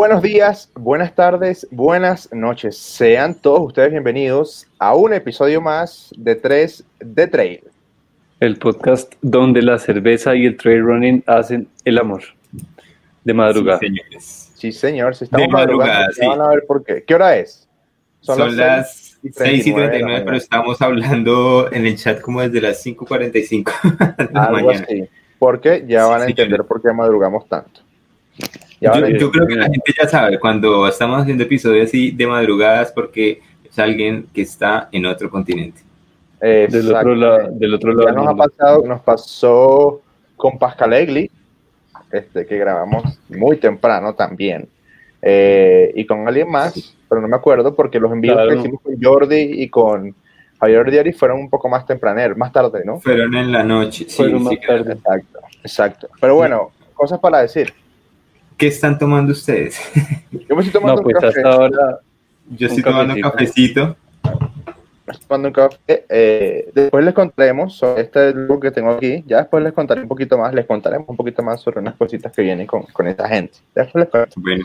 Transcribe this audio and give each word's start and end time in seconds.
Buenos 0.00 0.22
días, 0.22 0.70
buenas 0.74 1.14
tardes, 1.14 1.68
buenas 1.70 2.32
noches. 2.32 2.78
Sean 2.78 3.34
todos 3.34 3.60
ustedes 3.66 3.90
bienvenidos 3.90 4.66
a 4.78 4.94
un 4.94 5.12
episodio 5.12 5.60
más 5.60 6.10
de 6.16 6.36
3 6.36 6.84
de 7.00 7.26
Trail. 7.26 7.60
El 8.40 8.56
podcast 8.56 9.12
donde 9.20 9.60
la 9.60 9.78
cerveza 9.78 10.34
y 10.34 10.46
el 10.46 10.56
trail 10.56 10.80
running 10.84 11.22
hacen 11.26 11.68
el 11.84 11.98
amor. 11.98 12.22
De 13.24 13.34
madrugada. 13.34 13.78
Sí, 13.78 13.88
señores. 13.88 14.52
Sí, 14.54 14.72
señor, 14.72 15.14
si 15.16 15.24
estamos 15.24 15.46
De 15.46 15.52
madrugada, 15.52 15.92
madrugando, 16.06 16.14
sí. 16.14 16.26
van 16.26 16.40
a 16.40 16.48
ver 16.48 16.64
por 16.66 16.82
qué. 16.82 17.04
¿Qué 17.06 17.14
hora 17.14 17.36
es? 17.36 17.68
Son, 18.22 18.56
las 18.56 19.18
6 19.22 19.22
y 19.22 19.30
39 19.32 19.82
de 19.82 19.82
la 19.82 19.90
39, 19.90 20.22
pero 20.24 20.36
estamos 20.38 20.80
hablando 20.80 21.70
en 21.70 21.84
el 21.84 21.98
chat 21.98 22.22
como 22.22 22.40
desde 22.40 22.62
las 22.62 22.82
5.45 22.86 24.16
de 24.16 24.28
la 24.32 24.44
Algo 24.44 24.66
mañana. 24.68 24.86
así. 24.88 25.04
Porque 25.38 25.84
ya 25.86 26.04
Sí, 26.04 26.10
van 26.10 26.22
a 26.22 26.24
sí, 26.24 26.30
entender 26.30 26.64
por 26.64 26.80
qué 26.80 26.90
madrugamos 26.90 27.46
tanto. 27.46 27.82
Yo, 28.80 29.30
creo 29.30 29.46
que 29.46 29.56
la 29.56 29.64
gente 29.64 29.92
ya 30.00 30.08
sabe, 30.08 30.38
cuando 30.38 30.88
estamos 30.88 31.20
haciendo 31.20 31.44
episodios 31.44 31.88
así 31.88 32.12
de 32.12 32.26
madrugadas, 32.26 32.90
porque 32.92 33.42
es 33.62 33.78
alguien 33.78 34.26
que 34.32 34.42
está 34.42 34.88
en 34.90 35.04
otro 35.04 35.28
continente. 35.28 35.82
Del 36.40 36.94
otro 36.94 37.14
lado, 37.14 37.48
del 37.52 37.74
otro 37.74 37.92
lado 37.92 38.08
Ya 38.08 38.14
nos 38.14 38.28
ha 38.28 38.34
pasado, 38.34 38.86
nos 38.86 39.00
pasó 39.02 40.00
con 40.36 40.58
Pascalegli, 40.58 41.30
este, 42.10 42.46
que 42.46 42.56
grabamos 42.56 43.20
muy 43.28 43.58
temprano 43.58 44.14
también, 44.14 44.66
eh, 45.20 45.92
y 45.94 46.06
con 46.06 46.26
alguien 46.26 46.50
más, 46.50 46.96
pero 47.06 47.20
no 47.20 47.28
me 47.28 47.36
acuerdo 47.36 47.76
porque 47.76 48.00
los 48.00 48.10
envíos 48.10 48.36
Claro. 48.36 48.50
que 48.50 48.56
hicimos 48.56 48.80
con 48.80 49.02
Jordi 49.02 49.62
y 49.62 49.68
con 49.68 50.14
Javier 50.58 50.90
Diari 50.90 51.12
fueron 51.12 51.40
un 51.40 51.50
poco 51.50 51.68
más 51.68 51.84
tempraneros, 51.84 52.38
más 52.38 52.52
tarde, 52.52 52.82
¿no? 52.84 53.00
Fueron 53.00 53.34
en 53.34 53.52
la 53.52 53.62
noche. 53.62 54.06
Sí, 54.08 54.24
sí, 54.24 54.32
más 54.34 54.54
tarde. 54.66 54.92
Exacto, 54.92 55.38
exacto. 55.62 56.08
Pero 56.20 56.36
bueno, 56.36 56.70
cosas 56.94 57.18
para 57.18 57.42
decir. 57.42 57.72
¿Qué 58.60 58.66
están 58.68 58.98
tomando 58.98 59.32
ustedes? 59.32 59.80
Yo 60.48 60.54
me 60.54 60.62
estoy 60.62 60.80
No, 60.82 60.94
tomando 60.94 61.02
pues 61.02 61.14
un 61.16 61.20
café. 61.22 61.38
hasta 61.40 61.50
ahora 61.50 61.98
Yo 62.50 62.66
Un 62.66 62.66
estoy 62.68 62.82
tomando 62.82 63.14
un 63.14 63.20
cafecito. 63.22 63.96
cafecito. 64.22 64.50
estoy 65.08 65.26
tomando 65.26 65.48
un 65.48 65.54
café. 65.54 66.04
eh, 66.08 66.70
después 66.74 67.04
les 67.04 67.14
contaremos 67.14 67.74
sobre 67.76 68.02
este 68.02 68.32
look 68.34 68.60
que 68.62 68.70
tengo 68.70 68.90
aquí. 68.92 69.24
Ya 69.26 69.38
después 69.38 69.64
les 69.64 69.72
contaré 69.72 70.02
un 70.02 70.08
poquito 70.08 70.36
más, 70.38 70.52
les 70.54 70.66
contaremos 70.66 71.08
un 71.08 71.16
poquito 71.16 71.42
más 71.42 71.60
sobre 71.60 71.80
unas 71.80 71.94
cositas 71.96 72.30
que 72.32 72.42
vienen 72.42 72.66
con, 72.66 72.82
con 72.84 73.06
esta 73.08 73.26
gente. 73.28 73.58
Después 73.74 74.02
les 74.04 74.10
cuento. 74.10 74.34
Bueno, 74.36 74.64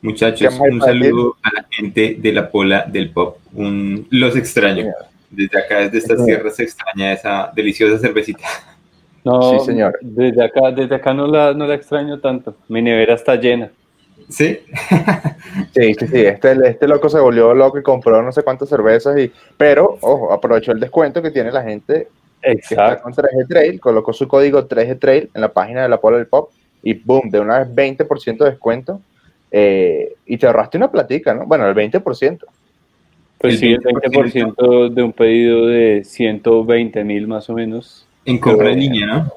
muchachos, 0.00 0.40
¿Qué 0.40 0.58
más 0.60 0.68
un 0.72 0.80
saludo 0.80 1.36
a 1.42 1.50
la 1.52 1.66
gente 1.70 2.16
de 2.18 2.32
la 2.32 2.50
Pola 2.50 2.84
del 2.88 3.10
Pop. 3.10 3.36
Un, 3.52 4.06
los 4.10 4.34
extraño. 4.34 4.86
Desde 5.30 5.58
acá, 5.58 5.80
desde 5.80 5.98
estas 5.98 6.24
tierras, 6.24 6.56
se 6.56 6.62
extraña 6.62 7.12
esa 7.12 7.52
deliciosa 7.54 7.98
cervecita. 7.98 8.46
No, 9.24 9.58
Sí, 9.58 9.66
señor. 9.66 9.98
Desde 10.00 10.44
acá, 10.44 10.70
desde 10.70 10.94
acá 10.94 11.12
no 11.14 11.26
la, 11.26 11.52
no 11.54 11.66
la 11.66 11.74
extraño 11.74 12.18
tanto. 12.20 12.54
Mi 12.68 12.80
nevera 12.82 13.14
está 13.14 13.36
llena. 13.36 13.70
¿Sí? 14.28 14.58
Sí, 15.74 15.94
sí, 15.94 16.06
sí. 16.06 16.20
Este, 16.26 16.52
este 16.68 16.88
loco 16.88 17.08
se 17.08 17.18
volvió 17.20 17.54
loco 17.54 17.78
y 17.78 17.82
compró 17.82 18.22
no 18.22 18.32
sé 18.32 18.42
cuántas 18.42 18.68
cervezas. 18.68 19.18
y 19.18 19.30
Pero, 19.56 19.96
ojo, 20.00 20.32
aprovechó 20.32 20.72
el 20.72 20.80
descuento 20.80 21.22
que 21.22 21.30
tiene 21.30 21.50
la 21.52 21.62
gente 21.62 22.08
que 22.42 22.50
está 22.52 22.92
Exacto. 22.92 23.02
con 23.04 23.12
3G 23.14 23.48
Trail, 23.48 23.80
colocó 23.80 24.12
su 24.12 24.28
código 24.28 24.66
3G 24.68 24.98
Trail 24.98 25.30
en 25.34 25.40
la 25.40 25.52
página 25.52 25.82
de 25.82 25.88
la 25.88 26.00
Pola 26.00 26.16
del 26.18 26.26
Pop 26.26 26.50
y 26.82 26.94
boom, 26.94 27.30
de 27.30 27.40
una 27.40 27.60
vez 27.60 27.68
20% 27.74 28.44
de 28.44 28.50
descuento. 28.50 29.00
eh, 29.50 30.14
y 30.26 30.36
te 30.36 30.46
ahorraste 30.46 30.76
una 30.76 30.90
platica, 30.90 31.34
¿no? 31.34 31.46
Bueno, 31.46 31.66
el 31.68 31.74
20%. 31.74 32.44
Pues 33.38 33.54
El 33.54 33.58
sí, 33.58 33.72
el 33.72 33.80
20% 33.80 34.90
de 34.92 35.02
un 35.02 35.12
pedido 35.12 35.66
de 35.66 36.02
120 36.04 37.04
mil 37.04 37.26
más 37.28 37.48
o 37.50 37.54
menos. 37.54 38.06
En 38.28 38.38
compra 38.38 38.70
en 38.70 38.80
línea, 38.80 39.06
¿no? 39.06 39.32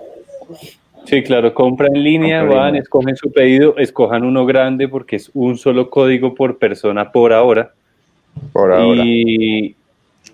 Sí, 1.06 1.24
claro, 1.24 1.54
compra 1.54 1.88
en 1.88 2.04
línea, 2.04 2.40
Compra 2.42 2.56
en 2.56 2.60
van, 2.60 2.68
línea. 2.68 2.82
escogen 2.84 3.16
su 3.16 3.32
pedido, 3.32 3.76
escojan 3.78 4.24
uno 4.24 4.46
grande 4.46 4.88
porque 4.88 5.16
es 5.16 5.32
un 5.34 5.58
solo 5.58 5.90
código 5.90 6.36
por 6.36 6.58
persona 6.58 7.12
por 7.12 7.34
ahora. 7.34 7.72
Por 8.54 8.72
ahora. 8.72 9.02
Y, 9.04 9.76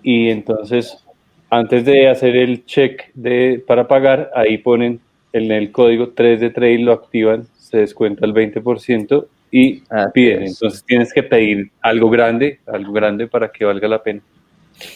y 0.02 0.28
entonces, 0.30 1.02
antes 1.50 1.84
de 1.84 2.08
hacer 2.08 2.36
el 2.36 2.64
check 2.66 3.10
de, 3.14 3.62
para 3.66 3.88
pagar, 3.88 4.30
ahí 4.34 4.58
ponen 4.58 5.00
en 5.32 5.50
el 5.50 5.72
código 5.72 6.10
3 6.10 6.40
de 6.40 6.50
trail, 6.50 6.84
lo 6.84 6.92
activan, 6.92 7.46
se 7.56 7.78
descuenta 7.78 8.24
el 8.26 8.34
20% 8.34 9.26
y 9.50 9.82
Así 9.88 10.10
piden. 10.12 10.42
es. 10.44 10.50
Entonces 10.52 10.84
tienes 10.84 11.12
que 11.12 11.22
pedir 11.22 11.70
algo 11.80 12.10
grande, 12.10 12.60
algo 12.66 12.92
grande 12.92 13.26
para 13.26 13.50
que 13.50 13.64
valga 13.64 13.88
la 13.88 14.02
pena. 14.02 14.20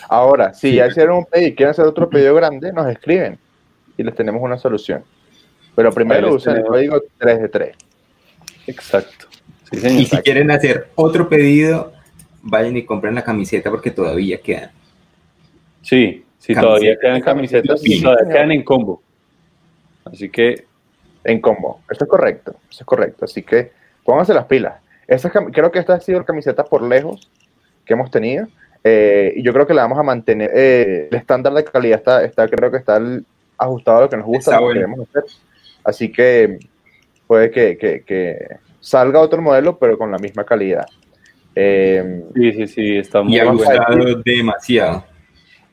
Ahora, 0.08 0.52
si 0.54 0.70
Sí. 0.70 0.76
ya 0.76 0.86
hicieron 0.86 1.18
un 1.18 1.24
pedido 1.24 1.48
y 1.48 1.54
quieren 1.54 1.70
hacer 1.70 1.86
otro 1.86 2.08
pedido 2.08 2.34
grande, 2.34 2.72
nos 2.72 2.86
escriben 2.88 3.38
y 3.96 4.02
les 4.02 4.14
tenemos 4.14 4.42
una 4.42 4.58
solución. 4.58 5.04
Pero 5.74 5.92
primero 5.92 6.26
les 6.26 6.36
usen 6.36 6.52
el 6.52 6.56
tenemos. 6.58 6.76
código 6.76 7.02
3 7.18 7.40
de 7.42 7.48
3. 7.48 7.76
Exacto. 8.66 9.26
Sí, 9.70 9.78
señor. 9.78 10.00
Y 10.00 10.04
si 10.06 10.16
quieren 10.18 10.50
hacer 10.50 10.88
otro 10.94 11.28
pedido, 11.28 11.92
vayan 12.42 12.76
y 12.76 12.84
compren 12.84 13.14
la 13.14 13.24
camiseta 13.24 13.70
porque 13.70 13.90
todavía 13.90 14.38
quedan. 14.40 14.70
Sí, 15.82 16.24
sí, 16.38 16.54
Camiseta, 16.54 16.60
todavía 16.60 16.98
quedan 17.00 17.20
camiseta, 17.22 17.68
camisetas 17.68 17.86
y 17.86 17.96
sí, 17.96 18.02
todavía 18.02 18.20
señor. 18.24 18.34
quedan 18.36 18.52
en 18.52 18.62
combo. 18.64 19.02
Así 20.04 20.28
que 20.28 20.64
en 21.24 21.40
combo. 21.40 21.80
Esto 21.90 22.04
es 22.04 22.10
correcto, 22.10 22.52
eso 22.70 22.80
es 22.80 22.86
correcto. 22.86 23.24
Así 23.24 23.42
que 23.42 23.72
pónganse 24.04 24.34
las 24.34 24.44
pilas. 24.46 24.74
Esta 25.06 25.30
creo 25.30 25.70
que 25.70 25.78
esta 25.78 25.94
ha 25.94 26.00
sido 26.00 26.18
la 26.20 26.24
camiseta 26.24 26.64
por 26.64 26.82
lejos 26.82 27.30
que 27.84 27.94
hemos 27.94 28.10
tenido. 28.10 28.46
eh, 28.84 29.34
y 29.36 29.42
yo 29.44 29.52
creo 29.52 29.64
que 29.66 29.74
la 29.74 29.82
vamos 29.82 29.98
a 29.98 30.02
mantener. 30.02 30.50
eh, 30.54 31.08
el 31.10 31.16
estándar 31.16 31.52
de 31.54 31.62
calidad 31.64 31.98
está, 31.98 32.24
está, 32.24 32.48
creo 32.48 32.70
que 32.70 32.78
está 32.78 32.96
el- 32.96 33.24
ajustado 33.62 33.98
a 33.98 34.00
lo 34.02 34.08
que 34.10 34.16
nos 34.16 34.26
gusta, 34.26 34.52
lo 34.52 34.58
que 34.58 34.64
bueno. 34.64 34.80
queremos 34.80 35.08
hacer. 35.08 35.24
Así 35.84 36.12
que 36.12 36.58
puede 37.26 37.50
que, 37.50 37.76
que- 37.78 38.02
que 38.04 38.46
salga 38.80 39.20
otro 39.20 39.40
modelo, 39.42 39.78
pero 39.78 39.96
con 39.98 40.10
la 40.10 40.18
misma 40.18 40.44
calidad. 40.44 40.86
Eh, 41.54 42.24
sí, 42.34 42.52
sí, 42.52 42.66
sí, 42.66 42.96
está 42.98 43.22
muy 43.22 43.34
Y 43.36 43.38
demasiado. 43.38 45.04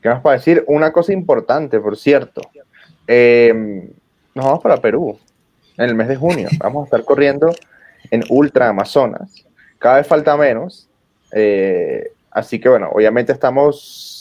¿Qué 0.02 0.08
más 0.08 0.20
para 0.20 0.36
decir? 0.36 0.64
Una 0.66 0.92
cosa 0.92 1.12
importante, 1.12 1.78
por 1.80 1.96
cierto. 1.96 2.40
Eh, 3.06 3.52
nos 4.34 4.44
vamos 4.44 4.62
para 4.62 4.76
Perú 4.78 5.18
en 5.76 5.84
el 5.88 5.94
mes 5.94 6.08
de 6.08 6.16
junio. 6.16 6.48
Vamos 6.58 6.82
a 6.82 6.84
estar 6.84 7.04
corriendo 7.04 7.50
en 8.10 8.22
Ultra 8.28 8.68
Amazonas. 8.68 9.44
Cada 9.78 9.96
vez 9.96 10.06
falta 10.06 10.36
menos. 10.36 10.88
eh, 11.32 12.12
así 12.30 12.60
que 12.60 12.68
bueno, 12.68 12.90
obviamente 12.92 13.32
estamos 13.32 14.19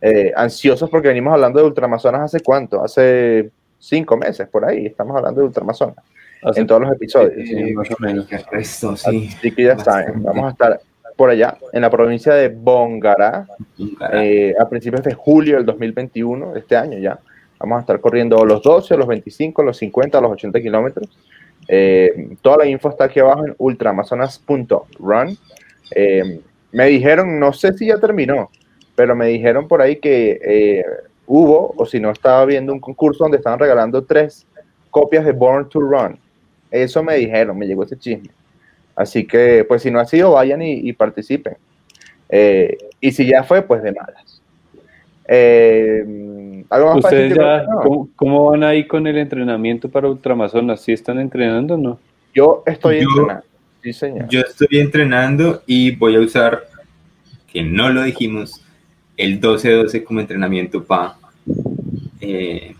eh, 0.00 0.32
ansiosos 0.36 0.90
porque 0.90 1.08
venimos 1.08 1.32
hablando 1.34 1.60
de 1.60 1.66
Ultra 1.66 1.86
Amazonas 1.86 2.22
hace 2.22 2.40
cuánto? 2.40 2.82
Hace 2.84 3.50
cinco 3.78 4.16
meses 4.16 4.48
por 4.48 4.64
ahí. 4.64 4.86
Estamos 4.86 5.16
hablando 5.16 5.40
de 5.40 5.46
Ultra 5.46 5.62
Amazonas 5.62 5.96
Hace- 6.42 6.60
en 6.60 6.66
todos 6.66 6.82
los 6.82 6.92
episodios. 6.92 7.32
Sí, 7.48 7.72
más 7.72 7.90
o 7.90 7.96
menos. 8.00 8.28
Resto, 8.50 8.96
sí. 8.96 9.30
Así 9.36 9.50
que 9.52 9.62
ya 9.64 9.74
Bastante. 9.74 10.06
saben, 10.08 10.22
vamos 10.22 10.46
a 10.46 10.50
estar 10.50 10.80
por 11.16 11.30
allá 11.30 11.56
en 11.72 11.80
la 11.82 11.90
provincia 11.90 12.34
de 12.34 12.48
Bongará, 12.48 13.46
eh, 14.14 14.52
a 14.58 14.68
principios 14.68 15.02
de 15.04 15.14
julio 15.14 15.56
del 15.56 15.64
2021, 15.66 16.52
de 16.52 16.60
este 16.60 16.76
año 16.76 16.98
ya. 16.98 17.18
Vamos 17.60 17.78
a 17.78 17.80
estar 17.82 18.00
corriendo 18.00 18.44
los 18.44 18.62
12, 18.62 18.96
los 18.96 19.06
25, 19.06 19.62
los 19.62 19.76
50, 19.78 20.20
los 20.20 20.32
80 20.32 20.60
kilómetros. 20.60 21.08
Eh, 21.68 22.36
toda 22.42 22.58
la 22.58 22.66
info 22.66 22.90
está 22.90 23.04
aquí 23.04 23.20
abajo 23.20 23.46
en 23.46 23.54
ultraamazonas.run. 23.56 25.38
Eh, 25.94 26.40
me 26.72 26.86
dijeron, 26.86 27.38
no 27.38 27.52
sé 27.52 27.72
si 27.74 27.86
ya 27.86 27.98
terminó, 27.98 28.50
pero 28.94 29.14
me 29.16 29.26
dijeron 29.26 29.66
por 29.68 29.82
ahí 29.82 29.96
que 29.96 30.38
eh, 30.44 30.84
hubo, 31.26 31.74
o 31.76 31.86
si 31.86 32.00
no, 32.00 32.10
estaba 32.10 32.44
viendo 32.44 32.72
un 32.72 32.80
concurso 32.80 33.24
donde 33.24 33.38
estaban 33.38 33.58
regalando 33.58 34.04
tres 34.04 34.46
copias 34.90 35.24
de 35.24 35.32
Born 35.32 35.68
to 35.68 35.80
Run. 35.80 36.18
Eso 36.70 37.02
me 37.02 37.16
dijeron, 37.16 37.58
me 37.58 37.66
llegó 37.66 37.84
ese 37.84 37.98
chisme. 37.98 38.30
Así 38.96 39.26
que, 39.26 39.64
pues 39.66 39.82
si 39.82 39.90
no 39.90 39.98
ha 40.00 40.06
sido, 40.06 40.32
vayan 40.32 40.62
y, 40.62 40.72
y 40.88 40.92
participen. 40.92 41.56
Eh, 42.28 42.76
y 43.00 43.12
si 43.12 43.26
ya 43.26 43.42
fue, 43.42 43.62
pues 43.62 43.82
de 43.82 43.92
malas. 43.92 44.40
Eh, 45.26 46.64
¿Algo 46.70 46.94
más 46.94 47.02
para 47.02 47.16
¿Ustedes 47.16 47.34
ya, 47.36 47.62
No, 47.64 47.80
¿cómo, 47.80 48.08
cómo 48.16 48.50
van 48.50 48.62
ahí 48.62 48.86
con 48.86 49.06
el 49.06 49.18
entrenamiento 49.18 49.88
para 49.88 50.08
Ultramazonas? 50.08 50.80
¿Sí 50.80 50.92
están 50.92 51.18
entrenando 51.18 51.74
o 51.74 51.78
no? 51.78 51.98
Yo 52.34 52.62
estoy 52.66 53.00
Yo- 53.00 53.08
entrenando. 53.10 53.44
Sí, 53.82 53.92
señor. 53.92 54.28
Yo 54.28 54.40
estoy 54.40 54.78
entrenando 54.80 55.62
y 55.66 55.94
voy 55.96 56.16
a 56.16 56.20
usar, 56.20 56.62
que 57.52 57.62
no 57.62 57.90
lo 57.90 58.02
dijimos, 58.02 58.63
el 59.16 59.40
12-12 59.40 60.04
como 60.04 60.20
entrenamiento 60.20 60.82
para 60.84 61.16
eh, 62.20 62.74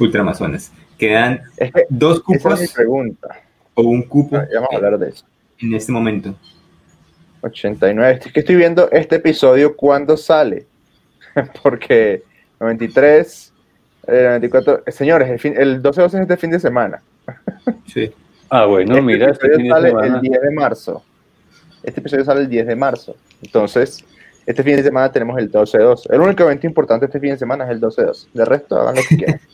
Ultramazonas. 0.00 0.72
Quedan 0.98 1.42
es 1.56 1.72
que 1.72 1.84
dos 1.88 2.18
esa 2.18 2.24
es 2.24 2.28
mi 2.28 2.36
cupos 2.66 2.72
pregunta. 2.72 3.28
o 3.74 3.82
un 3.82 4.02
cupo 4.02 4.36
Ya 4.36 4.60
vamos 4.60 4.68
a 4.72 4.76
hablar 4.76 4.98
de 4.98 5.08
eso. 5.10 5.24
en 5.58 5.74
este 5.74 5.92
momento. 5.92 6.34
89. 7.42 8.20
Es 8.24 8.32
que 8.32 8.40
estoy 8.40 8.56
viendo 8.56 8.88
este 8.92 9.16
episodio 9.16 9.76
cuando 9.76 10.16
sale. 10.16 10.66
Porque 11.62 12.22
93, 12.60 13.52
eh, 14.06 14.22
94. 14.28 14.82
eh, 14.86 14.92
Señores, 14.92 15.28
el, 15.30 15.38
fin- 15.40 15.54
el 15.56 15.82
12-12 15.82 16.06
es 16.06 16.14
este 16.14 16.36
fin 16.36 16.50
de 16.50 16.60
semana. 16.60 17.02
Sí. 17.86 18.10
Ah, 18.48 18.64
bueno, 18.66 18.92
este 18.92 19.02
mira, 19.02 19.30
este 19.30 19.46
episodio 19.46 19.56
fin 19.56 19.64
de 19.66 19.70
sale 19.70 19.88
semana. 19.90 20.14
el 20.16 20.20
10 20.20 20.40
de 20.42 20.50
marzo. 20.50 21.04
Este 21.82 22.00
episodio 22.00 22.24
sale 22.24 22.40
el 22.42 22.48
10 22.48 22.66
de 22.66 22.76
marzo. 22.76 23.16
Entonces, 23.42 24.04
este 24.46 24.62
fin 24.62 24.76
de 24.76 24.82
semana 24.82 25.10
tenemos 25.10 25.38
el 25.38 25.50
12-2. 25.50 26.10
El 26.10 26.20
único 26.20 26.42
evento 26.44 26.66
importante 26.66 27.06
este 27.06 27.20
fin 27.20 27.30
de 27.30 27.38
semana 27.38 27.64
es 27.64 27.70
el 27.70 27.80
12-2. 27.80 28.28
De 28.32 28.44
resto, 28.44 28.76
hagan 28.76 28.96
lo 28.96 29.02
que 29.08 29.16
quieran. 29.16 29.40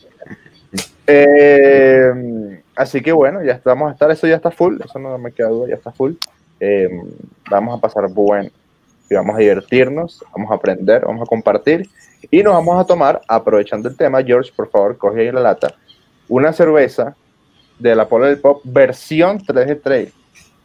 Eh, 1.11 2.61
así 2.75 3.01
que 3.01 3.11
bueno, 3.11 3.43
ya 3.43 3.59
vamos 3.65 3.89
a 3.89 3.93
estar, 3.93 4.11
eso 4.11 4.27
ya 4.27 4.35
está 4.35 4.51
full, 4.51 4.79
eso 4.79 4.99
no 4.99 5.17
me 5.17 5.31
queda 5.31 5.47
duda, 5.47 5.69
ya 5.69 5.73
está 5.73 5.91
full. 5.91 6.13
Eh, 6.59 6.87
vamos 7.49 7.75
a 7.75 7.81
pasar 7.81 8.07
buen 8.09 8.51
y 9.09 9.15
vamos 9.15 9.35
a 9.35 9.39
divertirnos, 9.39 10.23
vamos 10.35 10.51
a 10.51 10.53
aprender, 10.53 11.03
vamos 11.03 11.23
a 11.23 11.25
compartir 11.25 11.89
y 12.29 12.43
nos 12.43 12.53
vamos 12.53 12.79
a 12.79 12.85
tomar, 12.85 13.21
aprovechando 13.27 13.89
el 13.89 13.97
tema, 13.97 14.21
George, 14.23 14.51
por 14.55 14.69
favor, 14.69 14.99
coge 14.99 15.21
ahí 15.21 15.31
la 15.31 15.41
lata, 15.41 15.73
una 16.27 16.53
cerveza 16.53 17.15
de 17.79 17.95
la 17.95 18.07
Polar 18.07 18.29
del 18.29 18.39
Pop 18.39 18.61
versión 18.63 19.39
3G 19.39 19.81
Trail, 19.81 20.13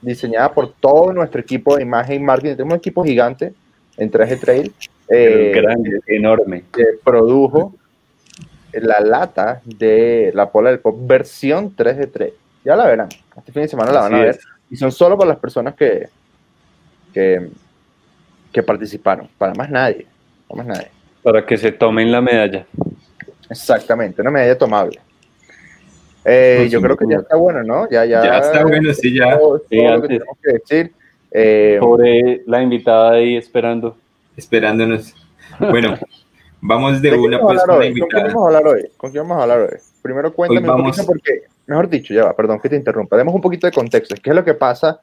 diseñada 0.03 0.53
por 0.53 0.75
todo 0.75 1.11
nuestro 1.15 1.41
equipo 1.41 1.77
de 1.77 1.85
imagen 1.85 2.21
y 2.21 2.25
marketing. 2.25 2.57
Tenemos 2.57 2.75
un 2.75 2.79
equipo 2.79 3.03
gigante 3.03 3.55
en 3.97 4.11
3G 4.11 4.41
Trail. 4.41 4.75
Eh, 5.09 5.53
grande, 5.55 6.01
enorme. 6.07 6.65
Que 6.73 6.85
produjo 7.03 7.75
la 8.73 9.01
lata 9.01 9.61
de 9.65 10.33
la 10.35 10.51
Polar 10.51 10.73
del 10.73 10.81
Pop 10.81 10.97
versión 11.07 11.75
3G 11.75 12.13
Trail. 12.13 12.33
Ya 12.65 12.77
la 12.77 12.87
verán. 12.87 13.09
Este 13.37 13.53
fin 13.53 13.63
de 13.63 13.69
semana 13.69 13.93
la 13.93 14.01
van 14.01 14.15
a 14.15 14.21
ver. 14.21 14.39
Y 14.71 14.77
son 14.77 14.91
solo 14.91 15.17
para 15.17 15.31
las 15.31 15.39
personas 15.39 15.75
que, 15.75 16.09
que, 17.13 17.51
que 18.53 18.63
participaron. 18.63 19.29
Para 19.39 19.55
más 19.55 19.71
nadie. 19.71 20.07
Para 20.49 20.65
más 20.65 20.79
nadie. 20.79 20.91
Para 21.23 21.45
que 21.45 21.57
se 21.57 21.73
tomen 21.73 22.11
la 22.11 22.21
medalla. 22.21 22.67
Exactamente, 23.51 24.23
una 24.23 24.31
medalla 24.31 24.57
tomable. 24.57 25.01
Eh, 26.25 26.69
yo 26.71 26.81
creo 26.81 26.97
que 26.97 27.05
ya 27.09 27.19
está 27.19 27.37
bueno, 27.37 27.63
¿no? 27.63 27.89
Ya, 27.91 28.05
ya, 28.05 28.25
ya 28.25 28.39
está 28.39 28.63
bueno, 28.63 28.93
sí, 28.95 29.15
ya. 29.15 29.39
Todo, 29.39 29.61
lo 29.71 30.03
que 30.03 30.09
tenemos 30.09 30.39
que 30.43 30.53
decir. 30.53 30.93
Eh, 31.37 31.79
Pobre 31.81 32.43
la 32.47 32.63
invitada 32.63 33.15
ahí 33.15 33.37
esperando. 33.37 33.97
Esperándonos. 34.37 35.13
Bueno, 35.59 35.99
vamos 36.61 37.03
de, 37.03 37.13
una 37.13 37.41
pues 37.41 37.61
con 37.65 37.81
la 37.81 37.87
invitada. 37.87 38.09
¿Con 38.09 38.21
quién 38.23 38.35
vamos 38.35 38.43
a 38.43 38.47
hablar 38.47 38.75
hoy? 38.75 38.91
¿Con 38.97 39.11
quién 39.11 39.23
vamos 39.25 39.39
a 39.39 39.43
hablar 39.43 39.61
hoy? 39.61 39.79
Primero 40.01 40.33
cuéntame 40.33 40.71
un 40.71 40.85
poquito 40.85 41.07
porque, 41.07 41.43
mejor 41.67 41.89
dicho, 41.89 42.15
ya 42.15 42.27
va, 42.27 42.37
perdón 42.37 42.61
que 42.61 42.69
te 42.69 42.77
interrumpa. 42.77 43.17
Demos 43.17 43.35
un 43.35 43.41
poquito 43.41 43.67
de 43.67 43.73
contexto. 43.73 44.15
¿Qué 44.23 44.31
es 44.31 44.37
lo 44.37 44.45
que 44.45 44.55
pasa 44.55 45.01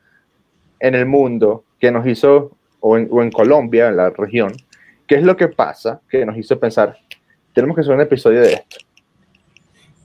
en 0.79 0.95
el 0.95 1.05
mundo 1.05 1.65
que 1.77 1.91
nos 1.91 2.07
hizo, 2.07 2.51
o 2.79 2.97
en, 2.97 3.09
o 3.11 3.21
en 3.21 3.29
Colombia, 3.29 3.89
en 3.89 3.97
la 3.97 4.09
región, 4.09 4.53
qué 5.05 5.15
es 5.15 5.23
lo 5.23 5.35
que 5.35 5.49
pasa 5.49 5.99
que 6.09 6.25
nos 6.25 6.37
hizo 6.37 6.57
pensar, 6.57 6.97
tenemos 7.53 7.75
que 7.75 7.81
hacer 7.81 7.93
un 7.93 8.01
episodio 8.01 8.39
de 8.39 8.53
esto? 8.53 8.77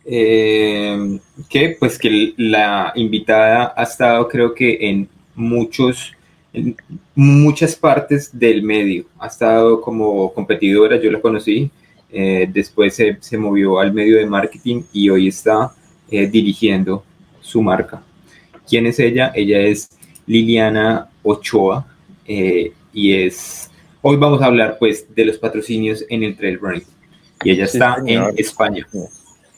Eh, 0.04 1.20
que 1.48 1.76
pues 1.78 1.98
que 1.98 2.34
la 2.36 2.92
invitada 2.96 3.72
ha 3.76 3.82
estado 3.84 4.28
creo 4.28 4.54
que 4.54 4.78
en 4.80 5.08
muchos 5.34 6.15
en 6.56 6.76
muchas 7.14 7.76
partes 7.76 8.36
del 8.36 8.62
medio. 8.62 9.04
Ha 9.18 9.26
estado 9.26 9.80
como 9.80 10.32
competidora 10.32 11.00
yo 11.00 11.10
la 11.10 11.20
conocí 11.20 11.70
eh, 12.10 12.48
después 12.50 12.94
se, 12.94 13.18
se, 13.20 13.36
movió 13.36 13.78
al 13.78 13.92
medio 13.92 14.16
de 14.16 14.26
marketing 14.26 14.82
y 14.92 15.10
hoy 15.10 15.28
está 15.28 15.72
eh, 16.10 16.26
dirigiendo 16.26 17.04
su 17.40 17.60
marca. 17.60 18.00
Quién 18.68 18.86
es 18.86 18.98
ella 18.98 19.32
ella 19.34 19.60
es 19.60 19.90
Liliana 20.26 21.08
Ochoa 21.22 21.86
y 22.26 23.12
es 23.12 23.70
hoy 24.02 24.16
vamos 24.16 24.40
a 24.40 24.46
hablar 24.46 24.76
pues 24.78 25.14
de 25.14 25.24
los 25.24 25.38
patrocinios 25.38 26.04
en 26.08 26.22
el 26.22 26.36
trail 26.36 26.58
running. 26.58 26.86
Y 27.44 27.50
ella 27.50 27.64
está 27.64 27.96
en 28.06 28.22
España. 28.36 28.86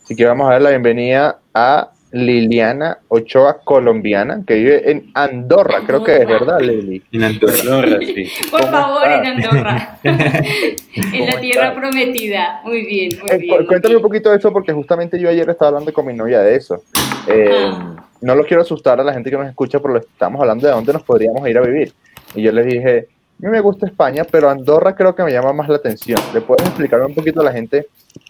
Así 0.02 0.16
que 0.16 0.24
vamos 0.24 0.48
a 0.48 0.54
dar 0.54 0.62
la 0.62 0.70
bienvenida 0.70 1.38
a 1.54 1.92
Liliana 2.12 2.98
Ochoa, 3.08 3.60
colombiana, 3.62 4.42
que 4.46 4.54
vive 4.54 4.90
en 4.90 5.10
Andorra, 5.14 5.82
creo 5.86 6.02
que 6.02 6.16
es 6.16 6.26
verdad, 6.26 6.60
Lili. 6.60 7.02
En 7.12 7.24
Andorra, 7.24 7.98
sí. 8.00 8.26
Por 8.50 8.64
favor, 8.70 9.06
en 9.06 9.26
Andorra. 9.26 9.98
en 10.04 11.26
la 11.26 11.40
tierra 11.40 11.74
prometida. 11.74 12.60
Muy 12.64 12.86
bien, 12.86 13.10
muy 13.20 13.30
eh, 13.30 13.38
bien. 13.38 13.66
Cuéntame 13.66 13.96
un 13.96 14.02
poquito 14.02 14.30
de 14.30 14.38
eso, 14.38 14.52
porque 14.52 14.72
justamente 14.72 15.18
yo 15.18 15.28
ayer 15.28 15.48
estaba 15.50 15.68
hablando 15.68 15.92
con 15.92 16.06
mi 16.06 16.14
novia 16.14 16.40
de 16.40 16.56
eso. 16.56 16.82
Eh, 17.26 17.70
ah. 17.72 18.04
No 18.20 18.34
lo 18.34 18.44
quiero 18.44 18.62
asustar 18.62 19.00
a 19.00 19.04
la 19.04 19.12
gente 19.12 19.30
que 19.30 19.36
nos 19.36 19.48
escucha, 19.48 19.78
pero 19.78 19.98
estamos 19.98 20.40
hablando 20.40 20.66
de 20.66 20.72
dónde 20.72 20.92
nos 20.92 21.02
podríamos 21.02 21.46
ir 21.48 21.58
a 21.58 21.60
vivir. 21.60 21.92
Y 22.34 22.42
yo 22.42 22.52
les 22.52 22.66
dije, 22.66 23.08
a 23.40 23.46
mí 23.46 23.48
me 23.50 23.60
gusta 23.60 23.86
España, 23.86 24.24
pero 24.24 24.50
Andorra 24.50 24.96
creo 24.96 25.14
que 25.14 25.22
me 25.22 25.30
llama 25.30 25.52
más 25.52 25.68
la 25.68 25.76
atención. 25.76 26.18
¿Le 26.34 26.40
puedes 26.40 26.66
explicar 26.66 27.00
un 27.02 27.14
poquito 27.14 27.40
a 27.40 27.44
la 27.44 27.52
gente 27.52 27.86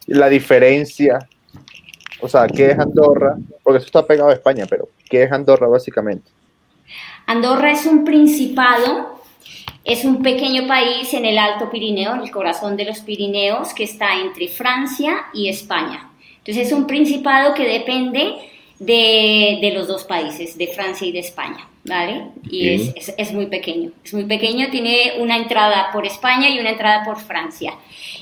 la 0.06 0.28
diferencia 0.28 1.20
o 2.20 2.28
sea, 2.28 2.46
¿qué 2.46 2.70
es 2.70 2.78
Andorra? 2.78 3.36
Porque 3.62 3.78
eso 3.78 3.86
está 3.86 4.06
pegado 4.06 4.30
a 4.30 4.34
España, 4.34 4.66
pero 4.68 4.88
¿qué 5.08 5.22
es 5.24 5.32
Andorra 5.32 5.68
básicamente? 5.68 6.30
Andorra 7.26 7.70
es 7.70 7.84
un 7.86 8.04
principado, 8.04 9.20
es 9.84 10.04
un 10.04 10.22
pequeño 10.22 10.66
país 10.66 11.12
en 11.14 11.24
el 11.24 11.38
Alto 11.38 11.70
Pirineo, 11.70 12.14
en 12.14 12.22
el 12.22 12.30
corazón 12.30 12.76
de 12.76 12.84
los 12.84 13.00
Pirineos, 13.00 13.74
que 13.74 13.84
está 13.84 14.20
entre 14.20 14.48
Francia 14.48 15.26
y 15.34 15.48
España. 15.48 16.10
Entonces 16.38 16.68
es 16.68 16.72
un 16.72 16.86
principado 16.86 17.54
que 17.54 17.66
depende 17.66 18.34
de, 18.78 19.58
de 19.60 19.72
los 19.74 19.86
dos 19.86 20.04
países, 20.04 20.56
de 20.56 20.68
Francia 20.68 21.06
y 21.06 21.12
de 21.12 21.18
España. 21.18 21.68
¿Vale? 21.88 22.26
Y 22.50 22.68
es, 22.68 23.14
es, 23.16 23.32
muy 23.32 23.46
pequeño. 23.46 23.90
Es 24.04 24.12
muy 24.14 24.24
pequeño, 24.24 24.68
tiene 24.70 25.14
una 25.18 25.36
entrada 25.36 25.90
por 25.92 26.06
España 26.06 26.48
y 26.48 26.58
una 26.58 26.70
entrada 26.70 27.04
por 27.04 27.18
Francia. 27.18 27.74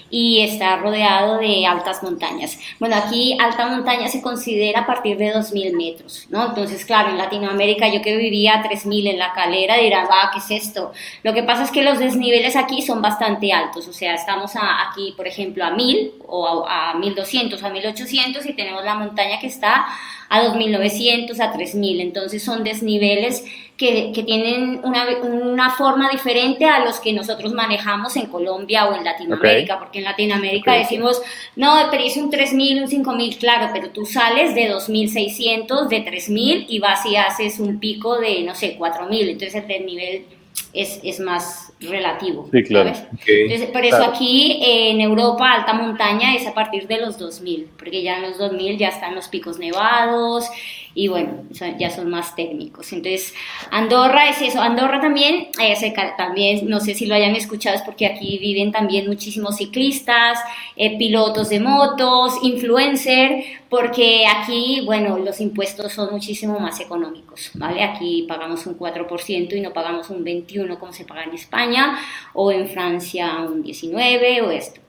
Y 0.09 0.41
está 0.41 0.77
rodeado 0.77 1.39
de 1.39 1.67
altas 1.67 2.03
montañas. 2.03 2.59
Bueno, 2.79 2.97
aquí 2.97 3.37
alta 3.41 3.67
montaña 3.67 4.09
se 4.09 4.23
considera 4.23 4.81
a 4.81 4.87
partir 4.87 5.17
de 5.17 5.35
2.000 5.35 5.77
metros, 5.77 6.27
¿no? 6.31 6.47
Entonces, 6.47 6.85
claro, 6.85 7.11
en 7.11 7.19
Latinoamérica 7.19 7.89
yo 7.89 8.03
que 8.03 8.17
vivía 8.17 8.55
a 8.55 8.63
3.000 8.63 9.11
en 9.11 9.19
la 9.19 9.33
calera 9.33 9.77
dirás, 9.77 10.09
ah, 10.11 10.31
¿qué 10.33 10.39
es 10.39 10.65
esto? 10.65 10.93
Lo 11.23 11.35
que 11.35 11.43
pasa 11.43 11.65
es 11.65 11.71
que 11.71 11.83
los 11.83 11.99
desniveles 11.99 12.55
aquí 12.57 12.83
son 12.83 13.03
bastante 13.03 13.53
altos. 13.53 13.89
O 13.89 13.93
sea, 13.93 14.15
estamos 14.15 14.53
aquí, 14.55 15.13
por 15.17 15.27
ejemplo, 15.27 15.65
a 15.65 15.71
1.000 15.71 16.13
o 16.29 16.67
a, 16.67 16.93
a 16.93 16.95
1.200 16.95 17.61
o 17.63 17.67
a 17.67 17.71
1.800 17.71 18.47
y 18.49 18.53
tenemos 18.53 18.85
la 18.85 18.95
montaña 18.95 19.41
que 19.41 19.49
está 19.49 19.87
a 20.29 20.43
2.900, 20.43 21.41
a 21.41 21.53
3.000. 21.53 22.01
Entonces 22.01 22.43
son 22.43 22.65
desniveles 22.65 23.45
que, 23.77 24.11
que 24.15 24.23
tienen 24.23 24.81
una, 24.85 25.07
una, 25.23 25.71
forma 25.71 26.09
diferente 26.09 26.65
a 26.65 26.85
los 26.85 26.99
que 26.99 27.13
nosotros 27.13 27.53
manejamos 27.53 28.17
en 28.17 28.27
Colombia 28.27 28.87
o 28.87 28.95
en 28.95 29.05
Latinoamérica, 29.05 29.79
porque 29.79 29.99
en 29.99 30.05
Latinoamérica 30.05 30.73
decimos, 30.73 31.21
no, 31.57 31.77
pero 31.91 32.03
es 32.03 32.17
un 32.17 32.31
3.000, 32.31 32.83
un 32.83 33.05
5.000, 33.05 33.39
claro, 33.39 33.71
pero 33.75 33.91
tú 33.91 34.07
sales 34.07 34.55
de 34.55 34.73
2.600, 34.73 35.89
de 35.89 36.05
3.000 36.05 36.67
y 36.69 36.79
vas 36.79 37.05
y 37.05 37.17
haces 37.17 37.61
un 37.61 37.79
pico 37.79 38.19
de, 38.19 38.43
no 38.45 38.55
sé, 38.55 38.79
4.000. 38.79 39.29
Entonces 39.29 39.55
el 39.55 39.69
desnivel 39.69 40.25
es, 40.73 41.01
es 41.03 41.21
más 41.21 41.73
relativo. 41.81 42.49
Sí, 42.51 42.63
claro. 42.63 42.93
por 43.73 43.85
eso 43.85 44.05
aquí 44.05 44.59
en 44.63 45.03
Europa 45.03 45.53
alta 45.53 45.75
montaña 45.75 46.35
es 46.35 46.47
a 46.47 46.55
partir 46.55 46.87
de 46.87 46.99
los 46.99 47.19
2000, 47.19 47.69
porque 47.79 48.03
ya 48.03 48.17
en 48.17 48.23
los 48.23 48.39
2000 48.39 48.79
ya 48.79 48.89
están 48.89 49.15
los 49.15 49.29
picos 49.29 49.59
nevados 49.59 50.47
y 50.97 51.09
bueno, 51.09 51.43
ya 51.79 51.91
son 51.91 52.09
más 52.09 52.35
técnicos. 52.35 52.91
Entonces, 52.95 53.35
Andorra 53.71 54.31
es 54.31 54.41
eso. 54.41 54.63
Andorra 54.63 54.99
también, 54.99 55.49
eh, 55.61 55.95
también, 56.17 56.71
no 56.71 56.81
sé 56.81 56.95
si 56.95 57.05
lo 57.05 57.15
hayan 57.15 57.37
escuchado, 57.37 57.77
es 57.77 57.83
porque 57.83 58.07
aquí 58.07 58.39
viven 58.39 58.73
también 58.73 59.07
muchísimos 59.07 59.59
ciclistas, 59.59 60.39
eh, 60.75 60.97
pilotos 60.97 61.51
de 61.51 61.61
motos, 61.61 62.39
influencer, 62.43 63.45
porque 63.69 64.25
aquí, 64.27 64.81
bueno, 64.87 65.19
los 65.19 65.39
impuestos 65.43 65.93
son 65.93 66.11
muchísimo 66.13 66.59
más 66.59 66.81
económicos, 66.81 67.51
¿vale? 67.53 67.83
Aquí 67.83 68.25
pagamos 68.27 68.67
un 68.67 68.79
4% 68.79 69.55
y 69.55 69.61
no 69.61 69.75
pagamos 69.75 70.09
un 70.09 70.25
21% 70.25 70.79
como 70.79 70.95
se 70.95 71.05
paga 71.05 71.25
en 71.25 71.35
España, 71.35 71.99
o 72.33 72.51
en 72.51 72.69
Francia 72.69 73.37
un 73.43 73.63
19% 73.63 74.47
o 74.47 74.51
esto. 74.51 74.81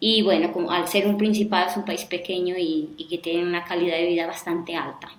Y 0.00 0.22
bueno, 0.22 0.50
como 0.52 0.72
al 0.72 0.88
ser 0.88 1.06
un 1.06 1.18
principado 1.18 1.68
es 1.68 1.76
un 1.76 1.84
país 1.84 2.06
pequeño 2.06 2.54
y, 2.58 3.06
que 3.08 3.18
tiene 3.18 3.42
una 3.42 3.64
calidad 3.64 3.98
de 3.98 4.06
vida 4.06 4.26
bastante 4.26 4.74
alta. 4.74 5.12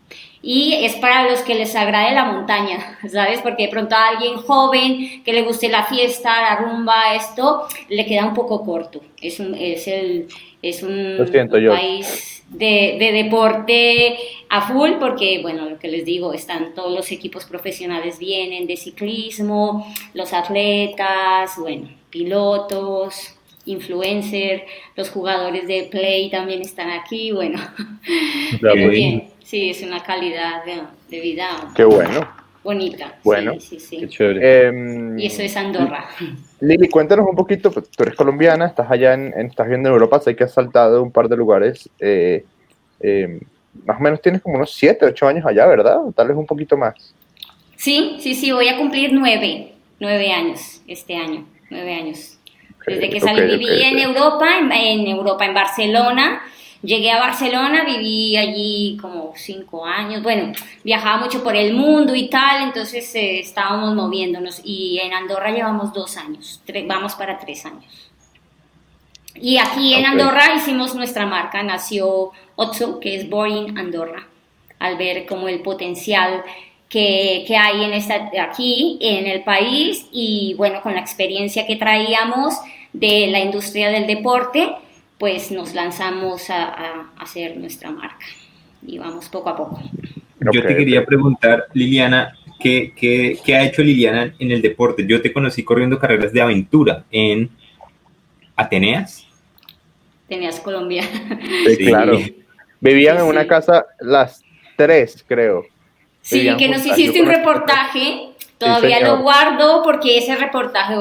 Y 0.43 0.85
es 0.85 0.95
para 0.95 1.29
los 1.29 1.41
que 1.41 1.53
les 1.53 1.75
agrade 1.75 2.15
la 2.15 2.25
montaña, 2.25 2.97
¿sabes? 3.11 3.41
Porque 3.41 3.63
de 3.63 3.69
pronto 3.69 3.95
a 3.95 4.09
alguien 4.09 4.37
joven 4.37 5.23
que 5.23 5.33
le 5.33 5.43
guste 5.43 5.69
la 5.69 5.83
fiesta, 5.83 6.41
la 6.41 6.55
rumba, 6.55 7.15
esto, 7.15 7.67
le 7.89 8.05
queda 8.05 8.25
un 8.25 8.33
poco 8.33 8.65
corto. 8.65 9.01
Es 9.21 9.39
un, 9.39 9.53
es 9.53 9.87
el, 9.87 10.27
es 10.61 10.81
un, 10.81 11.17
país 11.49 12.43
de, 12.49 12.97
de, 12.99 13.11
deporte 13.11 14.17
a 14.49 14.61
full 14.61 14.93
porque, 14.99 15.39
bueno, 15.41 15.69
lo 15.69 15.79
que 15.79 15.87
les 15.87 16.05
digo, 16.05 16.33
están 16.33 16.73
todos 16.73 16.91
los 16.91 17.11
equipos 17.11 17.45
profesionales 17.45 18.19
vienen 18.19 18.67
de 18.67 18.77
ciclismo, 18.77 19.91
los 20.13 20.33
atletas, 20.33 21.51
bueno, 21.57 21.87
pilotos, 22.09 23.35
influencer, 23.65 24.65
los 24.95 25.09
jugadores 25.09 25.67
de 25.67 25.83
Play 25.83 26.29
también 26.29 26.61
están 26.61 26.89
aquí, 26.89 27.31
bueno, 27.31 27.59
muy 28.61 28.89
bien, 28.89 29.30
sí, 29.51 29.69
es 29.69 29.83
una 29.83 30.01
calidad 30.01 30.63
de, 30.63 31.19
vida. 31.19 31.49
Qué 31.75 31.83
bueno. 31.83 32.25
Bonita. 32.63 33.17
Bueno, 33.23 33.59
sí, 33.59 33.79
sí, 33.79 34.07
em, 34.17 35.19
y 35.19 35.25
eso 35.25 35.41
es 35.41 35.57
Andorra. 35.57 36.07
Lili, 36.61 36.87
cuéntanos 36.87 37.27
un 37.27 37.35
poquito, 37.35 37.69
pues, 37.69 37.89
tú 37.89 38.03
eres 38.03 38.15
colombiana, 38.15 38.67
estás 38.67 38.89
allá 38.89 39.13
en, 39.13 39.33
estás 39.33 39.67
viendo 39.67 39.89
en 39.89 39.93
Europa, 39.93 40.19
sé 40.19 40.35
que 40.35 40.45
has 40.45 40.53
saltado 40.53 41.03
un 41.03 41.11
par 41.11 41.27
de 41.27 41.35
lugares. 41.35 41.89
Eh, 41.99 42.45
em, 43.01 43.41
más 43.83 43.99
o 43.99 44.03
menos 44.03 44.21
tienes 44.21 44.41
como 44.41 44.55
unos 44.55 44.71
7, 44.73 45.05
8 45.05 45.27
años 45.27 45.45
allá, 45.45 45.65
¿verdad? 45.65 45.99
Tal 46.15 46.29
vez 46.29 46.37
un 46.37 46.45
poquito 46.45 46.77
más. 46.77 47.13
Sí, 47.75 48.17
sí, 48.19 48.35
sí, 48.35 48.51
voy 48.51 48.69
a 48.69 48.77
cumplir 48.77 49.11
9, 49.11 49.73
9 49.99 50.31
años 50.31 50.81
este 50.87 51.17
año, 51.17 51.45
9 51.69 51.93
años. 51.93 52.37
Desde 52.87 53.09
que 53.09 53.19
salí, 53.19 53.57
viví 53.57 53.81
en 53.83 53.99
Europa, 53.99 54.47
en, 54.59 55.07
Europa, 55.07 55.45
en 55.45 55.53
Barcelona, 55.53 56.41
Llegué 56.83 57.11
a 57.11 57.19
Barcelona, 57.19 57.83
viví 57.85 58.35
allí 58.37 58.97
como 58.99 59.33
cinco 59.35 59.85
años, 59.85 60.23
bueno, 60.23 60.51
viajaba 60.83 61.17
mucho 61.17 61.43
por 61.43 61.55
el 61.55 61.73
mundo 61.73 62.15
y 62.15 62.27
tal, 62.27 62.63
entonces 62.63 63.13
eh, 63.13 63.39
estábamos 63.39 63.93
moviéndonos. 63.93 64.61
Y 64.63 64.99
en 64.99 65.13
Andorra 65.13 65.51
llevamos 65.51 65.93
dos 65.93 66.17
años, 66.17 66.59
vamos 66.87 67.13
para 67.13 67.37
tres 67.37 67.65
años. 67.67 68.11
Y 69.35 69.57
aquí 69.57 69.93
en 69.93 70.05
Andorra 70.05 70.55
hicimos 70.55 70.95
nuestra 70.95 71.25
marca, 71.27 71.61
nació 71.61 72.31
Otso, 72.55 72.99
que 72.99 73.15
es 73.15 73.29
Boring 73.29 73.77
Andorra, 73.77 74.27
al 74.79 74.97
ver 74.97 75.27
como 75.27 75.47
el 75.47 75.61
potencial 75.61 76.43
que, 76.89 77.45
que, 77.47 77.57
hay 77.57 77.83
en 77.83 77.93
esta, 77.93 78.29
aquí 78.41 78.97
en 79.01 79.27
el 79.27 79.43
país 79.43 80.07
y 80.11 80.55
bueno, 80.57 80.81
con 80.81 80.95
la 80.95 80.99
experiencia 80.99 81.65
que 81.65 81.75
traíamos 81.75 82.55
de 82.91 83.27
la 83.27 83.39
industria 83.39 83.89
del 83.89 84.07
deporte, 84.07 84.75
pues 85.21 85.51
nos 85.51 85.75
lanzamos 85.75 86.49
a, 86.49 87.11
hacer 87.19 87.55
nuestra 87.55 87.91
marca 87.91 88.25
y 88.81 88.97
vamos 88.97 89.29
poco 89.29 89.49
a 89.49 89.55
poco. 89.55 89.79
Yo 90.39 90.63
te 90.63 90.75
quería 90.75 91.05
preguntar, 91.05 91.67
Liliana, 91.73 92.35
¿qué, 92.59 92.91
¿qué, 92.95 93.37
qué, 93.45 93.55
ha 93.55 93.63
hecho 93.63 93.83
Liliana 93.83 94.33
en 94.39 94.49
el 94.49 94.63
deporte? 94.63 95.05
Yo 95.05 95.21
te 95.21 95.31
conocí 95.31 95.63
corriendo 95.63 95.99
carreras 95.99 96.33
de 96.33 96.41
aventura 96.41 97.05
en 97.11 97.51
Ateneas. 98.55 99.27
Ateneas, 100.25 100.59
Colombia. 100.59 101.03
Sí, 101.67 101.77
claro. 101.85 102.17
Vivían 102.79 103.17
en 103.17 103.25
una 103.25 103.45
casa 103.45 103.85
las 103.99 104.43
tres, 104.75 105.23
creo. 105.27 105.65
Sí, 106.23 106.49
que 106.57 106.67
nos 106.67 106.83
hiciste 106.83 107.21
un 107.21 107.27
reportaje 107.27 108.30
Todavía 108.61 108.99
lo 108.99 109.23
guardo 109.23 109.81
porque 109.83 110.19
ese 110.19 110.35
reportaje 110.35 110.93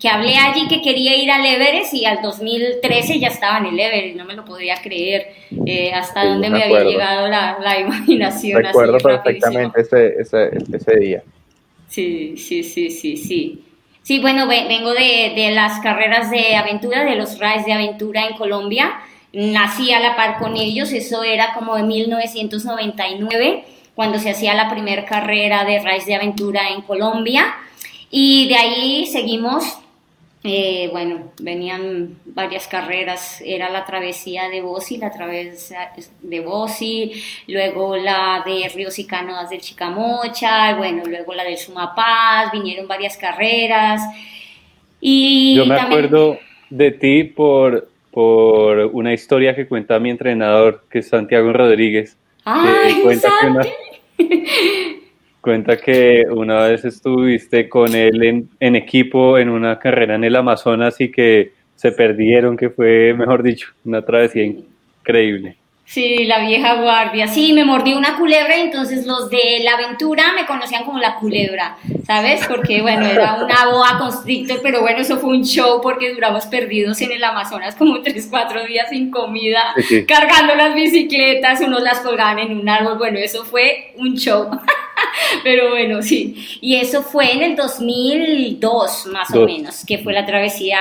que 0.00 0.08
hablé 0.08 0.36
allí 0.36 0.68
que 0.68 0.80
quería 0.80 1.16
ir 1.16 1.28
al 1.28 1.44
Everest 1.44 1.92
y 1.92 2.04
al 2.04 2.22
2013 2.22 3.18
ya 3.18 3.26
estaba 3.26 3.58
en 3.58 3.66
el 3.66 3.80
Everest, 3.80 4.16
no 4.16 4.24
me 4.24 4.34
lo 4.34 4.44
podía 4.44 4.76
creer 4.80 5.34
eh, 5.66 5.92
hasta 5.92 6.24
dónde 6.24 6.50
me, 6.50 6.62
había 6.62 6.84
llegado 6.84 7.26
la, 7.26 7.58
la 7.60 7.80
imaginación. 7.80 8.62
Recuerdo 8.62 8.98
perfectamente 8.98 9.80
ese, 9.80 10.14
ese, 10.20 10.50
ese, 10.72 10.96
día. 10.98 11.22
Sí, 11.88 12.36
sí, 12.36 12.62
sí, 12.62 12.90
sí, 12.90 13.16
sí. 13.16 13.64
Sí, 14.02 14.20
bueno, 14.20 14.46
vengo 14.46 14.92
de, 14.92 15.32
de 15.34 15.50
las 15.50 15.80
carreras 15.80 16.30
de 16.30 16.54
aventura, 16.54 17.04
de 17.04 17.16
los 17.16 17.40
raids 17.40 17.66
de 17.66 17.72
aventura 17.72 18.26
en 18.28 18.36
Colombia. 18.36 19.00
Nací 19.32 19.92
a 19.92 19.98
la 19.98 20.14
par 20.14 20.38
con 20.38 20.56
ellos, 20.56 20.92
eso 20.92 21.24
era 21.24 21.54
como 21.54 21.74
de 21.74 21.82
1999 21.82 23.64
cuando 24.00 24.18
se 24.18 24.30
hacía 24.30 24.54
la 24.54 24.70
primera 24.70 25.04
carrera 25.04 25.62
de 25.66 25.78
raíz 25.78 26.06
de 26.06 26.14
aventura 26.14 26.70
en 26.70 26.80
Colombia. 26.80 27.54
Y 28.10 28.48
de 28.48 28.56
ahí 28.56 29.04
seguimos, 29.04 29.78
eh, 30.42 30.88
bueno, 30.90 31.32
venían 31.38 32.16
varias 32.24 32.66
carreras, 32.66 33.42
era 33.44 33.68
la 33.68 33.84
travesía 33.84 34.48
de 34.48 34.62
Bosi, 34.62 34.96
la 34.96 35.10
travesía 35.10 35.92
de 36.22 36.40
Bosi, 36.40 37.12
luego 37.46 37.94
la 37.98 38.42
de 38.46 38.70
Ríos 38.74 38.98
y 38.98 39.06
Canoas 39.06 39.50
del 39.50 39.60
Chicamocha, 39.60 40.76
bueno, 40.76 41.02
luego 41.06 41.34
la 41.34 41.44
del 41.44 41.58
Sumapaz, 41.58 42.52
vinieron 42.52 42.88
varias 42.88 43.18
carreras. 43.18 44.00
Y 44.98 45.56
Yo 45.56 45.66
me 45.66 45.78
acuerdo 45.78 46.38
de 46.70 46.90
ti 46.92 47.24
por, 47.24 47.90
por 48.10 48.78
una 48.78 49.12
historia 49.12 49.54
que 49.54 49.68
cuenta 49.68 49.98
mi 49.98 50.08
entrenador, 50.08 50.84
que 50.90 51.00
es 51.00 51.08
Santiago 51.10 51.52
Rodríguez. 51.52 52.16
¡Ay, 52.46 53.02
cuenta 53.02 53.28
Cuenta 55.40 55.78
que 55.78 56.26
una 56.30 56.64
vez 56.64 56.84
estuviste 56.84 57.68
con 57.68 57.94
él 57.94 58.48
en, 58.60 58.76
equipo 58.76 59.38
en 59.38 59.48
una 59.48 59.78
carrera 59.78 60.14
en 60.16 60.24
el 60.24 60.36
Amazonas 60.36 61.00
y 61.00 61.10
que 61.10 61.52
se 61.76 61.92
perdieron, 61.92 62.58
que 62.58 62.68
fue, 62.68 63.14
mejor 63.14 63.42
dicho, 63.42 63.68
una 63.84 64.04
travesía 64.04 64.44
increíble. 64.44 65.56
Sí, 65.90 66.24
la 66.24 66.38
vieja 66.38 66.74
guardia. 66.74 67.26
Sí, 67.26 67.52
me 67.52 67.64
mordí 67.64 67.94
una 67.94 68.16
culebra 68.16 68.56
y 68.56 68.60
entonces 68.60 69.06
los 69.06 69.28
de 69.28 69.58
la 69.64 69.72
aventura 69.72 70.34
me 70.36 70.46
conocían 70.46 70.84
como 70.84 71.00
la 71.00 71.16
culebra, 71.16 71.78
¿sabes? 72.06 72.46
Porque, 72.46 72.80
bueno, 72.80 73.06
era 73.06 73.42
una 73.42 73.66
boa 73.66 73.98
constrictor, 73.98 74.60
pero 74.62 74.82
bueno, 74.82 75.00
eso 75.00 75.18
fue 75.18 75.30
un 75.30 75.44
show 75.44 75.80
porque 75.82 76.14
duramos 76.14 76.46
perdidos 76.46 77.00
en 77.00 77.10
el 77.10 77.24
Amazonas 77.24 77.74
como 77.74 78.02
tres, 78.02 78.28
cuatro 78.30 78.64
días 78.66 78.88
sin 78.88 79.10
comida, 79.10 79.74
cargando 80.06 80.54
las 80.54 80.76
bicicletas, 80.76 81.60
unos 81.60 81.82
las 81.82 81.98
colgaban 81.98 82.38
en 82.38 82.56
un 82.56 82.68
árbol, 82.68 82.96
bueno, 82.96 83.18
eso 83.18 83.44
fue 83.44 83.92
un 83.96 84.14
show. 84.14 84.48
pero 85.42 85.70
bueno, 85.70 86.02
sí. 86.02 86.60
Y 86.60 86.76
eso 86.76 87.02
fue 87.02 87.32
en 87.32 87.42
el 87.42 87.56
2002, 87.56 89.06
más 89.06 89.34
o 89.34 89.44
menos, 89.44 89.84
que 89.84 89.98
fue 89.98 90.12
la 90.12 90.24
travesía 90.24 90.78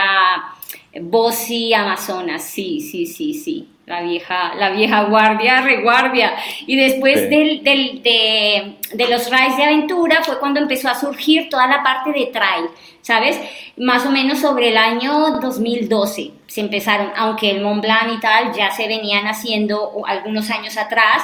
Bossi 1.02 1.74
Amazonas, 1.74 2.44
sí, 2.44 2.80
sí, 2.80 3.08
sí, 3.08 3.34
sí 3.34 3.68
la 3.90 4.02
vieja, 4.02 4.54
la 4.56 4.70
vieja 4.70 5.04
guardia, 5.06 5.62
reguardia. 5.62 6.36
Y 6.68 6.76
después 6.76 7.28
del, 7.28 7.64
del, 7.64 8.04
de, 8.04 8.76
de, 8.94 9.08
los 9.08 9.30
rides 9.32 9.58
de 9.58 9.64
aventura 9.64 10.24
fue 10.24 10.40
cuando 10.40 10.60
empezó 10.60 10.90
a 10.90 10.96
surgir 10.96 11.50
toda 11.50 11.66
la 11.66 11.82
parte 11.82 12.12
de 12.12 12.28
trail, 12.28 12.68
¿sabes? 13.02 13.42
Más 13.78 14.06
o 14.06 14.12
menos 14.12 14.40
sobre 14.40 14.70
el 14.70 14.78
año 14.78 15.40
2012 15.42 16.32
se 16.46 16.62
empezaron, 16.62 17.12
aunque 17.18 17.50
el 17.50 17.62
Mont 17.62 17.82
Blanc 17.82 18.14
y 18.16 18.20
tal 18.20 18.54
ya 18.54 18.70
se 18.70 18.88
venían 18.88 19.26
haciendo 19.26 20.04
algunos 20.06 20.52
años 20.52 20.78
atrás, 20.78 21.24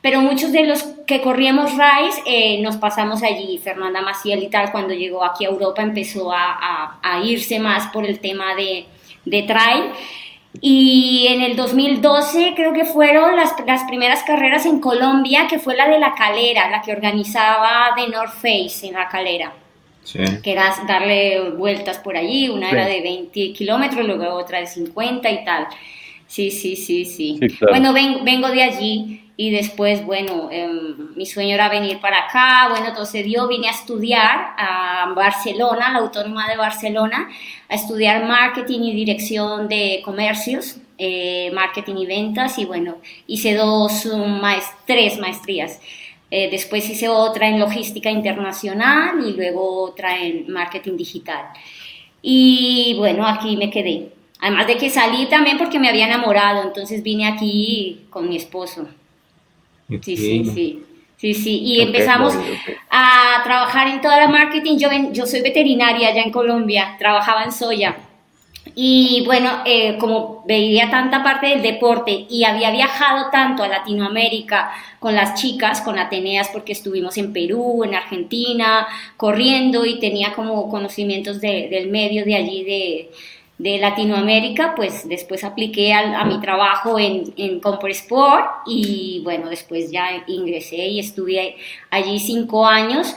pero 0.00 0.22
muchos 0.22 0.52
de 0.52 0.64
los 0.64 0.84
que 1.06 1.20
corríamos 1.20 1.72
rides 1.72 2.22
eh, 2.24 2.62
nos 2.62 2.78
pasamos 2.78 3.22
allí. 3.22 3.58
Fernanda 3.58 4.00
Maciel 4.00 4.42
y 4.42 4.48
tal, 4.48 4.72
cuando 4.72 4.94
llegó 4.94 5.22
aquí 5.22 5.44
a 5.44 5.48
Europa, 5.48 5.82
empezó 5.82 6.32
a, 6.32 6.52
a, 6.52 6.98
a 7.02 7.20
irse 7.22 7.58
más 7.58 7.88
por 7.88 8.06
el 8.06 8.20
tema 8.20 8.54
de, 8.54 8.86
de 9.26 9.42
trail. 9.42 9.90
Y 10.60 11.26
en 11.28 11.42
el 11.42 11.56
2012 11.56 12.54
creo 12.56 12.72
que 12.72 12.84
fueron 12.84 13.36
las, 13.36 13.54
las, 13.66 13.84
primeras 13.84 14.22
carreras 14.22 14.66
en 14.66 14.80
Colombia, 14.80 15.46
que 15.48 15.58
fue 15.58 15.76
la 15.76 15.88
de 15.88 15.98
la 15.98 16.14
calera, 16.14 16.70
la 16.70 16.82
que 16.82 16.92
organizaba 16.92 17.90
The 17.96 18.08
North 18.08 18.34
Face 18.34 18.86
en 18.86 18.94
la 18.94 19.08
calera. 19.08 19.52
Sí. 20.04 20.20
Que 20.42 20.52
era 20.52 20.74
darle 20.86 21.50
vueltas 21.50 21.98
por 21.98 22.16
allí, 22.16 22.48
una 22.48 22.70
era 22.70 22.86
de 22.86 23.00
20 23.00 23.52
kilómetros, 23.52 24.06
luego 24.06 24.34
otra 24.34 24.60
de 24.60 24.66
50 24.66 25.30
y 25.30 25.44
tal. 25.44 25.66
Sí, 26.26 26.50
sí, 26.50 26.76
sí, 26.76 27.04
sí. 27.04 27.40
Bueno, 27.60 27.92
vengo 27.92 28.48
de 28.48 28.62
allí 28.62 29.25
y 29.38 29.50
después, 29.50 30.04
bueno, 30.04 30.48
em, 30.50 31.14
mi 31.14 31.26
sueño 31.26 31.54
era 31.54 31.68
venir 31.68 32.00
para 32.00 32.24
acá, 32.24 32.68
bueno, 32.70 32.86
entonces 32.88 33.26
yo 33.26 33.46
vine 33.48 33.68
a 33.68 33.72
estudiar 33.72 34.54
a 34.56 35.12
Barcelona, 35.14 35.92
la 35.92 35.98
Autónoma 35.98 36.48
de 36.48 36.56
Barcelona, 36.56 37.28
a 37.68 37.74
estudiar 37.74 38.24
marketing 38.24 38.80
y 38.80 38.94
dirección 38.94 39.68
de 39.68 40.00
comercios, 40.04 40.78
eh, 40.96 41.50
marketing 41.52 41.96
y 41.96 42.06
ventas, 42.06 42.58
y 42.58 42.64
bueno, 42.64 42.96
hice 43.26 43.54
dos, 43.54 44.08
tres 44.86 45.18
maestrías. 45.18 45.80
Eh, 46.30 46.48
después 46.50 46.88
hice 46.88 47.08
otra 47.08 47.48
en 47.48 47.60
logística 47.60 48.10
internacional 48.10 49.24
y 49.24 49.32
luego 49.34 49.82
otra 49.84 50.18
en 50.18 50.50
marketing 50.50 50.96
digital. 50.96 51.46
Y 52.22 52.94
bueno, 52.98 53.26
aquí 53.26 53.56
me 53.56 53.70
quedé. 53.70 54.12
Además 54.40 54.66
de 54.66 54.76
que 54.76 54.90
salí 54.90 55.26
también 55.26 55.58
porque 55.58 55.78
me 55.78 55.88
había 55.88 56.06
enamorado, 56.06 56.62
entonces 56.62 57.02
vine 57.02 57.26
aquí 57.28 58.06
con 58.10 58.28
mi 58.28 58.36
esposo. 58.36 58.88
Sí, 59.88 60.16
sí, 60.16 60.44
sí. 60.54 60.82
Sí, 61.16 61.32
sí, 61.32 61.58
y 61.62 61.80
empezamos 61.80 62.34
a 62.90 63.40
trabajar 63.42 63.88
en 63.88 64.02
toda 64.02 64.18
la 64.18 64.28
marketing. 64.28 64.76
Yo, 64.76 64.90
yo 65.12 65.24
soy 65.24 65.40
veterinaria 65.40 66.08
allá 66.08 66.22
en 66.22 66.30
Colombia, 66.30 66.94
trabajaba 66.98 67.42
en 67.44 67.52
soya. 67.52 67.96
Y 68.74 69.22
bueno, 69.24 69.62
eh, 69.64 69.96
como 69.98 70.44
veía 70.46 70.90
tanta 70.90 71.22
parte 71.22 71.46
del 71.46 71.62
deporte 71.62 72.26
y 72.28 72.44
había 72.44 72.70
viajado 72.70 73.30
tanto 73.30 73.62
a 73.62 73.68
Latinoamérica 73.68 74.70
con 74.98 75.14
las 75.14 75.40
chicas, 75.40 75.80
con 75.80 75.98
Ateneas, 75.98 76.50
porque 76.52 76.72
estuvimos 76.72 77.16
en 77.16 77.32
Perú, 77.32 77.84
en 77.84 77.94
Argentina, 77.94 78.86
corriendo 79.16 79.86
y 79.86 79.98
tenía 79.98 80.34
como 80.34 80.68
conocimientos 80.68 81.40
del 81.40 81.88
medio 81.88 82.26
de 82.26 82.34
allí, 82.34 82.64
de, 82.64 83.10
de 83.58 83.78
Latinoamérica, 83.78 84.74
pues 84.74 85.08
después 85.08 85.42
apliqué 85.42 85.94
a, 85.94 86.24
mi 86.24 86.40
trabajo 86.40 86.98
en, 86.98 87.32
en 87.36 87.60
Sport 87.90 88.46
y 88.66 89.20
bueno, 89.24 89.48
después 89.48 89.90
ya 89.90 90.24
ingresé 90.26 90.88
y 90.88 91.00
estuve 91.00 91.56
allí 91.90 92.18
cinco 92.20 92.66
años 92.66 93.16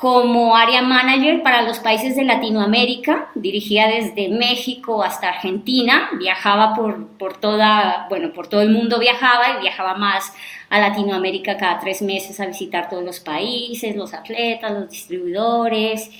como 0.00 0.56
área 0.56 0.80
manager 0.80 1.42
para 1.42 1.60
los 1.60 1.78
países 1.78 2.16
de 2.16 2.24
Latinoamérica, 2.24 3.28
dirigía 3.34 3.86
desde 3.86 4.30
México 4.30 5.02
hasta 5.02 5.28
Argentina, 5.28 6.08
viajaba 6.18 6.74
por, 6.74 7.08
por, 7.18 7.36
toda, 7.36 8.06
bueno, 8.08 8.32
por 8.32 8.48
todo 8.48 8.62
el 8.62 8.70
mundo 8.70 8.98
viajaba 8.98 9.58
y 9.58 9.60
viajaba 9.60 9.96
más 9.96 10.32
a 10.70 10.80
Latinoamérica 10.80 11.58
cada 11.58 11.78
tres 11.80 12.00
meses 12.00 12.40
a 12.40 12.46
visitar 12.46 12.88
todos 12.88 13.04
los 13.04 13.20
países, 13.20 13.94
los 13.94 14.14
atletas, 14.14 14.72
los 14.72 14.88
distribuidores. 14.88 16.10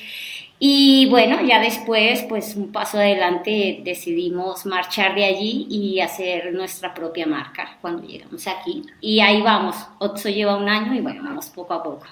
Y 0.62 1.08
bueno, 1.08 1.40
ya 1.42 1.58
después, 1.58 2.22
pues 2.28 2.54
un 2.54 2.70
paso 2.70 2.98
adelante, 2.98 3.80
decidimos 3.82 4.66
marchar 4.66 5.14
de 5.14 5.24
allí 5.24 5.66
y 5.70 6.00
hacer 6.00 6.52
nuestra 6.52 6.92
propia 6.92 7.26
marca 7.26 7.78
cuando 7.80 8.06
llegamos 8.06 8.46
aquí. 8.46 8.82
Y 9.00 9.20
ahí 9.20 9.40
vamos. 9.40 9.74
Otso 9.98 10.28
lleva 10.28 10.58
un 10.58 10.68
año 10.68 10.94
y 10.94 11.00
bueno, 11.00 11.22
vamos 11.24 11.48
poco 11.48 11.72
a 11.72 11.82
poco. 11.82 12.06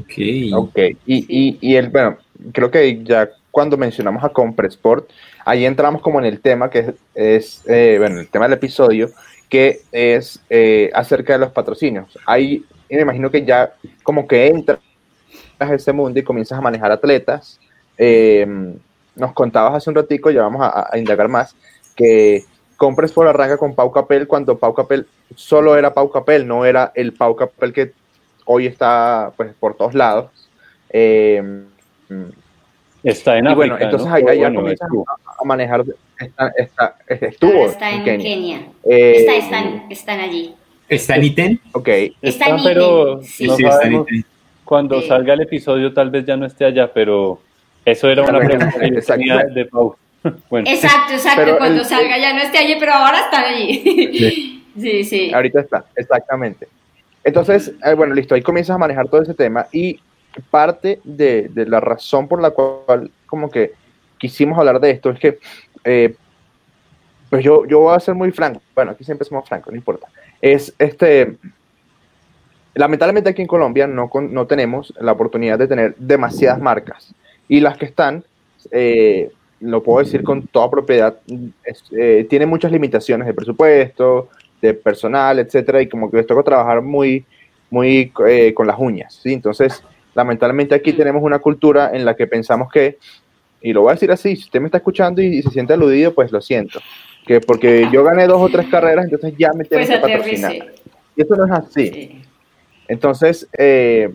Ok. 0.00 0.14
Ok. 0.54 0.78
Y, 1.04 1.26
y, 1.28 1.58
y 1.60 1.76
el, 1.76 1.90
bueno, 1.90 2.16
creo 2.52 2.70
que 2.70 3.04
ya 3.04 3.28
cuando 3.50 3.76
mencionamos 3.76 4.24
a 4.24 4.30
Compresport, 4.30 5.10
ahí 5.44 5.66
entramos 5.66 6.00
como 6.00 6.20
en 6.20 6.24
el 6.24 6.40
tema 6.40 6.70
que 6.70 6.94
es, 7.14 7.62
eh, 7.68 7.96
bueno, 7.98 8.20
el 8.20 8.28
tema 8.28 8.46
del 8.46 8.54
episodio, 8.54 9.10
que 9.50 9.80
es 9.92 10.40
eh, 10.48 10.90
acerca 10.94 11.34
de 11.34 11.40
los 11.40 11.52
patrocinios. 11.52 12.16
Ahí 12.24 12.64
me 12.88 13.02
imagino 13.02 13.30
que 13.30 13.44
ya 13.44 13.74
como 14.02 14.26
que 14.26 14.46
entras 14.46 14.78
a 15.58 15.74
ese 15.74 15.92
mundo 15.92 16.18
y 16.18 16.22
comienzas 16.22 16.58
a 16.58 16.62
manejar 16.62 16.92
atletas. 16.92 17.60
Eh, 18.02 18.46
nos 19.14 19.32
contabas 19.34 19.74
hace 19.74 19.90
un 19.90 19.96
ratico, 19.96 20.30
ya 20.30 20.40
vamos 20.40 20.62
a, 20.62 20.96
indagar 20.96 21.28
más, 21.28 21.54
que 21.94 22.44
compres 22.78 23.12
por 23.12 23.28
arranca 23.28 23.58
con 23.58 23.74
Pau 23.74 23.92
Capel 23.92 24.26
cuando 24.26 24.56
Pau 24.56 24.72
Capel 24.72 25.06
solo 25.36 25.76
era 25.76 25.92
Pau 25.92 26.10
Capel, 26.10 26.48
no 26.48 26.64
era 26.64 26.92
el 26.94 27.12
Pau 27.12 27.36
Capel 27.36 27.74
que 27.74 27.92
hoy 28.46 28.66
está 28.66 29.32
pues 29.36 29.52
por 29.60 29.76
todos 29.76 29.92
lados. 29.94 30.30
Eh, 30.88 31.42
está 33.02 33.36
en 33.36 33.48
África, 33.48 33.54
bueno, 33.54 33.78
entonces 33.78 34.08
ahí, 34.10 34.40
ya 34.40 34.54
comienzas 34.54 34.88
a, 35.38 35.44
manejar. 35.44 35.84
Está, 36.56 36.96
estuvo 37.06 37.66
está 37.66 37.90
en, 37.90 38.04
Kenia. 38.04 38.66
Eh, 38.84 39.26
están, 39.26 39.86
están, 39.90 40.20
allí. 40.20 40.54
¿Está 40.88 41.16
en 41.16 41.24
Iten? 41.24 41.60
Ok. 41.72 41.88
Está, 42.22 42.48
en 42.48 42.62
pero 42.62 43.22
sí. 43.22 43.46
no 43.46 44.06
cuando 44.64 45.02
salga 45.02 45.34
el 45.34 45.42
episodio 45.42 45.92
tal 45.92 46.10
vez 46.10 46.24
ya 46.24 46.36
no 46.36 46.46
esté 46.46 46.64
allá, 46.64 46.90
pero 46.92 47.40
eso 47.84 48.08
era 48.08 48.22
una 48.22 48.38
pregunta 48.38 48.72
que 48.78 48.90
yo 48.90 49.00
tenía 49.02 49.44
de 49.44 49.64
Pau. 49.66 49.96
Exacto, 50.66 51.14
exacto, 51.14 51.56
cuando 51.56 51.82
salga 51.82 52.18
ya 52.18 52.34
no 52.34 52.42
esté 52.42 52.58
allí, 52.58 52.76
pero 52.78 52.92
ahora 52.92 53.20
están 53.20 53.44
allí. 53.44 54.56
Sí, 54.78 55.02
sí. 55.02 55.32
Ahorita 55.34 55.60
está, 55.60 55.84
exactamente. 55.96 56.68
Entonces, 57.24 57.72
eh, 57.84 57.92
bueno, 57.94 58.14
listo, 58.14 58.36
ahí 58.36 58.40
comienzas 58.40 58.76
a 58.76 58.78
manejar 58.78 59.08
todo 59.08 59.20
ese 59.20 59.34
tema 59.34 59.66
y 59.72 59.98
parte 60.48 61.00
de, 61.02 61.48
de, 61.48 61.66
la 61.66 61.80
razón 61.80 62.28
por 62.28 62.40
la 62.40 62.50
cual 62.50 63.10
como 63.26 63.50
que 63.50 63.72
quisimos 64.16 64.56
hablar 64.58 64.78
de 64.80 64.92
esto 64.92 65.10
es 65.10 65.18
que, 65.18 65.38
eh, 65.84 66.14
pues 67.28 67.44
yo, 67.44 67.66
yo 67.66 67.80
voy 67.80 67.96
a 67.96 68.00
ser 68.00 68.14
muy 68.14 68.30
franco, 68.30 68.62
bueno, 68.74 68.92
aquí 68.92 69.02
siempre 69.02 69.26
somos 69.26 69.46
francos, 69.46 69.72
no 69.72 69.76
importa, 69.76 70.06
es 70.40 70.72
este, 70.78 71.36
lamentablemente 72.74 73.30
aquí 73.30 73.42
en 73.42 73.48
Colombia 73.48 73.88
no, 73.88 74.08
no 74.14 74.46
tenemos 74.46 74.94
la 75.00 75.12
oportunidad 75.12 75.58
de 75.58 75.66
tener 75.66 75.96
demasiadas 75.96 76.60
marcas 76.60 77.12
y 77.50 77.58
las 77.58 77.76
que 77.76 77.86
están, 77.86 78.22
eh, 78.70 79.28
lo 79.58 79.82
puedo 79.82 79.98
decir 80.04 80.22
con 80.22 80.46
toda 80.46 80.70
propiedad, 80.70 81.16
eh, 81.90 82.24
tienen 82.30 82.48
muchas 82.48 82.70
limitaciones 82.70 83.26
de 83.26 83.34
presupuesto, 83.34 84.28
de 84.62 84.72
personal, 84.72 85.40
etcétera, 85.40 85.82
y 85.82 85.88
como 85.88 86.08
que 86.08 86.18
les 86.18 86.28
toca 86.28 86.44
trabajar 86.44 86.80
muy, 86.80 87.24
muy 87.68 88.12
eh, 88.28 88.54
con 88.54 88.68
las 88.68 88.78
uñas, 88.78 89.18
¿sí? 89.20 89.32
Entonces, 89.32 89.82
lamentablemente 90.14 90.76
aquí 90.76 90.92
tenemos 90.92 91.24
una 91.24 91.40
cultura 91.40 91.90
en 91.92 92.04
la 92.04 92.14
que 92.14 92.28
pensamos 92.28 92.70
que, 92.70 92.98
y 93.60 93.72
lo 93.72 93.80
voy 93.80 93.90
a 93.90 93.94
decir 93.94 94.12
así, 94.12 94.36
si 94.36 94.44
usted 94.44 94.60
me 94.60 94.66
está 94.66 94.78
escuchando 94.78 95.20
y, 95.20 95.42
se 95.42 95.50
siente 95.50 95.72
aludido, 95.72 96.14
pues 96.14 96.30
lo 96.30 96.40
siento, 96.40 96.78
que 97.26 97.40
porque 97.40 97.88
yo 97.92 98.04
gané 98.04 98.28
dos 98.28 98.40
o 98.40 98.48
tres 98.48 98.68
carreras, 98.68 99.06
entonces 99.06 99.34
ya 99.36 99.52
me 99.54 99.64
tengo 99.64 99.84
pues 99.84 99.98
que 99.98 100.00
patrocinar. 100.00 100.54
Y 101.16 101.22
eso 101.22 101.34
no 101.34 101.46
es 101.46 101.50
así. 101.50 102.22
Entonces, 102.86 103.48
eh, 103.58 104.08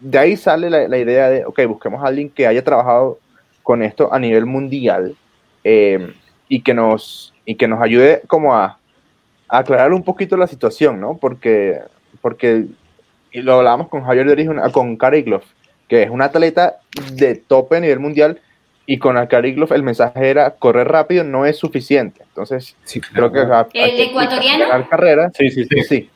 de 0.00 0.18
ahí 0.18 0.36
sale 0.36 0.70
la, 0.70 0.98
idea 0.98 1.28
de, 1.28 1.44
ok, 1.44 1.66
busquemos 1.66 2.02
a 2.02 2.08
alguien 2.08 2.30
que 2.30 2.46
haya 2.46 2.62
trabajado 2.62 3.18
con 3.62 3.82
esto 3.82 4.12
a 4.12 4.18
nivel 4.18 4.46
mundial 4.46 5.16
eh, 5.64 6.14
y, 6.48 6.62
que 6.62 6.74
nos, 6.74 7.34
y 7.44 7.56
que 7.56 7.68
nos 7.68 7.82
ayude 7.82 8.22
como 8.26 8.54
a, 8.54 8.78
aclarar 9.48 9.92
un 9.92 10.04
poquito 10.04 10.36
la 10.36 10.46
situación, 10.46 11.00
¿no? 11.00 11.16
Porque, 11.16 11.80
porque 12.20 12.66
y 13.32 13.42
lo 13.42 13.54
hablábamos 13.54 13.88
con 13.88 14.04
Javier 14.04 14.36
de 14.36 14.70
con 14.72 14.96
Karigloff, 14.96 15.44
que 15.88 16.02
es 16.02 16.10
un 16.10 16.22
atleta 16.22 16.78
de 17.12 17.34
tope 17.34 17.76
a 17.76 17.80
nivel 17.80 17.98
mundial, 17.98 18.40
y 18.86 18.98
con 18.98 19.26
Karigloff 19.26 19.72
el 19.72 19.82
mensaje 19.82 20.28
era 20.28 20.50
correr 20.52 20.88
rápido 20.88 21.24
no 21.24 21.44
es 21.44 21.56
suficiente. 21.56 22.22
Entonces, 22.22 22.76
sí, 22.84 23.00
creo 23.00 23.32
que 23.32 23.40
el 23.40 24.00
ecuatoriano 24.00 24.68
ganar 24.68 24.88
carreras, 24.88 25.32
sí, 25.36 25.50
sí, 25.50 25.64
sí, 25.64 25.82
sí. 25.82 26.10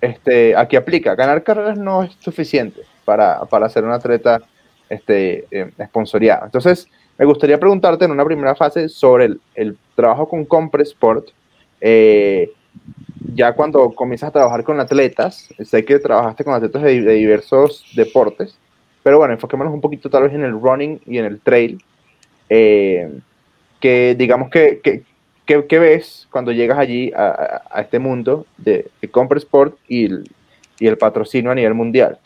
Este, 0.00 0.56
aquí 0.56 0.76
aplica, 0.76 1.14
ganar 1.14 1.42
carreras 1.42 1.78
no 1.78 2.02
es 2.02 2.12
suficiente 2.20 2.82
para, 3.04 3.44
para 3.44 3.68
ser 3.68 3.84
un 3.84 3.92
atleta 3.92 4.42
este, 4.88 5.46
eh, 5.50 5.70
Entonces, 5.78 6.88
me 7.18 7.24
gustaría 7.24 7.58
preguntarte 7.58 8.04
en 8.04 8.10
una 8.10 8.24
primera 8.24 8.54
fase 8.54 8.88
sobre 8.88 9.26
el, 9.26 9.40
el 9.54 9.78
trabajo 9.94 10.28
con 10.28 10.44
Compressport. 10.44 11.28
Eh, 11.80 12.50
ya 13.34 13.52
cuando 13.52 13.92
comienzas 13.94 14.28
a 14.28 14.32
trabajar 14.32 14.64
con 14.64 14.80
atletas, 14.80 15.48
sé 15.64 15.84
que 15.84 15.98
trabajaste 15.98 16.44
con 16.44 16.54
atletas 16.54 16.82
de, 16.82 17.00
diversos 17.00 17.84
deportes, 17.94 18.56
pero 19.02 19.18
bueno, 19.18 19.34
enfoquémonos 19.34 19.72
un 19.72 19.80
poquito 19.80 20.10
tal 20.10 20.24
vez 20.24 20.32
en 20.32 20.44
el 20.44 20.60
running 20.60 21.00
y 21.06 21.18
en 21.18 21.24
el 21.24 21.40
trail. 21.40 21.82
Eh, 22.48 23.12
que 23.80 24.14
digamos 24.16 24.50
que, 24.50 24.80
que, 25.46 25.78
ves 25.78 26.26
cuando 26.30 26.52
llegas 26.52 26.78
allí 26.78 27.12
a, 27.14 27.80
este 27.80 27.98
mundo 27.98 28.46
de, 28.56 28.90
de 29.00 29.08
Compressport 29.10 29.76
y 29.88 30.06
el, 30.06 30.30
y 30.78 30.86
el 30.86 30.96
patrocinio 30.96 31.50
a 31.50 31.54
nivel 31.54 31.74
mundial. 31.74 32.18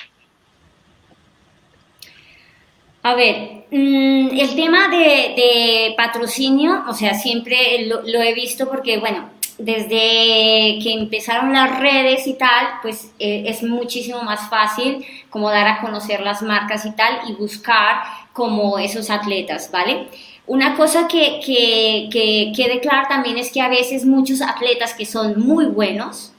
A 3.03 3.15
ver, 3.15 3.65
mm, 3.71 4.29
el 4.39 4.55
tema 4.57 4.89
de, 4.89 5.95
patrocinio, 5.97 6.85
o 6.89 6.95
sea, 6.95 7.15
siempre 7.15 7.87
lo, 7.87 8.23
he 8.23 8.35
visto 8.35 8.69
porque, 8.69 8.99
bueno, 8.99 9.31
desde 9.59 10.79
que 10.83 10.93
empezaron 10.93 11.53
las 11.53 11.79
redes 11.79 12.27
y 12.27 12.35
tal, 12.35 12.67
pues 12.83 13.13
eh, 13.19 13.45
es 13.47 13.63
muchísimo 13.63 14.23
más 14.23 14.49
fácil 14.49 15.05
como 15.31 15.51
dar 15.51 15.67
a 15.67 15.81
conocer 15.81 16.21
las 16.21 16.43
marcas 16.43 16.87
y 16.87 16.93
tal 16.93 17.21
y 17.29 17.33
buscar 17.33 18.03
como 18.33 18.79
esos 18.79 19.11
atletas, 19.11 19.71
¿vale? 19.73 20.09
Una 20.47 20.77
cosa 20.77 21.09
que, 21.09 21.41
que, 21.45 22.53
quede 22.55 22.81
clara 22.81 23.09
también 23.09 23.37
es 23.37 23.53
que 23.53 23.61
a 23.61 23.69
veces 23.69 24.05
muchos 24.07 24.41
atletas 24.41 24.95
que 24.95 25.07
son 25.07 25.39
muy 25.41 25.67
buenos 25.67 26.33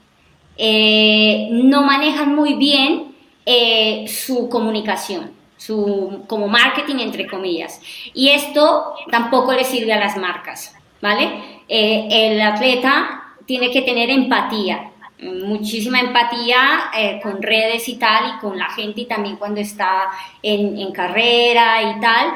eh, 0.57 1.49
no 1.51 1.83
manejan 1.83 2.35
muy 2.35 2.55
bien 2.55 3.15
eh, 3.45 4.05
su 4.07 4.49
comunicación 4.49 5.38
su, 5.59 6.23
como 6.27 6.47
marketing 6.47 6.99
entre 6.99 7.27
comillas. 7.27 7.81
Y 8.13 8.29
esto 8.29 8.95
tampoco 9.11 9.53
le 9.53 9.65
sirve 9.65 9.93
a 9.93 9.99
las 9.99 10.17
marcas, 10.17 10.73
¿vale? 11.01 11.61
Eh, 11.67 12.07
el 12.09 12.41
atleta 12.41 13.33
tiene 13.45 13.69
que 13.69 13.81
tener 13.81 14.09
empatía, 14.09 14.91
muchísima 15.21 15.99
empatía 15.99 16.91
eh, 16.95 17.19
con 17.21 17.41
redes 17.41 17.89
y 17.89 17.97
tal, 17.97 18.35
y 18.35 18.39
con 18.39 18.57
la 18.57 18.69
gente 18.69 19.01
y 19.01 19.05
también 19.05 19.35
cuando 19.35 19.59
está 19.59 20.07
en, 20.41 20.91
carrera 20.93 21.83
y 21.83 21.99
tal, 21.99 22.33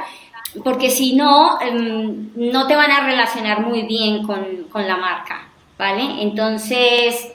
porque 0.63 0.89
si 0.89 1.15
no, 1.15 1.61
em, 1.61 2.29
no 2.35 2.67
te 2.67 2.75
van 2.75 2.91
a 2.91 3.05
relacionar 3.05 3.61
muy 3.61 3.83
bien 3.83 4.23
con, 4.23 4.65
con 4.69 4.85
la 4.85 4.97
marca, 4.97 5.47
¿vale? 5.77 6.21
Entonces, 6.21 7.33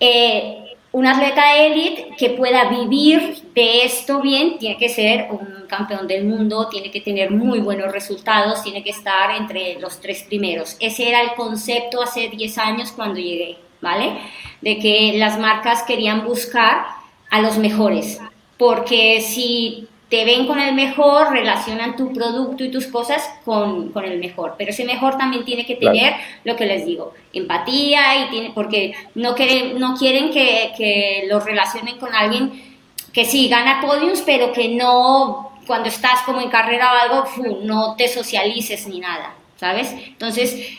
eh, 0.00 0.61
un 0.92 1.06
atleta 1.06 1.56
élite 1.56 2.08
que 2.18 2.30
pueda 2.30 2.68
vivir 2.68 3.42
de 3.54 3.84
esto 3.84 4.20
bien 4.20 4.58
tiene 4.58 4.76
que 4.76 4.90
ser 4.90 5.28
un 5.30 5.66
campeón 5.66 6.06
del 6.06 6.24
mundo, 6.24 6.68
tiene 6.68 6.90
que 6.90 7.00
tener 7.00 7.30
muy 7.30 7.60
buenos 7.60 7.90
resultados, 7.92 8.62
tiene 8.62 8.84
que 8.84 8.90
estar 8.90 9.30
entre 9.30 9.80
los 9.80 10.00
tres 10.00 10.22
primeros. 10.22 10.76
Ese 10.80 11.08
era 11.08 11.22
el 11.22 11.32
concepto 11.32 12.02
hace 12.02 12.28
10 12.28 12.58
años 12.58 12.92
cuando 12.92 13.18
llegué, 13.18 13.56
¿vale? 13.80 14.18
De 14.60 14.78
que 14.78 15.14
las 15.16 15.38
marcas 15.38 15.82
querían 15.82 16.24
buscar 16.24 16.84
a 17.30 17.40
los 17.40 17.56
mejores, 17.56 18.20
porque 18.58 19.22
si 19.22 19.88
te 20.12 20.26
ven 20.26 20.46
con 20.46 20.60
el 20.60 20.74
mejor, 20.74 21.32
relacionan 21.32 21.96
tu 21.96 22.12
producto 22.12 22.62
y 22.62 22.70
tus 22.70 22.86
cosas 22.88 23.30
con, 23.46 23.92
con 23.92 24.04
el 24.04 24.18
mejor. 24.18 24.56
Pero 24.58 24.68
ese 24.68 24.84
mejor 24.84 25.16
también 25.16 25.42
tiene 25.42 25.64
que 25.64 25.76
tener 25.76 26.12
lo 26.44 26.54
que 26.54 26.66
les 26.66 26.84
digo, 26.84 27.14
empatía 27.32 28.26
y 28.26 28.28
tiene, 28.28 28.52
porque 28.54 28.94
no 29.14 29.34
quieren, 29.34 29.80
no 29.80 29.96
quieren 29.96 30.30
que, 30.30 30.74
que 30.76 31.24
los 31.30 31.42
relacionen 31.42 31.96
con 31.96 32.14
alguien 32.14 32.76
que 33.14 33.24
sí 33.24 33.48
gana 33.48 33.80
podiums, 33.80 34.20
pero 34.20 34.52
que 34.52 34.68
no, 34.68 35.52
cuando 35.66 35.88
estás 35.88 36.20
como 36.26 36.42
en 36.42 36.50
carrera 36.50 36.92
o 36.92 37.10
algo, 37.10 37.60
no 37.62 37.96
te 37.96 38.06
socialices 38.06 38.86
ni 38.88 39.00
nada, 39.00 39.34
¿sabes? 39.56 39.94
Entonces, 40.08 40.78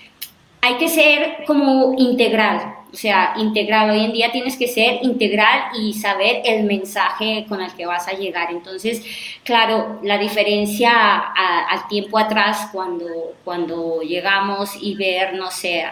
hay 0.61 0.75
que 0.75 0.89
ser 0.89 1.43
como 1.47 1.95
integral, 1.97 2.75
o 2.93 2.95
sea, 2.95 3.33
integral. 3.37 3.89
Hoy 3.89 4.05
en 4.05 4.13
día 4.13 4.31
tienes 4.31 4.55
que 4.55 4.67
ser 4.67 4.99
integral 5.01 5.71
y 5.79 5.93
saber 5.95 6.43
el 6.45 6.63
mensaje 6.65 7.45
con 7.49 7.59
el 7.59 7.73
que 7.73 7.87
vas 7.87 8.07
a 8.07 8.13
llegar. 8.13 8.51
Entonces, 8.51 9.03
claro, 9.43 9.99
la 10.03 10.19
diferencia 10.19 10.91
al 10.93 11.87
tiempo 11.87 12.19
atrás 12.19 12.69
cuando, 12.71 13.33
cuando 13.43 14.01
llegamos 14.01 14.75
y 14.79 14.93
ver, 14.93 15.33
no 15.33 15.49
sé, 15.49 15.85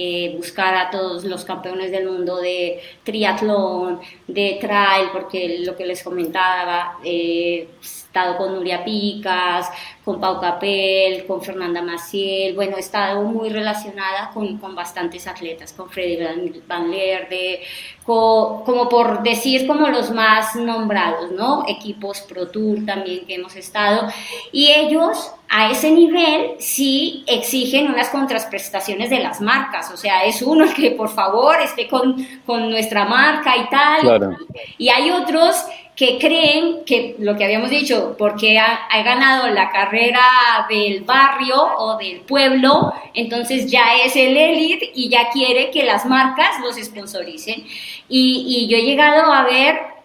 eh, 0.00 0.32
buscar 0.36 0.76
a 0.76 0.90
todos 0.90 1.24
los 1.24 1.44
campeones 1.44 1.90
del 1.90 2.08
mundo 2.08 2.36
de 2.36 2.80
triatlón, 3.02 4.00
de 4.28 4.56
trail, 4.60 5.08
porque 5.12 5.58
lo 5.66 5.74
que 5.74 5.84
les 5.84 6.04
comentaba, 6.04 6.98
eh, 7.02 7.66
estado 7.82 8.36
con 8.36 8.54
Nuria 8.54 8.84
Picas, 8.84 9.68
con 10.04 10.20
Pau 10.20 10.40
Capel, 10.40 11.26
con 11.26 11.42
Fernanda 11.42 11.82
Maciel, 11.82 12.54
bueno, 12.54 12.76
he 12.76 12.80
estado 12.80 13.22
muy 13.22 13.48
relacionada 13.48 14.30
con, 14.32 14.58
con 14.58 14.76
bastantes 14.76 15.26
atletas, 15.26 15.72
con 15.72 15.90
Freddy 15.90 16.62
Van 16.68 16.92
Leerde, 16.92 17.62
como 18.04 18.88
por 18.88 19.24
decir 19.24 19.66
como 19.66 19.88
los 19.88 20.12
más 20.12 20.54
nombrados, 20.54 21.32
¿no? 21.32 21.64
Equipos 21.66 22.20
Pro 22.20 22.46
Tour 22.46 22.86
también 22.86 23.26
que 23.26 23.34
hemos 23.34 23.56
estado, 23.56 24.06
y 24.52 24.70
ellos 24.70 25.32
a 25.50 25.70
ese 25.70 25.90
nivel 25.90 26.56
sí 26.58 27.24
exigen 27.26 27.88
unas 27.90 28.10
contraprestaciones 28.10 29.08
de 29.08 29.20
las 29.20 29.40
marcas. 29.40 29.90
O 29.90 29.96
sea, 29.96 30.24
es 30.24 30.42
uno 30.42 30.64
el 30.64 30.74
que 30.74 30.90
por 30.90 31.08
favor 31.08 31.56
esté 31.60 31.88
con, 31.88 32.26
con 32.44 32.70
nuestra 32.70 33.06
marca 33.06 33.56
y 33.56 33.68
tal. 33.68 34.36
Y 34.76 34.90
hay 34.90 35.10
otros 35.10 35.56
que 35.96 36.18
creen 36.18 36.84
que 36.84 37.16
lo 37.18 37.36
que 37.36 37.44
habíamos 37.44 37.70
dicho, 37.70 38.14
porque 38.16 38.56
ha, 38.58 39.02
ganado 39.02 39.48
la 39.48 39.70
carrera 39.70 40.20
del 40.68 41.02
barrio 41.02 41.60
o 41.60 41.96
del 41.96 42.20
pueblo, 42.20 42.92
entonces 43.14 43.68
ya 43.68 43.96
es 44.04 44.14
el 44.14 44.36
élite 44.36 44.92
y 44.94 45.08
ya 45.08 45.30
quiere 45.30 45.70
que 45.70 45.82
las 45.82 46.06
marcas 46.06 46.60
los 46.62 46.76
sponsoricen. 46.76 47.64
Y, 48.08 48.44
y 48.46 48.68
yo 48.68 48.76
he 48.76 48.82
llegado 48.82 49.32
a 49.32 49.42
ver 49.44 49.97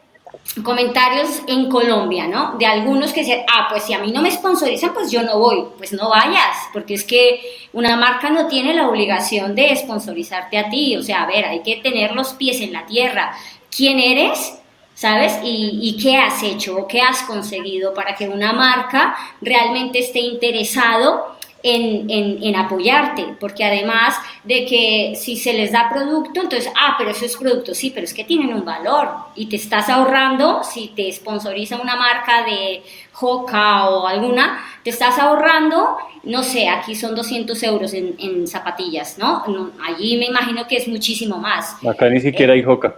comentarios 0.63 1.41
en 1.47 1.69
Colombia, 1.69 2.27
¿no? 2.27 2.57
De 2.57 2.65
algunos 2.65 3.11
que 3.11 3.21
dicen, 3.21 3.43
ah, 3.51 3.67
pues 3.69 3.83
si 3.83 3.93
a 3.93 3.99
mí 3.99 4.11
no 4.11 4.21
me 4.21 4.29
sponsorizan, 4.29 4.93
pues 4.93 5.11
yo 5.11 5.23
no 5.23 5.39
voy. 5.39 5.65
Pues 5.77 5.93
no 5.93 6.09
vayas, 6.09 6.57
porque 6.71 6.93
es 6.93 7.03
que 7.03 7.41
una 7.73 7.95
marca 7.95 8.29
no 8.29 8.47
tiene 8.47 8.73
la 8.73 8.87
obligación 8.87 9.55
de 9.55 9.75
sponsorizarte 9.75 10.57
a 10.57 10.69
ti. 10.69 10.95
O 10.97 11.01
sea, 11.01 11.23
a 11.23 11.27
ver, 11.27 11.45
hay 11.45 11.63
que 11.63 11.77
tener 11.77 12.13
los 12.13 12.33
pies 12.33 12.61
en 12.61 12.73
la 12.73 12.85
tierra. 12.85 13.35
¿Quién 13.75 13.99
eres? 13.99 14.59
¿sabes? 14.95 15.39
Y, 15.43 15.97
qué 16.01 16.17
has 16.17 16.41
hecho 16.43 16.77
o 16.77 16.87
qué 16.87 17.01
has 17.01 17.23
conseguido 17.23 17.93
para 17.93 18.15
que 18.15 18.27
una 18.29 18.53
marca 18.53 19.15
realmente 19.41 19.99
esté 19.99 20.19
interesado 20.19 21.35
en, 21.63 22.41
en, 22.41 22.55
apoyarte, 22.57 23.35
porque 23.39 23.63
además 23.63 24.15
de 24.43 24.65
que 24.65 25.13
si 25.15 25.37
se 25.37 25.53
les 25.53 25.71
da 25.71 25.89
producto, 25.89 26.41
entonces, 26.41 26.69
ah, 26.75 26.95
pero 26.97 27.11
eso 27.11 27.25
es 27.25 27.37
producto, 27.37 27.73
sí, 27.73 27.89
pero 27.93 28.03
es 28.03 28.13
que 28.13 28.25
tienen 28.25 28.53
un 28.53 28.65
valor 28.65 29.07
y 29.33 29.45
te 29.45 29.55
estás 29.55 29.87
ahorrando, 29.89 30.61
si 30.63 30.89
te 30.89 31.09
sponsoriza 31.11 31.81
una 31.81 31.95
marca 31.95 32.43
de 32.43 32.83
Joca 33.13 33.89
o 33.89 34.07
alguna, 34.07 34.61
te 34.83 34.89
estás 34.89 35.17
ahorrando, 35.17 35.97
no 36.23 36.43
sé, 36.43 36.67
aquí 36.67 36.95
son 36.95 37.15
200 37.15 37.63
euros 37.63 37.93
en, 37.93 38.15
en 38.19 38.45
zapatillas, 38.45 39.17
¿no? 39.17 39.43
Allí 39.87 40.17
me 40.17 40.25
imagino 40.25 40.67
que 40.67 40.75
es 40.75 40.87
muchísimo 40.89 41.37
más. 41.37 41.77
Acá 41.87 42.09
ni 42.09 42.19
siquiera 42.19 42.53
hay 42.53 42.63
Joca. 42.63 42.95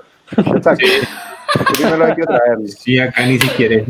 Exacto. 0.55 0.87
Sí, 2.67 2.99
acá 2.99 3.25
ni 3.25 3.39
siquiera 3.39 3.83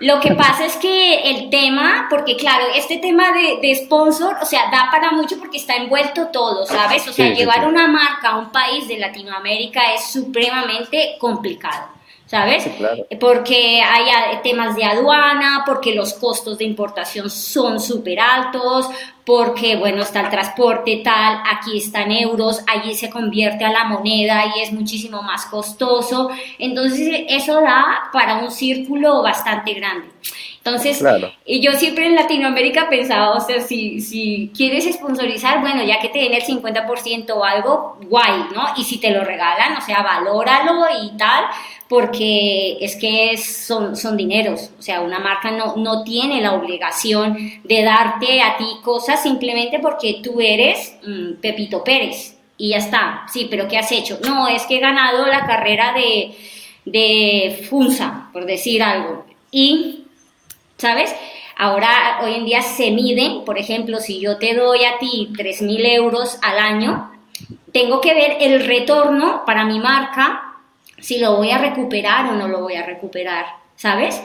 Lo 0.00 0.20
que 0.20 0.34
pasa 0.34 0.66
es 0.66 0.76
que 0.76 1.30
el 1.30 1.50
tema, 1.50 2.06
porque 2.10 2.36
claro, 2.36 2.64
este 2.74 2.98
tema 2.98 3.32
de, 3.32 3.74
sponsor, 3.74 4.36
o 4.40 4.44
sea, 4.44 4.70
da 4.70 4.88
para 4.90 5.12
mucho 5.12 5.38
porque 5.38 5.58
está 5.58 5.76
envuelto 5.76 6.28
todo, 6.28 6.66
¿sabes? 6.66 7.06
O 7.08 7.12
sea, 7.12 7.32
llevar 7.32 7.66
una 7.66 7.88
marca 7.88 8.30
a 8.30 8.38
un 8.38 8.50
país 8.50 8.88
de 8.88 8.98
Latinoamérica 8.98 9.94
es 9.94 10.10
supremamente 10.10 11.16
complicado. 11.18 11.88
¿Sabes? 12.26 12.68
Porque 13.20 13.80
hay 13.80 14.38
temas 14.42 14.74
de 14.76 14.84
aduana, 14.84 15.62
porque 15.64 15.94
los 15.94 16.14
costos 16.14 16.58
de 16.58 16.64
importación 16.64 17.30
son 17.30 17.80
súper 17.80 18.20
altos, 18.20 18.88
porque, 19.24 19.76
bueno, 19.76 20.02
está 20.02 20.20
el 20.20 20.30
transporte 20.30 21.00
tal, 21.04 21.40
aquí 21.50 21.78
están 21.78 22.12
euros, 22.12 22.62
allí 22.68 22.94
se 22.94 23.10
convierte 23.10 23.64
a 23.64 23.72
la 23.72 23.84
moneda 23.84 24.44
y 24.56 24.62
es 24.62 24.72
muchísimo 24.72 25.22
más 25.22 25.46
costoso. 25.46 26.30
Entonces, 26.58 27.24
eso 27.28 27.60
da 27.60 28.08
para 28.12 28.38
un 28.38 28.50
círculo 28.50 29.22
bastante 29.22 29.74
grande. 29.74 30.06
Entonces, 30.58 31.00
y 31.44 31.60
yo 31.60 31.72
siempre 31.74 32.06
en 32.06 32.16
Latinoamérica 32.16 32.88
pensaba, 32.88 33.36
o 33.36 33.40
sea, 33.40 33.60
si, 33.60 34.00
si 34.00 34.50
quieres 34.56 34.84
sponsorizar, 34.94 35.60
bueno, 35.60 35.84
ya 35.84 36.00
que 36.00 36.08
te 36.08 36.18
den 36.18 36.34
el 36.34 36.42
50% 36.42 37.30
o 37.30 37.44
algo, 37.44 37.98
guay, 38.08 38.46
¿no? 38.52 38.64
Y 38.76 38.82
si 38.82 38.98
te 38.98 39.10
lo 39.10 39.22
regalan, 39.22 39.76
o 39.76 39.80
sea, 39.80 40.02
valóralo 40.02 40.86
y 41.04 41.16
tal, 41.16 41.44
porque 41.88 42.78
es 42.80 42.96
que 42.96 43.36
son, 43.38 43.96
son 43.96 44.16
dineros, 44.16 44.70
o 44.78 44.82
sea, 44.82 45.02
una 45.02 45.20
marca 45.20 45.50
no, 45.52 45.76
no 45.76 46.02
tiene 46.02 46.40
la 46.40 46.54
obligación 46.54 47.36
de 47.62 47.82
darte 47.82 48.42
a 48.42 48.56
ti 48.56 48.66
cosas 48.82 49.22
simplemente 49.22 49.78
porque 49.78 50.20
tú 50.22 50.40
eres 50.40 50.96
mm, 51.06 51.34
Pepito 51.40 51.84
Pérez 51.84 52.36
y 52.58 52.70
ya 52.70 52.78
está, 52.78 53.26
sí, 53.32 53.46
pero 53.48 53.68
¿qué 53.68 53.78
has 53.78 53.92
hecho? 53.92 54.18
No, 54.24 54.48
es 54.48 54.64
que 54.64 54.78
he 54.78 54.80
ganado 54.80 55.26
la 55.26 55.46
carrera 55.46 55.92
de, 55.92 56.34
de 56.84 57.66
Funza, 57.68 58.30
por 58.32 58.46
decir 58.46 58.82
algo, 58.82 59.26
y, 59.50 60.04
¿sabes? 60.78 61.14
Ahora, 61.58 62.20
hoy 62.22 62.34
en 62.34 62.44
día 62.46 62.62
se 62.62 62.90
miden, 62.90 63.44
por 63.44 63.58
ejemplo, 63.58 64.00
si 64.00 64.20
yo 64.20 64.38
te 64.38 64.54
doy 64.54 64.84
a 64.84 64.98
ti 64.98 65.30
3.000 65.32 65.86
euros 65.94 66.38
al 66.42 66.58
año, 66.58 67.12
tengo 67.72 68.00
que 68.00 68.14
ver 68.14 68.36
el 68.40 68.66
retorno 68.66 69.44
para 69.46 69.64
mi 69.64 69.78
marca 69.78 70.45
si 70.98 71.18
lo 71.18 71.36
voy 71.36 71.50
a 71.50 71.58
recuperar 71.58 72.26
o 72.26 72.32
no 72.32 72.48
lo 72.48 72.60
voy 72.60 72.74
a 72.74 72.84
recuperar, 72.84 73.46
¿sabes? 73.76 74.20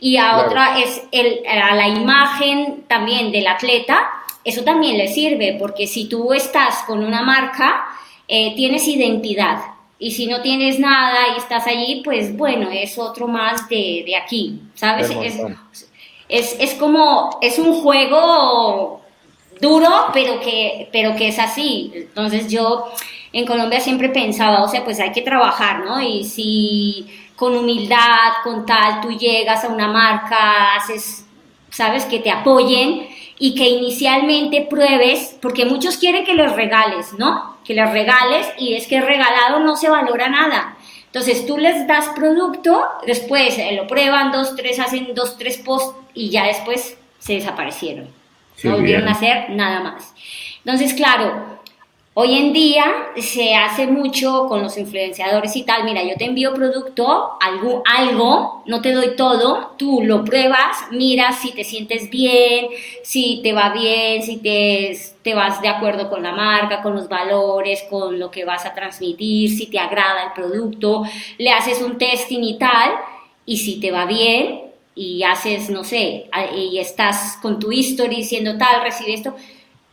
Y 0.00 0.16
a 0.16 0.38
otra 0.38 0.78
es 0.80 1.02
el, 1.12 1.42
a 1.46 1.74
la 1.74 1.88
imagen 1.88 2.84
también 2.88 3.32
del 3.32 3.46
atleta, 3.46 4.10
eso 4.44 4.62
también 4.62 4.96
le 4.96 5.08
sirve, 5.08 5.56
porque 5.58 5.86
si 5.86 6.08
tú 6.08 6.32
estás 6.32 6.84
con 6.86 7.04
una 7.04 7.22
marca, 7.22 7.84
eh, 8.28 8.54
tienes 8.54 8.86
identidad. 8.86 9.58
Y 9.98 10.10
si 10.10 10.26
no 10.26 10.42
tienes 10.42 10.78
nada 10.78 11.34
y 11.34 11.38
estás 11.38 11.66
allí, 11.66 12.02
pues 12.04 12.36
bueno, 12.36 12.70
es 12.70 12.98
otro 12.98 13.26
más 13.26 13.68
de, 13.68 14.02
de 14.06 14.14
aquí, 14.14 14.60
¿sabes? 14.74 15.10
Es, 15.10 15.36
es, 16.28 16.56
es, 16.60 16.74
como, 16.74 17.38
es 17.40 17.58
un 17.58 17.80
juego 17.80 19.00
duro, 19.60 19.88
pero 20.12 20.38
que, 20.40 20.88
pero 20.92 21.16
que 21.16 21.28
es 21.28 21.38
así. 21.38 21.90
Entonces 21.94 22.50
yo 22.50 22.88
en 23.36 23.44
Colombia 23.44 23.80
siempre 23.80 24.08
pensaba, 24.08 24.62
o 24.62 24.68
sea, 24.68 24.82
pues 24.82 24.98
hay 24.98 25.12
que 25.12 25.20
trabajar, 25.20 25.84
¿no? 25.84 26.00
Y 26.00 26.24
si 26.24 27.06
con 27.36 27.54
humildad, 27.54 28.32
con 28.42 28.64
tal, 28.64 29.02
tú 29.02 29.10
llegas 29.10 29.62
a 29.62 29.68
una 29.68 29.88
marca, 29.88 30.74
haces, 30.74 31.26
sabes, 31.68 32.06
que 32.06 32.20
te 32.20 32.30
apoyen 32.30 33.06
y 33.38 33.54
que 33.54 33.68
inicialmente 33.68 34.66
pruebes, 34.70 35.36
porque 35.42 35.66
muchos 35.66 35.98
quieren 35.98 36.24
que 36.24 36.32
los 36.32 36.56
regales, 36.56 37.12
¿no? 37.18 37.58
Que 37.62 37.74
les 37.74 37.92
regales 37.92 38.48
y 38.58 38.72
es 38.72 38.86
que 38.86 39.02
regalado 39.02 39.60
no 39.60 39.76
se 39.76 39.90
valora 39.90 40.30
nada. 40.30 40.78
Entonces 41.04 41.44
tú 41.46 41.58
les 41.58 41.86
das 41.86 42.08
producto, 42.16 42.86
después 43.06 43.58
eh, 43.58 43.72
lo 43.76 43.86
prueban, 43.86 44.32
dos, 44.32 44.56
tres, 44.56 44.80
hacen 44.80 45.14
dos, 45.14 45.36
tres 45.36 45.58
posts 45.58 45.94
y 46.14 46.30
ya 46.30 46.46
después 46.46 46.96
se 47.18 47.34
desaparecieron. 47.34 48.08
no 48.64 48.72
volvieron 48.72 49.06
a 49.08 49.12
hacer 49.12 49.50
nada 49.50 49.80
más. 49.80 50.14
Entonces, 50.64 50.94
claro, 50.94 51.55
Hoy 52.18 52.34
en 52.34 52.54
día 52.54 52.86
se 53.18 53.54
hace 53.54 53.86
mucho 53.86 54.46
con 54.48 54.62
los 54.62 54.78
influenciadores 54.78 55.54
y 55.54 55.64
tal, 55.64 55.84
mira, 55.84 56.02
yo 56.02 56.16
te 56.16 56.24
envío 56.24 56.54
producto, 56.54 57.32
algo, 57.38 57.82
algo, 57.84 58.62
no 58.64 58.80
te 58.80 58.92
doy 58.92 59.16
todo, 59.16 59.74
tú 59.76 60.00
lo 60.02 60.24
pruebas, 60.24 60.78
miras 60.92 61.38
si 61.42 61.52
te 61.52 61.62
sientes 61.62 62.08
bien, 62.08 62.68
si 63.04 63.40
te 63.42 63.52
va 63.52 63.68
bien, 63.74 64.22
si 64.22 64.38
te, 64.38 64.98
te 65.20 65.34
vas 65.34 65.60
de 65.60 65.68
acuerdo 65.68 66.08
con 66.08 66.22
la 66.22 66.32
marca, 66.32 66.80
con 66.80 66.94
los 66.94 67.06
valores, 67.06 67.84
con 67.90 68.18
lo 68.18 68.30
que 68.30 68.46
vas 68.46 68.64
a 68.64 68.72
transmitir, 68.72 69.50
si 69.50 69.66
te 69.66 69.78
agrada 69.78 70.28
el 70.28 70.32
producto, 70.32 71.02
le 71.36 71.50
haces 71.50 71.82
un 71.82 71.98
testing 71.98 72.42
y 72.42 72.56
tal, 72.56 72.92
y 73.44 73.58
si 73.58 73.78
te 73.78 73.90
va 73.90 74.06
bien 74.06 74.62
y 74.94 75.22
haces, 75.22 75.68
no 75.68 75.84
sé, 75.84 76.30
y 76.56 76.78
estás 76.78 77.38
con 77.42 77.58
tu 77.58 77.70
history 77.70 78.16
diciendo 78.16 78.56
tal, 78.56 78.80
recibe 78.82 79.12
esto, 79.12 79.36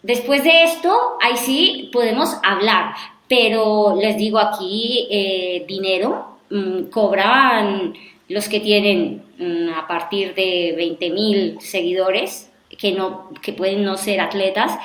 Después 0.04 0.44
de 0.44 0.66
esto, 0.66 0.94
ahí 1.22 1.38
sí 1.38 1.90
podemos 1.94 2.36
hablar, 2.44 2.94
pero 3.30 3.96
les 3.96 4.18
digo 4.18 4.38
aquí, 4.38 5.08
eh, 5.10 5.64
dinero 5.66 6.40
mm, 6.50 6.90
cobran 6.90 7.94
los 8.28 8.50
que 8.50 8.60
tienen 8.60 9.24
mm, 9.40 9.70
a 9.70 9.88
partir 9.88 10.36
de 10.36 10.74
20 10.76 11.10
mil 11.10 11.62
seguidores, 11.62 12.52
que, 12.78 12.92
no, 12.92 13.30
que 13.42 13.54
pueden 13.54 13.86
no 13.86 13.96
ser 13.96 14.20
atletas, 14.20 14.78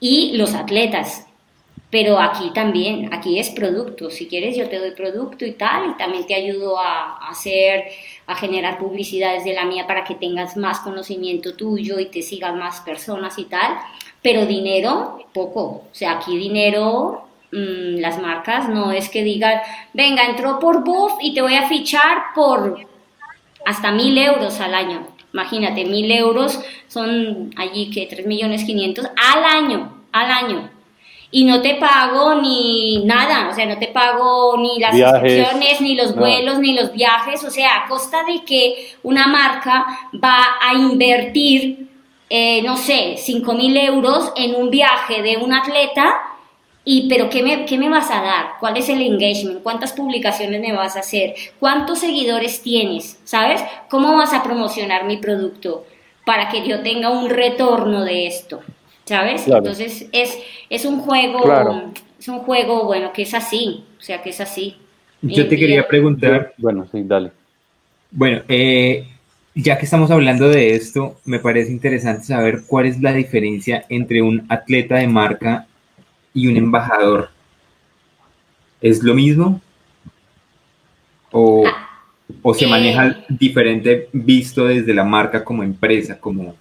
y 0.00 0.38
los 0.38 0.54
atletas. 0.54 1.26
Pero 1.90 2.18
aquí 2.18 2.50
también, 2.54 3.12
aquí 3.12 3.38
es 3.38 3.50
producto. 3.50 4.10
Si 4.10 4.26
quieres, 4.26 4.56
yo 4.56 4.70
te 4.70 4.78
doy 4.78 4.92
producto 4.92 5.44
y 5.44 5.52
tal, 5.52 5.90
y 5.90 5.98
también 5.98 6.26
te 6.26 6.34
ayudo 6.34 6.78
a, 6.78 7.18
a 7.18 7.28
hacer, 7.28 7.84
a 8.26 8.34
generar 8.34 8.78
publicidades 8.78 9.44
de 9.44 9.52
la 9.52 9.66
mía 9.66 9.86
para 9.86 10.02
que 10.02 10.14
tengas 10.14 10.56
más 10.56 10.80
conocimiento 10.80 11.54
tuyo 11.56 11.98
y 11.98 12.06
te 12.06 12.22
sigan 12.22 12.58
más 12.58 12.80
personas 12.80 13.38
y 13.38 13.44
tal 13.44 13.76
pero 14.22 14.46
dinero, 14.46 15.18
poco. 15.32 15.60
O 15.60 15.88
sea, 15.92 16.12
aquí 16.12 16.36
dinero, 16.36 17.26
mm, 17.52 18.00
las 18.00 18.20
marcas 18.20 18.68
no 18.68 18.92
es 18.92 19.08
que 19.08 19.24
digan, 19.24 19.60
venga, 19.92 20.24
entró 20.24 20.58
por 20.58 20.84
Buff 20.84 21.14
y 21.20 21.34
te 21.34 21.42
voy 21.42 21.54
a 21.54 21.68
fichar 21.68 22.32
por 22.34 22.86
hasta 23.64 23.92
mil 23.92 24.16
euros 24.16 24.60
al 24.60 24.74
año. 24.74 25.06
Imagínate, 25.32 25.84
mil 25.84 26.10
euros 26.10 26.60
son 26.88 27.50
allí 27.56 27.90
que 27.90 28.06
tres 28.06 28.26
millones 28.26 28.64
quinientos 28.64 29.06
al 29.06 29.44
año, 29.44 30.02
al 30.12 30.30
año. 30.30 30.70
Y 31.34 31.44
no 31.44 31.62
te 31.62 31.76
pago 31.76 32.34
ni 32.34 33.06
nada, 33.06 33.48
o 33.48 33.54
sea, 33.54 33.64
no 33.64 33.78
te 33.78 33.88
pago 33.88 34.58
ni 34.58 34.78
las 34.78 34.94
inscripciones, 34.94 35.80
ni 35.80 35.94
los 35.94 36.14
vuelos, 36.14 36.58
ni 36.58 36.74
los 36.74 36.92
viajes, 36.92 37.42
o 37.42 37.50
sea, 37.50 37.78
a 37.78 37.88
costa 37.88 38.22
de 38.24 38.44
que 38.44 38.94
una 39.02 39.26
marca 39.26 39.86
va 40.22 40.58
a 40.60 40.74
invertir 40.74 41.91
eh, 42.34 42.62
no 42.62 42.76
sé, 42.76 43.16
5 43.18 43.52
mil 43.54 43.76
euros 43.76 44.32
en 44.36 44.54
un 44.54 44.70
viaje 44.70 45.20
de 45.22 45.36
un 45.36 45.52
atleta, 45.52 46.14
y, 46.84 47.08
pero 47.08 47.28
¿qué 47.28 47.42
me, 47.42 47.64
¿qué 47.66 47.78
me 47.78 47.88
vas 47.88 48.10
a 48.10 48.22
dar? 48.22 48.46
¿Cuál 48.58 48.76
es 48.76 48.88
el 48.88 49.02
engagement? 49.02 49.62
¿Cuántas 49.62 49.92
publicaciones 49.92 50.60
me 50.60 50.72
vas 50.72 50.96
a 50.96 51.00
hacer? 51.00 51.34
¿Cuántos 51.60 51.98
seguidores 51.98 52.62
tienes? 52.62 53.20
¿Sabes? 53.24 53.62
¿Cómo 53.88 54.16
vas 54.16 54.32
a 54.32 54.42
promocionar 54.42 55.04
mi 55.04 55.18
producto? 55.18 55.84
para 56.24 56.48
que 56.48 56.66
yo 56.66 56.82
tenga 56.82 57.10
un 57.10 57.30
retorno 57.30 58.04
de 58.04 58.26
esto, 58.26 58.62
¿sabes? 59.04 59.46
Entonces 59.46 60.08
es, 60.12 60.38
es 60.70 60.84
un 60.84 61.00
juego, 61.00 61.92
es 62.18 62.28
un 62.28 62.38
juego, 62.40 62.84
bueno, 62.84 63.12
que 63.12 63.22
es 63.22 63.34
así, 63.34 63.84
o 63.98 64.02
sea, 64.02 64.22
que 64.22 64.30
es 64.30 64.40
así. 64.40 64.76
Yo 65.20 65.48
te 65.48 65.56
quería 65.56 65.86
preguntar, 65.86 66.54
bueno, 66.58 66.86
sí, 66.90 67.02
dale. 67.04 67.32
Bueno, 68.10 68.42
eh, 68.48 69.06
ya 69.54 69.78
que 69.78 69.84
estamos 69.84 70.10
hablando 70.10 70.48
de 70.48 70.74
esto, 70.74 71.20
me 71.24 71.38
parece 71.38 71.70
interesante 71.70 72.24
saber 72.24 72.62
cuál 72.66 72.86
es 72.86 73.00
la 73.00 73.12
diferencia 73.12 73.84
entre 73.88 74.22
un 74.22 74.46
atleta 74.48 74.96
de 74.96 75.08
marca 75.08 75.66
y 76.32 76.46
un 76.46 76.56
embajador. 76.56 77.30
¿Es 78.80 79.02
lo 79.02 79.14
mismo? 79.14 79.60
¿O, 81.30 81.64
o 82.42 82.54
se 82.54 82.66
maneja 82.66 83.08
eh. 83.08 83.24
diferente 83.28 84.08
visto 84.12 84.64
desde 84.64 84.94
la 84.94 85.04
marca 85.04 85.44
como 85.44 85.62
empresa, 85.62 86.18
como... 86.18 86.56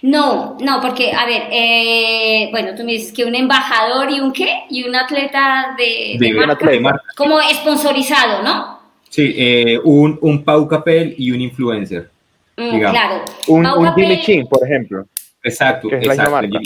No, 0.00 0.56
no, 0.60 0.80
porque, 0.80 1.12
a 1.12 1.26
ver, 1.26 1.48
eh, 1.50 2.48
bueno, 2.52 2.74
tú 2.76 2.84
me 2.84 2.92
dices 2.92 3.12
que 3.12 3.24
un 3.24 3.34
embajador 3.34 4.10
y 4.10 4.20
un 4.20 4.32
qué, 4.32 4.62
y 4.70 4.84
un 4.84 4.94
atleta 4.94 5.74
de, 5.76 6.16
de, 6.18 6.34
marca, 6.34 6.70
de 6.70 6.80
marca, 6.80 7.02
como 7.16 7.40
sponsorizado, 7.40 8.42
¿no? 8.44 8.77
Sí, 9.08 9.34
eh, 9.36 9.78
un, 9.82 10.18
un 10.20 10.44
Pau 10.44 10.68
Capel 10.68 11.14
y 11.16 11.30
un 11.30 11.40
influencer. 11.40 12.10
Mm, 12.56 12.78
claro. 12.78 13.24
Un, 13.46 13.66
un 13.66 13.94
Jimmy 13.94 14.20
Chin, 14.20 14.46
por 14.46 14.64
ejemplo. 14.64 15.06
Exacto, 15.42 15.88
exacto. 15.92 16.58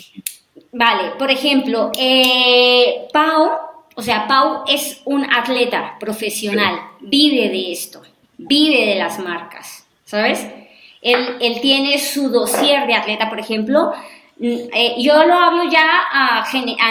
Vale, 0.72 1.12
por 1.18 1.30
ejemplo, 1.30 1.92
eh, 1.98 3.06
Pau, 3.12 3.50
o 3.94 4.02
sea, 4.02 4.26
Pau 4.26 4.64
es 4.66 5.02
un 5.04 5.24
atleta 5.24 5.96
profesional, 6.00 6.76
vive 7.00 7.50
de 7.50 7.72
esto, 7.72 8.02
vive 8.38 8.86
de 8.86 8.94
las 8.96 9.18
marcas, 9.18 9.86
¿sabes? 10.04 10.46
Él, 11.02 11.36
él 11.40 11.60
tiene 11.60 11.98
su 11.98 12.30
dossier 12.30 12.86
de 12.86 12.94
atleta, 12.94 13.28
por 13.28 13.38
ejemplo, 13.38 13.92
eh, 14.44 14.96
yo 14.98 15.24
lo 15.24 15.34
hablo 15.34 15.70
ya 15.70 16.02
a, 16.10 16.44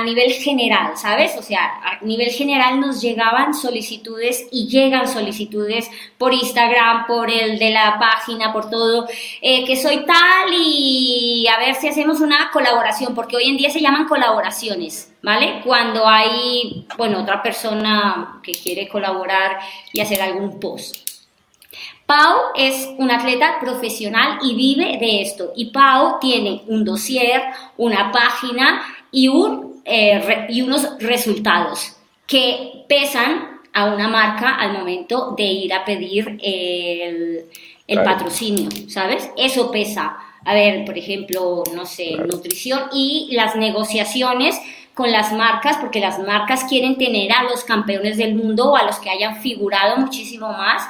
nivel 0.06 0.32
general, 0.32 0.98
¿sabes? 0.98 1.36
O 1.38 1.42
sea, 1.42 1.82
a 1.84 2.00
nivel 2.02 2.30
general 2.30 2.80
nos 2.80 3.02
llegaban 3.02 3.54
solicitudes 3.54 4.48
y 4.52 4.70
llegan 4.70 5.06
solicitudes 5.06 5.90
por 6.18 6.34
Instagram, 6.34 7.08
por 7.08 7.30
el 7.30 7.60
de 7.60 7.72
la 7.72 8.00
página, 8.00 8.54
por 8.54 8.70
todo, 8.70 9.06
eh, 9.42 9.66
que 9.66 9.76
soy 9.76 10.06
tal 10.06 10.54
y 10.54 11.46
a 11.48 11.60
ver 11.60 11.76
si 11.76 11.90
hacemos 11.90 12.22
una 12.22 12.52
colaboración, 12.54 13.14
porque 13.14 13.36
hoy 13.36 13.50
en 13.50 13.58
día 13.58 13.70
se 13.70 13.82
llaman 13.82 14.08
colaboraciones, 14.08 15.14
¿vale? 15.22 15.62
Cuando 15.66 16.08
hay, 16.08 16.88
bueno, 16.98 17.20
otra 17.20 17.44
persona 17.44 18.40
que 18.42 18.54
quiere 18.54 18.88
colaborar 18.88 19.60
y 19.92 20.00
hacer 20.00 20.22
algún 20.22 20.58
post. 20.58 21.11
Pau 22.12 22.52
es 22.56 22.90
un 22.98 23.10
atleta 23.10 23.58
profesional 23.62 24.40
y 24.44 24.54
vive 24.54 24.98
de 24.98 25.22
esto. 25.22 25.54
Y 25.56 25.68
Pau 25.68 26.20
tiene 26.20 26.62
un 26.68 26.84
dossier, 26.84 27.42
una 27.78 28.12
página 28.12 28.82
y, 29.14 29.30
un, 29.30 29.82
eh, 29.86 30.46
y 30.50 30.62
unos 30.62 30.98
resultados 31.00 31.96
que 32.28 32.84
pesan 32.90 33.62
a 33.72 33.86
una 33.86 34.10
marca 34.10 34.56
al 34.56 34.74
momento 34.74 35.36
de 35.38 35.46
ir 35.46 35.74
a 35.74 35.86
pedir 35.86 36.38
el, 36.44 37.46
el 37.88 38.04
patrocinio, 38.04 38.70
¿sabes? 38.90 39.30
Eso 39.38 39.72
pesa. 39.72 40.18
A 40.44 40.54
ver, 40.54 40.84
por 40.84 40.98
ejemplo, 40.98 41.64
no 41.74 41.86
sé, 41.86 42.18
nutrición 42.18 42.90
y 42.92 43.30
las 43.32 43.56
negociaciones 43.56 44.60
con 44.94 45.14
las 45.14 45.32
marcas, 45.32 45.78
porque 45.78 46.02
las 46.02 46.20
marcas 46.20 46.66
quieren 46.66 46.98
tener 46.98 47.32
a 47.32 47.44
los 47.44 47.64
campeones 47.64 48.18
del 48.18 48.36
mundo 48.36 48.72
o 48.72 48.76
a 48.76 48.84
los 48.84 49.00
que 49.00 49.10
hayan 49.10 49.38
figurado 49.38 49.96
muchísimo 49.96 50.52
más 50.52 50.84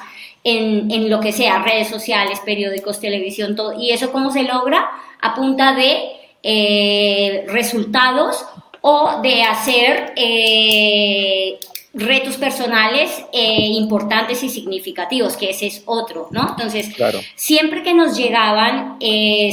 en, 0.44 1.10
lo 1.10 1.20
que 1.20 1.32
sea, 1.32 1.60
redes 1.60 1.90
sociales, 1.90 2.40
periódicos, 2.44 3.00
televisión, 3.00 3.56
todo. 3.56 3.80
¿Y 3.80 3.92
eso 3.92 4.12
cómo 4.12 4.32
se 4.32 4.44
logra? 4.44 4.90
A 5.22 5.36
punta 5.36 5.74
de 5.74 6.12
eh, 6.44 7.46
resultados 7.48 8.46
o 8.82 9.22
de 9.22 9.44
hacer 9.44 10.14
eh, 10.16 11.60
retos 11.94 12.38
personales 12.38 13.24
eh, 13.32 13.68
importantes 13.74 14.42
y 14.44 14.50
significativos, 14.50 15.38
que 15.38 15.52
ese 15.52 15.68
es 15.68 15.84
otro, 15.86 16.30
¿no? 16.32 16.50
Entonces, 16.50 16.90
siempre 17.36 17.84
que 17.84 17.94
nos 17.94 18.18
llegaban 18.18 18.98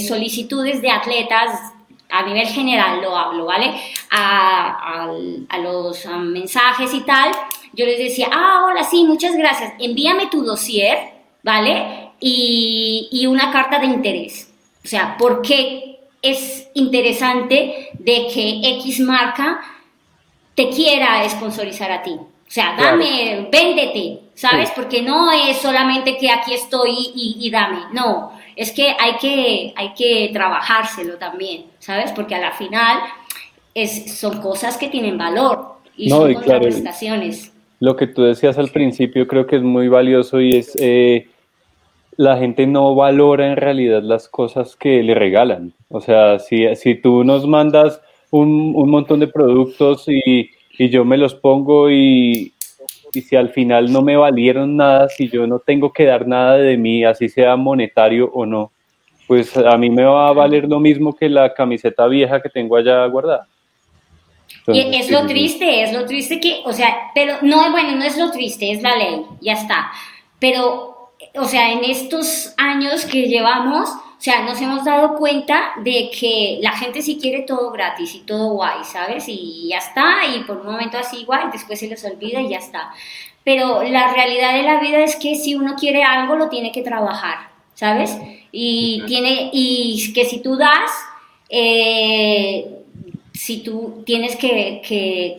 solicitudes 0.07 0.81
de 0.81 0.91
atletas, 0.91 1.61
a 2.11 2.23
nivel 2.23 2.47
general 2.47 3.01
lo 3.01 3.17
hablo, 3.17 3.45
¿vale? 3.45 3.75
A, 4.11 5.11
los 5.63 6.07
mensajes 6.07 6.95
y 6.95 7.01
tal, 7.01 7.31
yo 7.73 7.85
les 7.85 7.99
decía, 7.99 8.29
ah, 8.33 8.65
hola, 8.67 8.85
sí, 8.85 9.05
muchas 9.05 9.37
gracias, 9.37 9.75
envíame 9.79 10.29
tu 10.29 10.43
dossier, 10.43 10.99
¿vale? 11.43 12.13
Y, 12.21 13.27
una 13.29 13.51
carta 13.53 13.79
de 13.79 13.87
interés. 13.87 14.53
O 14.85 14.89
sea, 14.89 15.17
¿por 15.19 15.43
qué 15.43 16.01
es 16.23 16.69
interesante 16.75 17.91
de 17.99 18.29
que 18.33 18.61
X 18.79 19.01
marca 19.01 19.61
te 20.55 20.71
quiera 20.71 21.29
sponsorizar 21.29 21.93
a 21.93 22.03
ti? 22.03 22.17
O 22.49 22.51
sea, 22.51 22.75
dame, 22.79 23.47
véndete, 23.53 24.21
¿sabes? 24.35 24.71
Porque 24.75 25.03
no 25.03 25.31
es 25.31 25.59
solamente 25.59 26.17
que 26.17 26.31
aquí 26.31 26.55
estoy 26.55 27.13
y, 27.15 27.51
dame, 27.51 27.81
no, 27.93 28.33
es 28.57 28.73
que 28.73 28.89
hay, 28.99 29.17
que 29.21 29.75
hay 29.77 29.93
que 29.93 30.31
trabajárselo 30.33 31.19
también, 31.19 31.67
¿sabes? 31.79 32.11
Porque 32.13 32.35
a 32.35 32.41
la 32.41 32.53
final 32.53 33.01
es, 33.75 34.19
son 34.19 34.41
cosas 34.41 34.79
que 34.79 34.89
tienen 34.89 35.19
valor 35.19 35.77
y 35.97 36.09
son 36.09 36.33
contraprestaciones 36.33 37.53
lo 37.81 37.97
que 37.97 38.07
tú 38.07 38.23
decías 38.23 38.59
al 38.59 38.71
principio 38.71 39.27
creo 39.29 39.47
que 39.47 39.57
es 39.57 39.63
muy 39.63 39.89
valioso 39.89 40.41
y 40.41 40.57
es 40.57 40.75
eh, 40.81 41.29
la 42.17 42.37
gente 42.37 42.67
no 42.67 42.95
valora 42.95 43.47
en 43.47 43.57
realidad 43.57 44.03
las 44.03 44.29
cosas 44.29 44.75
que 44.75 45.05
le 45.05 45.15
regalan. 45.15 45.73
O 45.89 46.01
sea, 46.01 46.41
si, 46.41 46.75
si 46.75 46.97
tú 46.97 47.23
nos 47.23 47.47
mandas 47.47 48.03
un, 48.33 48.73
un 48.75 48.91
montón 48.91 49.21
de 49.21 49.29
productos 49.29 50.09
y, 50.09 50.51
y, 50.79 50.89
yo 50.89 51.05
me 51.05 51.19
los 51.19 51.35
pongo 51.35 51.91
y, 51.91 52.53
y 53.13 53.21
si 53.21 53.37
al 53.37 53.51
final 53.51 53.93
no 53.93 54.03
me 54.03 54.17
valieron 54.17 54.77
nada, 54.77 55.09
si 55.09 55.29
yo 55.29 55.47
no 55.47 55.59
tengo 55.59 55.93
que 55.93 56.05
dar 56.05 56.27
nada 56.27 56.57
de 56.57 56.77
mí, 56.77 57.05
así 57.05 57.29
sea 57.29 57.57
monetario 57.57 58.31
o 58.33 58.47
no, 58.47 58.73
pues 59.27 59.57
a 59.57 59.77
mí 59.77 59.91
me 59.91 60.05
va 60.05 60.29
a 60.29 60.33
valer 60.33 60.69
lo 60.69 60.81
mismo 60.81 61.15
que 61.15 61.29
la 61.29 61.53
camiseta 61.53 62.07
vieja 62.07 62.41
que 62.41 62.49
tengo 62.49 62.77
allá 62.77 63.05
guardada 63.07 63.47
y 64.67 64.97
es 64.97 65.11
lo 65.11 65.27
triste, 65.27 65.83
es 65.83 65.93
lo 65.93 66.05
triste 66.05 66.41
que, 66.41 66.61
o 66.65 66.73
sea, 66.73 67.11
pero 67.15 67.37
no, 67.43 67.71
bueno, 67.71 67.97
no 67.97 68.05
es 68.05 68.17
lo 68.19 68.31
triste, 68.31 68.71
es 68.71 68.83
la 68.83 68.97
ley, 68.97 69.23
ya 69.41 69.55
está. 69.55 69.91
Pero, 70.39 71.13
o 71.35 71.45
sea, 71.45 71.73
en 71.73 71.85
estos 71.85 72.55
años 72.57 73.07
que 73.07 73.29
llevamos, 73.29 73.89
o 74.19 74.21
sea, 74.21 74.43
nos 74.43 74.61
hemos 74.61 74.85
dado 74.85 75.15
cuenta 75.15 75.75
de 75.77 76.11
que 76.11 76.59
la 76.61 76.73
gente 76.73 77.03
sí 77.03 77.19
quiere 77.21 77.43
todo 77.43 77.71
gratis 77.71 78.17
y 78.17 78.21
todo 78.21 78.51
guay, 78.51 78.83
¿sabes? 78.83 79.27
Y 79.29 79.69
ya 79.71 79.79
está, 79.79 80.27
y 80.27 80.41
por 80.41 80.57
un 80.57 80.67
momento 80.67 80.99
así 80.99 81.25
guay, 81.25 81.45
después 81.53 81.79
se 81.79 81.87
les 81.87 82.05
olvida 82.05 82.41
y 82.41 82.49
ya 82.49 82.59
está. 82.59 82.93
Pero 83.45 83.85
la 83.85 84.13
realidad 84.13 84.55
de 84.55 84.65
la 84.65 84.81
vida 84.81 84.99
es 85.05 85.15
que 85.15 85.37
si 85.37 85.55
uno 85.55 85.77
quiere 85.77 86.03
algo, 86.03 86.35
lo 86.35 86.49
tiene 86.49 86.73
que 86.73 86.83
trabajar, 86.83 87.51
¿sabes? 87.75 88.19
Y, 88.51 89.05
tiene, 89.07 89.51
y 89.53 90.13
que 90.13 90.25
si 90.25 90.43
tú 90.43 90.57
das, 90.57 90.91
eh, 91.49 92.78
si 93.39 93.63
tú 93.63 94.03
tienes 94.05 94.35
que, 94.35 94.83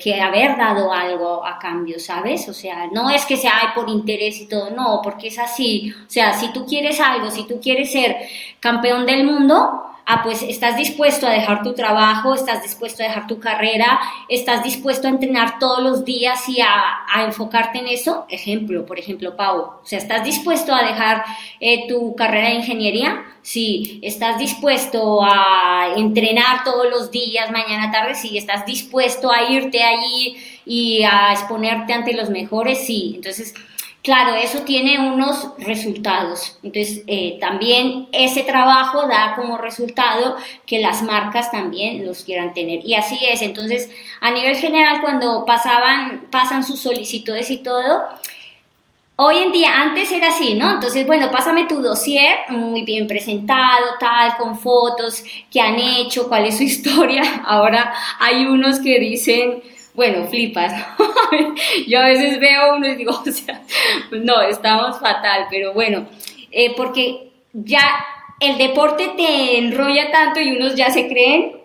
que, 0.01 0.21
haber 0.21 0.55
dado 0.55 0.93
algo 0.93 1.45
a 1.45 1.59
cambio, 1.59 1.99
¿sabes? 1.99 2.47
O 2.47 2.53
sea, 2.53 2.87
no 2.93 3.09
es 3.09 3.25
que 3.25 3.35
sea 3.35 3.73
por 3.75 3.89
interés 3.89 4.39
y 4.39 4.47
todo, 4.47 4.71
no, 4.71 5.01
porque 5.03 5.27
es 5.27 5.37
así. 5.37 5.93
O 6.07 6.09
sea, 6.09 6.31
si 6.31 6.53
tú 6.53 6.65
quieres 6.65 7.01
algo, 7.01 7.29
si 7.29 7.45
tú 7.45 7.59
quieres 7.61 7.91
ser 7.91 8.15
campeón 8.61 9.05
del 9.05 9.25
mundo, 9.25 9.83
ah, 10.09 10.21
pues 10.23 10.41
estás 10.41 10.75
dispuesto 10.75 11.27
a 11.27 11.29
dejar 11.29 11.61
tu 11.61 11.73
trabajo, 11.73 12.33
estás 12.33 12.63
dispuesto 12.63 13.03
a 13.03 13.07
dejar 13.07 13.27
tu 13.27 13.39
carrera, 13.39 13.99
estás 14.27 14.63
dispuesto 14.63 15.07
a 15.07 15.11
entrenar 15.11 15.59
todos 15.59 15.83
los 15.83 16.03
días 16.03 16.49
y 16.49 16.59
a, 16.61 17.23
enfocarte 17.23 17.77
en 17.79 17.87
eso. 17.87 18.25
Ejemplo, 18.29 18.85
por 18.85 18.97
ejemplo, 18.97 19.35
Pau, 19.35 19.59
o 19.83 19.85
sea, 19.85 19.99
¿estás 19.99 20.23
dispuesto 20.23 20.73
a 20.73 20.83
dejar 20.83 21.23
eh, 21.59 21.87
tu 21.87 22.15
carrera 22.15 22.49
de 22.49 22.55
ingeniería? 22.55 23.23
Sí, 23.43 23.99
¿estás 24.01 24.39
dispuesto 24.39 25.21
a 25.23 25.93
entrenar 25.95 26.63
todos 26.63 26.89
los 26.89 27.11
días, 27.11 27.51
mañana, 27.51 27.91
tarde? 27.91 28.15
Sí, 28.15 28.37
¿estás 28.37 28.65
dispuesto 28.65 29.31
a 29.31 29.51
irte 29.51 29.83
allí 29.83 30.37
y 30.65 31.03
a 31.03 31.33
exponerte 31.33 31.93
ante 31.93 32.13
los 32.13 32.29
mejores? 32.29 32.79
Sí, 32.85 33.13
entonces 33.15 33.53
Claro, 34.01 34.35
eso 34.35 34.59
tiene 34.59 34.97
unos 34.97 35.49
resultados. 35.57 36.57
Entonces, 36.63 37.03
eh, 37.07 37.37
también 37.41 38.07
ese 38.13 38.43
trabajo 38.43 39.07
da 39.07 39.35
como 39.35 39.57
resultado 39.57 40.37
que 40.65 40.79
las 40.79 41.03
marcas 41.03 41.51
también 41.51 42.05
los 42.05 42.23
quieran 42.23 42.53
tener. 42.53 42.79
Y 42.85 42.95
así 42.95 43.19
es. 43.21 43.41
Entonces, 43.41 43.89
a 44.21 44.31
nivel 44.31 44.55
general, 44.55 45.01
cuando 45.01 45.43
pasaban, 45.45 46.27
pasan 46.31 46.63
sus 46.63 46.79
solicitudes 46.79 47.51
y 47.51 47.57
todo, 47.57 48.07
Hoy 49.21 49.39
en 49.39 49.51
día, 49.51 49.81
antes 49.81 50.13
era 50.13 50.29
así, 50.29 50.53
¿no? 50.53 50.75
Entonces, 50.75 51.05
bueno, 51.05 51.29
pásame 51.29 51.65
tu 51.65 51.81
dossier, 51.81 52.37
muy 52.47 52.83
bien 52.83 53.05
presentado, 53.05 53.85
tal, 53.99 54.37
con 54.37 54.57
fotos 54.57 55.25
que 55.51 55.59
han 55.59 55.77
hecho, 55.77 56.29
cuál 56.29 56.45
es 56.45 56.55
su 56.55 56.63
historia. 56.71 57.41
Ahora 57.45 57.93
hay 58.17 58.45
unos 58.45 58.79
que 58.79 58.97
dicen, 58.97 59.61
bueno, 59.93 60.27
flipas. 60.27 60.73
Yo 61.87 61.99
a 61.99 62.05
veces 62.05 62.39
veo 62.39 62.75
uno 62.75 62.87
y 62.87 62.95
digo, 62.95 63.11
o 63.27 63.31
sea, 63.31 63.61
no, 64.11 64.41
estamos 64.41 64.99
fatal, 64.99 65.47
pero 65.49 65.73
bueno, 65.73 66.07
eh, 66.51 66.73
porque 66.75 67.31
ya 67.53 68.05
el 68.39 68.57
deporte 68.57 69.11
te 69.17 69.57
enrolla 69.57 70.11
tanto 70.11 70.39
y 70.39 70.51
unos 70.51 70.75
ya 70.75 70.89
se 70.89 71.07
creen, 71.07 71.57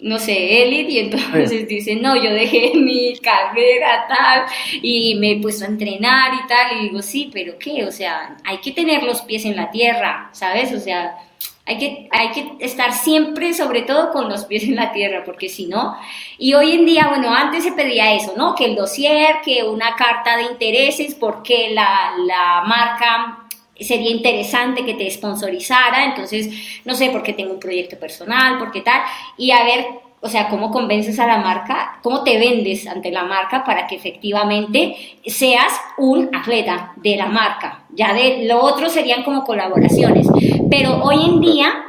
no 0.00 0.18
sé, 0.18 0.62
élite, 0.62 0.92
y 0.92 0.98
entonces 0.98 1.68
dicen, 1.68 2.00
no, 2.02 2.16
yo 2.16 2.32
dejé 2.32 2.72
mi 2.74 3.16
carrera 3.18 4.06
tal 4.08 4.46
y 4.82 5.16
me 5.16 5.32
he 5.32 5.40
puesto 5.40 5.64
a 5.64 5.68
entrenar 5.68 6.32
y 6.34 6.46
tal, 6.46 6.78
y 6.78 6.82
digo, 6.84 7.02
sí, 7.02 7.30
pero 7.32 7.58
¿qué? 7.58 7.84
O 7.84 7.92
sea, 7.92 8.36
hay 8.44 8.58
que 8.58 8.72
tener 8.72 9.02
los 9.02 9.22
pies 9.22 9.44
en 9.44 9.56
la 9.56 9.70
tierra, 9.70 10.30
¿sabes? 10.32 10.72
O 10.72 10.80
sea, 10.80 11.16
hay 11.68 11.76
que, 11.76 12.08
hay 12.10 12.30
que 12.30 12.52
estar 12.60 12.94
siempre, 12.94 13.52
sobre 13.52 13.82
todo, 13.82 14.10
con 14.10 14.28
los 14.28 14.46
pies 14.46 14.64
en 14.64 14.76
la 14.76 14.90
tierra, 14.90 15.22
porque 15.24 15.50
si 15.50 15.66
no, 15.66 15.96
y 16.38 16.54
hoy 16.54 16.72
en 16.72 16.86
día, 16.86 17.08
bueno, 17.08 17.30
antes 17.30 17.62
se 17.62 17.72
pedía 17.72 18.14
eso, 18.14 18.32
¿no? 18.38 18.54
Que 18.54 18.64
el 18.64 18.74
dossier, 18.74 19.36
que 19.44 19.62
una 19.64 19.94
carta 19.94 20.38
de 20.38 20.44
intereses, 20.44 21.14
porque 21.14 21.70
la, 21.74 22.12
la 22.26 22.62
marca 22.66 23.46
sería 23.78 24.10
interesante 24.10 24.84
que 24.86 24.94
te 24.94 25.10
sponsorizara, 25.10 26.06
entonces, 26.06 26.48
no 26.86 26.94
sé, 26.94 27.10
porque 27.10 27.34
tengo 27.34 27.52
un 27.52 27.60
proyecto 27.60 27.98
personal, 27.98 28.58
porque 28.58 28.80
tal, 28.80 29.02
y 29.36 29.50
a 29.50 29.62
ver, 29.62 29.86
o 30.20 30.28
sea, 30.28 30.48
cómo 30.48 30.70
convences 30.70 31.18
a 31.20 31.26
la 31.26 31.38
marca, 31.38 31.98
cómo 32.02 32.24
te 32.24 32.38
vendes 32.38 32.86
ante 32.86 33.10
la 33.10 33.24
marca 33.24 33.64
para 33.64 33.86
que 33.86 33.96
efectivamente 33.96 34.96
seas 35.26 35.72
un 35.96 36.34
atleta 36.34 36.92
de 36.96 37.16
la 37.16 37.26
marca. 37.26 37.84
Ya 37.90 38.12
de 38.14 38.44
lo 38.46 38.60
otro 38.60 38.90
serían 38.90 39.22
como 39.22 39.44
colaboraciones, 39.44 40.26
pero 40.68 41.02
hoy 41.04 41.24
en 41.24 41.40
día, 41.40 41.84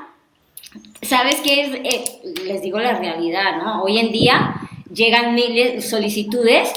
¿sabes 1.02 1.42
qué 1.44 1.62
es? 1.62 1.70
Eh, 1.84 2.04
les 2.46 2.62
digo 2.62 2.80
la 2.80 2.94
realidad, 2.94 3.58
¿no? 3.64 3.82
Hoy 3.82 3.98
en 3.98 4.12
día 4.12 4.56
llegan 4.94 5.34
miles 5.34 5.74
de 5.74 5.82
solicitudes 5.82 6.72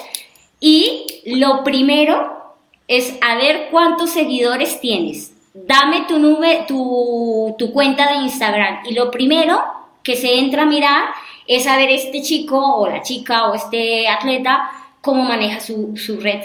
y 0.59 1.07
lo 1.27 1.65
primero 1.65 2.57
es 2.88 3.17
a 3.21 3.37
ver 3.37 3.69
cuántos 3.71 4.11
seguidores 4.11 4.81
tienes. 4.81 5.35
Dame 5.55 6.07
tu, 6.09 6.19
nube, 6.19 6.65
tu, 6.67 7.55
tu 7.59 7.73
cuenta 7.73 8.09
de 8.11 8.17
Instagram. 8.25 8.81
Y 8.88 8.95
lo 8.95 9.11
primero 9.11 9.61
que 10.03 10.17
se 10.17 10.38
entra 10.38 10.62
a 10.62 10.67
mirar 10.67 11.05
es 11.46 11.64
saber 11.64 11.90
este 11.90 12.22
chico 12.22 12.59
o 12.59 12.88
la 12.88 13.02
chica 13.02 13.48
o 13.50 13.55
este 13.55 14.09
atleta 14.09 14.70
cómo 15.00 15.24
maneja 15.24 15.61
su, 15.61 15.96
su 15.96 16.20
red. 16.20 16.40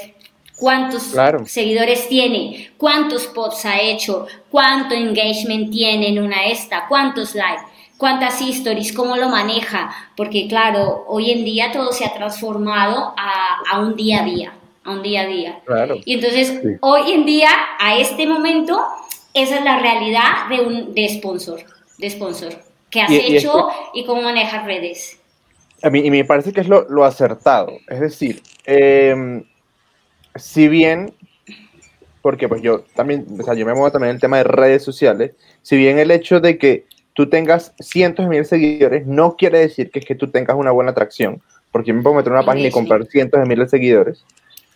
Cuántos 0.57 1.13
seguidores 1.45 2.09
tiene, 2.09 2.71
cuántos 2.77 3.27
posts 3.27 3.65
ha 3.65 3.79
hecho, 3.79 4.25
cuánto 4.49 4.95
engagement 4.95 5.71
tiene 5.71 6.09
en 6.09 6.23
una 6.23 6.47
esta, 6.47 6.87
cuántos 6.87 7.35
likes, 7.35 7.63
cuántas 7.97 8.41
stories, 8.41 8.91
cómo 8.91 9.17
lo 9.17 9.29
maneja, 9.29 9.93
porque 10.15 10.47
claro, 10.47 11.05
hoy 11.07 11.29
en 11.29 11.45
día 11.45 11.71
todo 11.71 11.91
se 11.91 12.05
ha 12.05 12.13
transformado 12.13 13.13
a, 13.15 13.57
a 13.71 13.79
un 13.81 13.95
día 13.95 14.21
a 14.21 14.25
día 14.25 14.53
a 14.87 14.91
un 14.91 15.03
día 15.03 15.21
a 15.21 15.25
día. 15.27 15.61
Y 16.05 16.13
entonces, 16.13 16.61
hoy 16.79 17.11
en 17.11 17.25
día, 17.25 17.49
a 17.77 17.97
este 17.97 18.25
momento, 18.25 18.81
esa 19.33 19.57
es 19.57 19.63
la 19.65 19.79
realidad 19.79 20.47
de 20.49 20.61
un 20.61 20.93
de 20.95 21.09
sponsor, 21.09 21.59
de 21.97 22.09
sponsor. 22.09 22.66
¿Qué 22.89 23.01
has 23.01 23.11
hecho 23.11 23.67
y, 23.93 24.05
cómo 24.05 24.21
manejas 24.21 24.65
redes? 24.65 25.19
A 25.83 25.89
mí, 25.89 25.99
y 25.99 26.09
me 26.09 26.25
parece 26.25 26.53
que 26.53 26.61
es 26.61 26.67
lo, 26.67 26.87
lo 26.89 27.03
acertado. 27.03 27.77
Es 27.87 27.99
decir, 27.99 28.41
em, 28.65 29.43
si 30.35 30.67
bien, 30.67 31.13
porque 32.21 32.47
pues 32.47 32.61
yo 32.61 32.81
también, 32.95 33.25
o 33.39 33.43
sea, 33.43 33.53
yo 33.53 33.65
me 33.65 33.73
muevo 33.73 33.91
también 33.91 34.11
en 34.11 34.15
el 34.15 34.21
tema 34.21 34.37
de 34.37 34.45
redes 34.45 34.83
sociales, 34.83 35.33
si 35.61 35.77
bien 35.77 35.99
el 35.99 36.11
hecho 36.11 36.39
de 36.39 36.57
que 36.57 36.85
tú 37.13 37.29
tengas 37.29 37.73
cientos 37.79 38.25
de 38.25 38.29
miles 38.29 38.49
de 38.49 38.57
seguidores 38.57 39.07
no 39.07 39.35
quiere 39.35 39.59
decir 39.59 39.91
que 39.91 39.99
es 39.99 40.05
que 40.05 40.15
tú 40.15 40.29
tengas 40.29 40.55
una 40.55 40.71
buena 40.71 40.91
atracción, 40.91 41.41
porque 41.71 41.89
yo 41.89 41.95
me 41.95 42.01
puedo 42.01 42.15
meter 42.15 42.31
en 42.31 42.37
una 42.37 42.45
página 42.45 42.67
y 42.67 42.71
comprar 42.71 43.05
cientos 43.05 43.39
de 43.39 43.47
miles 43.47 43.71
de 43.71 43.77
seguidores, 43.77 44.25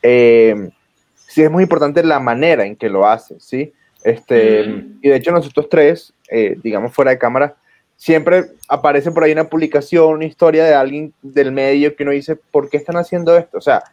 eh, 0.04 0.70
sí 1.16 1.44
es 1.44 1.52
muy 1.52 1.64
importante 1.64 2.04
la 2.04 2.20
manera 2.20 2.66
en 2.66 2.76
que 2.76 2.90
lo 2.90 3.08
hace, 3.08 3.40
¿sí? 3.40 3.74
Este, 4.04 4.64
mm. 4.64 5.00
Y 5.02 5.10
de 5.10 5.16
hecho 5.16 5.32
nosotros 5.32 5.70
tres, 5.70 6.14
eh, 6.30 6.58
digamos 6.64 6.94
fuera 6.94 7.12
de 7.12 7.18
cámara, 7.18 7.56
siempre 8.02 8.46
aparece 8.68 9.12
por 9.12 9.24
ahí 9.24 9.32
una 9.32 9.48
publicación, 9.48 10.16
una 10.16 10.26
historia 10.26 10.66
de 10.66 10.74
alguien 10.74 11.14
del 11.22 11.52
medio 11.52 11.96
que 11.96 12.02
uno 12.02 12.14
dice, 12.14 12.36
¿por 12.36 12.68
qué 12.68 12.78
están 12.78 12.98
haciendo 12.98 13.38
esto? 13.38 13.60
O 13.60 13.62
sea, 13.62 13.84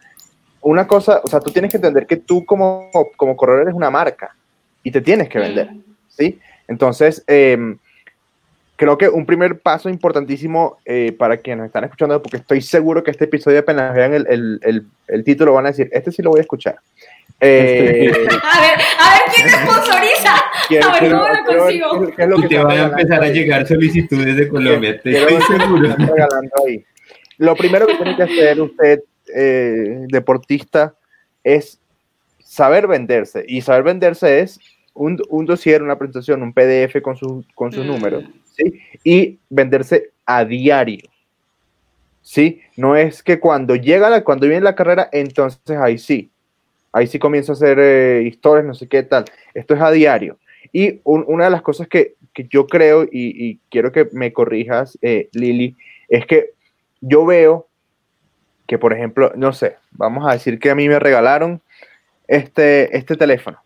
una 0.63 0.87
cosa, 0.87 1.21
o 1.23 1.27
sea, 1.27 1.41
tú 1.41 1.51
tienes 1.51 1.71
que 1.71 1.77
entender 1.77 2.07
que 2.07 2.17
tú 2.17 2.47
como, 2.47 2.89
como 3.17 3.37
corredor 3.37 3.65
eres 3.65 3.75
una 3.75 3.91
marca 3.91 4.35
y 4.83 4.91
te 4.93 5.03
tienes 5.03 5.29
que 5.29 5.39
vender. 5.39 5.69
¿sí? 6.09 6.39
Entonces, 6.69 7.23
eh, 7.27 7.77
creo 8.77 8.97
que 8.97 9.11
un 9.11 9.27
primer 9.27 9.61
paso 9.61 9.91
importantísimo 9.91 10.79
eh, 10.87 11.13
para 11.13 11.37
quienes 11.37 11.67
están 11.67 11.85
escuchando, 11.85 12.23
porque 12.23 12.39
estoy 12.39 12.63
seguro 12.63 13.05
que 13.05 13.11
este 13.11 13.27
episodio 13.27 13.59
apenas 13.59 13.95
vean 13.95 14.15
el, 14.15 14.27
el, 14.63 14.87
el, 15.07 15.25
título, 15.25 15.53
van 15.53 15.67
a 15.67 15.73
decir, 15.73 15.91
este 15.93 16.13
sí 16.13 16.23
lo 16.23 16.31
voy 16.31 16.39
a 16.39 16.43
escuchar. 16.43 16.79
Eh, 17.41 18.11
a 18.43 18.61
ver, 18.61 18.79
a 18.99 19.13
ver 19.13 19.23
quién 19.35 19.49
sponsoriza. 19.49 20.35
a 20.89 21.01
ver 21.01 21.13
cómo 21.13 21.29
lo 21.29 21.45
consigo. 21.45 22.17
¿qué, 22.17 22.23
es 22.23 22.29
lo 22.29 22.37
que 22.41 22.49
te 22.49 22.59
van 22.59 22.79
a 22.79 22.85
empezar 22.85 23.23
a 23.23 23.29
llegar 23.29 23.67
solicitudes 23.67 24.37
de 24.37 24.49
Colombia, 24.49 24.91
estoy 24.91 25.15
seguro. 25.43 25.97
Lo 27.39 27.55
primero 27.55 27.87
que 27.87 27.95
tiene 27.95 28.17
que 28.17 28.23
hacer 28.25 28.61
usted, 28.61 29.01
eh, 29.35 30.07
deportista, 30.09 30.95
es 31.45 31.79
saber 32.41 32.89
venderse. 32.89 33.45
Y 33.47 33.61
saber 33.61 33.85
venderse 33.85 34.41
es 34.41 34.59
un, 34.95 35.23
un 35.29 35.47
dossier, 35.47 35.83
una 35.83 35.97
presentación, 35.97 36.43
un 36.43 36.53
PDF 36.53 37.01
con, 37.01 37.17
su, 37.17 37.45
con 37.55 37.71
sus 37.71 37.85
mm. 37.85 37.89
números 37.89 38.25
y 39.05 39.39
venderse 39.49 40.11
a 40.27 40.45
diario. 40.45 41.09
¿Sí? 42.23 42.61
No 42.77 42.97
es 42.97 43.23
que 43.23 43.39
cuando 43.39 43.77
llega 43.77 44.11
la, 44.11 44.23
cuando 44.23 44.47
viene 44.47 44.63
la 44.63 44.75
carrera, 44.75 45.09
entonces 45.13 45.77
ahí 45.77 45.99
sí. 45.99 46.31
Ahí 46.99 47.07
sí 47.07 47.21
comienzo 47.21 47.53
a 47.53 47.55
hacer 47.55 47.79
eh, 47.79 48.23
historias, 48.25 48.67
no 48.67 48.75
sé 48.75 48.89
qué 48.89 49.05
tal. 49.05 49.25
Esto 49.55 49.75
es 49.75 49.81
a 49.81 49.93
diario. 49.93 50.39
Y 50.73 51.01
una 51.05 51.45
de 51.45 51.51
las 51.51 51.63
cosas 51.63 51.87
que, 51.87 52.17
yo 52.51 52.67
creo, 52.67 53.05
y, 53.05 53.59
quiero 53.71 53.93
que 53.93 54.09
me 54.13 54.33
corrijas, 54.33 54.99
eh, 55.01 55.29
Lili, 55.33 55.77
es 56.09 56.27
que 56.27 56.51
yo 57.01 57.25
veo 57.25 57.69
que, 58.67 58.79
por 58.79 58.93
ejemplo, 58.93 59.33
no 59.37 59.53
sé, 59.53 59.77
vamos 59.93 60.29
a 60.29 60.33
decir 60.33 60.59
que 60.59 60.71
a 60.71 60.75
mí 60.75 60.89
me 60.89 60.99
regalaron 60.99 61.63
este, 62.27 62.97
este 62.97 63.15
teléfono. 63.15 63.63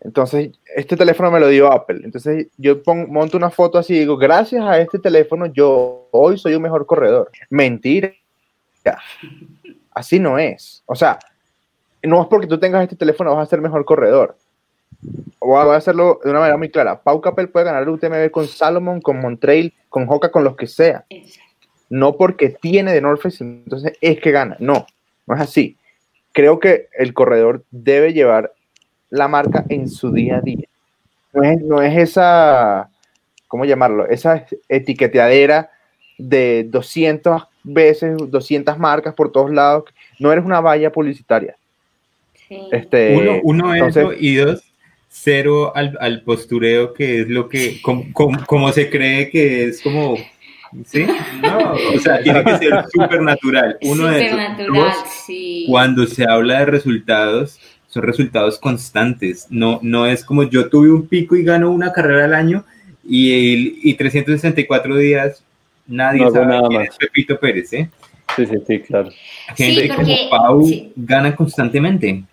Entonces, 0.00 0.52
este 0.74 0.96
teléfono 0.96 1.30
me 1.30 1.38
lo 1.38 1.48
dio 1.48 1.70
Apple. 1.70 2.00
Entonces, 2.02 2.48
yo 2.56 2.80
monto 2.86 3.36
una 3.36 3.50
foto 3.50 3.76
así 3.76 3.94
y 3.94 3.98
digo, 4.00 4.16
gracias 4.16 4.64
a 4.64 4.80
este 4.80 4.98
teléfono, 4.98 5.46
yo 5.46 6.08
hoy 6.12 6.38
soy 6.38 6.54
un 6.54 6.62
mejor 6.62 6.86
corredor. 6.86 7.30
Mentira. 7.50 8.14
Así 9.94 10.18
no 10.18 10.38
es. 10.38 10.82
O 10.86 10.94
sea, 10.94 11.18
no 12.02 12.20
es 12.20 12.28
porque 12.28 12.46
tú 12.46 12.58
tengas 12.58 12.82
este 12.82 12.96
teléfono 12.96 13.34
vas 13.34 13.46
a 13.46 13.50
ser 13.50 13.60
mejor 13.60 13.84
corredor. 13.84 14.36
O 15.38 15.48
voy 15.48 15.74
a 15.74 15.76
hacerlo 15.76 16.20
de 16.22 16.30
una 16.30 16.40
manera 16.40 16.56
muy 16.56 16.70
clara. 16.70 17.02
Pau 17.02 17.20
Capel 17.20 17.48
puede 17.48 17.66
ganar 17.66 17.82
el 17.82 17.88
UTMB 17.88 18.30
con 18.30 18.46
Salomon, 18.46 19.00
con 19.00 19.20
Montrail, 19.20 19.74
con 19.88 20.06
Hoka, 20.08 20.30
con 20.30 20.44
los 20.44 20.56
que 20.56 20.66
sea. 20.66 21.04
No 21.90 22.16
porque 22.16 22.50
tiene 22.50 22.92
de 22.92 23.00
North 23.00 23.20
Face, 23.20 23.42
entonces 23.42 23.92
es 24.00 24.20
que 24.20 24.30
gana. 24.30 24.56
No, 24.60 24.86
no 25.26 25.34
es 25.34 25.40
así. 25.40 25.76
Creo 26.32 26.60
que 26.60 26.88
el 26.96 27.12
corredor 27.12 27.64
debe 27.70 28.12
llevar 28.12 28.52
la 29.10 29.28
marca 29.28 29.64
en 29.68 29.88
su 29.88 30.12
día 30.12 30.38
a 30.38 30.40
día. 30.40 30.66
No 31.32 31.82
es, 31.82 31.96
esa, 31.96 32.90
¿cómo 33.48 33.64
llamarlo? 33.64 34.06
Esa 34.06 34.46
etiqueteadera 34.68 35.70
de 36.18 36.66
200 36.68 37.42
veces, 37.64 38.16
200 38.18 38.78
marcas 38.78 39.14
por 39.14 39.32
todos 39.32 39.50
lados. 39.50 39.84
No 40.18 40.32
eres 40.32 40.44
una 40.44 40.60
valla 40.60 40.92
publicitaria. 40.92 41.56
Este, 42.70 43.16
uno, 43.16 43.40
uno 43.42 43.74
eso 43.74 44.12
y 44.12 44.36
dos, 44.36 44.62
cero 45.08 45.72
al, 45.74 46.22
postureo, 46.22 46.94
que 46.94 47.20
es 47.20 47.28
lo 47.28 47.48
que, 47.48 47.80
como, 47.82 48.72
se 48.72 48.90
cree 48.90 49.30
que 49.30 49.64
es 49.64 49.80
como 49.82 50.16
¿Sí? 50.86 51.06
No, 51.42 51.74
o 51.94 51.98
sea, 51.98 52.22
tiene 52.22 52.42
que 52.44 52.56
ser 52.56 52.84
súper 52.90 53.20
natural. 53.20 53.76
Uno 53.82 54.06
de 54.06 55.66
cuando 55.66 56.06
se 56.06 56.24
habla 56.24 56.60
de 56.60 56.66
resultados, 56.66 57.60
son 57.88 58.02
resultados 58.04 58.58
constantes. 58.58 59.46
No, 59.50 59.80
no 59.82 60.06
es 60.06 60.24
como 60.24 60.44
yo 60.44 60.70
tuve 60.70 60.90
un 60.90 61.06
pico 61.06 61.36
y 61.36 61.44
gano 61.44 61.70
una 61.70 61.92
carrera 61.92 62.24
al 62.24 62.34
año 62.34 62.64
y, 63.06 63.90
y 63.90 63.94
364 63.94 64.96
días 64.96 65.44
nadie 65.86 66.30
sabe 66.30 66.46
nada 66.46 66.68
quién 66.68 66.80
más. 66.80 66.88
es 66.88 66.96
Pepito 66.96 67.38
Pérez, 67.38 67.72
¿eh? 67.72 67.90
Sí, 68.36 68.46
sí, 68.46 68.56
sí, 68.66 68.80
claro. 68.80 69.10
Gente 69.56 69.88
como 69.88 70.30
Pau 70.30 70.66
gana 70.96 71.36
constantemente. 71.36 72.24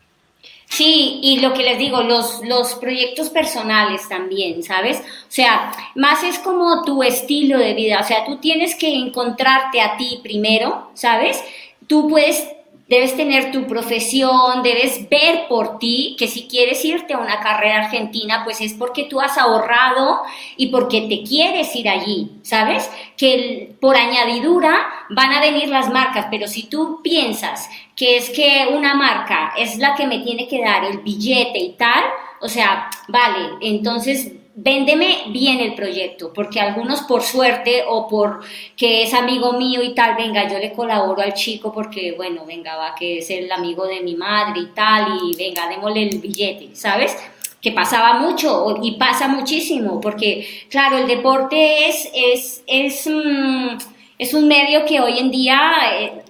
Sí, 0.70 1.20
y 1.24 1.40
lo 1.40 1.54
que 1.54 1.64
les 1.64 1.80
digo, 1.80 2.04
los, 2.04 2.42
los 2.46 2.76
proyectos 2.76 3.30
personales 3.30 4.08
también, 4.08 4.62
¿sabes? 4.64 5.00
O 5.00 5.32
sea, 5.32 5.72
más 5.96 6.24
es 6.24 6.38
como 6.40 6.84
tu 6.84 7.02
estilo 7.02 7.58
de 7.58 7.74
vida, 7.74 8.00
o 8.02 8.08
sea, 8.08 8.24
tú 8.24 8.38
tienes 8.38 8.76
que 8.76 8.94
encontrarte 8.94 9.82
a 9.82 9.98
ti 9.98 10.20
primero, 10.22 10.92
¿sabes? 10.94 11.44
Tú 11.88 12.08
puedes 12.08 12.48
debes 12.90 13.16
tener 13.16 13.52
tu 13.52 13.68
profesión, 13.68 14.64
debes 14.64 15.08
ver 15.10 15.48
por 15.48 15.78
ti 15.78 16.16
que 16.18 16.28
si 16.28 16.48
quieres 16.48 16.84
irte 16.84 17.14
a 17.14 17.20
una 17.20 17.40
carrera 17.40 17.86
argentina, 17.86 18.42
pues 18.44 18.60
es 18.62 18.74
porque 18.74 19.04
tú 19.04 19.22
has 19.22 19.38
ahorrado 19.38 20.22
y 20.58 20.68
porque 20.68 21.02
te 21.02 21.24
quieres 21.24 21.74
ir 21.76 21.88
allí, 21.88 22.32
¿sabes? 22.42 22.90
Que 23.16 23.76
por 23.80 23.96
añadidura 23.96 24.88
van 25.12 25.32
a 25.32 25.40
venir 25.40 25.70
las 25.70 25.90
marcas, 25.92 26.28
pero 26.32 26.48
si 26.48 26.64
tú 26.64 27.02
piensas 27.04 27.70
que 27.96 28.18
es 28.18 28.32
que 28.32 28.68
una 28.74 28.96
marca 28.96 29.54
es 29.56 29.78
la 29.78 29.94
que 29.96 30.08
me 30.08 30.20
tiene 30.20 30.48
que 30.48 30.62
dar 30.62 30.84
el 30.84 30.98
billete 31.00 31.60
y 31.60 31.74
tal, 31.74 32.04
o 32.42 32.50
sea, 32.50 32.90
vale, 33.08 33.50
entonces 33.62 34.32
véndeme 34.62 35.24
bien 35.28 35.62
el 35.62 35.74
proyecto, 35.74 36.34
porque 36.34 36.60
algunos 36.60 37.02
por 37.02 37.22
suerte 37.24 37.84
o 37.88 38.08
por 38.08 38.42
que 38.76 39.04
es 39.04 39.14
amigo 39.14 39.54
mío 39.54 39.82
y 39.82 39.94
tal, 39.96 40.16
venga, 40.16 40.50
yo 40.50 40.60
le 40.60 40.74
colaboro 40.74 41.22
al 41.22 41.34
chico 41.34 41.72
porque, 41.72 42.14
bueno, 42.14 42.44
venga, 42.46 42.76
va, 42.76 42.94
que 42.96 43.20
es 43.20 43.30
el 43.30 43.50
amigo 43.52 43.88
de 43.88 44.02
mi 44.02 44.16
madre 44.16 44.62
y 44.62 44.68
tal, 44.68 45.18
y 45.24 45.36
venga, 45.36 45.70
démosle 45.70 46.04
el 46.04 46.20
billete, 46.20 46.76
¿sabes? 46.76 47.16
Que 47.62 47.72
pasaba 47.72 48.20
mucho 48.20 48.76
y 48.82 48.98
pasa 48.98 49.28
muchísimo, 49.30 50.02
porque, 50.02 50.66
claro, 50.70 50.98
el 50.98 51.08
deporte 51.08 51.88
es, 51.88 52.10
es, 52.14 52.64
es, 52.68 53.08
mm, 53.08 53.78
es 54.18 54.34
un 54.34 54.48
medio 54.48 54.86
que 54.86 55.00
hoy 55.00 55.20
en 55.20 55.32
día... 55.32 55.72
Eh, 56.00 56.24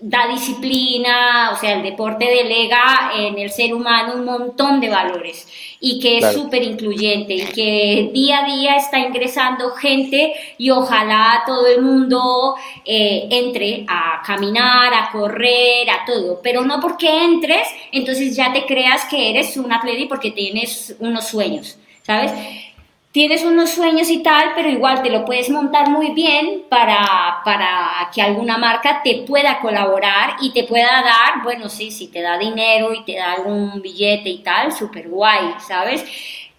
da 0.00 0.28
disciplina, 0.28 1.50
o 1.52 1.56
sea, 1.56 1.74
el 1.74 1.82
deporte 1.82 2.26
delega 2.26 3.12
en 3.16 3.38
el 3.38 3.50
ser 3.50 3.72
humano 3.74 4.14
un 4.14 4.24
montón 4.24 4.80
de 4.80 4.88
valores 4.88 5.48
y 5.80 6.00
que 6.00 6.18
es 6.18 6.32
súper 6.32 6.62
incluyente 6.62 7.34
y 7.34 7.44
que 7.46 8.10
día 8.12 8.40
a 8.40 8.46
día 8.46 8.76
está 8.76 8.98
ingresando 8.98 9.70
gente 9.70 10.34
y 10.58 10.70
ojalá 10.70 11.42
todo 11.46 11.66
el 11.66 11.82
mundo 11.82 12.56
eh, 12.84 13.26
entre 13.30 13.84
a 13.88 14.22
caminar, 14.24 14.92
a 14.94 15.10
correr, 15.10 15.88
a 15.90 16.04
todo, 16.04 16.40
pero 16.42 16.62
no 16.62 16.80
porque 16.80 17.24
entres, 17.24 17.68
entonces 17.92 18.36
ya 18.36 18.52
te 18.52 18.66
creas 18.66 19.04
que 19.06 19.30
eres 19.30 19.56
un 19.56 19.72
atleta 19.72 20.00
y 20.00 20.06
porque 20.06 20.30
tienes 20.30 20.94
unos 20.98 21.28
sueños, 21.28 21.78
¿sabes? 22.02 22.32
Tienes 23.16 23.44
unos 23.44 23.70
sueños 23.70 24.10
y 24.10 24.22
tal, 24.22 24.52
pero 24.54 24.68
igual 24.68 25.02
te 25.02 25.08
lo 25.08 25.24
puedes 25.24 25.48
montar 25.48 25.88
muy 25.88 26.10
bien 26.10 26.64
para, 26.68 27.40
para 27.46 28.10
que 28.14 28.20
alguna 28.20 28.58
marca 28.58 29.00
te 29.02 29.22
pueda 29.26 29.58
colaborar 29.60 30.36
y 30.42 30.52
te 30.52 30.64
pueda 30.64 31.02
dar, 31.02 31.42
bueno, 31.42 31.70
sí, 31.70 31.90
si 31.90 32.08
te 32.08 32.20
da 32.20 32.36
dinero 32.36 32.92
y 32.92 33.04
te 33.04 33.16
da 33.16 33.32
algún 33.32 33.80
billete 33.80 34.28
y 34.28 34.42
tal, 34.42 34.70
súper 34.70 35.08
guay, 35.08 35.54
¿sabes? 35.66 36.04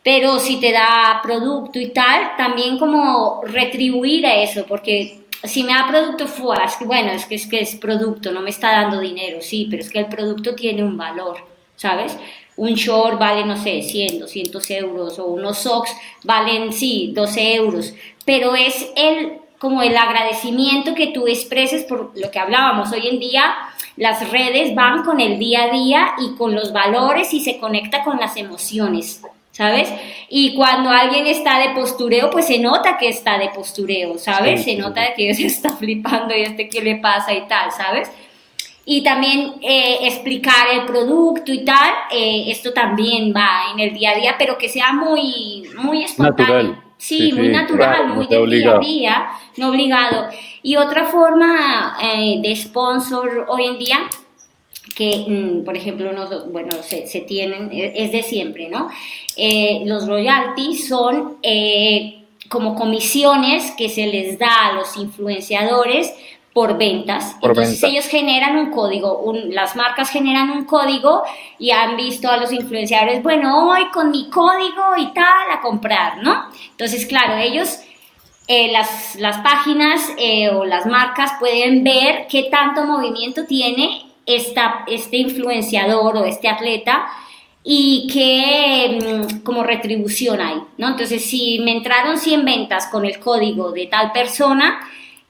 Pero 0.01 0.39
si 0.39 0.60
te 0.60 0.72
da 0.72 1.20
producto 1.22 1.78
y 1.80 1.89
tal, 1.89 2.36
también 2.38 2.80
como 2.80 3.41
retribuir 3.43 4.26
a 4.26 4.41
eso, 4.41 4.66
porque 4.68 5.28
si 5.43 5.62
me 5.62 5.74
da 5.74 5.86
producto 5.88 6.26
fuera, 6.26 6.66
es 6.66 6.76
que 6.76 6.86
bueno, 6.86 7.12
es 7.12 7.28
que, 7.28 7.36
es 7.36 7.45
que 7.45 7.60
es 7.60 7.76
producto, 7.76 8.32
no 8.32 8.41
me 8.41 8.49
está 8.49 8.72
dando 8.72 8.99
dinero, 8.99 9.41
sí, 9.43 9.68
pero 9.70 9.84
es 9.84 9.91
que 9.91 9.99
el 9.99 10.08
producto 10.08 10.55
tiene 10.55 10.84
un 10.84 10.97
valor, 10.97 11.38
¿sabes? 11.76 12.18
Un 12.58 12.74
short 12.74 13.20
vale, 13.20 13.45
no 13.45 13.55
sé, 13.55 13.82
100, 13.82 14.20
200 14.20 14.70
euros, 14.72 15.20
o 15.20 15.26
unos 15.26 15.60
socks 15.60 15.95
valen, 16.24 16.74
sí, 16.74 17.12
12 17.16 17.55
euros, 17.55 17.93
pero 18.26 18.55
es 18.55 18.91
el 18.95 19.39
como 19.60 19.82
el 19.82 19.97
agradecimiento 19.97 20.93
que 20.93 21.08
tú 21.08 21.28
expreses 21.28 21.84
por 21.84 22.12
lo 22.16 22.30
que 22.30 22.39
hablábamos 22.39 22.91
hoy 22.91 23.08
en 23.08 23.20
día, 23.20 23.55
las 23.95 24.30
redes 24.30 24.76
van 24.76 25.03
con 25.03 25.20
el 25.20 25.39
día 25.39 25.64
a 25.64 25.70
día 25.72 26.10
y 26.20 26.36
con 26.36 26.53
los 26.53 26.72
valores 26.72 27.34
y 27.34 27.39
se 27.39 27.58
conecta 27.58 28.03
con 28.03 28.20
las 28.20 28.38
emociones, 28.38 29.22
¿sabes? 29.51 29.91
Y 30.30 30.55
cuando 30.55 30.91
alguien 30.91 31.26
está 31.26 31.60
de 31.60 31.70
postureo, 31.70 32.30
pues 32.30 32.45
se 32.45 32.60
nota 32.60 32.99
que 32.99 33.10
está 33.10 33.39
de 33.39 33.49
postureo, 33.49 34.20
¿sabes? 34.20 34.64
se 34.64 34.76
nota 34.76 35.16
que 35.16 35.34
se 35.36 35.47
está 35.47 35.76
flipando 35.76 36.36
y 36.36 36.41
este 36.41 36.70
qué 36.70 36.82
le 36.82 36.97
pasa 36.97 37.34
y 37.34 37.47
tal, 37.47 37.72
¿sabes? 37.72 38.12
Y 38.89 39.03
también 39.03 39.55
eh, 39.61 39.97
explicar 40.03 40.65
el 40.73 40.85
producto 40.85 41.51
y 41.51 41.65
tal, 41.65 41.89
eh, 42.09 42.45
esto 42.47 42.71
también 42.71 43.33
va 43.35 43.73
en 43.73 43.81
el 43.81 43.93
día 43.93 44.11
a 44.11 44.15
día, 44.15 44.35
pero 44.39 44.57
que 44.57 44.69
sea 44.69 44.93
muy, 44.93 45.67
muy 45.77 46.05
espontáneo. 46.05 46.81
Sí, 46.95 47.33
muy 47.33 47.49
natural, 47.49 48.07
muy 48.07 48.27
de 48.27 48.45
día 48.47 48.75
a 48.75 48.79
día, 48.79 49.27
no 49.57 49.71
obligado. 49.71 50.29
Y 50.63 50.77
otra 50.77 51.03
forma 51.03 51.97
eh, 52.01 52.39
de 52.41 52.55
sponsor 52.55 53.45
hoy 53.49 53.65
en 53.65 53.77
día, 53.77 53.99
que 54.95 55.25
mm, 55.27 55.65
por 55.65 55.75
ejemplo, 55.75 56.09
bueno, 56.49 56.71
se, 56.81 57.07
se, 57.07 57.19
tienen, 57.19 57.69
es 57.73 58.13
de 58.13 58.23
siempre, 58.23 58.69
¿no? 58.69 58.89
los 59.85 60.07
royalties 60.07 60.88
son 60.88 61.35
como 62.47 62.73
comisiones 62.75 63.71
que 63.77 63.89
se 63.89 64.07
les 64.07 64.39
da 64.39 64.69
a 64.69 64.73
los 64.73 64.95
influenciadores 64.95 66.13
por 66.58 66.76
ventas. 66.76 67.36
Entonces 67.39 67.84
ellos 67.84 68.08
generan 68.08 68.58
un 68.58 68.72
código, 68.72 69.32
las 69.51 69.76
marcas 69.76 70.10
generan 70.10 70.49
un 70.49 70.66
código 70.66 71.22
y 71.60 71.70
han 71.70 71.95
visto 71.95 72.32
a 72.32 72.38
los 72.38 72.51
influenciadores, 72.51 73.22
bueno, 73.22 73.70
hoy 73.70 73.86
con 73.93 74.10
mi 74.10 74.28
código 74.32 74.97
y 74.97 75.05
tal 75.14 75.51
a 75.53 75.62
comprar, 75.62 76.24
¿no? 76.24 76.45
Entonces, 76.72 77.05
claro, 77.05 77.36
ellos, 77.38 77.82
eh, 78.47 78.72
las, 78.72 79.16
las, 79.18 79.38
páginas 79.41 80.01
eh, 80.18 80.49
o 80.49 80.66
las 80.66 80.88
marcas 80.88 81.34
pueden 81.39 81.84
ver 81.84 82.26
qué 82.28 82.47
tanto 82.49 82.86
movimiento 82.86 83.45
tiene 83.45 84.08
esta, 84.26 84.84
este 84.88 85.18
influenciador 85.18 86.18
o 86.18 86.26
este 86.26 86.49
atleta 86.49 87.05
y 87.64 88.10
qué 88.12 88.97
mm, 88.99 89.43
como 89.43 89.62
retribución 89.62 90.41
hay, 90.41 90.55
¿no? 90.80 90.88
Entonces, 90.88 91.24
si 91.24 91.60
me 91.60 91.74
entraron 91.78 92.18
100 92.18 92.45
ventas 92.45 92.88
con 92.88 93.05
el 93.05 93.20
código 93.20 93.72
de 93.74 93.86
tal 93.86 94.12
persona, 94.12 94.80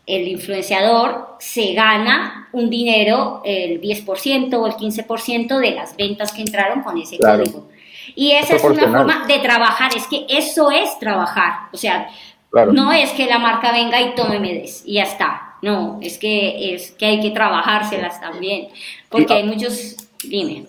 el 0.08 0.28
influenciador 0.30 1.36
se 1.38 1.74
gana 1.74 2.48
un 2.54 2.70
dinero, 2.70 3.42
el 3.44 3.82
10% 3.82 4.54
o 4.54 4.66
el 4.66 4.74
15% 4.74 5.60
de 5.60 5.72
las 5.72 5.96
ventas 5.98 6.32
que 6.32 6.42
entraron 6.42 6.82
con 6.82 6.98
ese 6.98 7.20
código. 7.20 7.68
Y 8.16 8.32
esa 8.32 8.56
es 8.56 8.64
una 8.64 8.90
forma 8.90 9.28
de 9.28 9.40
trabajar, 9.40 9.92
es 9.96 10.08
que 10.08 10.26
eso 10.30 10.72
es 10.72 10.98
trabajar. 10.98 11.68
O 11.74 11.78
sea, 11.78 12.08
no 12.72 12.94
es 12.94 13.12
que 13.12 13.26
la 13.26 13.38
marca 13.38 13.74
venga 13.74 14.02
y 14.02 14.16
tome 14.16 14.40
me 14.40 14.54
des 14.54 14.82
y 14.86 14.94
ya 14.94 15.04
está. 15.04 15.56
No, 15.62 16.00
es 16.02 16.18
que, 16.18 16.74
es 16.74 16.92
que 16.92 17.06
hay 17.06 17.20
que 17.20 17.32
trabajárselas 17.32 18.22
también. 18.22 18.70
Porque 19.10 19.34
hay 19.34 19.44
muchos, 19.44 19.98
dime 20.24 20.68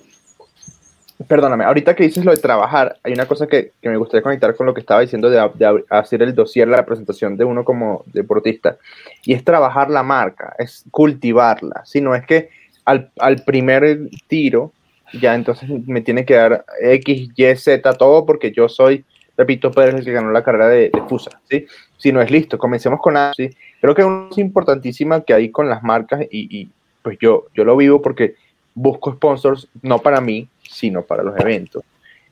perdóname, 1.28 1.64
ahorita 1.64 1.94
que 1.94 2.04
dices 2.04 2.24
lo 2.24 2.32
de 2.32 2.38
trabajar, 2.38 2.98
hay 3.02 3.12
una 3.12 3.26
cosa 3.26 3.46
que, 3.46 3.72
me 3.82 3.96
gustaría 3.96 4.22
conectar 4.22 4.56
con 4.56 4.66
lo 4.66 4.74
que 4.74 4.80
estaba 4.80 5.02
diciendo 5.02 5.28
de, 5.28 5.84
hacer 5.90 6.22
el 6.22 6.34
dossier, 6.34 6.66
la 6.66 6.86
presentación 6.86 7.36
de 7.36 7.44
uno 7.44 7.64
como 7.64 8.02
deportista, 8.06 8.78
y 9.24 9.34
es 9.34 9.44
trabajar 9.44 9.90
la 9.90 10.02
marca, 10.02 10.54
es 10.58 10.84
cultivarla, 10.90 11.84
si 11.84 12.00
no 12.00 12.14
es 12.14 12.24
que 12.24 12.48
al, 12.84 13.10
primer 13.44 14.08
tiro 14.26 14.72
ya 15.12 15.34
entonces 15.34 15.68
me 15.86 16.00
tiene 16.00 16.24
que 16.24 16.34
dar 16.34 16.64
X, 16.80 17.30
Y, 17.36 17.56
Z, 17.56 17.92
todo 17.94 18.24
porque 18.24 18.50
yo 18.50 18.68
soy, 18.68 19.04
repito, 19.36 19.70
Pérez 19.70 19.96
el 19.96 20.04
que 20.04 20.12
ganó 20.12 20.30
la 20.30 20.42
carrera 20.42 20.68
de, 20.68 20.90
FUSA, 21.08 21.40
¿sí? 21.48 21.66
Si 21.98 22.12
no 22.12 22.22
es 22.22 22.30
listo, 22.30 22.58
comencemos 22.58 23.00
con 23.00 23.16
así. 23.16 23.50
Creo 23.80 23.94
que 23.94 24.04
una 24.04 24.28
cosa 24.28 24.40
importantísima 24.40 25.20
que 25.22 25.34
hay 25.34 25.50
con 25.50 25.68
las 25.68 25.82
marcas 25.82 26.22
y, 26.30 26.60
y 26.60 26.70
pues 27.02 27.18
yo, 27.20 27.46
yo 27.54 27.64
lo 27.64 27.76
vivo 27.76 28.00
porque 28.00 28.36
busco 28.74 29.12
sponsors, 29.12 29.68
no 29.82 29.98
para 29.98 30.20
mí, 30.20 30.48
sino 30.78 31.02
para 31.02 31.22
los 31.24 31.38
eventos, 31.38 31.82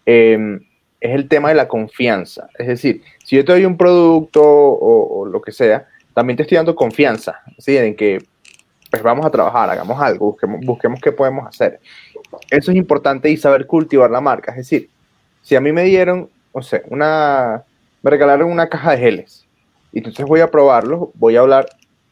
em, 0.04 0.60
es 1.00 1.14
el 1.14 1.28
tema 1.28 1.48
de 1.48 1.56
la 1.56 1.66
confianza. 1.66 2.48
Es 2.56 2.68
decir, 2.68 3.02
si 3.24 3.36
yo 3.36 3.44
te 3.44 3.52
doy 3.52 3.64
un 3.64 3.76
producto 3.76 4.42
o, 4.42 5.26
lo 5.26 5.42
que 5.42 5.52
sea, 5.52 5.88
también 6.14 6.36
te 6.36 6.44
estoy 6.44 6.56
dando 6.56 6.74
confianza, 6.74 7.42
¿sí? 7.58 7.76
En 7.76 7.96
que 7.96 8.22
pues 8.88 9.02
vamos 9.02 9.26
a 9.26 9.30
trabajar, 9.30 9.68
hagamos 9.68 10.00
algo, 10.00 10.26
busquemos, 10.26 10.60
busquemos 10.64 11.00
qué 11.00 11.10
podemos 11.10 11.46
hacer. 11.46 11.80
Eso 12.50 12.70
es 12.70 12.76
importante 12.76 13.28
y 13.28 13.36
saber 13.36 13.66
cultivar 13.66 14.10
la 14.10 14.20
marca. 14.20 14.52
Es 14.52 14.58
decir, 14.58 14.88
si 15.42 15.56
a 15.56 15.60
mí 15.60 15.72
me 15.72 15.82
dieron, 15.82 16.30
o 16.52 16.62
sea, 16.62 16.82
una, 16.88 17.64
me 18.02 18.10
regalaron 18.10 18.50
una 18.50 18.68
caja 18.68 18.92
de 18.92 18.98
geles 18.98 19.44
y 19.92 19.98
entonces 19.98 20.24
voy 20.24 20.40
a 20.40 20.50
probarlo, 20.50 21.10
voy 21.14 21.36
a 21.36 21.40
hablar 21.40 21.66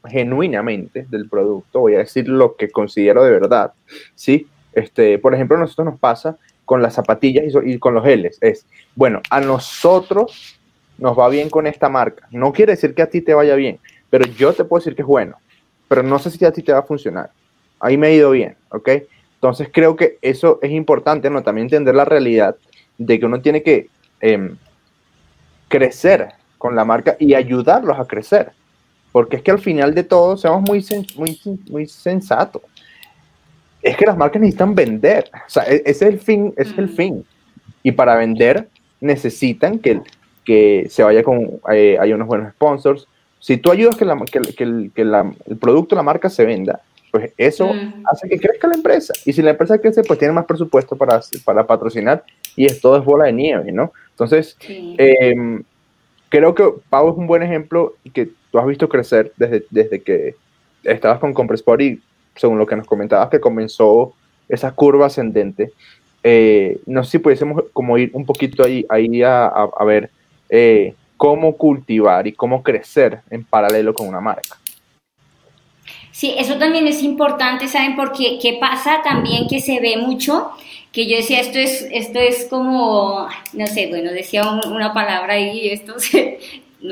genuinamente 0.04 1.06
del 1.08 1.28
producto, 1.28 1.80
voy 1.80 1.94
a 1.94 1.98
decir 1.98 2.28
lo 2.28 2.56
que 2.56 2.70
considero 2.70 3.22
de 3.22 3.30
verdad, 3.30 3.72
¿sí? 4.16 4.48
Este, 4.74 5.18
por 5.18 5.34
ejemplo, 5.34 5.56
a 5.56 5.60
nosotros 5.60 5.86
nos 5.86 6.00
pasa 6.00 6.36
con 6.64 6.82
las 6.82 6.94
zapatillas 6.94 7.44
y, 7.64 7.78
con 7.78 7.94
los 7.94 8.06
L's. 8.06 8.38
Es, 8.40 8.66
bueno, 8.94 9.20
a 9.30 9.40
nosotros 9.40 10.58
nos 10.98 11.18
va 11.18 11.28
bien 11.28 11.50
con 11.50 11.66
esta 11.66 11.88
marca. 11.88 12.26
No 12.30 12.52
quiere 12.52 12.72
decir 12.72 12.94
que 12.94 13.02
a 13.02 13.10
ti 13.10 13.20
te 13.20 13.34
vaya 13.34 13.54
bien, 13.54 13.78
pero 14.10 14.24
yo 14.26 14.52
te 14.52 14.64
puedo 14.64 14.80
decir 14.80 14.94
que 14.94 15.02
es 15.02 15.08
bueno. 15.08 15.36
Pero 15.88 16.02
no 16.02 16.18
sé 16.18 16.30
si 16.30 16.44
a 16.44 16.52
ti 16.52 16.62
te 16.62 16.72
va 16.72 16.80
a 16.80 16.84
funcionar. 16.84 17.30
Ahí 17.80 17.96
me 17.96 18.06
ha 18.06 18.12
ido 18.12 18.30
bien, 18.30 18.56
¿ok? 18.70 18.88
Entonces 19.34 19.68
creo 19.70 19.94
que 19.96 20.18
eso 20.22 20.58
es 20.62 20.70
importante, 20.70 21.28
¿no? 21.28 21.42
También 21.42 21.66
entender 21.66 21.94
la 21.94 22.04
realidad 22.04 22.56
de 22.96 23.18
que 23.18 23.26
uno 23.26 23.40
tiene 23.40 23.62
que 23.62 23.88
em, 24.20 24.56
crecer 25.68 26.28
con 26.56 26.74
la 26.74 26.84
marca 26.84 27.16
y 27.18 27.34
ayudarlos 27.34 27.98
a 27.98 28.06
crecer. 28.06 28.52
Porque 29.12 29.36
es 29.36 29.42
que 29.42 29.50
al 29.50 29.58
final 29.58 29.94
de 29.94 30.02
todo 30.02 30.36
seamos 30.36 30.62
muy, 30.62 30.84
muy, 31.16 31.38
muy 31.68 31.86
sensatos 31.86 32.62
es 33.84 33.96
que 33.96 34.06
las 34.06 34.16
marcas 34.16 34.40
necesitan 34.40 34.74
vender. 34.74 35.30
O 35.34 35.50
sea, 35.50 35.64
e-, 35.64 35.82
ese 35.84 36.08
es 36.08 36.14
el 36.14 36.18
fin, 36.18 36.54
es 36.56 36.76
el 36.76 36.86
mm. 36.86 36.96
fin. 36.96 37.24
Y 37.82 37.92
para 37.92 38.16
vender 38.16 38.68
necesitan 39.00 39.78
que, 39.78 40.00
que 40.44 40.86
se 40.88 41.02
vaya 41.02 41.22
con, 41.22 41.60
eh, 41.70 41.98
hay 42.00 42.12
unos 42.12 42.26
buenos 42.26 42.52
sponsors. 42.54 43.06
Si 43.38 43.58
tú 43.58 43.70
ayudas 43.70 43.96
que, 43.96 44.06
la, 44.06 44.16
que, 44.24 44.38
el, 44.38 44.90
que 44.94 45.02
el 45.02 45.58
producto, 45.58 45.94
la 45.94 46.02
marca 46.02 46.30
se 46.30 46.46
venda, 46.46 46.80
pues 47.10 47.32
eso 47.36 47.66
mm. 47.72 48.04
hace 48.10 48.28
que 48.28 48.40
crezca 48.40 48.68
la 48.68 48.74
empresa. 48.74 49.12
Y 49.26 49.34
si 49.34 49.42
la 49.42 49.50
empresa 49.50 49.78
crece, 49.78 50.02
pues 50.02 50.18
tiene 50.18 50.32
más 50.32 50.46
presupuesto 50.46 50.96
para, 50.96 51.20
para 51.44 51.66
patrocinar 51.66 52.24
y 52.56 52.64
es 52.64 52.80
todo 52.80 52.96
es 52.96 53.04
bola 53.04 53.26
de 53.26 53.34
nieve, 53.34 53.70
¿no? 53.70 53.92
Entonces, 54.10 54.56
em, 54.66 55.62
creo 56.30 56.54
que 56.54 56.64
Pau 56.88 57.10
es 57.10 57.16
un 57.16 57.26
buen 57.26 57.42
ejemplo 57.42 57.94
que 58.14 58.30
tú 58.50 58.58
has 58.58 58.66
visto 58.66 58.88
crecer 58.88 59.32
desde, 59.36 59.64
desde 59.70 60.00
que 60.00 60.36
estabas 60.84 61.18
con 61.18 61.34
Compressport 61.34 61.82
y 61.82 62.00
según 62.36 62.58
lo 62.58 62.66
que 62.66 62.76
nos 62.76 62.86
comentabas, 62.86 63.28
que 63.28 63.40
comenzó 63.40 64.14
esa 64.48 64.72
curva 64.72 65.06
ascendente. 65.06 65.72
Eh, 66.22 66.80
no 66.86 67.04
sé 67.04 67.12
si 67.12 67.18
pudiésemos 67.18 67.64
como 67.72 67.98
ir 67.98 68.10
un 68.14 68.24
poquito 68.24 68.64
ahí, 68.64 68.86
ahí 68.88 69.22
a, 69.22 69.68
ver 69.84 70.10
eh, 70.48 70.94
cómo 71.16 71.56
cultivar 71.56 72.26
y 72.26 72.32
cómo 72.32 72.62
crecer 72.62 73.20
en 73.30 73.44
paralelo 73.44 73.94
con 73.94 74.08
una 74.08 74.20
marca. 74.20 74.56
Sí, 76.10 76.34
eso 76.38 76.56
también 76.58 76.86
es 76.86 77.02
importante, 77.02 77.66
¿saben? 77.66 77.96
Porque 77.96 78.38
qué 78.40 78.56
pasa 78.60 79.02
también 79.02 79.48
que 79.48 79.60
se 79.60 79.80
ve 79.80 79.96
mucho, 79.96 80.50
que 80.92 81.08
yo 81.08 81.16
decía, 81.16 81.40
esto 81.40 81.58
es, 81.58 81.88
esto 81.90 82.20
es 82.20 82.46
como, 82.48 83.26
no 83.52 83.66
sé, 83.66 83.88
bueno, 83.88 84.12
decía 84.12 84.48
una 84.48 84.94
palabra 84.94 85.38
y 85.40 85.68
esto 85.70 85.98
se, 85.98 86.38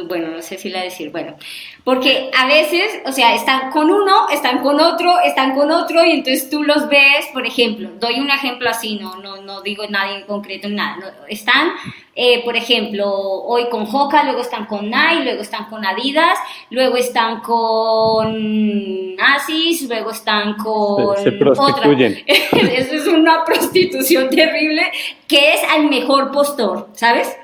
bueno, 0.08 0.28
no 0.28 0.40
sé 0.40 0.56
si 0.56 0.70
la 0.70 0.82
decir, 0.82 1.10
bueno, 1.10 1.36
porque 1.84 2.30
a 2.36 2.46
veces, 2.46 3.02
o 3.04 3.12
sea, 3.12 3.34
están 3.34 3.70
con 3.70 3.90
uno, 3.90 4.28
están 4.30 4.60
con 4.60 4.80
otro, 4.80 5.20
están 5.20 5.54
con 5.54 5.70
otro, 5.70 6.02
y 6.04 6.12
entonces 6.12 6.48
tú 6.48 6.62
los 6.62 6.88
ves, 6.88 7.26
por 7.32 7.46
ejemplo, 7.46 7.90
doy 8.00 8.18
un 8.18 8.30
ejemplo 8.30 8.70
así, 8.70 8.96
no, 8.96 9.16
no, 9.16 9.42
no 9.42 9.60
digo 9.60 9.84
nada 9.88 10.16
en 10.16 10.24
concreto, 10.24 10.68
nada, 10.70 11.14
están, 11.28 11.72
eh, 12.14 12.42
por 12.42 12.56
ejemplo, 12.56 13.10
hoy 13.10 13.68
con 13.68 13.86
Hoka, 13.90 14.24
luego 14.24 14.40
están 14.40 14.64
con 14.64 14.86
Nike, 14.86 15.24
luego 15.24 15.42
están 15.42 15.66
con 15.66 15.84
Adidas, 15.84 16.38
luego 16.70 16.96
están 16.96 17.40
con 17.40 19.16
Asis, 19.18 19.88
luego 19.88 20.10
están 20.10 20.54
con 20.54 21.16
se, 21.18 21.32
prostituyen. 21.32 22.22
Eso 22.26 22.94
es 22.94 23.06
una 23.06 23.44
prostitución 23.44 24.30
terrible, 24.30 24.90
que 25.28 25.54
es 25.54 25.60
al 25.70 25.90
mejor 25.90 26.30
postor, 26.30 26.88
¿sabes? 26.94 27.36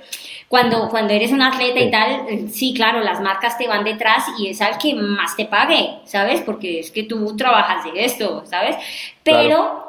Cuando, 0.49 0.89
cuando 0.89 1.13
eres 1.13 1.31
un 1.31 1.43
atleta 1.43 1.79
y 1.79 1.91
tal, 1.91 2.27
eh, 2.29 2.49
sí, 2.51 2.73
claro, 2.75 3.01
las 3.01 3.21
marcas 3.21 3.59
te 3.59 3.69
van 3.69 3.85
detrás 3.85 4.25
y 4.39 4.49
es 4.49 4.61
al 4.63 4.79
que 4.79 4.95
más 4.95 5.37
te 5.37 5.45
pague, 5.45 5.99
¿sabes? 6.05 6.41
Porque 6.41 6.81
es 6.81 6.91
que 6.91 7.03
tú 7.03 7.37
trabajas 7.37 7.85
de 7.85 8.05
esto, 8.05 8.45
¿sabes? 8.47 8.77
Pero 9.23 9.89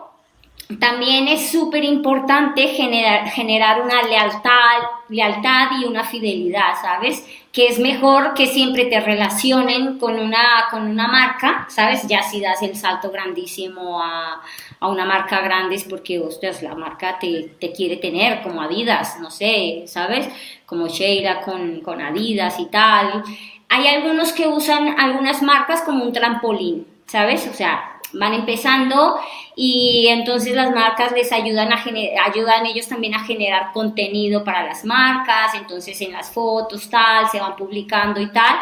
también 0.77 1.27
es 1.27 1.49
súper 1.49 1.83
importante 1.83 2.67
generar, 2.67 3.27
generar 3.29 3.81
una 3.81 4.03
lealtad, 4.03 4.83
lealtad 5.07 5.69
y 5.81 5.85
una 5.85 6.03
fidelidad, 6.03 6.75
¿sabes? 6.79 7.25
Que 7.51 7.69
es 7.69 7.79
mejor 7.79 8.35
que 8.35 8.45
siempre 8.45 8.85
te 8.85 8.99
relacionen 8.99 9.97
con 9.97 10.19
una, 10.19 10.67
con 10.69 10.87
una 10.87 11.07
marca, 11.07 11.65
¿sabes? 11.69 12.07
Ya 12.07 12.21
si 12.21 12.39
das 12.39 12.61
el 12.61 12.75
salto 12.75 13.09
grandísimo 13.09 13.99
a, 13.99 14.43
a 14.79 14.87
una 14.87 15.05
marca 15.05 15.41
grande 15.41 15.75
es 15.75 15.83
porque, 15.83 16.19
ostras, 16.19 16.61
la 16.61 16.75
marca 16.75 17.19
te, 17.19 17.55
te, 17.59 17.71
quiere 17.71 17.97
tener, 17.97 18.41
como 18.41 18.61
Adidas, 18.61 19.19
no 19.19 19.29
sé, 19.29 19.83
¿sabes? 19.87 20.27
Como 20.65 20.87
Sheila 20.87 21.41
con, 21.41 21.81
con 21.81 22.01
Adidas 22.01 22.59
y 22.59 22.65
tal. 22.67 23.23
Hay 23.67 23.87
algunos 23.87 24.31
que 24.31 24.47
usan 24.47 24.99
algunas 24.99 25.41
marcas 25.41 25.81
como 25.81 26.03
un 26.03 26.13
trampolín, 26.13 26.87
¿sabes? 27.05 27.47
O 27.47 27.53
sea, 27.53 27.99
van 28.13 28.33
empezando 28.33 29.19
y 29.55 30.07
entonces 30.07 30.55
las 30.55 30.73
marcas 30.73 31.11
les 31.11 31.31
ayudan 31.31 31.71
a 31.73 31.83
ayudan 32.25 32.65
ellos 32.65 32.87
también 32.87 33.13
a 33.13 33.25
generar 33.25 33.71
contenido 33.73 34.43
para 34.43 34.63
las 34.63 34.85
marcas, 34.85 35.53
entonces 35.55 35.99
en 36.01 36.13
las 36.13 36.31
fotos 36.31 36.89
tal, 36.89 37.29
se 37.29 37.39
van 37.39 37.55
publicando 37.55 38.19
y 38.21 38.31
tal, 38.31 38.55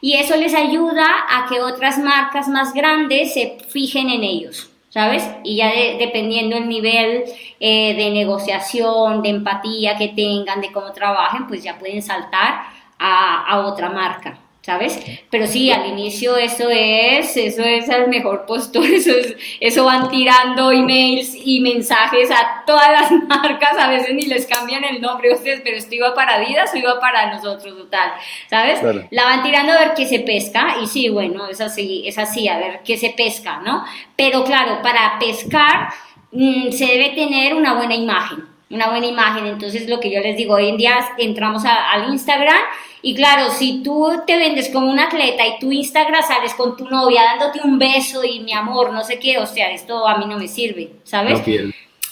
y 0.00 0.14
eso 0.14 0.36
les 0.36 0.54
ayuda 0.54 1.06
a 1.30 1.46
que 1.48 1.60
otras 1.60 1.98
marcas 1.98 2.48
más 2.48 2.74
grandes 2.74 3.34
se 3.34 3.58
fijen 3.68 4.10
en 4.10 4.22
ellos. 4.24 4.71
¿Sabes? 4.92 5.26
Y 5.42 5.56
ya 5.56 5.72
dependiendo 5.98 6.54
el 6.54 6.68
nivel 6.68 7.24
eh, 7.60 7.94
de 7.94 8.10
negociación, 8.10 9.22
de 9.22 9.30
empatía 9.30 9.96
que 9.96 10.08
tengan, 10.08 10.60
de 10.60 10.70
cómo 10.70 10.92
trabajen, 10.92 11.46
pues 11.46 11.62
ya 11.62 11.78
pueden 11.78 12.02
saltar 12.02 12.64
a, 12.98 13.46
a 13.46 13.60
otra 13.66 13.88
marca. 13.88 14.41
¿Sabes? 14.62 15.00
Pero 15.28 15.46
sí, 15.48 15.72
al 15.72 15.86
inicio 15.86 16.36
eso 16.36 16.70
es, 16.70 17.36
eso 17.36 17.62
es 17.62 17.88
el 17.88 18.08
mejor 18.08 18.46
postor, 18.46 18.84
eso 18.92 19.10
es, 19.10 19.36
eso 19.58 19.84
van 19.84 20.08
tirando 20.08 20.70
emails 20.70 21.34
y 21.34 21.60
mensajes 21.60 22.30
a 22.30 22.62
todas 22.64 22.90
las 22.92 23.10
marcas, 23.28 23.76
a 23.78 23.88
veces 23.88 24.14
ni 24.14 24.22
les 24.22 24.46
cambian 24.46 24.84
el 24.84 25.00
nombre, 25.00 25.34
ustedes, 25.34 25.62
pero 25.64 25.76
esto 25.76 25.94
iba 25.94 26.14
para 26.14 26.36
Adidas 26.36 26.72
o 26.72 26.76
iba 26.76 27.00
para 27.00 27.34
nosotros, 27.34 27.76
total, 27.76 28.12
¿sabes? 28.48 28.80
La 29.10 29.24
van 29.24 29.42
tirando 29.42 29.72
a 29.72 29.78
ver 29.78 29.94
qué 29.94 30.06
se 30.06 30.20
pesca, 30.20 30.76
y 30.80 30.86
sí, 30.86 31.08
bueno, 31.08 31.48
es 31.48 31.60
así, 31.60 32.04
es 32.06 32.16
así, 32.16 32.46
a 32.48 32.58
ver 32.58 32.80
qué 32.84 32.96
se 32.96 33.10
pesca, 33.10 33.60
¿no? 33.64 33.84
Pero 34.14 34.44
claro, 34.44 34.80
para 34.80 35.18
pescar 35.18 35.88
mm, 36.30 36.70
se 36.70 36.86
debe 36.86 37.10
tener 37.10 37.54
una 37.54 37.74
buena 37.74 37.96
imagen, 37.96 38.44
una 38.70 38.90
buena 38.90 39.06
imagen, 39.06 39.44
entonces 39.46 39.88
lo 39.88 39.98
que 39.98 40.10
yo 40.10 40.20
les 40.20 40.36
digo, 40.36 40.54
hoy 40.54 40.68
en 40.68 40.76
día 40.76 40.98
entramos 41.18 41.64
al 41.64 42.08
Instagram, 42.10 42.60
y 43.04 43.14
claro, 43.16 43.50
si 43.50 43.82
tú 43.82 44.08
te 44.26 44.36
vendes 44.36 44.70
como 44.70 44.88
un 44.88 45.00
atleta 45.00 45.44
y 45.44 45.58
tu 45.58 45.72
Instagram 45.72 46.22
sales 46.22 46.54
con 46.54 46.76
tu 46.76 46.84
novia 46.88 47.22
dándote 47.24 47.60
un 47.64 47.76
beso 47.76 48.22
y 48.22 48.40
mi 48.40 48.52
amor, 48.52 48.92
no 48.92 49.02
sé 49.02 49.18
qué, 49.18 49.38
o 49.38 49.46
sea, 49.46 49.72
esto 49.72 50.06
a 50.06 50.18
mí 50.18 50.24
no 50.26 50.38
me 50.38 50.46
sirve, 50.46 50.92
¿sabes? 51.02 51.40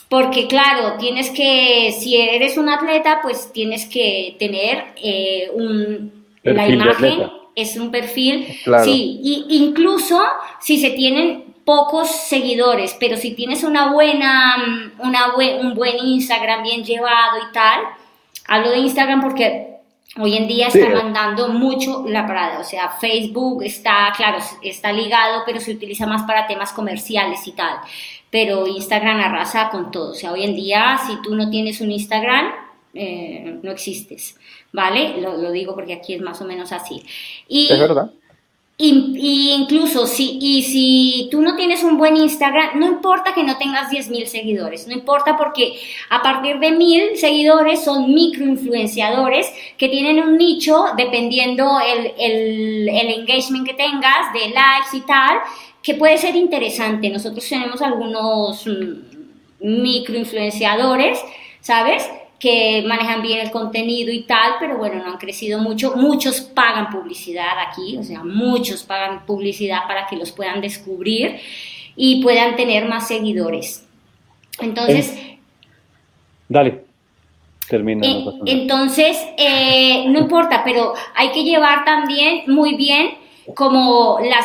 Porque 0.09 0.49
claro, 0.49 0.97
tienes 0.99 1.31
que, 1.31 1.93
si 1.93 2.17
eres 2.17 2.59
un 2.59 2.69
atleta, 2.69 3.21
pues 3.23 3.53
tienes 3.53 3.87
que 3.87 4.35
tener 4.41 4.87
eh, 4.97 5.49
un, 5.55 6.25
la 6.43 6.69
imagen, 6.69 7.31
es 7.55 7.77
un 7.77 7.93
perfil, 7.93 8.49
sí, 8.83 9.21
y 9.23 9.47
incluso 9.51 10.21
si 10.61 10.79
se 10.79 10.91
tienen 10.91 11.55
pocos 11.65 12.11
seguidores, 12.11 12.97
pero 12.99 13.17
si 13.17 13.35
tienes 13.35 13.63
una 13.63 13.93
buena, 13.93 14.93
una 14.99 15.37
un 15.37 15.75
buen 15.75 15.99
Instagram 16.05 16.65
bien 16.65 16.83
llevado 16.83 17.39
y 17.49 17.53
tal, 17.53 17.81
hablo 18.49 18.71
de 18.71 18.79
Instagram 18.79 19.21
porque 19.21 19.70
Hoy 20.19 20.37
en 20.37 20.49
día 20.49 20.67
está 20.67 20.89
mandando 20.89 21.49
mucho 21.49 22.05
la 22.09 22.27
parada, 22.27 22.59
o 22.59 22.65
sea, 22.65 22.89
Facebook 22.89 23.63
está, 23.63 24.13
claro, 24.17 24.39
está 24.61 24.93
ligado, 24.93 25.43
pero 25.47 25.61
se 25.61 25.71
utiliza 25.71 26.05
más 26.05 26.25
para 26.25 26.49
temas 26.49 26.73
comerciales 26.73 27.47
y 27.47 27.53
tal. 27.53 27.79
Pero 28.29 28.67
Instagram 28.67 29.21
arrasa 29.21 29.71
con 29.71 29.93
todo, 29.93 30.11
o 30.11 30.15
sea, 30.15 30.33
hoy 30.33 30.43
en 30.43 30.57
día 30.57 30.99
si 31.07 31.23
tú 31.23 31.37
no 31.37 31.49
tienes 31.49 31.81
un 31.81 31.93
Instagram, 31.93 32.53
eh, 32.93 33.61
no 33.63 33.71
existes, 33.71 34.37
¿vale? 34.73 35.21
Lo, 35.21 35.37
lo, 35.37 35.53
digo 35.53 35.77
porque 35.77 35.95
aquí 35.95 36.15
es 36.15 36.21
más 36.21 36.41
o 36.43 36.45
menos 36.45 36.73
así. 36.73 37.05
Y, 37.47 37.73
es 37.73 37.79
verdad. 37.79 38.11
Y, 38.83 39.53
incluso 39.53 40.07
si, 40.07 40.39
y 40.41 40.63
si 40.63 41.29
tú 41.31 41.43
no 41.43 41.55
tienes 41.55 41.83
un 41.83 41.99
buen 41.99 42.17
Instagram, 42.17 42.79
no 42.79 42.87
importa 42.87 43.35
que 43.35 43.45
no 43.45 43.59
tengas 43.59 43.91
10.000 43.91 44.25
seguidores, 44.25 44.89
no 44.89 44.95
importa 44.95 45.37
porque 45.37 45.79
a 46.09 46.23
partir 46.23 46.59
de 46.61 46.71
1.000 46.71 47.17
seguidores 47.17 47.85
son 47.85 48.15
microinfluenciadores 48.15 49.53
que 49.77 49.91
tienen 49.91 50.23
un 50.23 50.39
nicho 50.39 50.87
dependiendo 50.97 51.79
el, 51.79 52.13
el, 52.19 52.89
el 52.89 53.21
engagement 53.21 53.67
que 53.67 53.75
tengas, 53.75 54.33
de 54.33 54.49
likes 54.49 54.97
y 54.97 55.01
tal, 55.03 55.41
que 55.83 55.95
puede 55.95 56.17
ser 56.17 56.35
interesante. 56.35 57.11
Nosotros 57.11 57.47
tenemos 57.47 57.83
algunos 57.83 58.67
mm, 58.67 59.83
microinfluenciadores, 59.83 61.21
¿sabes? 61.61 62.09
Que 62.41 62.83
manejan 62.87 63.21
bien 63.21 63.39
el 63.41 63.51
contenido 63.51 64.11
y 64.11 64.23
tal, 64.23 64.55
pero 64.59 64.79
bueno, 64.79 64.97
no 64.97 65.13
han 65.13 65.19
crecido 65.19 65.61
mucho. 65.61 65.95
Muchos 65.95 66.41
pagan 66.41 66.89
publicidad 66.89 67.59
aquí, 67.69 67.99
o 67.99 68.03
sea, 68.03 68.25
muchos 68.25 68.83
pagan 68.83 69.27
publicidad 69.27 69.87
para 69.87 70.07
que 70.07 70.17
los 70.17 70.33
puedan 70.33 70.63
descubrir 70.63 71.39
y 71.95 72.23
puedan 72.23 72.57
tener 72.57 72.89
más 72.89 73.07
seguidores. 73.07 73.87
Entonces... 74.59 75.17
Dale. 76.49 76.85
Termina. 77.69 78.05
Eh, 78.05 78.25
entonces, 78.47 79.17
eh, 79.37 80.07
no 80.09 80.19
importa, 80.19 80.63
pero 80.65 80.95
hay 81.15 81.31
que 81.31 81.45
llevar 81.45 81.85
también 81.85 82.43
muy 82.49 82.75
bien 82.75 83.11
como 83.55 84.19
la, 84.21 84.45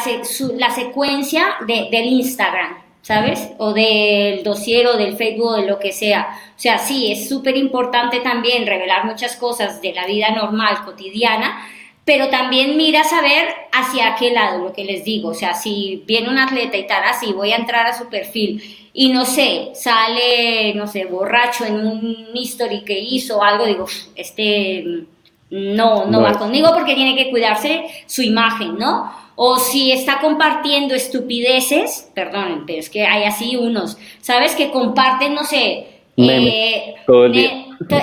la 0.58 0.70
secuencia 0.70 1.56
de, 1.66 1.88
del 1.90 2.06
Instagram. 2.06 2.85
¿Sabes? 3.06 3.52
O 3.60 3.72
del 3.72 4.42
dossier 4.42 4.88
o 4.88 4.98
del 4.98 5.16
Facebook 5.16 5.50
o 5.50 5.56
de 5.58 5.68
lo 5.68 5.78
que 5.78 5.92
sea. 5.92 6.40
O 6.58 6.60
sea, 6.60 6.80
sí, 6.80 7.12
es 7.12 7.30
súper 7.30 7.56
importante 7.56 8.20
también 8.22 8.66
revelar 8.66 9.06
muchas 9.06 9.36
cosas 9.36 9.80
de 9.80 9.94
la 9.94 10.08
vida 10.08 10.32
normal, 10.32 10.80
cotidiana, 10.84 11.68
pero 12.04 12.30
también 12.30 12.78
mira 12.78 13.04
saber 13.04 13.48
hacia 13.72 14.16
qué 14.16 14.32
lado, 14.32 14.58
lo 14.64 14.74
que 14.74 14.86
les 14.86 15.04
digo. 15.04 15.30
O 15.30 15.34
sea, 15.36 15.54
si 15.54 16.02
viene 16.08 16.30
un 16.30 16.40
atleta 16.40 16.78
y 16.78 16.88
tal, 16.88 17.04
así, 17.04 17.32
voy 17.32 17.52
a 17.52 17.58
entrar 17.58 17.86
a 17.86 17.96
su 17.96 18.10
perfil 18.10 18.90
y 18.92 19.10
no 19.10 19.24
sé, 19.24 19.70
sale, 19.76 20.74
no 20.74 20.88
sé, 20.88 21.06
borracho 21.06 21.64
en 21.64 21.76
un 21.76 22.30
history 22.34 22.84
que 22.84 22.98
hizo 22.98 23.44
algo, 23.44 23.68
digo, 23.68 23.86
este 24.16 25.06
no, 25.52 26.06
no, 26.06 26.22
va 26.22 26.40
conmigo 26.40 26.74
porque 26.74 26.96
tiene 26.96 27.16
que 27.16 27.30
cuidarse 27.30 27.86
su 28.08 28.24
imagen, 28.24 28.80
¿no? 28.80 29.25
O 29.36 29.58
si 29.58 29.92
está 29.92 30.20
compartiendo 30.20 30.96
estupideces, 30.96 32.10
perdón, 32.14 32.64
pero 32.66 32.80
es 32.80 32.90
que 32.90 33.06
hay 33.06 33.24
así 33.24 33.56
unos, 33.56 33.98
¿sabes? 34.22 34.56
Que 34.56 34.72
comparten, 34.72 35.34
no 35.34 35.44
sé, 35.44 35.88
eh, 36.18 36.96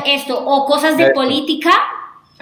esto, 0.05 0.45
o 0.45 0.67
cosas 0.67 0.97
de 0.97 1.11
política, 1.11 1.73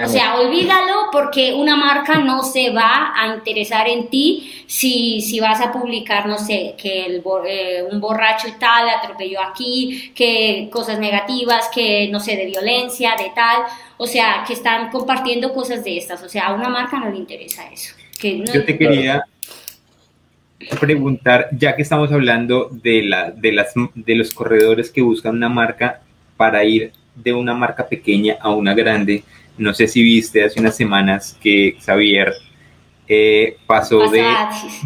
o 0.02 0.08
sea, 0.08 0.40
olvídalo 0.40 1.08
porque 1.12 1.52
una 1.52 1.76
marca 1.76 2.18
no 2.18 2.42
se 2.42 2.70
va 2.70 3.12
a 3.14 3.34
interesar 3.34 3.86
en 3.86 4.08
ti 4.08 4.64
si, 4.66 5.20
si 5.20 5.40
vas 5.40 5.60
a 5.60 5.70
publicar, 5.70 6.26
no 6.26 6.38
sé, 6.38 6.74
que 6.78 7.04
el, 7.04 7.22
eh, 7.46 7.84
un 7.90 8.00
borracho 8.00 8.48
y 8.48 8.52
tal 8.52 8.88
atropelló 8.88 9.42
aquí, 9.42 10.12
que 10.14 10.70
cosas 10.72 10.98
negativas, 10.98 11.68
que 11.68 12.08
no 12.08 12.18
sé, 12.18 12.36
de 12.36 12.46
violencia, 12.46 13.14
de 13.18 13.30
tal, 13.34 13.64
o 13.98 14.06
sea, 14.06 14.42
que 14.46 14.54
están 14.54 14.90
compartiendo 14.90 15.52
cosas 15.52 15.84
de 15.84 15.98
estas, 15.98 16.22
o 16.22 16.28
sea, 16.28 16.46
a 16.46 16.54
una 16.54 16.70
marca 16.70 16.98
no 16.98 17.10
le 17.10 17.18
interesa 17.18 17.68
eso. 17.70 17.99
Yo 18.22 18.64
te 18.64 18.76
quería 18.76 19.24
preguntar, 20.78 21.48
ya 21.52 21.74
que 21.74 21.82
estamos 21.82 22.12
hablando 22.12 22.68
de, 22.70 23.02
la, 23.02 23.30
de, 23.30 23.52
las, 23.52 23.72
de 23.94 24.14
los 24.14 24.32
corredores 24.34 24.90
que 24.90 25.00
buscan 25.02 25.36
una 25.36 25.48
marca 25.48 26.02
para 26.36 26.64
ir 26.64 26.92
de 27.14 27.32
una 27.32 27.54
marca 27.54 27.88
pequeña 27.88 28.36
a 28.40 28.50
una 28.50 28.74
grande, 28.74 29.24
no 29.58 29.74
sé 29.74 29.86
si 29.88 30.02
viste 30.02 30.44
hace 30.44 30.60
unas 30.60 30.76
semanas 30.76 31.36
que 31.40 31.76
Xavier 31.84 32.32
eh, 33.08 33.56
pasó 33.66 34.08
de 34.08 34.24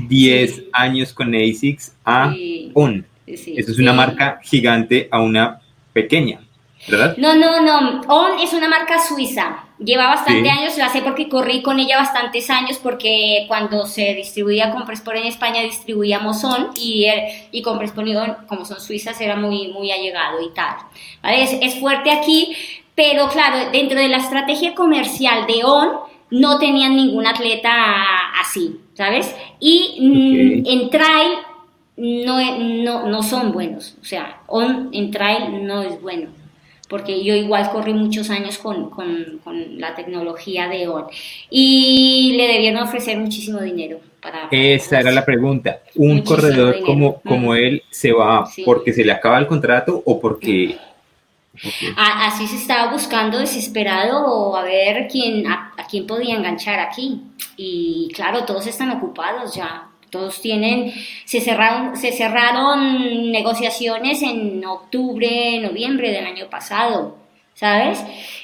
10 0.08 0.64
años 0.72 1.12
con 1.12 1.34
ASICS 1.34 1.94
a 2.04 2.34
ON. 2.72 3.06
Eso 3.26 3.72
es 3.72 3.78
una 3.78 3.92
marca 3.92 4.40
gigante 4.42 5.08
a 5.10 5.20
una 5.20 5.60
pequeña, 5.92 6.40
¿verdad? 6.88 7.16
No, 7.18 7.34
no, 7.36 7.60
no. 7.60 8.00
ON 8.08 8.38
es 8.40 8.52
una 8.52 8.68
marca 8.68 8.98
suiza. 8.98 9.63
Lleva 9.78 10.06
bastante 10.06 10.48
años, 10.48 10.78
la 10.78 10.88
sé 10.88 11.02
porque 11.02 11.28
corrí 11.28 11.60
con 11.60 11.80
ella 11.80 11.98
bastantes 11.98 12.48
años 12.48 12.78
porque 12.80 13.44
cuando 13.48 13.86
se 13.86 14.14
distribuía 14.14 14.70
Compresport 14.70 15.18
en 15.18 15.26
España 15.26 15.62
distribuíamos 15.62 16.44
ON 16.44 16.70
y, 16.76 17.06
y 17.50 17.62
Compresport, 17.62 18.46
como 18.46 18.64
son 18.64 18.80
suizas, 18.80 19.20
era 19.20 19.34
muy, 19.34 19.68
muy 19.68 19.90
allegado 19.90 20.40
y 20.40 20.54
tal. 20.54 20.76
Es, 21.24 21.58
es 21.60 21.80
fuerte 21.80 22.12
aquí, 22.12 22.56
pero 22.94 23.28
claro, 23.28 23.70
dentro 23.72 23.98
de 23.98 24.08
la 24.08 24.18
estrategia 24.18 24.74
comercial 24.76 25.46
de 25.48 25.64
ON 25.64 25.88
no 26.30 26.58
tenían 26.58 26.96
ningún 26.96 27.26
atleta 27.26 27.72
así, 28.40 28.80
¿sabes? 28.94 29.34
Y 29.60 29.98
mm, 30.00 30.66
en 30.66 30.90
trail 30.90 31.32
no, 31.96 32.58
no, 32.58 33.06
no, 33.06 33.22
son 33.22 33.52
buenos, 33.52 33.96
o 34.00 34.04
sea, 34.04 34.40
on, 34.46 34.90
en 34.92 35.10
trail 35.10 35.64
no 35.66 35.82
es 35.82 36.00
bueno, 36.00 36.28
porque 36.88 37.24
yo 37.24 37.34
igual 37.34 37.70
corrí 37.70 37.94
muchos 37.94 38.30
años 38.30 38.58
con, 38.58 38.90
con, 38.90 39.40
con 39.42 39.80
la 39.80 39.94
tecnología 39.94 40.68
de 40.68 40.88
on 40.88 41.06
y 41.50 42.34
le 42.36 42.46
debieron 42.46 42.82
ofrecer 42.82 43.18
muchísimo 43.18 43.60
dinero. 43.60 44.00
Para, 44.20 44.48
Esa 44.50 45.00
era 45.00 45.10
la 45.10 45.24
pregunta. 45.24 45.80
¿Un 45.96 46.22
corredor 46.22 46.80
como, 46.80 47.20
como 47.20 47.52
mm. 47.52 47.56
él 47.56 47.82
se 47.90 48.12
va 48.12 48.48
porque 48.64 48.92
se 48.92 49.04
le 49.04 49.12
acaba 49.12 49.38
el 49.38 49.46
contrato 49.46 50.02
o 50.04 50.18
porque 50.18 50.76
Así 51.96 52.48
se 52.48 52.56
estaba 52.56 52.90
buscando 52.90 53.38
desesperado 53.38 54.56
a 54.56 54.62
ver 54.64 55.06
quién, 55.08 55.46
a, 55.46 55.72
quién 55.88 56.06
podía 56.06 56.36
enganchar 56.36 56.80
aquí. 56.80 57.22
Y 57.56 58.10
claro, 58.14 58.44
todos 58.44 58.66
están 58.66 58.90
ocupados 58.90 59.54
ya. 59.54 59.88
Todos 60.14 60.40
tienen, 60.40 60.92
se 61.24 61.40
cerraron, 61.40 61.96
se 61.96 62.12
cerraron 62.12 63.32
negociaciones 63.32 64.22
en 64.22 64.64
octubre, 64.64 65.58
noviembre 65.58 66.12
del 66.12 66.24
año 66.24 66.48
pasado, 66.48 67.16
¿sabes? 67.54 67.98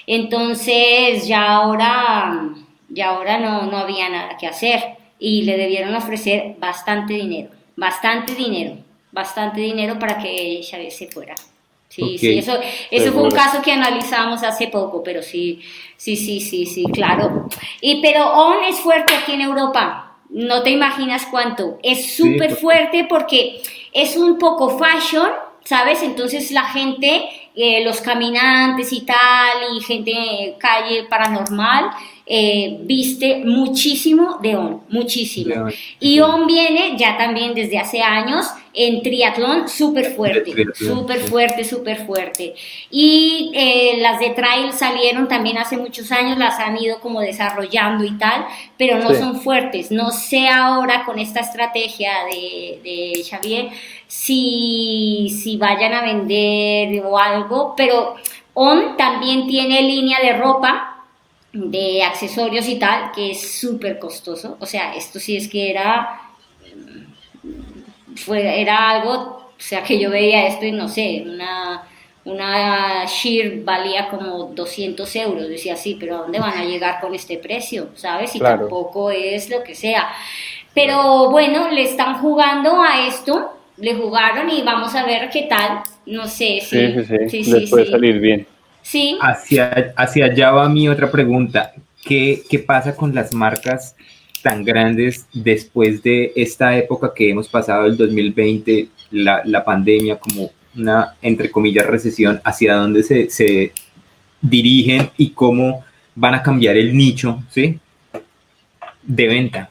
Entonces 0.04 1.28
ya 1.28 1.46
ahora, 1.46 2.50
ya 2.88 3.10
ahora 3.10 3.38
no, 3.38 3.70
no 3.70 3.78
había 3.78 4.08
nada 4.08 4.36
que 4.36 4.48
hacer 4.48 4.82
y 5.20 5.42
le 5.42 5.56
debieron 5.56 5.94
ofrecer 5.94 6.56
bastante 6.58 7.14
dinero, 7.14 7.50
bastante 7.76 8.34
dinero, 8.34 8.78
bastante 9.12 9.60
dinero 9.60 9.96
para 9.96 10.18
que 10.18 10.60
Chávez 10.68 10.96
se 10.96 11.06
fuera. 11.06 11.36
Sí, 11.88 12.18
sí, 12.18 12.36
eso, 12.36 12.58
eso 12.90 13.12
fue 13.12 13.22
un 13.22 13.30
caso 13.30 13.62
que 13.62 13.70
analizamos 13.70 14.42
hace 14.42 14.66
poco, 14.66 15.04
pero 15.04 15.22
sí, 15.22 15.60
sí, 15.96 16.16
sí, 16.16 16.40
sí, 16.40 16.66
sí, 16.66 16.84
claro. 16.92 17.48
Y, 17.80 18.02
pero 18.02 18.28
ON 18.28 18.64
es 18.64 18.80
fuerte 18.80 19.14
aquí 19.14 19.34
en 19.34 19.42
Europa, 19.42 20.09
no 20.30 20.62
te 20.62 20.70
imaginas 20.70 21.26
cuánto. 21.30 21.78
Es 21.82 22.16
súper 22.16 22.56
fuerte 22.56 23.06
porque 23.08 23.60
es 23.92 24.16
un 24.16 24.38
poco 24.38 24.78
fashion, 24.78 25.28
¿sabes? 25.64 26.02
Entonces 26.02 26.50
la 26.50 26.64
gente, 26.64 27.28
eh, 27.54 27.84
los 27.84 28.00
caminantes 28.00 28.92
y 28.92 29.02
tal, 29.02 29.76
y 29.76 29.80
gente 29.80 30.56
calle 30.58 31.04
paranormal, 31.08 31.90
eh, 32.26 32.78
viste 32.82 33.42
muchísimo 33.44 34.38
de 34.40 34.56
ON, 34.56 34.82
muchísimo. 34.88 35.66
Y 35.98 36.20
ON 36.20 36.46
viene 36.46 36.96
ya 36.96 37.16
también 37.16 37.54
desde 37.54 37.78
hace 37.78 38.00
años 38.00 38.46
en 38.72 39.02
triatlón 39.02 39.68
súper 39.68 40.14
fuerte, 40.14 40.52
súper 40.74 41.20
fuerte, 41.20 41.64
súper 41.64 42.06
fuerte. 42.06 42.54
Y 42.90 43.50
eh, 43.54 43.98
las 44.00 44.20
de 44.20 44.30
trail 44.30 44.72
salieron 44.72 45.28
también 45.28 45.58
hace 45.58 45.76
muchos 45.76 46.12
años, 46.12 46.38
las 46.38 46.58
han 46.58 46.76
ido 46.76 47.00
como 47.00 47.20
desarrollando 47.20 48.04
y 48.04 48.16
tal, 48.18 48.46
pero 48.76 48.98
no 48.98 49.14
son 49.14 49.40
fuertes. 49.40 49.90
No 49.90 50.10
sé 50.10 50.48
ahora 50.48 51.04
con 51.04 51.18
esta 51.18 51.40
estrategia 51.40 52.12
de, 52.32 52.80
de 52.82 53.24
Xavier 53.28 53.70
si, 54.06 55.28
si 55.42 55.56
vayan 55.56 55.92
a 55.92 56.02
vender 56.02 57.04
o 57.04 57.16
algo, 57.18 57.74
pero 57.76 58.16
ON 58.54 58.96
también 58.96 59.46
tiene 59.46 59.82
línea 59.82 60.18
de 60.20 60.32
ropa 60.32 61.04
de 61.52 62.02
accesorios 62.02 62.68
y 62.68 62.78
tal, 62.78 63.12
que 63.12 63.32
es 63.32 63.60
súper 63.60 63.98
costoso. 63.98 64.56
O 64.60 64.66
sea, 64.66 64.94
esto 64.94 65.18
sí 65.18 65.36
es 65.36 65.48
que 65.48 65.70
era, 65.70 66.29
fue, 68.16 68.60
era 68.60 68.90
algo, 68.90 69.12
o 69.12 69.54
sea, 69.56 69.82
que 69.82 69.98
yo 69.98 70.10
veía 70.10 70.46
esto 70.46 70.64
y 70.64 70.72
no 70.72 70.88
sé, 70.88 71.24
una, 71.26 71.82
una 72.24 73.04
sheer 73.06 73.62
valía 73.62 74.08
como 74.08 74.52
200 74.54 75.16
euros. 75.16 75.48
Decía, 75.48 75.76
sí, 75.76 75.96
pero 75.98 76.16
¿a 76.16 76.18
dónde 76.20 76.38
van 76.38 76.58
a 76.58 76.64
llegar 76.64 77.00
con 77.00 77.14
este 77.14 77.38
precio? 77.38 77.90
¿Sabes? 77.94 78.34
Y 78.36 78.38
tampoco 78.38 79.10
es 79.10 79.50
lo 79.50 79.62
que 79.62 79.74
sea. 79.74 80.08
Pero 80.74 81.30
bueno, 81.30 81.70
le 81.70 81.82
están 81.82 82.18
jugando 82.18 82.80
a 82.82 83.06
esto, 83.06 83.56
le 83.76 83.94
jugaron 83.94 84.50
y 84.50 84.62
vamos 84.62 84.94
a 84.94 85.04
ver 85.04 85.28
qué 85.30 85.42
tal. 85.42 85.82
No 86.06 86.26
sé 86.26 86.60
si 86.60 87.28
sí, 87.28 87.44
sí, 87.44 87.66
puede 87.68 87.90
salir 87.90 88.18
bien. 88.18 88.46
Sí. 88.82 89.18
Hacia, 89.20 89.92
hacia 89.96 90.26
allá 90.26 90.50
va 90.52 90.68
mi 90.68 90.88
otra 90.88 91.10
pregunta. 91.10 91.72
¿Qué, 92.02 92.42
¿Qué 92.48 92.58
pasa 92.60 92.96
con 92.96 93.14
las 93.14 93.34
marcas 93.34 93.94
tan 94.42 94.64
grandes 94.64 95.26
después 95.32 96.02
de 96.02 96.32
esta 96.36 96.76
época 96.76 97.12
que 97.14 97.30
hemos 97.30 97.48
pasado, 97.48 97.86
el 97.86 97.96
2020, 97.96 98.88
la, 99.12 99.42
la 99.44 99.64
pandemia, 99.64 100.18
como 100.18 100.50
una, 100.76 101.16
entre 101.22 101.50
comillas, 101.50 101.86
recesión, 101.86 102.40
hacia 102.44 102.74
dónde 102.74 103.02
se, 103.02 103.30
se, 103.30 103.72
dirigen 104.40 105.10
y 105.16 105.30
cómo 105.30 105.84
van 106.14 106.34
a 106.34 106.42
cambiar 106.42 106.76
el 106.76 106.96
nicho, 106.96 107.42
¿sí? 107.50 107.78
De 109.02 109.26
venta. 109.26 109.70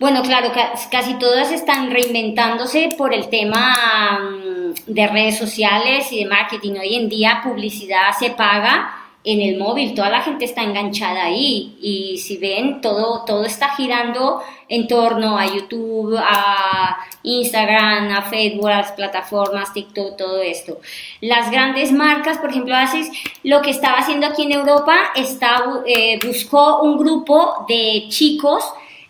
Bueno, 0.00 0.22
claro, 0.22 0.50
casi 0.90 1.14
todas 1.18 1.52
están 1.52 1.90
reinventándose 1.90 2.88
por 2.98 3.14
el 3.14 3.28
tema 3.28 4.18
mm, 4.18 4.92
de 4.92 5.06
redes 5.06 5.38
sociales 5.38 6.10
y 6.12 6.24
de 6.24 6.30
marketing. 6.30 6.72
Hoy 6.80 6.96
en 6.96 7.08
día 7.08 7.40
publicidad 7.44 8.10
se 8.18 8.30
paga 8.30 9.01
en 9.24 9.40
el 9.40 9.58
móvil, 9.58 9.94
toda 9.94 10.10
la 10.10 10.22
gente 10.22 10.44
está 10.44 10.62
enganchada 10.62 11.24
ahí 11.24 11.76
y 11.80 12.18
si 12.18 12.38
ven, 12.38 12.80
todo, 12.80 13.24
todo 13.24 13.44
está 13.44 13.74
girando 13.76 14.42
en 14.68 14.88
torno 14.88 15.38
a 15.38 15.46
YouTube, 15.46 16.16
a 16.18 16.96
Instagram, 17.22 18.10
a 18.10 18.22
Facebook, 18.22 18.70
a 18.70 18.94
plataformas, 18.96 19.72
TikTok, 19.72 20.16
todo 20.16 20.42
esto. 20.42 20.80
Las 21.20 21.50
grandes 21.50 21.92
marcas, 21.92 22.38
por 22.38 22.50
ejemplo, 22.50 22.74
haces 22.74 23.10
lo 23.44 23.62
que 23.62 23.70
estaba 23.70 23.98
haciendo 23.98 24.26
aquí 24.26 24.42
en 24.42 24.52
Europa, 24.52 24.96
está, 25.14 25.62
eh, 25.86 26.18
buscó 26.24 26.80
un 26.80 26.98
grupo 26.98 27.64
de 27.68 28.06
chicos 28.08 28.64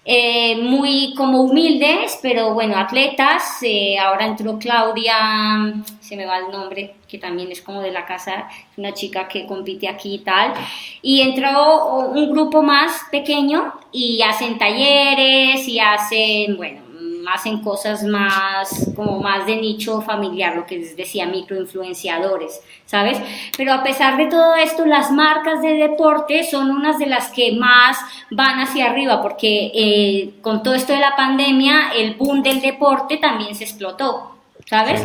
eh, 0.05 0.57
muy 0.61 1.15
como 1.15 1.43
humildes, 1.43 2.19
pero 2.21 2.55
bueno, 2.55 2.77
atletas. 2.77 3.59
Eh, 3.63 3.97
ahora 3.99 4.27
entró 4.27 4.59
Claudia, 4.59 5.75
se 6.13 6.17
me 6.19 6.27
va 6.27 6.37
el 6.37 6.51
nombre, 6.51 6.95
que 7.09 7.17
también 7.17 7.51
es 7.51 7.63
como 7.63 7.81
de 7.81 7.91
la 7.91 8.05
casa, 8.05 8.47
una 8.77 8.93
chica 8.93 9.29
que 9.29 9.47
compite 9.47 9.89
aquí 9.89 10.17
y 10.17 10.19
tal. 10.19 10.53
Y 11.01 11.23
entró 11.23 12.05
un 12.09 12.31
grupo 12.31 12.61
más 12.63 13.05
pequeño 13.11 13.73
y 13.93 14.21
hacen 14.21 14.59
talleres 14.59 15.67
y 15.67 15.81
hacen, 15.81 16.59
bueno, 16.59 16.83
hacen 17.33 17.63
cosas 17.63 18.05
más, 18.05 18.91
como 18.95 19.21
más 19.21 19.47
de 19.47 19.57
nicho 19.57 20.03
familiar, 20.03 20.55
lo 20.55 20.67
que 20.67 20.77
les 20.77 20.95
decía, 20.95 21.25
microinfluenciadores, 21.25 22.61
¿sabes? 22.85 23.19
Pero 23.57 23.73
a 23.73 23.83
pesar 23.83 24.19
de 24.19 24.27
todo 24.27 24.55
esto, 24.57 24.85
las 24.85 25.11
marcas 25.11 25.63
de 25.63 25.73
deporte 25.77 26.45
son 26.45 26.71
unas 26.71 26.99
de 26.99 27.07
las 27.07 27.31
que 27.31 27.53
más 27.53 27.97
van 28.31 28.61
hacia 28.61 28.91
arriba, 28.91 29.23
porque 29.23 29.73
eh, 29.75 30.35
con 30.43 30.63
todo 30.63 30.75
esto 30.75 30.93
de 30.93 30.99
la 30.99 31.17
pandemia, 31.17 31.93
el 31.97 32.17
boom 32.17 32.43
del 32.43 32.61
deporte 32.61 33.17
también 33.17 33.55
se 33.55 33.65
explotó, 33.65 34.37
¿sabes? 34.67 35.03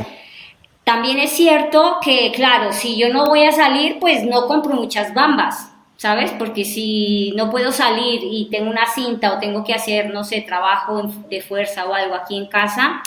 También 0.87 1.19
es 1.19 1.31
cierto 1.31 1.97
que, 2.01 2.31
claro, 2.31 2.71
si 2.71 2.95
yo 2.95 3.09
no 3.09 3.25
voy 3.25 3.43
a 3.43 3.51
salir, 3.51 3.99
pues 3.99 4.23
no 4.23 4.47
compro 4.47 4.73
muchas 4.73 5.13
bambas, 5.13 5.69
¿sabes? 5.97 6.31
Porque 6.39 6.63
si 6.63 7.33
no 7.35 7.51
puedo 7.51 7.73
salir 7.73 8.21
y 8.23 8.47
tengo 8.49 8.69
una 8.71 8.85
cinta 8.85 9.33
o 9.33 9.37
tengo 9.37 9.65
que 9.65 9.73
hacer, 9.73 10.11
no 10.11 10.23
sé, 10.23 10.39
trabajo 10.43 11.03
de 11.29 11.41
fuerza 11.41 11.83
o 11.83 11.93
algo 11.93 12.15
aquí 12.15 12.37
en 12.37 12.45
casa, 12.45 13.01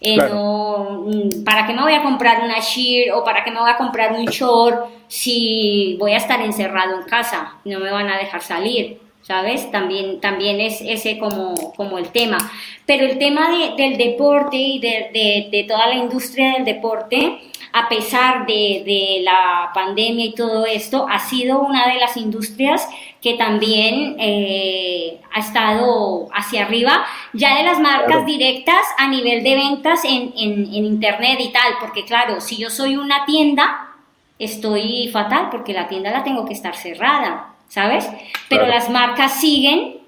eh, 0.00 0.16
no, 0.16 1.06
mm, 1.06 1.42
¿para 1.44 1.66
qué 1.66 1.72
me 1.72 1.82
voy 1.82 1.94
a 1.94 2.04
comprar 2.04 2.44
una 2.44 2.60
sheer 2.60 3.10
o 3.10 3.24
para 3.24 3.42
qué 3.42 3.50
me 3.50 3.58
voy 3.58 3.70
a 3.70 3.76
comprar 3.76 4.12
un 4.12 4.26
short 4.26 4.86
si 5.08 5.96
voy 5.98 6.12
a 6.12 6.18
estar 6.18 6.40
encerrado 6.40 7.00
en 7.00 7.02
casa? 7.02 7.54
No 7.64 7.80
me 7.80 7.90
van 7.90 8.08
a 8.10 8.16
dejar 8.16 8.42
salir. 8.42 9.00
¿Sabes? 9.28 9.70
También, 9.70 10.20
también 10.20 10.58
es 10.58 10.80
ese 10.80 11.18
como, 11.18 11.74
como 11.74 11.98
el 11.98 12.08
tema. 12.08 12.38
Pero 12.86 13.04
el 13.04 13.18
tema 13.18 13.50
del 13.76 13.98
deporte 13.98 14.56
y 14.56 14.78
de, 14.78 15.48
de, 15.52 15.64
toda 15.68 15.86
la 15.86 15.96
industria 15.96 16.54
del 16.54 16.64
deporte, 16.64 17.38
a 17.74 17.90
pesar 17.90 18.46
de, 18.46 19.20
la 19.22 19.70
pandemia 19.74 20.24
y 20.24 20.32
todo 20.32 20.64
esto, 20.64 21.06
ha 21.10 21.18
sido 21.18 21.60
una 21.60 21.88
de 21.88 22.00
las 22.00 22.16
industrias 22.16 22.88
que 23.20 23.34
también 23.34 24.16
eh, 24.18 25.20
ha 25.34 25.40
estado 25.40 26.28
hacia 26.32 26.64
arriba, 26.64 27.04
ya 27.34 27.58
de 27.58 27.64
las 27.64 27.78
marcas 27.78 28.24
directas 28.24 28.86
a 28.96 29.08
nivel 29.08 29.42
de 29.42 29.56
ventas 29.56 30.06
en, 30.06 30.32
en, 30.38 30.72
en 30.72 30.84
Internet 30.86 31.38
y 31.40 31.52
tal, 31.52 31.74
porque 31.80 32.06
claro, 32.06 32.40
si 32.40 32.56
yo 32.56 32.70
soy 32.70 32.96
una 32.96 33.26
tienda, 33.26 33.90
estoy 34.38 35.10
fatal 35.12 35.48
porque 35.50 35.74
la 35.74 35.86
tienda 35.86 36.10
la 36.10 36.24
tengo 36.24 36.46
que 36.46 36.54
estar 36.54 36.74
cerrada, 36.74 37.57
¿sabes? 37.68 38.08
Pero 38.48 38.66
las 38.66 38.90
marcas 38.90 39.40
siguen 39.40 39.98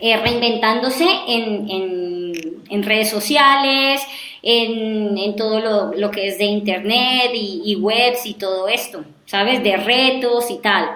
eh, 0.00 0.16
reinventándose 0.16 1.06
en, 1.26 2.82
redes 2.82 3.10
sociales, 3.10 4.02
en, 4.42 5.36
todo 5.36 5.92
lo, 5.94 6.10
que 6.10 6.28
es 6.28 6.38
de 6.38 6.44
internet 6.44 7.30
y, 7.34 7.76
webs 7.76 8.26
y 8.26 8.34
todo 8.34 8.68
esto, 8.68 9.04
¿sabes? 9.24 9.62
De 9.62 9.76
retos 9.76 10.50
y 10.50 10.58
tal. 10.58 10.90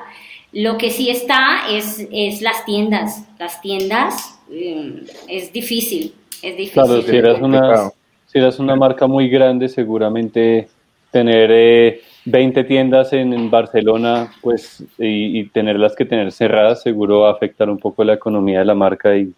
Lo 0.52 0.78
que 0.78 0.90
sí 0.90 1.10
está 1.10 1.70
es, 1.70 2.06
es 2.12 2.42
las 2.42 2.64
tiendas. 2.64 3.24
Las 3.38 3.60
tiendas 3.60 4.38
eh, 4.50 5.04
es 5.28 5.52
difícil, 5.52 6.12
es 6.42 6.56
difícil. 6.56 6.72
Claro, 6.72 7.02
si 7.02 7.16
eras, 7.16 7.40
una, 7.40 7.90
si 8.26 8.38
eras 8.38 8.58
una 8.58 8.76
marca 8.76 9.06
muy 9.06 9.28
grande, 9.28 9.68
seguramente 9.68 10.68
tener... 11.10 11.50
Eh, 11.52 12.02
20 12.24 12.64
tiendas 12.64 13.12
en, 13.12 13.50
Barcelona, 13.50 14.32
pues, 14.40 14.84
y, 14.98 15.44
tenerlas 15.48 15.94
que 15.96 16.04
tener 16.04 16.32
cerradas, 16.32 16.82
seguro 16.82 17.20
va 17.20 17.30
a 17.30 17.32
afectar 17.32 17.70
un 17.70 17.78
poco 17.78 18.04
la 18.04 18.14
economía 18.14 18.60
de 18.60 18.64
la 18.64 18.74
marca 18.74 19.16
y... 19.16 19.32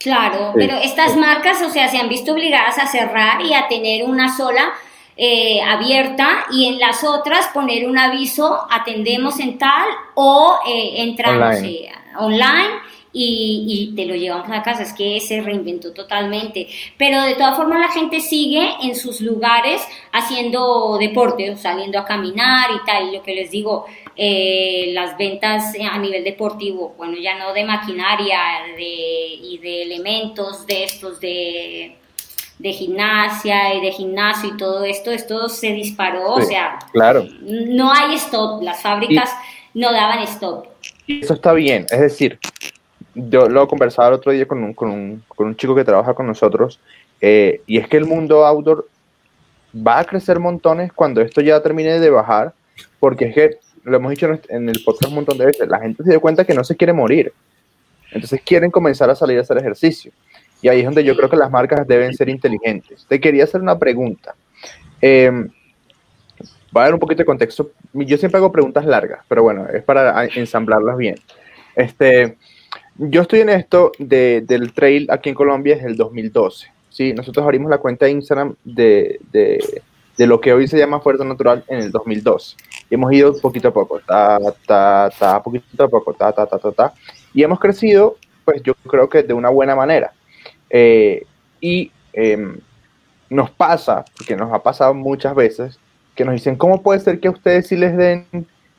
Claro, 0.00 0.52
pero 0.54 0.76
estas 0.76 1.16
marcas, 1.16 1.62
o 1.62 1.70
sea, 1.70 1.88
se 1.88 1.96
han 1.96 2.08
visto 2.08 2.32
obligadas 2.32 2.78
a 2.78 2.86
cerrar 2.86 3.40
y 3.40 3.54
a 3.54 3.68
tener 3.68 4.04
una 4.04 4.36
sola 4.36 4.74
eh, 5.16 5.62
abierta 5.62 6.46
y 6.50 6.66
en 6.66 6.78
las 6.78 7.04
otras 7.04 7.46
poner 7.54 7.88
un 7.88 7.96
aviso, 7.96 8.66
atendemos 8.70 9.38
en 9.38 9.56
tal 9.56 9.86
o 10.14 10.58
eh, 10.68 11.02
entramos 11.02 11.56
online 12.18 12.68
eh, 12.68 12.93
y, 13.14 13.92
te 13.94 14.04
lo 14.04 14.14
llevamos 14.14 14.50
a 14.50 14.62
casa. 14.62 14.82
Es 14.82 14.92
que 14.92 15.20
se 15.20 15.40
reinventó 15.40 15.92
totalmente. 15.92 16.66
Pero 16.98 17.22
de 17.22 17.34
todas 17.34 17.56
formas 17.56 17.80
la 17.80 17.92
gente 17.92 18.20
sigue 18.20 18.68
en 18.82 18.96
sus 18.96 19.20
lugares 19.20 19.80
haciendo 20.12 20.98
deporte, 20.98 21.56
saliendo 21.56 21.98
a 21.98 22.04
caminar 22.04 22.70
y 22.70 22.84
tal. 22.84 23.08
Y 23.08 23.16
lo 23.16 23.22
que 23.22 23.34
les 23.34 23.50
digo, 23.50 23.86
eh, 24.16 24.90
las 24.92 25.16
ventas 25.16 25.74
a 25.90 25.98
nivel 25.98 26.24
deportivo, 26.24 26.94
bueno, 26.98 27.16
ya 27.16 27.38
no 27.38 27.52
de 27.52 27.64
maquinaria 27.64 28.40
y 28.78 29.58
de 29.58 29.82
elementos 29.82 30.66
de 30.66 30.84
estos 30.84 31.20
de 31.20 31.96
de 32.58 32.72
gimnasia 32.72 33.74
y 33.74 33.80
de 33.80 33.92
gimnasio 33.92 34.50
y 34.50 34.56
todo 34.56 34.84
esto, 34.84 35.10
esto 35.10 35.48
se 35.48 35.72
disparó, 35.72 36.34
o 36.34 36.42
sea, 36.42 36.78
claro. 36.92 37.26
no 37.42 37.92
hay 37.92 38.14
stop, 38.14 38.62
las 38.62 38.80
fábricas 38.80 39.30
no 39.74 39.92
daban 39.92 40.20
stop. 40.20 40.66
Eso 41.06 41.34
está 41.34 41.52
bien, 41.52 41.84
es 41.90 42.00
decir, 42.00 42.38
yo 43.14 43.48
lo 43.48 43.68
conversaba 43.68 44.08
el 44.08 44.14
otro 44.14 44.32
día 44.32 44.46
con 44.46 44.62
un, 44.62 44.74
con 44.74 44.90
un, 44.90 45.22
con 45.28 45.46
un 45.48 45.56
chico 45.56 45.74
que 45.74 45.84
trabaja 45.84 46.14
con 46.14 46.26
nosotros, 46.26 46.80
eh, 47.20 47.62
y 47.66 47.78
es 47.78 47.88
que 47.88 47.96
el 47.96 48.06
mundo 48.06 48.44
outdoor 48.44 48.88
va 49.74 50.00
a 50.00 50.04
crecer 50.04 50.38
montones 50.38 50.92
cuando 50.92 51.20
esto 51.20 51.40
ya 51.40 51.62
termine 51.62 51.98
de 52.00 52.10
bajar, 52.10 52.52
porque 53.00 53.26
es 53.26 53.34
que, 53.34 53.58
lo 53.84 53.96
hemos 53.96 54.10
dicho 54.10 54.28
en 54.48 54.68
el 54.68 54.82
podcast 54.82 55.10
un 55.10 55.16
montón 55.16 55.38
de 55.38 55.46
veces, 55.46 55.68
la 55.68 55.78
gente 55.78 56.02
se 56.02 56.10
dio 56.10 56.20
cuenta 56.20 56.44
que 56.44 56.54
no 56.54 56.64
se 56.64 56.76
quiere 56.76 56.92
morir, 56.92 57.32
entonces 58.10 58.40
quieren 58.44 58.70
comenzar 58.70 59.10
a 59.10 59.14
salir 59.14 59.38
a 59.38 59.42
hacer 59.42 59.58
ejercicio. 59.58 60.12
Y 60.62 60.68
ahí 60.68 60.78
es 60.78 60.84
donde 60.86 61.04
yo 61.04 61.14
creo 61.14 61.28
que 61.28 61.36
las 61.36 61.50
marcas 61.50 61.86
deben 61.86 62.14
ser 62.14 62.30
inteligentes. 62.30 63.04
Te 63.06 63.20
quería 63.20 63.44
hacer 63.44 63.60
una 63.60 63.78
pregunta. 63.78 64.34
Eh, 65.02 65.30
voy 66.72 66.80
a 66.80 66.84
dar 66.84 66.94
un 66.94 67.00
poquito 67.00 67.18
de 67.18 67.26
contexto. 67.26 67.72
Yo 67.92 68.16
siempre 68.16 68.38
hago 68.38 68.50
preguntas 68.50 68.86
largas, 68.86 69.20
pero 69.28 69.42
bueno, 69.42 69.68
es 69.68 69.82
para 69.82 70.24
ensamblarlas 70.24 70.96
bien. 70.96 71.16
Este, 71.76 72.38
yo 72.96 73.22
estoy 73.22 73.40
en 73.40 73.48
esto 73.48 73.92
del 73.98 74.72
trail 74.72 75.08
aquí 75.10 75.30
en 75.30 75.34
Colombia 75.34 75.74
desde 75.74 75.88
el 75.88 75.96
2012. 75.96 76.68
¿sí? 76.90 77.12
Nosotros 77.12 77.44
abrimos 77.44 77.70
la 77.70 77.78
cuenta 77.78 78.06
de 78.06 78.12
Instagram 78.12 78.54
de, 78.64 79.20
lo 80.18 80.40
que 80.40 80.52
hoy 80.52 80.68
se 80.68 80.78
llama 80.78 81.00
Fuerza 81.00 81.24
Natural 81.24 81.64
en 81.68 81.80
el 81.80 81.90
2012. 81.90 82.56
Y 82.90 82.94
hemos 82.94 83.12
ido 83.12 83.36
poquito 83.40 83.68
a 83.68 83.72
poco, 83.72 84.00
ta, 84.00 84.38
ta, 84.66 85.10
ta, 85.18 85.42
poquito 85.42 85.84
a 85.84 85.88
poco, 85.88 86.14
ta, 86.14 86.32
ta, 86.32 86.46
ta, 86.46 86.58
ta, 86.58 86.72
ta. 86.72 86.94
Y 87.32 87.42
hemos 87.42 87.58
crecido, 87.58 88.16
pues 88.44 88.62
yo 88.62 88.74
creo 88.74 89.08
que 89.08 89.22
de 89.22 89.34
una 89.34 89.48
buena 89.48 89.74
manera. 89.74 90.12
Eh, 90.70 91.26
y 91.60 91.90
em, 92.12 92.58
nos 93.28 93.50
pasa, 93.50 94.04
porque 94.16 94.36
nos 94.36 94.52
ha 94.52 94.62
pasado 94.62 94.94
muchas 94.94 95.34
veces, 95.34 95.80
que 96.14 96.24
nos 96.24 96.34
dicen, 96.34 96.54
¿cómo 96.54 96.80
puede 96.80 97.00
ser 97.00 97.18
que 97.18 97.26
a 97.26 97.32
ustedes 97.32 97.66
sí 97.66 97.76
les 97.76 97.96
den 97.96 98.26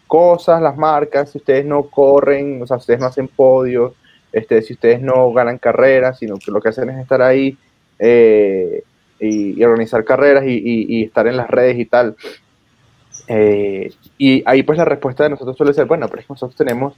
cosas, 0.07 0.61
las 0.61 0.77
marcas, 0.77 1.31
si 1.31 1.39
ustedes 1.39 1.65
no 1.65 1.83
corren, 1.83 2.61
o 2.61 2.67
sea, 2.67 2.77
ustedes 2.77 2.99
no 2.99 3.07
hacen 3.07 3.27
podios, 3.27 3.93
este, 4.35 4.61
si 4.61 4.73
ustedes 4.73 5.01
no 5.01 5.31
ganan 5.31 5.57
carreras, 5.57 6.19
sino 6.19 6.35
que 6.35 6.51
lo 6.51 6.59
que 6.59 6.67
hacen 6.67 6.89
es 6.89 6.99
estar 6.99 7.21
ahí 7.21 7.57
eh, 7.97 8.83
y, 9.17 9.63
organizar 9.63 10.03
carreras 10.03 10.43
y, 10.45 11.03
estar 11.03 11.25
en 11.27 11.37
las 11.37 11.49
redes 11.49 11.79
y 11.79 11.85
tal. 11.85 12.17
Eh, 13.29 13.93
y 14.17 14.43
ahí 14.45 14.63
pues 14.63 14.77
la 14.77 14.83
respuesta 14.83 15.23
de 15.23 15.29
nosotros 15.29 15.55
suele 15.55 15.73
ser, 15.73 15.85
bueno, 15.85 16.09
pero 16.09 16.19
es 16.19 16.27
que 16.27 16.33
nosotros 16.33 16.57
tenemos 16.57 16.95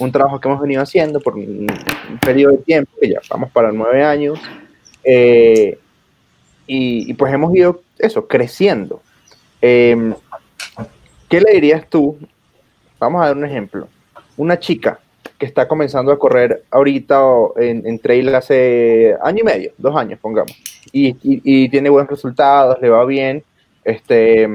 un 0.00 0.10
trabajo 0.10 0.40
que 0.40 0.48
hemos 0.48 0.60
venido 0.60 0.82
haciendo 0.82 1.20
por 1.20 1.36
un, 1.36 1.68
periodo 2.20 2.56
de 2.56 2.62
tiempo, 2.64 2.90
que 3.00 3.08
ya 3.08 3.20
vamos 3.30 3.52
para 3.52 3.70
nueve 3.70 4.02
años, 4.02 4.40
eh, 5.04 5.78
y, 6.66 7.14
pues 7.14 7.32
hemos 7.32 7.54
ido 7.54 7.82
eso, 8.00 8.26
creciendo. 8.26 9.00
Em, 9.62 10.12
¿Qué 11.28 11.40
le 11.40 11.52
dirías 11.52 11.88
tú? 11.88 12.18
Vamos 12.98 13.22
a 13.22 13.26
dar 13.26 13.36
un 13.36 13.44
ejemplo. 13.44 13.86
Una 14.36 14.58
chica 14.58 14.98
que 15.38 15.46
está 15.46 15.66
comenzando 15.66 16.12
a 16.12 16.18
correr 16.18 16.64
ahorita 16.70 17.20
en, 17.56 17.98
trail 17.98 18.34
hace 18.34 19.16
año 19.22 19.40
y 19.40 19.44
medio, 19.44 19.72
dos 19.78 19.96
años, 19.96 20.18
pongamos, 20.20 20.52
y, 20.92 21.68
tiene 21.68 21.90
buenos 21.90 22.10
resultados, 22.10 22.80
le 22.80 22.88
va 22.88 23.04
bien, 23.04 23.42
este, 23.82 24.48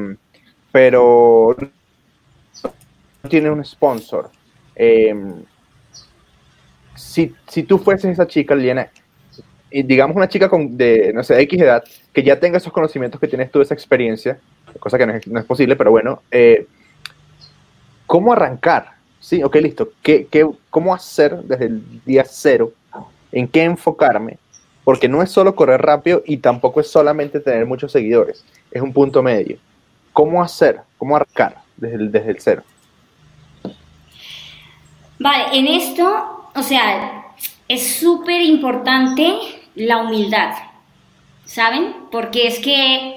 pero 0.71 1.55
no 3.23 3.29
tiene 3.29 3.49
un 3.49 3.63
sponsor. 3.65 4.29
Em, 4.75 5.43
si, 6.95 7.35
si, 7.47 7.63
tú 7.63 7.77
fueses 7.77 8.11
esa 8.11 8.27
chica, 8.27 8.55
Liena, 8.55 8.89
y 9.71 9.83
digamos 9.83 10.15
una 10.15 10.27
chica 10.27 10.49
con 10.49 10.77
de, 10.77 11.11
no 11.13 11.23
sé, 11.23 11.39
X 11.41 11.61
edad, 11.61 11.83
que 12.13 12.23
ya 12.23 12.39
tenga 12.39 12.57
esos 12.57 12.73
conocimientos 12.73 13.19
que 13.19 13.27
tienes 13.27 13.51
tú, 13.51 13.61
esa 13.61 13.73
experiencia, 13.73 14.39
cosa 14.79 14.97
que 14.97 15.05
no 15.05 15.39
es, 15.39 15.45
posible, 15.45 15.75
pero 15.75 15.91
bueno, 15.91 16.21
eh, 16.31 16.65
¿cómo 18.05 18.33
arrancar? 18.33 18.98
Sí, 19.19 19.43
ok, 19.43 19.55
listo. 19.55 19.91
¿Qué, 20.01 20.27
qué, 20.27 20.49
cómo 20.69 20.93
hacer 20.93 21.43
desde 21.43 21.65
el 21.65 22.03
día 22.05 22.23
cero? 22.25 22.71
¿En 23.31 23.47
qué 23.47 23.63
enfocarme? 23.63 24.37
Porque 24.83 25.07
no 25.07 25.21
es 25.21 25.29
solo 25.29 25.55
correr 25.55 25.81
rápido 25.81 26.23
y 26.25 26.37
tampoco 26.37 26.79
es 26.79 26.89
solamente 26.89 27.39
tener 27.39 27.65
muchos 27.65 27.91
seguidores. 27.91 28.43
Es 28.71 28.81
un 28.81 28.93
punto 28.93 29.21
medio. 29.21 29.57
¿Cómo 30.13 30.41
hacer? 30.41 30.81
¿Cómo 30.97 31.15
arrancar 31.15 31.61
desde 31.77 31.95
el, 31.95 32.11
desde 32.11 32.31
el 32.31 32.41
cero? 32.41 32.63
Vale, 35.19 35.57
en 35.57 35.67
esto, 35.67 36.49
o 36.55 36.63
sea, 36.63 37.25
es 37.67 37.97
súper 37.97 38.41
importante 38.41 39.37
la 39.75 39.97
humildad, 39.97 40.53
¿saben? 41.45 41.93
Porque 42.09 42.47
es 42.47 42.59
que 42.59 43.15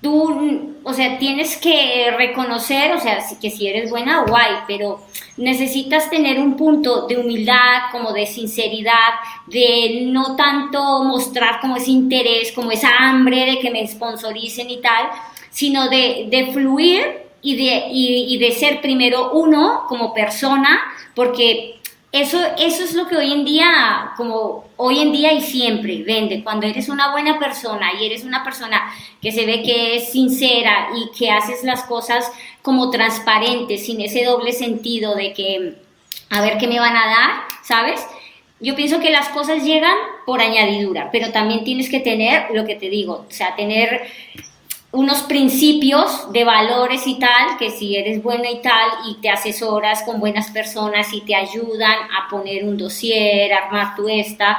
tú, 0.00 0.76
o 0.82 0.94
sea, 0.94 1.18
tienes 1.18 1.56
que 1.56 2.10
reconocer, 2.16 2.92
o 2.92 3.00
sea, 3.00 3.18
que 3.40 3.50
si 3.50 3.68
eres 3.68 3.90
buena, 3.90 4.24
guay, 4.24 4.54
pero 4.66 5.04
necesitas 5.36 6.08
tener 6.08 6.38
un 6.38 6.56
punto 6.56 7.06
de 7.06 7.18
humildad, 7.18 7.90
como 7.92 8.12
de 8.12 8.26
sinceridad, 8.26 9.10
de 9.46 10.04
no 10.06 10.36
tanto 10.36 11.04
mostrar 11.04 11.60
como 11.60 11.76
ese 11.76 11.90
interés, 11.90 12.52
como 12.52 12.70
esa 12.70 12.90
hambre 12.98 13.44
de 13.44 13.58
que 13.58 13.70
me 13.70 13.86
sponsoricen 13.86 14.70
y 14.70 14.80
tal, 14.80 15.06
sino 15.50 15.88
de, 15.88 16.28
de 16.30 16.52
fluir 16.52 17.02
y 17.42 17.56
de, 17.56 17.84
y, 17.90 18.34
y 18.34 18.38
de 18.38 18.52
ser 18.52 18.80
primero 18.80 19.32
uno 19.32 19.84
como 19.88 20.14
persona, 20.14 20.80
porque 21.14 21.80
eso, 22.12 22.38
eso 22.58 22.84
es 22.84 22.94
lo 22.94 23.06
que 23.06 23.16
hoy 23.16 23.32
en 23.32 23.44
día, 23.44 24.12
como 24.16 24.69
hoy 24.82 25.00
en 25.00 25.12
día 25.12 25.32
y 25.32 25.42
siempre 25.42 26.02
vende. 26.02 26.42
Cuando 26.42 26.66
eres 26.66 26.88
una 26.88 27.10
buena 27.12 27.38
persona 27.38 27.92
y 28.00 28.06
eres 28.06 28.24
una 28.24 28.42
persona 28.42 28.92
que 29.20 29.30
se 29.30 29.44
ve 29.44 29.62
que 29.62 29.96
es 29.96 30.10
sincera 30.10 30.88
y 30.96 31.16
que 31.16 31.30
haces 31.30 31.62
las 31.64 31.84
cosas 31.84 32.30
como 32.62 32.90
transparentes, 32.90 33.84
sin 33.84 34.00
ese 34.00 34.24
doble 34.24 34.52
sentido 34.52 35.14
de 35.14 35.34
que 35.34 35.74
a 36.30 36.40
ver 36.40 36.56
qué 36.56 36.66
me 36.66 36.80
van 36.80 36.96
a 36.96 37.06
dar, 37.06 37.30
¿sabes? 37.62 38.00
Yo 38.58 38.74
pienso 38.74 39.00
que 39.00 39.10
las 39.10 39.28
cosas 39.28 39.64
llegan 39.64 39.96
por 40.24 40.40
añadidura, 40.40 41.10
pero 41.12 41.30
también 41.30 41.64
tienes 41.64 41.90
que 41.90 42.00
tener 42.00 42.46
lo 42.52 42.64
que 42.64 42.74
te 42.74 42.88
digo, 42.88 43.26
o 43.28 43.32
sea, 43.32 43.56
tener 43.56 44.06
unos 44.92 45.22
principios 45.22 46.32
de 46.32 46.44
valores 46.44 47.06
y 47.06 47.18
tal, 47.18 47.56
que 47.58 47.70
si 47.70 47.96
eres 47.96 48.22
bueno 48.22 48.44
y 48.50 48.60
tal 48.60 48.90
y 49.08 49.14
te 49.20 49.30
asesoras 49.30 50.02
con 50.02 50.18
buenas 50.18 50.50
personas 50.50 51.12
y 51.12 51.20
te 51.20 51.34
ayudan 51.34 51.96
a 52.18 52.28
poner 52.28 52.64
un 52.64 52.76
dossier, 52.76 53.52
armar 53.52 53.94
tu 53.94 54.08
esta 54.08 54.58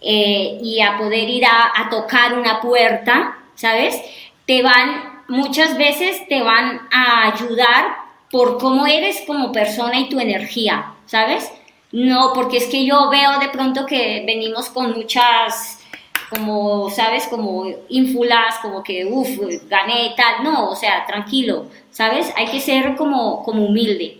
eh, 0.00 0.58
y 0.62 0.80
a 0.80 0.98
poder 0.98 1.28
ir 1.28 1.44
a, 1.44 1.88
tocar 1.90 2.38
una 2.38 2.60
puerta, 2.60 3.38
¿sabes? 3.56 4.00
Te 4.46 4.62
van, 4.62 5.22
muchas 5.28 5.76
veces 5.76 6.26
te 6.28 6.42
van 6.42 6.82
a 6.92 7.32
ayudar 7.32 7.86
por 8.30 8.58
cómo 8.58 8.86
eres 8.86 9.22
como 9.26 9.50
persona 9.50 9.98
y 9.98 10.08
tu 10.08 10.20
energía, 10.20 10.94
¿sabes? 11.06 11.50
No, 11.90 12.32
porque 12.34 12.58
es 12.58 12.66
que 12.66 12.86
yo 12.86 13.10
veo 13.10 13.40
de 13.40 13.48
pronto 13.48 13.84
que 13.84 14.22
venimos 14.26 14.70
con 14.70 14.92
muchas 14.92 15.81
como, 16.32 16.90
¿sabes? 16.90 17.26
Como 17.28 17.66
infulas, 17.88 18.56
como 18.62 18.82
que, 18.82 19.04
uff, 19.04 19.28
gané 19.68 20.14
tal. 20.16 20.42
No, 20.42 20.70
o 20.70 20.76
sea, 20.76 21.06
tranquilo, 21.06 21.66
¿sabes? 21.90 22.32
Hay 22.36 22.46
que 22.46 22.60
ser 22.60 22.96
como, 22.96 23.42
como 23.44 23.66
humilde. 23.66 24.18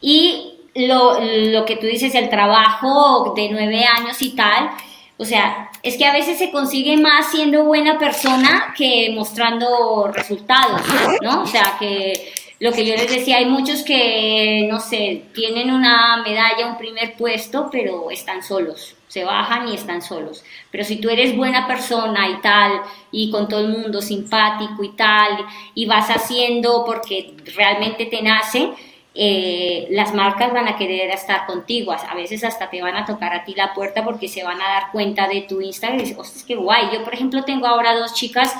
Y 0.00 0.52
lo, 0.74 1.18
lo 1.20 1.64
que 1.64 1.76
tú 1.76 1.86
dices, 1.86 2.14
el 2.14 2.28
trabajo 2.28 3.32
de 3.34 3.48
nueve 3.48 3.84
años 3.84 4.20
y 4.22 4.36
tal, 4.36 4.70
o 5.18 5.24
sea, 5.24 5.70
es 5.82 5.96
que 5.96 6.04
a 6.04 6.12
veces 6.12 6.38
se 6.38 6.50
consigue 6.50 6.96
más 6.96 7.30
siendo 7.30 7.64
buena 7.64 7.98
persona 7.98 8.74
que 8.76 9.10
mostrando 9.14 10.10
resultados, 10.12 10.82
¿no? 11.22 11.42
O 11.42 11.46
sea, 11.46 11.76
que 11.78 12.32
lo 12.58 12.72
que 12.72 12.86
yo 12.86 12.94
les 12.94 13.10
decía, 13.10 13.36
hay 13.36 13.46
muchos 13.46 13.82
que, 13.82 14.66
no 14.70 14.80
sé, 14.80 15.24
tienen 15.34 15.70
una 15.70 16.22
medalla, 16.22 16.66
un 16.66 16.78
primer 16.78 17.14
puesto, 17.14 17.68
pero 17.70 18.10
están 18.10 18.42
solos, 18.42 18.96
se 19.08 19.24
bajan 19.24 19.68
y 19.68 19.74
están 19.74 20.00
solos. 20.00 20.42
Pero 20.70 20.82
si 20.84 20.96
tú 20.96 21.10
eres 21.10 21.36
buena 21.36 21.66
persona 21.66 22.28
y 22.30 22.40
tal, 22.40 22.80
y 23.12 23.30
con 23.30 23.48
todo 23.48 23.60
el 23.60 23.68
mundo 23.68 24.00
simpático 24.00 24.82
y 24.82 24.96
tal, 24.96 25.44
y 25.74 25.84
vas 25.84 26.08
haciendo 26.08 26.82
porque 26.86 27.34
realmente 27.54 28.06
te 28.06 28.22
nace, 28.22 28.70
eh, 29.14 29.88
las 29.90 30.14
marcas 30.14 30.52
van 30.52 30.68
a 30.68 30.76
querer 30.76 31.10
estar 31.10 31.46
contigo, 31.46 31.92
a 31.92 32.14
veces 32.14 32.42
hasta 32.42 32.70
te 32.70 32.80
van 32.80 32.96
a 32.96 33.04
tocar 33.04 33.34
a 33.34 33.44
ti 33.44 33.54
la 33.54 33.74
puerta 33.74 34.02
porque 34.02 34.28
se 34.28 34.44
van 34.44 34.60
a 34.62 34.68
dar 34.68 34.92
cuenta 34.92 35.28
de 35.28 35.42
tu 35.42 35.60
Instagram 35.60 36.00
y 36.00 36.02
dicen, 36.02 36.20
ostras, 36.20 36.42
qué 36.42 36.54
guay. 36.54 36.88
Yo, 36.90 37.04
por 37.04 37.12
ejemplo, 37.12 37.44
tengo 37.44 37.66
ahora 37.66 37.94
dos 37.94 38.14
chicas 38.14 38.54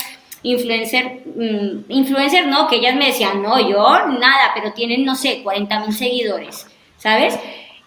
influencer, 0.51 1.22
mm, 1.34 1.90
influencer 1.90 2.47
no, 2.47 2.68
que 2.68 2.76
ellas 2.76 2.97
me 2.97 3.07
decían, 3.07 3.42
no, 3.42 3.59
yo 3.59 4.07
nada, 4.18 4.53
pero 4.55 4.72
tienen, 4.72 5.05
no 5.05 5.14
sé, 5.14 5.42
40 5.42 5.80
mil 5.80 5.92
seguidores, 5.92 6.66
¿sabes? 6.97 7.38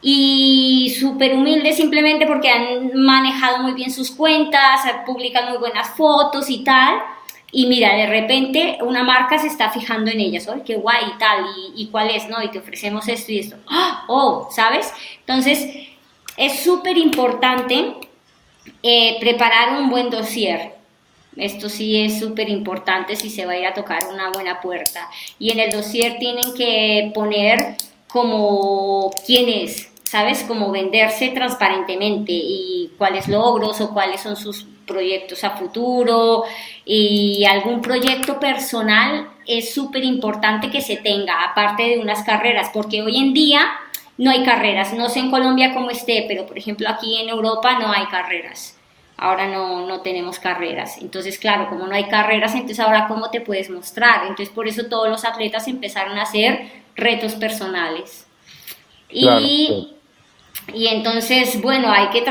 Y 0.02 0.96
súper 1.00 1.34
humildes 1.34 1.76
simplemente 1.78 2.26
porque 2.26 2.50
han 2.50 2.92
manejado 2.96 3.60
muy 3.60 3.74
bien 3.74 3.92
sus 3.92 4.12
cuentas, 4.12 4.82
publican 5.06 5.50
muy 5.50 5.58
buenas 5.58 5.90
fotos 5.98 6.50
y 6.50 6.64
tal 6.64 7.02
y 7.52 7.66
mira, 7.66 7.96
de 7.96 8.06
repente 8.06 8.78
una 8.82 9.04
marca 9.04 9.40
se 9.40 9.48
está 9.48 9.72
fijando 9.72 10.12
en 10.12 10.20
ellas, 10.20 10.48
¡ay, 10.48 10.62
qué 10.66 10.76
guay 10.76 11.06
y 11.16 11.18
tal! 11.18 11.46
Y, 11.76 11.88
cuál 11.88 12.12
es? 12.12 12.30
¿No? 12.30 12.42
Y 12.44 12.50
te 12.50 12.60
ofrecemos 12.60 13.08
esto 13.08 13.32
y 13.32 13.40
esto. 13.40 13.58
¡Ah! 13.68 14.06
¡Oh! 14.08 14.50
¿Sabes? 14.52 14.94
Entonces, 15.22 15.88
es 16.38 16.60
súper 16.60 16.98
importante 16.98 17.96
eh, 18.84 19.18
preparar 19.20 19.82
un 19.82 19.90
buen 19.90 20.10
dossier. 20.10 20.76
Esto 21.40 21.70
sí 21.70 22.00
es 22.00 22.20
súper 22.20 22.50
importante 22.50 23.16
si 23.16 23.30
se 23.30 23.46
va 23.46 23.54
a 23.54 23.58
ir 23.58 23.66
a 23.66 23.74
tocar 23.74 24.00
una 24.12 24.30
buena 24.32 24.62
puerta. 24.62 25.10
Y 25.40 25.52
en 25.52 25.60
el 25.60 25.72
dossier 25.72 26.18
tienen 26.20 26.54
que 26.56 27.12
poner 27.14 27.78
como 28.08 29.12
quién 29.26 29.50
es, 29.50 29.92
¿sabes? 30.04 30.44
Como 30.44 30.72
venderse 30.72 31.30
transparentemente 31.30 32.32
y 32.34 32.92
cuáles 32.98 33.28
logros 33.28 33.80
o 33.82 33.94
cuáles 33.94 34.22
son 34.22 34.36
sus 34.36 34.66
proyectos 34.86 35.44
a 35.44 35.52
futuro 35.52 36.44
y 36.84 37.46
algún 37.46 37.80
proyecto 37.82 38.40
personal 38.40 39.30
es 39.46 39.74
súper 39.74 40.04
importante 40.04 40.72
que 40.72 40.82
se 40.82 40.98
tenga, 40.98 41.44
aparte 41.44 41.84
de 41.84 42.00
unas 42.00 42.24
carreras, 42.24 42.72
porque 42.74 43.04
hoy 43.04 43.18
en 43.18 43.34
día 43.34 43.62
no 44.18 44.32
hay 44.32 44.44
carreras. 44.44 44.94
No 44.94 45.08
sé 45.10 45.20
en 45.20 45.32
Colombia 45.32 45.74
cómo 45.74 45.92
esté, 45.92 46.26
pero 46.28 46.48
por 46.48 46.58
ejemplo 46.58 46.90
aquí 46.90 47.22
en 47.22 47.30
Europa 47.30 47.78
no 47.80 47.92
hay 47.92 48.06
carreras. 48.08 48.79
Ahora 49.20 49.48
no, 49.48 49.86
no 49.86 50.02
tenemos 50.02 50.40
carreras. 50.40 50.98
Entonces, 51.00 51.38
claro, 51.38 51.70
como 51.70 51.86
no 51.88 51.94
hay 51.94 52.06
carreras, 52.06 52.54
entonces 52.54 52.80
ahora 52.80 53.08
cómo 53.08 53.30
te 53.30 53.42
puedes 53.42 53.70
mostrar. 53.70 54.22
Entonces, 54.22 54.50
por 54.50 54.68
eso 54.68 54.86
todos 54.86 55.10
los 55.10 55.26
atletas 55.26 55.68
empezaron 55.68 56.18
a 56.18 56.24
hacer 56.24 56.70
retos 56.96 57.36
personales. 57.36 58.26
y 59.12 59.96
y 60.74 60.88
entonces, 60.88 61.62
bueno, 61.62 61.92
hay 61.92 62.10
que 62.10 62.22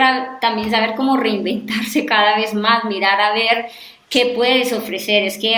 también 0.41 0.71
saber 0.71 0.95
cómo 0.95 1.17
reinventarse 1.17 2.05
cada 2.07 2.37
vez 2.37 2.55
más, 2.55 2.85
mirar 2.85 3.21
a 3.21 3.33
ver 3.33 3.67
qué 4.09 4.33
puedes 4.37 4.73
ofrecer. 4.73 5.25
Es 5.25 5.39
que 5.39 5.57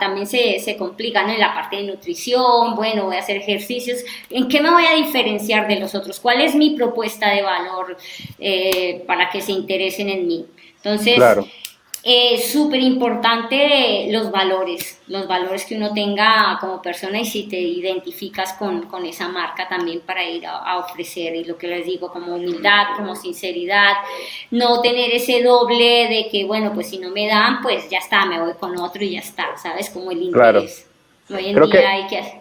también 0.00 0.26
se, 0.26 0.58
se 0.60 0.76
complica 0.76 1.22
¿no? 1.22 1.32
en 1.32 1.40
la 1.40 1.54
parte 1.54 1.76
de 1.76 1.84
nutrición, 1.84 2.74
bueno, 2.74 3.04
voy 3.04 3.16
a 3.16 3.20
hacer 3.20 3.36
ejercicios. 3.36 3.98
¿En 4.30 4.48
qué 4.48 4.60
me 4.60 4.70
voy 4.70 4.84
a 4.86 4.94
diferenciar 4.94 5.68
de 5.68 5.76
los 5.76 5.94
otros? 5.94 6.20
¿Cuál 6.20 6.40
es 6.40 6.54
mi 6.54 6.70
propuesta 6.70 7.30
de 7.30 7.42
valor 7.42 7.96
eh, 8.38 9.04
para 9.06 9.30
que 9.30 9.40
se 9.40 9.52
interesen 9.52 10.08
en 10.08 10.26
mí? 10.26 10.46
Entonces, 10.82 11.14
claro 11.16 11.46
es 12.04 12.50
súper 12.50 12.80
importante 12.80 14.08
los 14.10 14.32
valores, 14.32 15.00
los 15.06 15.28
valores 15.28 15.64
que 15.64 15.76
uno 15.76 15.92
tenga 15.92 16.58
como 16.60 16.82
persona 16.82 17.20
y 17.20 17.24
si 17.24 17.44
te 17.48 17.60
identificas 17.60 18.54
con, 18.54 18.86
con 18.86 19.04
esa 19.04 19.28
marca 19.28 19.68
también 19.68 20.00
para 20.00 20.24
ir 20.24 20.44
a, 20.44 20.78
ofrecer, 20.78 21.36
y 21.36 21.44
lo 21.44 21.56
que 21.56 21.68
les 21.68 21.86
digo, 21.86 22.10
como 22.10 22.34
humildad, 22.34 22.96
como 22.96 23.14
sinceridad, 23.14 23.92
no 24.50 24.80
tener 24.80 25.12
ese 25.12 25.44
doble 25.44 26.08
de 26.08 26.28
que, 26.28 26.44
bueno, 26.44 26.72
pues 26.74 26.88
si 26.88 26.98
no 26.98 27.10
me 27.10 27.28
dan, 27.28 27.62
pues 27.62 27.88
ya 27.88 27.98
está, 27.98 28.26
me 28.26 28.40
voy 28.40 28.54
con 28.54 28.76
otro 28.80 29.04
y 29.04 29.12
ya 29.12 29.20
está, 29.20 29.56
¿sabes? 29.56 29.88
Como 29.88 30.10
el 30.10 30.22
interés. 30.22 30.88
Hoy 31.30 31.50
en 31.50 31.70
día 31.70 31.90
hay 31.90 32.06
que 32.08 32.18
hacer. 32.18 32.40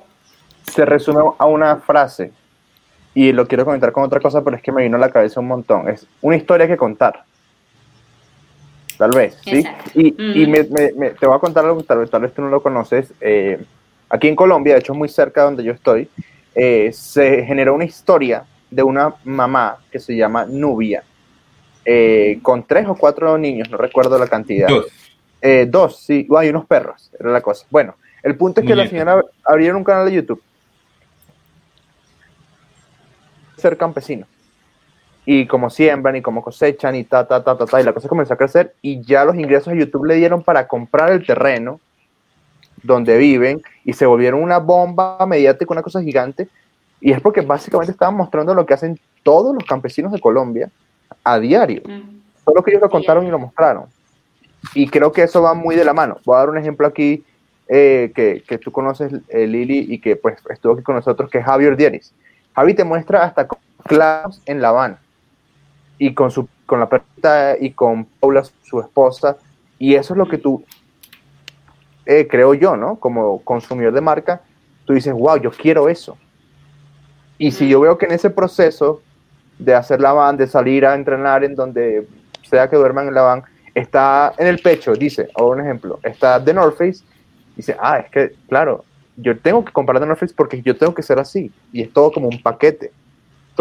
Se 0.72 0.86
resume 0.86 1.22
a 1.38 1.46
una 1.46 1.78
frase, 1.78 2.32
y 3.14 3.32
lo 3.32 3.48
quiero 3.48 3.64
comentar 3.64 3.92
con 3.92 4.04
otra 4.04 4.20
cosa, 4.20 4.44
pero 4.44 4.56
es 4.56 4.64
que 4.64 4.72
me 4.72 4.82
vino 4.82 4.98
a 4.98 5.00
la 5.00 5.12
cabeza 5.12 5.40
un 5.40 5.48
montón, 5.48 5.88
es 5.88 6.08
una 6.22 6.36
historia 6.36 6.66
que 6.66 6.78
contar 6.78 7.26
tal 9.02 9.10
vez, 9.16 9.36
¿sí? 9.44 9.64
Y, 9.96 10.12
te 10.12 11.26
voy 11.26 11.36
a 11.36 11.40
contar 11.40 11.66
algo, 11.66 11.82
tal 11.82 11.98
vez, 11.98 12.12
tal 12.12 12.22
vez 12.22 12.36
tú 12.36 12.44
no 12.44 12.50
lo 12.50 12.62
conoces. 12.62 13.12
Eh, 13.20 13.60
aquí 14.08 14.28
en 14.28 14.36
Colombia, 14.36 14.76
de 14.76 14.82
hecho 14.82 14.94
muy 14.94 15.10
cerca 15.10 15.42
de 15.42 15.46
donde 15.46 15.64
yo 15.64 15.72
estoy, 15.72 16.08
eh, 16.54 16.92
se 16.94 17.44
generó 17.44 17.74
una 17.74 17.86
historia 17.86 18.44
de 18.70 18.84
una 18.84 19.16
mamá 19.24 19.78
que 19.92 19.98
se 19.98 20.16
llama 20.16 20.46
Nubia, 20.46 21.04
eh, 21.84 22.38
con 22.44 22.62
tres 22.68 22.86
o 22.88 22.94
cuatro 22.94 23.40
niños, 23.40 23.72
no 23.72 23.78
recuerdo 23.78 24.20
la 24.20 24.28
cantidad. 24.28 24.68
Dos. 24.68 24.86
dos, 25.68 26.04
sí, 26.04 26.28
hay 26.38 26.50
unos 26.50 26.68
perros, 26.68 27.10
era 27.20 27.32
la 27.32 27.42
cosa. 27.42 27.66
Bueno, 27.72 27.96
el 28.22 28.36
punto 28.36 28.62
es 28.62 28.68
que 28.68 28.76
la 28.76 28.88
señora 28.88 29.20
abrieron 29.44 29.78
un 29.78 29.84
canal 29.84 30.06
de 30.06 30.14
YouTube. 30.14 30.44
Ser 33.58 33.78
campesino 33.78 34.28
y 35.34 35.48
como 35.48 35.70
siembran 35.70 36.18
y 36.18 36.22
como 36.22 36.42
cosechan 36.42 36.94
y 36.94 37.06
ta, 37.06 37.26
ta, 37.26 37.42
ta, 37.42 37.58
ta, 37.58 37.66
ta, 37.66 37.80
y 37.80 37.86
la 37.86 37.94
cosa 37.94 38.10
comenzó 38.10 38.34
a 38.34 38.38
crecer 38.38 38.76
y 38.82 39.02
ya 39.02 39.24
los 39.24 39.36
ingresos 39.36 39.72
de 39.72 39.80
YouTube 39.80 40.04
le 40.04 40.16
dieron 40.16 40.44
para 40.44 40.68
comprar 40.68 41.10
el 41.10 41.26
terreno 41.26 41.80
donde 42.84 43.18
viven 43.18 43.62
y 43.86 43.94
se 43.94 44.06
volvieron 44.06 44.44
una 44.44 44.58
bomba 44.58 45.26
mediática, 45.26 45.72
una 45.72 45.84
cosa 45.84 46.02
gigante. 46.02 46.50
Y 47.00 47.14
es 47.14 47.22
porque 47.22 47.40
básicamente 47.40 47.94
estaban 47.94 48.16
mostrando 48.16 48.54
lo 48.54 48.66
que 48.66 48.74
hacen 48.74 49.00
todos 49.24 49.56
los 49.56 49.64
campesinos 49.64 50.12
de 50.12 50.20
Colombia 50.20 50.70
a 51.24 51.40
diario. 51.40 51.82
Mm. 51.86 52.20
Solo 52.44 52.62
que 52.62 52.72
ellos 52.72 52.82
lo 52.82 52.90
contaron 52.90 53.26
y 53.26 53.30
lo 53.30 53.40
mostraron. 53.40 53.86
Y 54.74 54.90
creo 54.90 55.14
que 55.14 55.24
eso 55.24 55.42
va 55.42 55.54
muy 55.54 55.78
de 55.78 55.86
la 55.86 55.94
mano. 55.94 56.18
Voy 56.26 56.36
a 56.36 56.40
dar 56.40 56.50
un 56.50 56.58
ejemplo 56.58 56.86
aquí 56.86 57.24
eh, 57.70 58.12
que, 58.14 58.44
que, 58.46 58.58
tú 58.58 58.74
conoces, 58.74 59.14
eh, 59.30 59.48
Lili, 59.48 59.86
y 59.88 60.02
que 60.02 60.18
pues 60.18 60.40
estuvo 60.50 60.74
aquí 60.74 60.84
con 60.84 60.96
nosotros, 60.96 61.30
que 61.30 61.38
es 61.38 61.46
Javier 61.46 61.78
Dienis. 61.78 62.14
Javi 62.54 62.74
te 62.74 62.84
muestra 62.84 63.24
hasta 63.24 63.48
clavos 63.86 64.42
en 64.46 64.62
La 64.62 64.70
Habana 64.70 65.00
y 66.02 66.16
con, 66.16 66.32
su, 66.32 66.50
con 66.66 66.80
la 66.80 66.90
perrita 66.90 67.56
y 67.60 67.74
con 67.74 68.06
Paula, 68.06 68.44
su 68.64 68.80
esposa. 68.80 69.38
Y 69.78 69.94
eso 69.94 70.16
es 70.16 70.18
lo 70.18 70.28
que 70.28 70.40
tú, 70.40 70.66
eh, 72.08 72.28
creo 72.28 72.56
yo, 72.56 72.76
¿no? 72.76 72.96
Como 72.96 73.44
consumidor 73.44 73.94
de 73.94 74.02
marca, 74.02 74.42
tú 74.86 74.94
dices, 74.94 75.14
wow, 75.14 75.38
yo 75.38 75.52
quiero 75.52 75.90
eso. 75.90 76.18
Y 77.38 77.52
si 77.52 77.70
yo 77.70 77.82
veo 77.82 78.00
que 78.00 78.08
en 78.08 78.14
ese 78.14 78.32
proceso 78.32 79.04
de 79.60 79.76
hacer 79.76 80.02
la 80.02 80.12
van, 80.12 80.38
de 80.38 80.48
salir 80.48 80.88
a 80.88 80.96
entrenar 80.96 81.44
en 81.44 81.54
donde 81.54 82.08
sea 82.50 82.68
que 82.68 82.78
duerman 82.78 83.10
en 83.10 83.14
la 83.14 83.22
van, 83.22 83.44
está 83.76 84.34
en 84.40 84.48
el 84.48 84.58
pecho, 84.58 84.94
dice, 84.94 85.30
o 85.36 85.52
un 85.52 85.62
ejemplo, 85.62 86.00
está 86.02 86.44
The 86.44 86.56
North 86.56 86.80
Face, 86.80 87.04
dice, 87.56 87.78
ah, 87.80 88.00
es 88.00 88.10
que, 88.10 88.32
claro, 88.50 88.86
yo 89.18 89.38
tengo 89.38 89.64
que 89.64 89.72
comprar 89.72 90.00
The 90.00 90.08
North 90.08 90.20
Face 90.20 90.34
porque 90.36 90.64
yo 90.64 90.76
tengo 90.76 90.96
que 90.96 91.04
ser 91.04 91.20
así. 91.20 91.52
Y 91.72 91.84
es 91.84 91.94
todo 91.94 92.12
como 92.12 92.28
un 92.28 92.42
paquete. 92.42 92.92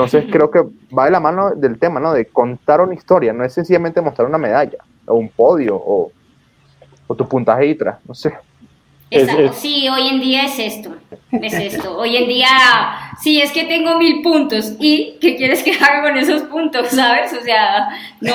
Entonces 0.05 0.33
creo 0.33 0.51
que 0.51 0.63
va 0.97 1.05
de 1.05 1.11
la 1.11 1.21
mano 1.21 1.51
del 1.55 1.79
tema, 1.79 2.01
¿no? 2.01 2.15
De 2.15 2.25
contar 2.25 2.81
una 2.81 2.95
historia, 2.95 3.35
no 3.35 3.45
es 3.45 3.53
sencillamente 3.53 4.01
mostrar 4.01 4.27
una 4.27 4.39
medalla 4.39 4.79
o 5.07 5.15
un 5.17 5.29
podio 5.29 5.77
o, 5.77 6.11
tu 7.15 7.29
puntaje 7.29 7.67
ITRA, 7.67 7.99
no 8.07 8.15
sé. 8.15 8.33
Exacto, 9.11 9.53
sí, 9.53 9.89
hoy 9.89 10.09
en 10.09 10.21
día 10.21 10.45
es 10.45 10.59
esto, 10.59 10.95
es 11.33 11.53
esto. 11.53 11.99
Hoy 11.99 12.17
en 12.17 12.29
día, 12.29 12.47
sí, 13.21 13.43
es 13.43 13.51
que 13.51 13.65
tengo 13.65 13.99
mil 13.99 14.23
puntos 14.23 14.75
y 14.79 15.19
¿qué 15.21 15.37
quieres 15.37 15.65
que 15.65 15.73
haga 15.73 16.03
con 16.03 16.17
esos 16.17 16.43
puntos, 16.43 16.89
sabes? 16.91 17.33
O 17.33 17.43
sea, 17.43 17.89
no, 18.21 18.31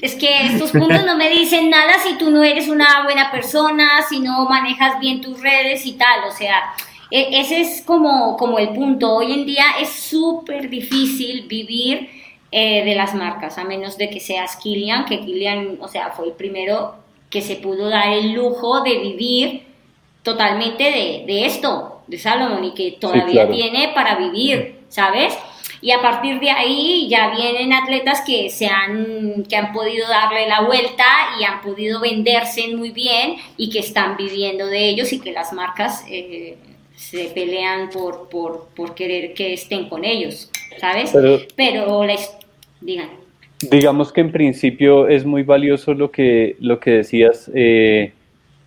es 0.00 0.14
que 0.14 0.46
estos 0.46 0.70
puntos 0.70 1.04
no 1.06 1.16
me 1.16 1.30
dicen 1.30 1.70
nada 1.70 1.94
si 2.06 2.18
tú 2.18 2.30
no 2.30 2.44
eres 2.44 2.68
una 2.68 3.02
buena 3.02 3.32
persona, 3.32 4.02
si 4.08 4.20
no 4.20 4.46
manejas 4.48 5.00
bien 5.00 5.20
tus 5.22 5.40
redes 5.40 5.84
y 5.86 5.94
tal, 5.94 6.24
o 6.28 6.30
sea, 6.30 6.74
ese 7.14 7.60
es 7.60 7.82
como, 7.82 8.36
como 8.36 8.58
el 8.58 8.70
punto. 8.70 9.14
Hoy 9.14 9.32
en 9.32 9.46
día 9.46 9.64
es 9.80 9.90
súper 9.90 10.68
difícil 10.68 11.46
vivir 11.46 12.10
eh, 12.50 12.84
de 12.84 12.94
las 12.94 13.14
marcas, 13.14 13.56
a 13.56 13.64
menos 13.64 13.96
de 13.96 14.10
que 14.10 14.18
seas 14.18 14.56
Kilian, 14.56 15.04
que 15.04 15.20
Kilian, 15.20 15.78
o 15.80 15.86
sea, 15.86 16.10
fue 16.10 16.26
el 16.26 16.32
primero 16.32 16.96
que 17.30 17.40
se 17.40 17.56
pudo 17.56 17.88
dar 17.88 18.12
el 18.12 18.32
lujo 18.32 18.80
de 18.82 18.98
vivir 18.98 19.62
totalmente 20.24 20.84
de, 20.84 21.46
esto, 21.46 22.02
de 22.06 22.18
Salomon, 22.18 22.64
y 22.64 22.74
que 22.74 22.92
todavía 22.92 23.48
tiene 23.48 23.92
para 23.94 24.16
vivir, 24.16 24.80
¿sabes? 24.88 25.36
y 25.80 25.90
a 25.90 26.00
partir 26.00 26.40
de 26.40 26.50
ahí 26.50 27.08
ya 27.10 27.34
vienen 27.36 27.74
atletas 27.74 28.22
que 28.26 28.48
se 28.48 28.66
han 28.66 29.44
que 29.46 29.54
han 29.54 29.70
podido 29.72 30.08
darle 30.08 30.48
la 30.48 30.62
vuelta 30.62 31.04
y 31.38 31.44
han 31.44 31.60
podido 31.60 32.00
venderse 32.00 32.74
muy 32.74 32.90
bien 32.90 33.36
y 33.58 33.68
que 33.68 33.80
están 33.80 34.16
viviendo 34.16 34.66
de 34.66 34.88
ellos 34.88 35.12
y 35.12 35.20
que 35.20 35.32
las 35.32 35.52
marcas 35.52 36.02
eh, 36.08 36.56
se 36.96 37.26
pelean 37.34 37.90
por, 37.90 38.28
por, 38.28 38.68
por, 38.74 38.94
querer 38.94 39.34
que 39.34 39.52
estén 39.52 39.88
con 39.88 40.04
ellos, 40.04 40.50
¿sabes? 40.78 41.12
Pero, 41.56 42.04
les 42.04 42.36
digan. 42.80 43.08
Digamos 43.60 44.12
que 44.12 44.20
en 44.20 44.32
principio 44.32 45.08
es 45.08 45.24
muy 45.24 45.42
valioso 45.42 45.94
lo 45.94 46.10
que, 46.10 46.56
lo 46.60 46.78
que 46.80 46.90
decías 46.90 47.50
eh, 47.54 48.12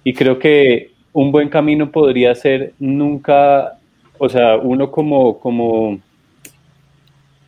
y 0.04 0.14
creo 0.14 0.40
que 0.40 0.92
un 1.14 1.32
buen 1.32 1.50
camino 1.50 1.92
podría 1.92 2.34
ser 2.36 2.74
nunca, 2.80 3.78
o 4.18 4.30
sea, 4.30 4.58
uno 4.58 4.92
como, 4.92 5.40
como 5.40 6.00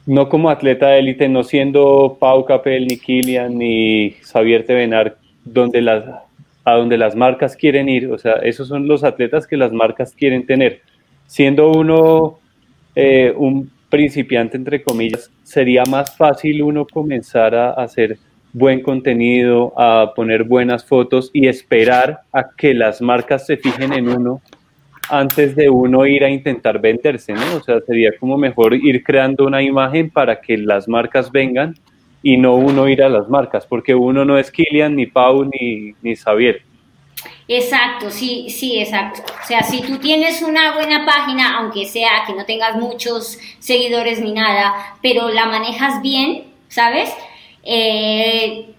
no 0.05 0.27
como 0.27 0.49
atleta 0.49 0.89
de 0.89 0.99
élite, 0.99 1.29
no 1.29 1.43
siendo 1.43 2.17
Pau 2.19 2.45
Capel, 2.45 2.87
ni 2.87 2.97
Kilian, 2.97 3.57
ni 3.57 4.11
Xavier 4.21 4.65
Tevenar, 4.65 5.17
donde 5.43 5.81
las, 5.81 6.03
a 6.63 6.73
donde 6.75 6.97
las 6.97 7.15
marcas 7.15 7.55
quieren 7.55 7.89
ir. 7.89 8.11
O 8.11 8.17
sea, 8.17 8.33
esos 8.43 8.67
son 8.67 8.87
los 8.87 9.03
atletas 9.03 9.47
que 9.47 9.57
las 9.57 9.71
marcas 9.71 10.13
quieren 10.13 10.45
tener. 10.45 10.81
Siendo 11.25 11.71
uno 11.71 12.39
eh, 12.95 13.33
un 13.35 13.71
principiante, 13.89 14.57
entre 14.57 14.83
comillas, 14.83 15.31
sería 15.43 15.83
más 15.89 16.15
fácil 16.15 16.61
uno 16.61 16.85
comenzar 16.85 17.55
a 17.55 17.71
hacer 17.71 18.17
buen 18.53 18.81
contenido, 18.81 19.73
a 19.77 20.13
poner 20.15 20.43
buenas 20.43 20.85
fotos 20.85 21.29
y 21.33 21.47
esperar 21.47 22.21
a 22.31 22.49
que 22.55 22.73
las 22.73 23.01
marcas 23.01 23.45
se 23.45 23.57
fijen 23.57 23.93
en 23.93 24.09
uno 24.09 24.41
antes 25.09 25.55
de 25.55 25.69
uno 25.69 26.05
ir 26.05 26.23
a 26.23 26.29
intentar 26.29 26.79
venderse, 26.79 27.33
¿no? 27.33 27.55
O 27.57 27.61
sea, 27.61 27.79
sería 27.81 28.11
como 28.19 28.37
mejor 28.37 28.75
ir 28.75 29.03
creando 29.03 29.45
una 29.45 29.61
imagen 29.61 30.09
para 30.09 30.39
que 30.39 30.57
las 30.57 30.87
marcas 30.87 31.31
vengan 31.31 31.75
y 32.21 32.37
no 32.37 32.55
uno 32.55 32.87
ir 32.87 33.01
a 33.01 33.09
las 33.09 33.29
marcas, 33.29 33.65
porque 33.65 33.95
uno 33.95 34.25
no 34.25 34.37
es 34.37 34.51
Kilian, 34.51 34.95
ni 34.95 35.05
Pau, 35.05 35.45
ni, 35.45 35.93
ni 36.01 36.15
Xavier. 36.15 36.63
Exacto, 37.47 38.11
sí, 38.11 38.49
sí, 38.49 38.79
exacto. 38.79 39.23
O 39.41 39.47
sea, 39.47 39.63
si 39.63 39.81
tú 39.81 39.97
tienes 39.97 40.41
una 40.41 40.75
buena 40.75 41.05
página, 41.05 41.57
aunque 41.57 41.85
sea 41.85 42.23
que 42.27 42.33
no 42.33 42.45
tengas 42.45 42.75
muchos 42.75 43.39
seguidores 43.57 44.21
ni 44.21 44.33
nada, 44.33 44.97
pero 45.01 45.29
la 45.29 45.45
manejas 45.45 46.01
bien, 46.01 46.43
¿sabes? 46.67 47.11
Eh, 47.63 48.69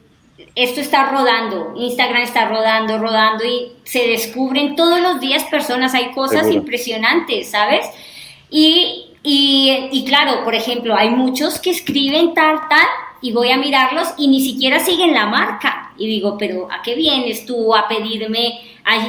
esto 0.54 0.80
está 0.80 1.10
rodando, 1.10 1.74
Instagram 1.76 2.22
está 2.22 2.48
rodando, 2.48 2.98
rodando 2.98 3.44
y 3.44 3.72
se 3.84 4.06
descubren 4.06 4.76
todos 4.76 5.00
los 5.00 5.20
días 5.20 5.44
personas, 5.44 5.94
hay 5.94 6.12
cosas 6.12 6.50
impresionantes, 6.50 7.50
¿sabes? 7.50 7.86
Y, 8.50 9.06
y, 9.22 10.04
claro, 10.06 10.44
por 10.44 10.54
ejemplo, 10.54 10.94
hay 10.96 11.10
muchos 11.10 11.60
que 11.60 11.70
escriben 11.70 12.34
tal, 12.34 12.58
tal, 12.68 12.86
y 13.22 13.32
voy 13.32 13.50
a 13.50 13.58
mirarlos 13.58 14.08
y 14.16 14.28
ni 14.28 14.40
siquiera 14.40 14.80
siguen 14.80 15.14
la 15.14 15.26
marca. 15.26 15.92
Y 15.96 16.06
digo, 16.06 16.36
pero 16.38 16.68
¿a 16.70 16.82
qué 16.82 16.94
vienes 16.94 17.46
tú 17.46 17.74
a 17.74 17.88
pedirme 17.88 18.60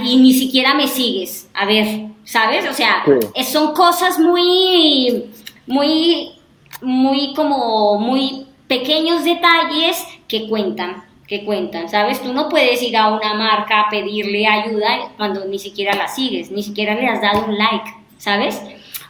y 0.03 0.17
ni 0.17 0.33
siquiera 0.33 0.73
me 0.73 0.87
sigues? 0.87 1.49
A 1.53 1.65
ver, 1.65 2.07
¿sabes? 2.23 2.67
O 2.69 2.73
sea, 2.73 3.03
son 3.43 3.73
cosas 3.73 4.19
muy, 4.19 5.31
muy, 5.65 6.33
muy 6.81 7.33
como, 7.33 7.99
muy 7.99 8.45
pequeños 8.67 9.23
detalles 9.23 10.03
que 10.27 10.47
cuentan 10.47 11.03
que 11.31 11.45
cuentan, 11.45 11.87
¿sabes? 11.87 12.21
Tú 12.21 12.33
no 12.33 12.49
puedes 12.49 12.83
ir 12.83 12.97
a 12.97 13.07
una 13.07 13.33
marca 13.33 13.79
a 13.79 13.89
pedirle 13.89 14.45
ayuda 14.45 15.13
cuando 15.15 15.45
ni 15.45 15.59
siquiera 15.59 15.95
la 15.95 16.09
sigues, 16.09 16.51
ni 16.51 16.61
siquiera 16.61 16.93
le 16.93 17.07
has 17.07 17.21
dado 17.21 17.45
un 17.45 17.57
like, 17.57 17.89
¿sabes? 18.17 18.61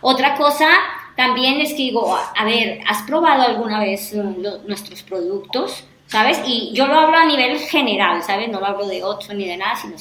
Otra 0.01 0.35
cosa 0.35 0.67
también 1.15 1.61
es 1.61 1.69
que 1.69 1.83
digo, 1.83 2.15
a 2.15 2.45
ver, 2.45 2.79
¿has 2.87 3.03
probado 3.03 3.43
alguna 3.43 3.79
vez 3.79 4.13
mm, 4.13 4.67
nuestros 4.67 5.01
productos? 5.03 5.83
¿Sabes? 6.07 6.41
Y 6.45 6.71
yo 6.73 6.87
lo 6.87 6.95
hablo 6.95 7.15
a 7.17 7.25
nivel 7.25 7.57
general, 7.57 8.21
¿sabes? 8.21 8.49
No 8.49 8.59
lo 8.59 8.65
hablo 8.65 8.85
de 8.85 9.01
otro 9.01 9.33
ni 9.33 9.47
de 9.47 9.55
nada, 9.55 9.77
sino 9.77 9.95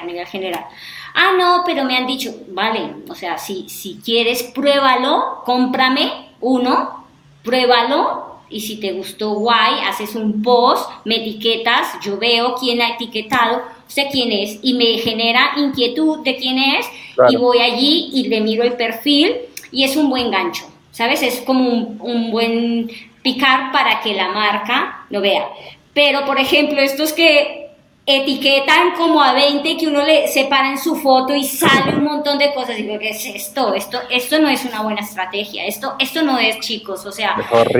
a 0.00 0.04
nivel 0.04 0.24
general. 0.26 0.64
Ah, 1.12 1.32
no, 1.36 1.62
pero 1.66 1.82
me 1.84 1.96
han 1.96 2.06
dicho, 2.06 2.32
vale, 2.50 2.94
o 3.08 3.16
sea, 3.16 3.36
si, 3.36 3.68
si 3.68 3.96
quieres, 3.96 4.44
pruébalo, 4.44 5.42
cómprame 5.44 6.28
uno, 6.40 7.06
pruébalo 7.42 8.26
y 8.48 8.60
si 8.60 8.76
te 8.76 8.92
gustó 8.92 9.30
guay, 9.34 9.80
haces 9.88 10.14
un 10.14 10.42
post, 10.42 10.88
me 11.04 11.16
etiquetas, 11.16 11.98
yo 12.04 12.16
veo 12.16 12.54
quién 12.54 12.80
ha 12.80 12.90
etiquetado, 12.90 13.62
sé 13.88 14.08
quién 14.10 14.30
es 14.30 14.58
y 14.62 14.74
me 14.74 14.98
genera 14.98 15.52
inquietud 15.56 16.22
de 16.22 16.36
quién 16.36 16.58
es 16.58 16.86
y 17.28 17.36
voy 17.36 17.58
allí 17.58 18.10
y 18.12 18.28
le 18.28 18.40
miro 18.40 18.62
el 18.62 18.74
perfil 18.74 19.36
y 19.70 19.84
es 19.84 19.96
un 19.96 20.08
buen 20.08 20.30
gancho, 20.30 20.64
¿sabes? 20.92 21.22
Es 21.22 21.40
como 21.40 21.68
un, 21.68 21.98
un 22.00 22.30
buen 22.30 22.90
picar 23.22 23.72
para 23.72 24.00
que 24.00 24.14
la 24.14 24.28
marca 24.28 25.06
lo 25.10 25.20
vea. 25.20 25.48
Pero, 25.92 26.24
por 26.26 26.38
ejemplo, 26.38 26.80
estos 26.80 27.12
que 27.12 27.66
etiquetan 28.06 28.92
como 28.96 29.20
a 29.20 29.32
20 29.32 29.76
que 29.76 29.88
uno 29.88 30.04
le 30.04 30.28
separa 30.28 30.70
en 30.70 30.78
su 30.78 30.94
foto 30.94 31.34
y 31.34 31.44
sale 31.44 31.96
un 31.96 32.04
montón 32.04 32.38
de 32.38 32.54
cosas. 32.54 32.76
Digo, 32.76 32.96
¿qué 33.00 33.10
es 33.10 33.26
esto? 33.26 33.74
Esto, 33.74 33.98
esto 34.10 34.38
no 34.38 34.48
es 34.48 34.64
una 34.64 34.82
buena 34.82 35.00
estrategia. 35.00 35.66
Esto, 35.66 35.96
esto 35.98 36.22
no 36.22 36.38
es, 36.38 36.60
chicos. 36.60 37.04
O 37.04 37.10
sea, 37.10 37.36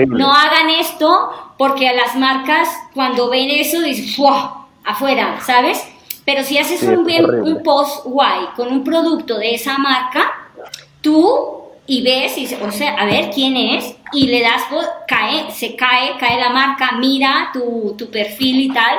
no 0.07 0.33
hagan 0.33 0.69
esto 0.69 1.53
porque 1.57 1.87
a 1.87 1.93
las 1.93 2.15
marcas 2.15 2.67
cuando 2.93 3.29
ven 3.29 3.49
eso 3.49 3.81
dicen, 3.81 4.13
¡wow! 4.17 4.67
Afuera, 4.83 5.39
¿sabes? 5.45 5.85
Pero 6.25 6.43
si 6.43 6.57
haces 6.57 6.83
un, 6.83 7.05
bien, 7.05 7.25
un 7.25 7.63
post 7.63 8.05
guay 8.05 8.47
con 8.55 8.69
un 8.69 8.83
producto 8.83 9.37
de 9.37 9.55
esa 9.55 9.77
marca, 9.77 10.29
tú 11.01 11.66
y 11.87 12.01
ves, 12.01 12.37
y, 12.37 12.53
o 12.53 12.71
sea, 12.71 12.95
a 12.95 13.05
ver 13.05 13.31
quién 13.33 13.55
es, 13.55 13.95
y 14.11 14.27
le 14.27 14.41
das, 14.41 14.63
cae, 15.07 15.51
se 15.51 15.75
cae, 15.75 16.17
cae 16.19 16.39
la 16.39 16.49
marca, 16.49 16.91
mira 16.99 17.49
tu, 17.53 17.95
tu 17.97 18.09
perfil 18.09 18.59
y 18.61 18.73
tal, 18.73 18.97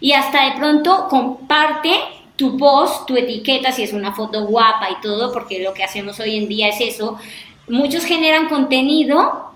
y 0.00 0.12
hasta 0.12 0.50
de 0.50 0.58
pronto 0.58 1.06
comparte 1.08 1.92
tu 2.36 2.58
post, 2.58 3.06
tu 3.06 3.16
etiqueta, 3.16 3.72
si 3.72 3.84
es 3.84 3.92
una 3.92 4.12
foto 4.12 4.46
guapa 4.46 4.88
y 4.90 5.00
todo, 5.00 5.32
porque 5.32 5.62
lo 5.62 5.72
que 5.72 5.84
hacemos 5.84 6.18
hoy 6.18 6.36
en 6.36 6.48
día 6.48 6.68
es 6.68 6.80
eso. 6.80 7.16
Muchos 7.68 8.04
generan 8.04 8.48
contenido 8.48 9.52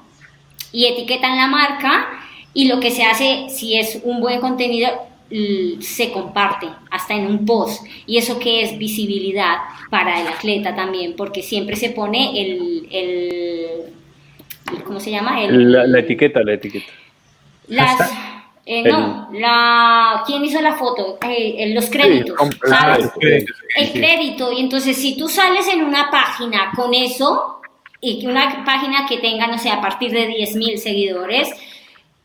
y 0.72 0.87
etiquetan 0.87 1.37
la 1.37 1.49
marca 1.49 2.07
y 2.55 2.68
lo 2.68 2.79
que 2.79 2.91
se 2.91 3.05
hace, 3.05 3.49
si 3.51 3.76
es 3.76 4.01
un 4.05 4.20
buen 4.20 4.41
contenido, 4.41 4.91
se 5.81 6.11
comparte 6.11 6.68
hasta 6.91 7.14
en 7.14 7.26
un 7.26 7.45
post. 7.45 7.87
Y 8.07 8.18
eso 8.18 8.39
que 8.39 8.62
es 8.62 8.79
visibilidad 8.79 9.59
para 9.91 10.20
el 10.20 10.29
atleta 10.29 10.74
también, 10.74 11.14
porque 11.16 11.43
siempre 11.43 11.76
se 11.76 11.91
pone 11.91 12.41
el, 12.41 12.89
el, 12.91 14.83
¿cómo 14.85 15.01
se 15.01 15.11
llama? 15.11 15.41
la, 15.49 15.99
etiqueta, 15.99 16.43
la 16.43 16.55
etiqueta. 16.55 16.87
Las, 17.68 18.11
eh, 18.64 18.83
no, 18.83 19.29
la, 19.33 20.22
¿quién 20.26 20.45
hizo 20.45 20.61
la 20.61 20.74
foto? 20.74 21.18
Eh, 21.22 21.72
los 21.74 21.91
créditos, 21.91 22.37
¿sabes? 22.66 23.11
El 23.20 23.93
crédito. 23.93 24.53
Y 24.53 24.61
entonces, 24.61 24.97
si 24.97 25.16
tú 25.16 25.29
sales 25.29 25.68
en 25.68 25.83
una 25.83 26.11
página 26.11 26.72
con 26.74 26.95
eso, 26.95 27.59
y 28.01 28.24
una 28.26 28.64
página 28.64 29.07
que 29.09 29.18
tenga, 29.18 29.47
no 29.47 29.59
sé, 29.59 29.70
a 29.70 29.81
partir 29.81 30.12
de 30.12 30.29
10.000 30.29 30.76
seguidores, 30.76 31.51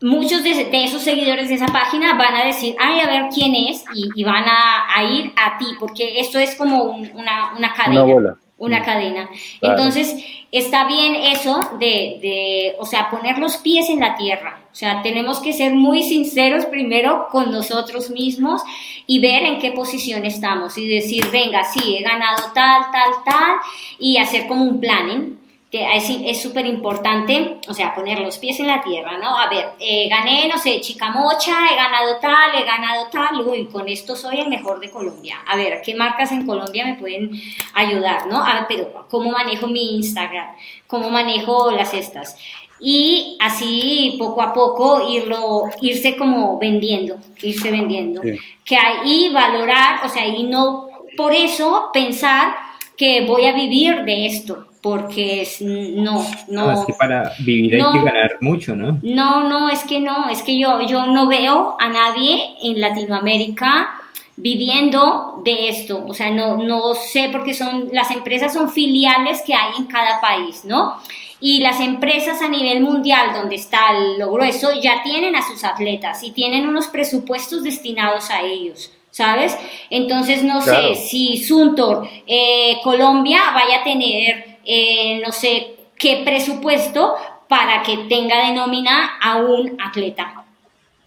muchos 0.04 0.44
de, 0.44 0.68
esos 0.84 1.02
seguidores 1.02 1.48
de 1.48 1.54
esa 1.54 1.66
página 1.66 2.14
van 2.14 2.34
a 2.34 2.44
decir, 2.44 2.76
ay, 2.78 3.00
a 3.00 3.06
ver 3.06 3.30
quién 3.34 3.54
es, 3.54 3.84
y, 3.94 4.22
van 4.22 4.44
a, 4.46 5.02
ir 5.04 5.32
a 5.36 5.56
ti, 5.58 5.66
porque 5.80 6.20
esto 6.20 6.38
es 6.38 6.54
como 6.56 6.82
una, 6.84 7.54
una 7.56 7.72
cadena. 7.72 8.04
Una 8.04 8.14
bola 8.14 8.36
una 8.56 8.80
mm. 8.80 8.84
cadena. 8.84 9.30
Entonces, 9.60 10.16
está 10.52 10.86
bien 10.86 11.14
eso 11.16 11.58
de, 11.78 12.18
de, 12.22 12.76
o 12.78 12.86
sea, 12.86 13.10
poner 13.10 13.38
los 13.38 13.56
pies 13.58 13.88
en 13.88 14.00
la 14.00 14.16
tierra. 14.16 14.60
O 14.72 14.74
sea, 14.74 15.02
tenemos 15.02 15.40
que 15.40 15.52
ser 15.52 15.74
muy 15.74 16.02
sinceros 16.02 16.66
primero 16.66 17.28
con 17.30 17.50
nosotros 17.50 18.10
mismos 18.10 18.62
y 19.06 19.20
ver 19.20 19.44
en 19.44 19.58
qué 19.58 19.72
posición 19.72 20.24
estamos 20.24 20.78
y 20.78 20.88
decir, 20.88 21.24
venga, 21.30 21.64
sí, 21.64 21.96
he 21.96 22.02
ganado 22.02 22.52
tal, 22.54 22.82
tal, 22.92 23.12
tal, 23.24 23.56
y 23.98 24.16
hacer 24.18 24.46
como 24.46 24.64
un 24.64 24.80
planning 24.80 25.38
es 25.82 26.40
súper 26.40 26.66
importante, 26.66 27.58
o 27.66 27.74
sea, 27.74 27.94
poner 27.94 28.20
los 28.20 28.38
pies 28.38 28.60
en 28.60 28.68
la 28.68 28.82
tierra, 28.82 29.18
¿no? 29.18 29.36
A 29.36 29.48
ver, 29.48 29.70
eh, 29.80 30.08
gané, 30.08 30.48
no 30.48 30.56
sé, 30.56 30.80
chicamocha, 30.80 31.52
he 31.72 31.74
ganado 31.74 32.16
tal, 32.20 32.54
he 32.54 32.64
ganado 32.64 33.08
tal, 33.10 33.40
uy, 33.40 33.66
con 33.66 33.88
esto 33.88 34.14
soy 34.14 34.40
el 34.40 34.48
mejor 34.48 34.78
de 34.78 34.90
Colombia. 34.90 35.38
A 35.46 35.56
ver, 35.56 35.82
¿qué 35.84 35.94
marcas 35.94 36.30
en 36.30 36.46
Colombia 36.46 36.84
me 36.84 36.94
pueden 36.94 37.30
ayudar, 37.74 38.26
no? 38.28 38.44
A 38.44 38.54
ver, 38.54 38.66
pero 38.68 39.06
¿cómo 39.10 39.32
manejo 39.32 39.66
mi 39.66 39.96
Instagram? 39.96 40.54
¿Cómo 40.86 41.10
manejo 41.10 41.72
las 41.72 41.92
estas? 41.92 42.36
Y 42.78 43.36
así 43.40 44.16
poco 44.18 44.42
a 44.42 44.52
poco 44.52 45.08
irlo, 45.08 45.64
irse 45.80 46.16
como 46.16 46.58
vendiendo, 46.58 47.16
irse 47.42 47.70
vendiendo. 47.70 48.20
Que 48.64 48.76
ahí 48.76 49.30
valorar, 49.32 50.04
o 50.04 50.08
sea, 50.08 50.26
y 50.26 50.44
no 50.44 50.88
por 51.16 51.32
eso 51.32 51.90
pensar 51.92 52.54
que 52.96 53.26
voy 53.26 53.46
a 53.46 53.52
vivir 53.52 54.04
de 54.04 54.26
esto, 54.26 54.66
porque 54.84 55.40
es, 55.40 55.62
no, 55.62 56.22
no. 56.48 56.72
es 56.72 56.84
que 56.84 56.92
para 56.92 57.32
vivir 57.38 57.76
hay 57.76 57.90
que 57.90 58.04
ganar 58.04 58.36
mucho, 58.42 58.76
¿no? 58.76 58.98
No, 59.02 59.48
no, 59.48 59.70
es 59.70 59.82
que 59.84 59.98
no, 59.98 60.28
es 60.28 60.42
que 60.42 60.58
yo, 60.58 60.82
yo 60.82 61.06
no 61.06 61.26
veo 61.26 61.74
a 61.80 61.88
nadie 61.88 62.54
en 62.62 62.82
Latinoamérica 62.82 63.98
viviendo 64.36 65.40
de 65.42 65.70
esto, 65.70 66.04
o 66.06 66.12
sea, 66.12 66.30
no, 66.30 66.58
no 66.58 66.92
sé 66.92 67.30
porque 67.32 67.54
son, 67.54 67.88
las 67.92 68.10
empresas 68.10 68.52
son 68.52 68.70
filiales 68.70 69.40
que 69.46 69.54
hay 69.54 69.72
en 69.78 69.86
cada 69.86 70.20
país, 70.20 70.66
¿no? 70.66 71.00
Y 71.40 71.60
las 71.60 71.80
empresas 71.80 72.42
a 72.42 72.48
nivel 72.48 72.82
mundial, 72.82 73.32
donde 73.32 73.54
está 73.54 73.98
lo 74.18 74.32
grueso, 74.32 74.68
ya 74.82 75.02
tienen 75.02 75.34
a 75.34 75.40
sus 75.40 75.64
atletas 75.64 76.22
y 76.22 76.32
tienen 76.32 76.68
unos 76.68 76.88
presupuestos 76.88 77.62
destinados 77.62 78.28
a 78.28 78.42
ellos. 78.42 78.90
¿Sabes? 79.10 79.56
Entonces, 79.90 80.42
no 80.42 80.60
sé 80.60 80.96
si 80.96 81.36
Suntor, 81.36 82.08
eh, 82.26 82.78
Colombia, 82.82 83.38
vaya 83.54 83.82
a 83.82 83.84
tener, 83.84 84.53
eh, 84.66 85.20
no 85.24 85.32
sé 85.32 85.76
qué 85.96 86.22
presupuesto 86.24 87.14
para 87.48 87.82
que 87.82 87.96
tenga 88.08 88.46
de 88.46 88.52
nómina 88.52 89.18
a 89.20 89.36
un 89.36 89.80
atleta. 89.80 90.44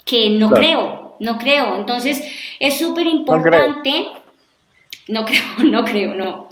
Que 0.05 0.29
no 0.29 0.49
creo, 0.49 1.15
no 1.19 1.37
creo. 1.37 1.75
Entonces, 1.75 2.23
es 2.59 2.77
súper 2.77 3.07
importante. 3.07 4.07
No 5.07 5.25
creo, 5.25 5.43
no 5.63 5.83
creo, 5.83 6.13
no. 6.15 6.49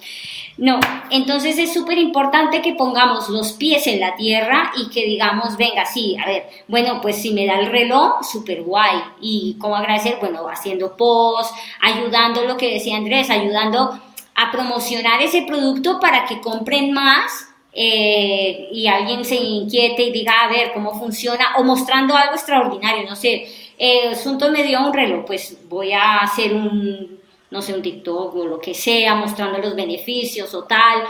No, 0.57 0.79
entonces 1.09 1.57
es 1.57 1.73
súper 1.73 1.97
importante 1.97 2.61
que 2.61 2.75
pongamos 2.75 3.27
los 3.27 3.51
pies 3.53 3.87
en 3.87 3.99
la 3.99 4.15
tierra 4.15 4.71
y 4.77 4.89
que 4.89 5.03
digamos, 5.03 5.57
venga, 5.57 5.85
sí, 5.85 6.15
a 6.17 6.25
ver, 6.25 6.47
bueno, 6.69 7.01
pues 7.01 7.21
si 7.21 7.33
me 7.33 7.45
da 7.45 7.59
el 7.59 7.65
reloj, 7.65 8.23
súper 8.23 8.63
guay. 8.63 9.01
¿Y 9.19 9.57
cómo 9.59 9.75
agradecer? 9.75 10.17
Bueno, 10.21 10.47
haciendo 10.47 10.95
post, 10.95 11.53
ayudando, 11.81 12.45
lo 12.45 12.55
que 12.55 12.71
decía 12.71 12.95
Andrés, 12.95 13.29
ayudando 13.29 13.99
a 14.36 14.51
promocionar 14.51 15.21
ese 15.21 15.43
producto 15.43 15.99
para 15.99 16.25
que 16.25 16.41
compren 16.41 16.91
más 16.91 17.47
eh, 17.71 18.69
y 18.71 18.88
alguien 18.88 19.25
se 19.25 19.36
inquiete 19.36 20.03
y 20.03 20.11
diga, 20.11 20.33
a 20.43 20.47
ver, 20.47 20.71
cómo 20.73 20.97
funciona, 20.97 21.55
o 21.57 21.63
mostrando 21.63 22.15
algo 22.15 22.36
extraordinario, 22.36 23.09
no 23.09 23.15
sé, 23.15 23.47
eh, 23.77 24.09
Asunto 24.09 24.49
me 24.49 24.63
dio 24.63 24.79
un 24.79 24.93
reloj, 24.93 25.25
pues 25.25 25.57
voy 25.67 25.91
a 25.91 26.19
hacer 26.19 26.53
un, 26.53 27.19
no 27.51 27.61
sé, 27.61 27.73
un 27.73 27.81
TikTok 27.81 28.36
o 28.36 28.45
lo 28.45 28.59
que 28.59 28.73
sea, 28.73 29.15
mostrando 29.15 29.57
los 29.57 29.75
beneficios 29.75 30.53
o 30.53 30.63
tal, 30.63 31.03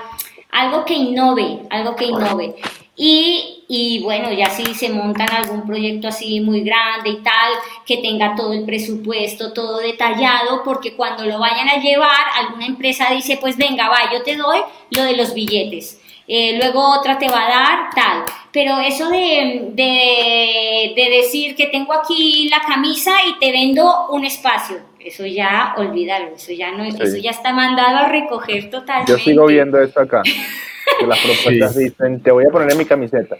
algo 0.51 0.85
que 0.85 0.95
innove, 0.95 1.59
algo 1.69 1.95
que 1.95 2.05
innove. 2.05 2.55
Y, 2.97 3.65
y, 3.67 4.01
bueno, 4.03 4.31
ya 4.31 4.49
si 4.49 4.73
se 4.73 4.89
montan 4.89 5.29
algún 5.29 5.65
proyecto 5.67 6.07
así 6.07 6.39
muy 6.39 6.61
grande 6.61 7.09
y 7.09 7.17
tal, 7.17 7.51
que 7.85 7.97
tenga 7.97 8.35
todo 8.35 8.53
el 8.53 8.63
presupuesto, 8.63 9.51
todo 9.51 9.79
detallado, 9.79 10.63
porque 10.63 10.95
cuando 10.95 11.25
lo 11.25 11.39
vayan 11.39 11.67
a 11.67 11.81
llevar, 11.81 12.25
alguna 12.37 12.65
empresa 12.65 13.07
dice, 13.11 13.37
pues 13.41 13.57
venga, 13.57 13.89
va, 13.89 14.11
yo 14.13 14.23
te 14.23 14.37
doy 14.37 14.59
lo 14.91 15.03
de 15.03 15.17
los 15.17 15.33
billetes. 15.33 16.01
Eh, 16.27 16.57
luego 16.57 16.97
otra 16.97 17.19
te 17.19 17.27
va 17.27 17.45
a 17.45 17.49
dar 17.49 17.89
tal. 17.93 18.23
Pero 18.51 18.79
eso 18.79 19.09
de, 19.09 19.71
de, 19.73 20.93
de, 20.95 21.09
decir 21.17 21.55
que 21.55 21.67
tengo 21.67 21.93
aquí 21.93 22.47
la 22.49 22.61
camisa 22.61 23.11
y 23.27 23.37
te 23.37 23.51
vendo 23.51 24.07
un 24.09 24.23
espacio, 24.23 24.77
eso 24.97 25.25
ya 25.25 25.75
olvídalo, 25.77 26.29
eso 26.35 26.53
ya 26.53 26.71
no, 26.71 26.85
eso 26.85 27.17
ya 27.17 27.31
está 27.31 27.51
mandado 27.51 27.97
a 27.97 28.07
recoger 28.07 28.69
totalmente. 28.69 29.11
Yo 29.11 29.17
sigo 29.19 29.45
viendo 29.47 29.79
esto 29.81 29.99
acá. 29.99 30.23
Que 30.99 31.07
las 31.07 31.19
propuestas 31.19 31.75
dicen, 31.75 32.21
te 32.21 32.31
voy 32.31 32.45
a 32.45 32.49
poner 32.49 32.71
en 32.71 32.77
mi 32.77 32.85
camiseta. 32.85 33.35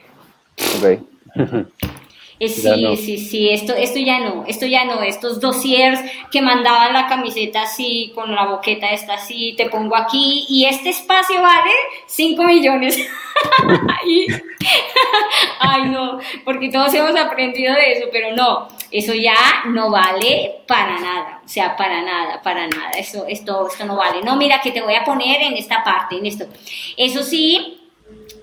Okay. 0.77 0.99
Eh, 2.38 2.49
sí, 2.49 2.97
sí, 2.97 3.17
sí, 3.17 3.49
esto, 3.49 3.73
esto 3.73 3.97
ya 3.99 4.19
no, 4.19 4.43
esto 4.45 4.65
ya 4.65 4.83
no, 4.83 5.01
estos 5.01 5.39
dossiers 5.39 5.99
que 6.31 6.41
mandaban 6.41 6.91
la 6.91 7.07
camiseta 7.07 7.63
así, 7.63 8.11
con 8.13 8.36
la 8.36 8.45
boqueta 8.45 8.89
esta 8.89 9.13
así, 9.13 9.53
te 9.55 9.69
pongo 9.69 9.95
aquí, 9.95 10.45
y 10.49 10.65
este 10.65 10.89
espacio 10.89 11.41
vale 11.41 11.71
5 12.07 12.43
millones. 12.43 12.97
Ay, 15.59 15.89
no, 15.89 16.19
porque 16.43 16.69
todos 16.69 16.93
hemos 16.93 17.15
aprendido 17.15 17.73
de 17.73 17.93
eso, 17.93 18.07
pero 18.11 18.36
no, 18.36 18.67
eso 18.91 19.13
ya 19.13 19.36
no 19.67 19.89
vale 19.89 20.63
para 20.67 20.99
nada, 20.99 21.41
o 21.43 21.47
sea, 21.47 21.75
para 21.75 22.01
nada, 22.01 22.41
para 22.41 22.67
nada, 22.67 22.91
eso, 22.97 23.25
esto, 23.27 23.67
esto 23.67 23.86
no 23.86 23.95
vale. 23.95 24.21
No, 24.21 24.36
mira, 24.36 24.61
que 24.61 24.71
te 24.71 24.81
voy 24.81 24.95
a 24.95 25.03
poner 25.03 25.41
en 25.41 25.53
esta 25.53 25.83
parte, 25.83 26.17
en 26.17 26.25
esto. 26.25 26.45
Eso 26.97 27.23
sí, 27.23 27.74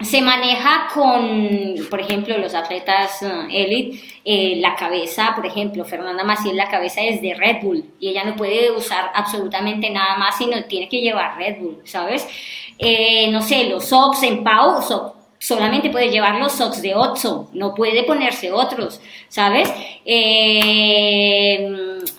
se 0.02 0.20
maneja 0.22 0.88
con, 0.92 1.76
por 1.90 2.00
ejemplo, 2.00 2.36
los 2.38 2.54
atletas 2.54 3.22
uh, 3.22 3.48
elite, 3.50 4.00
eh, 4.24 4.56
la 4.56 4.74
cabeza, 4.74 5.32
por 5.34 5.46
ejemplo, 5.46 5.84
Fernanda 5.84 6.24
Maciel, 6.24 6.56
la 6.56 6.68
cabeza 6.68 7.00
es 7.02 7.20
de 7.20 7.34
Red 7.34 7.62
Bull 7.62 7.84
y 8.00 8.08
ella 8.08 8.24
no 8.24 8.36
puede 8.36 8.70
usar 8.70 9.10
absolutamente 9.14 9.90
nada 9.90 10.16
más, 10.16 10.38
sino 10.38 10.62
tiene 10.64 10.88
que 10.88 11.00
llevar 11.00 11.36
Red 11.36 11.58
Bull, 11.58 11.78
¿sabes? 11.84 12.26
Eh, 12.78 13.30
no 13.30 13.42
sé, 13.42 13.64
los 13.64 13.86
socks 13.86 14.22
en 14.22 14.42
Pau, 14.42 14.80
solamente 15.38 15.90
puede 15.90 16.10
llevar 16.10 16.36
los 16.36 16.52
socks 16.52 16.82
de 16.82 16.94
Otso, 16.94 17.48
no 17.52 17.74
puede 17.74 18.04
ponerse 18.04 18.52
otros, 18.52 19.00
¿sabes? 19.28 19.72
Eh, 20.04 21.68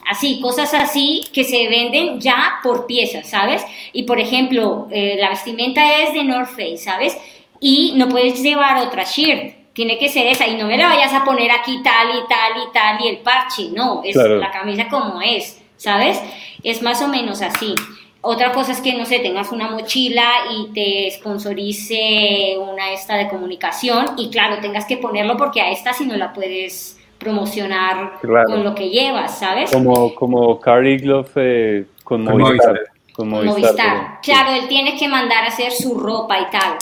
así, 0.09 0.39
cosas 0.41 0.73
así 0.73 1.23
que 1.33 1.43
se 1.43 1.67
venden 1.69 2.19
ya 2.19 2.59
por 2.63 2.85
piezas, 2.85 3.29
¿sabes? 3.29 3.65
Y 3.93 4.03
por 4.03 4.19
ejemplo, 4.19 4.87
la 4.91 5.29
vestimenta 5.29 6.01
es 6.01 6.13
de 6.13 6.23
North 6.23 6.49
Face, 6.49 6.77
¿sabes? 6.77 7.17
Y 7.63 7.93
no 7.95 8.09
puedes 8.09 8.43
llevar 8.43 8.85
otra 8.85 9.05
shirt. 9.05 9.55
Tiene 9.71 9.97
que 9.97 10.09
ser 10.09 10.27
esa 10.27 10.45
y 10.45 10.57
no 10.57 10.67
me 10.67 10.77
la 10.77 10.87
vayas 10.87 11.13
a 11.13 11.23
poner 11.23 11.49
aquí 11.49 11.81
tal 11.81 12.09
y 12.09 12.27
tal 12.27 12.61
y 12.61 12.73
tal 12.73 13.01
y 13.01 13.07
el 13.07 13.17
parche, 13.19 13.69
no, 13.73 14.01
es 14.03 14.15
la 14.15 14.51
camisa 14.51 14.87
como 14.89 15.21
es, 15.21 15.63
¿sabes? 15.77 16.21
Es 16.61 16.83
más 16.83 17.01
o 17.01 17.07
menos 17.07 17.41
así. 17.41 17.73
Otra 18.21 18.51
cosa 18.51 18.73
es 18.73 18.81
que, 18.81 18.93
no 18.93 19.05
sé, 19.05 19.19
tengas 19.19 19.51
una 19.51 19.69
mochila 19.69 20.29
y 20.51 20.73
te 20.73 21.09
sponsorice 21.11 22.57
una 22.59 22.91
esta 22.91 23.15
de 23.15 23.29
comunicación 23.29 24.07
y 24.17 24.29
claro, 24.29 24.57
tengas 24.61 24.85
que 24.85 24.97
ponerlo 24.97 25.37
porque 25.37 25.61
a 25.61 25.71
esta 25.71 25.93
si 25.93 26.05
no 26.05 26.17
la 26.17 26.33
puedes 26.33 26.99
promocionar 27.17 28.19
con 28.45 28.63
lo 28.63 28.75
que 28.75 28.89
llevas, 28.89 29.39
¿sabes? 29.39 29.71
Como, 29.71 30.13
como 30.13 30.59
Cardi 30.59 30.97
Glove 30.97 31.31
eh, 31.37 31.85
con, 32.03 32.25
Movistar. 32.25 32.79
Con 33.13 33.29
Movistar. 33.29 34.19
Claro, 34.21 34.51
él 34.51 34.67
tiene 34.67 34.97
que 34.97 35.07
mandar 35.07 35.45
a 35.45 35.47
hacer 35.47 35.71
su 35.71 35.97
ropa 35.97 36.39
y 36.39 36.49
tal 36.51 36.77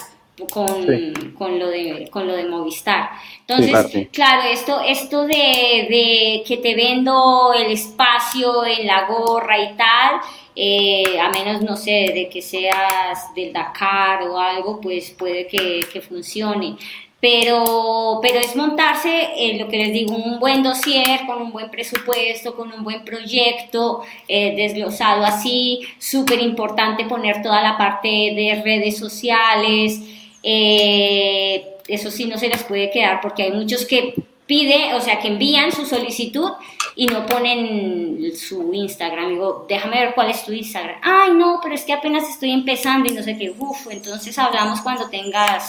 con, 0.50 1.34
con, 1.38 1.60
lo 1.60 1.68
de, 1.70 2.08
con 2.10 2.28
lo 2.28 2.36
de 2.36 2.46
Movistar. 2.46 3.10
Entonces, 3.48 4.08
claro, 4.12 4.44
esto, 4.50 4.82
esto 4.82 5.26
de, 5.26 5.88
de, 5.90 6.44
que 6.48 6.58
te 6.58 6.76
vendo 6.76 7.54
el 7.54 7.72
espacio 7.72 8.66
en 8.66 8.88
la 8.88 9.06
gorra 9.08 9.60
y 9.60 9.76
tal, 9.76 10.22
eh, 10.56 11.20
a 11.20 11.30
menos, 11.30 11.62
no 11.62 11.76
sé, 11.76 12.12
de 12.14 12.30
que 12.32 12.42
seas 12.42 13.34
del 13.36 13.54
Dakar 13.54 14.24
o 14.24 14.38
algo, 14.40 14.80
pues 14.82 15.12
puede 15.12 15.48
que, 15.48 15.82
que 15.92 16.02
funcione. 16.02 16.76
Pero, 17.20 18.20
pero 18.20 18.40
es 18.40 18.56
montarse, 18.56 19.30
eh, 19.38 19.60
lo 19.60 19.68
que 19.68 19.78
les 19.78 19.94
digo, 19.94 20.16
un 20.16 20.40
buen 20.40 20.64
dossier, 20.64 21.22
con 21.28 21.40
un 21.40 21.52
buen 21.52 21.70
presupuesto, 21.70 22.56
con 22.56 22.74
un 22.74 22.84
buen 22.84 23.06
proyecto, 23.06 24.02
eh, 24.28 24.56
desglosado 24.56 25.24
así, 25.24 25.82
súper 26.00 26.40
importante 26.42 27.06
poner 27.06 27.44
toda 27.44 27.62
la 27.62 27.78
parte 27.78 28.08
de 28.08 28.60
redes 28.66 28.98
sociales, 28.98 30.02
eh, 30.44 31.76
eso 31.88 32.10
sí 32.12 32.26
no 32.26 32.38
se 32.38 32.48
les 32.48 32.64
puede 32.64 32.90
quedar 32.92 33.22
porque 33.22 33.44
hay 33.44 33.52
muchos 33.52 33.86
que 33.86 34.14
pide, 34.46 34.94
o 34.96 35.02
sea, 35.02 35.20
que 35.20 35.30
envían 35.30 35.72
su 35.72 35.86
solicitud 35.86 36.52
y 36.96 37.06
no 37.06 37.26
ponen 37.26 38.36
su 38.36 38.74
Instagram. 38.74 39.30
Digo, 39.30 39.66
déjame 39.70 40.00
ver 40.02 40.14
cuál 40.14 40.30
es 40.30 40.44
tu 40.44 40.52
Instagram. 40.52 40.98
Ay, 41.02 41.32
no, 41.34 41.60
pero 41.64 41.76
es 41.76 41.84
que 41.84 41.94
apenas 41.94 42.30
estoy 42.30 42.52
empezando 42.52 43.10
y 43.10 43.16
no 43.16 43.24
sé 43.24 43.38
qué. 43.38 43.54
Uf, 43.58 43.88
entonces 43.90 44.38
hablamos 44.38 44.82
cuando 44.82 45.10
tengas 45.10 45.68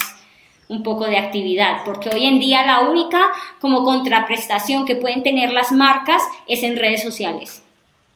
un 0.68 0.82
poco 0.82 1.04
de 1.06 1.18
actividad, 1.18 1.84
porque 1.84 2.08
hoy 2.08 2.26
en 2.26 2.40
día 2.40 2.64
la 2.64 2.80
única 2.80 3.30
como 3.60 3.84
contraprestación 3.84 4.86
que 4.86 4.96
pueden 4.96 5.22
tener 5.22 5.52
las 5.52 5.70
marcas 5.70 6.22
es 6.48 6.62
en 6.62 6.76
redes 6.76 7.02
sociales. 7.02 7.62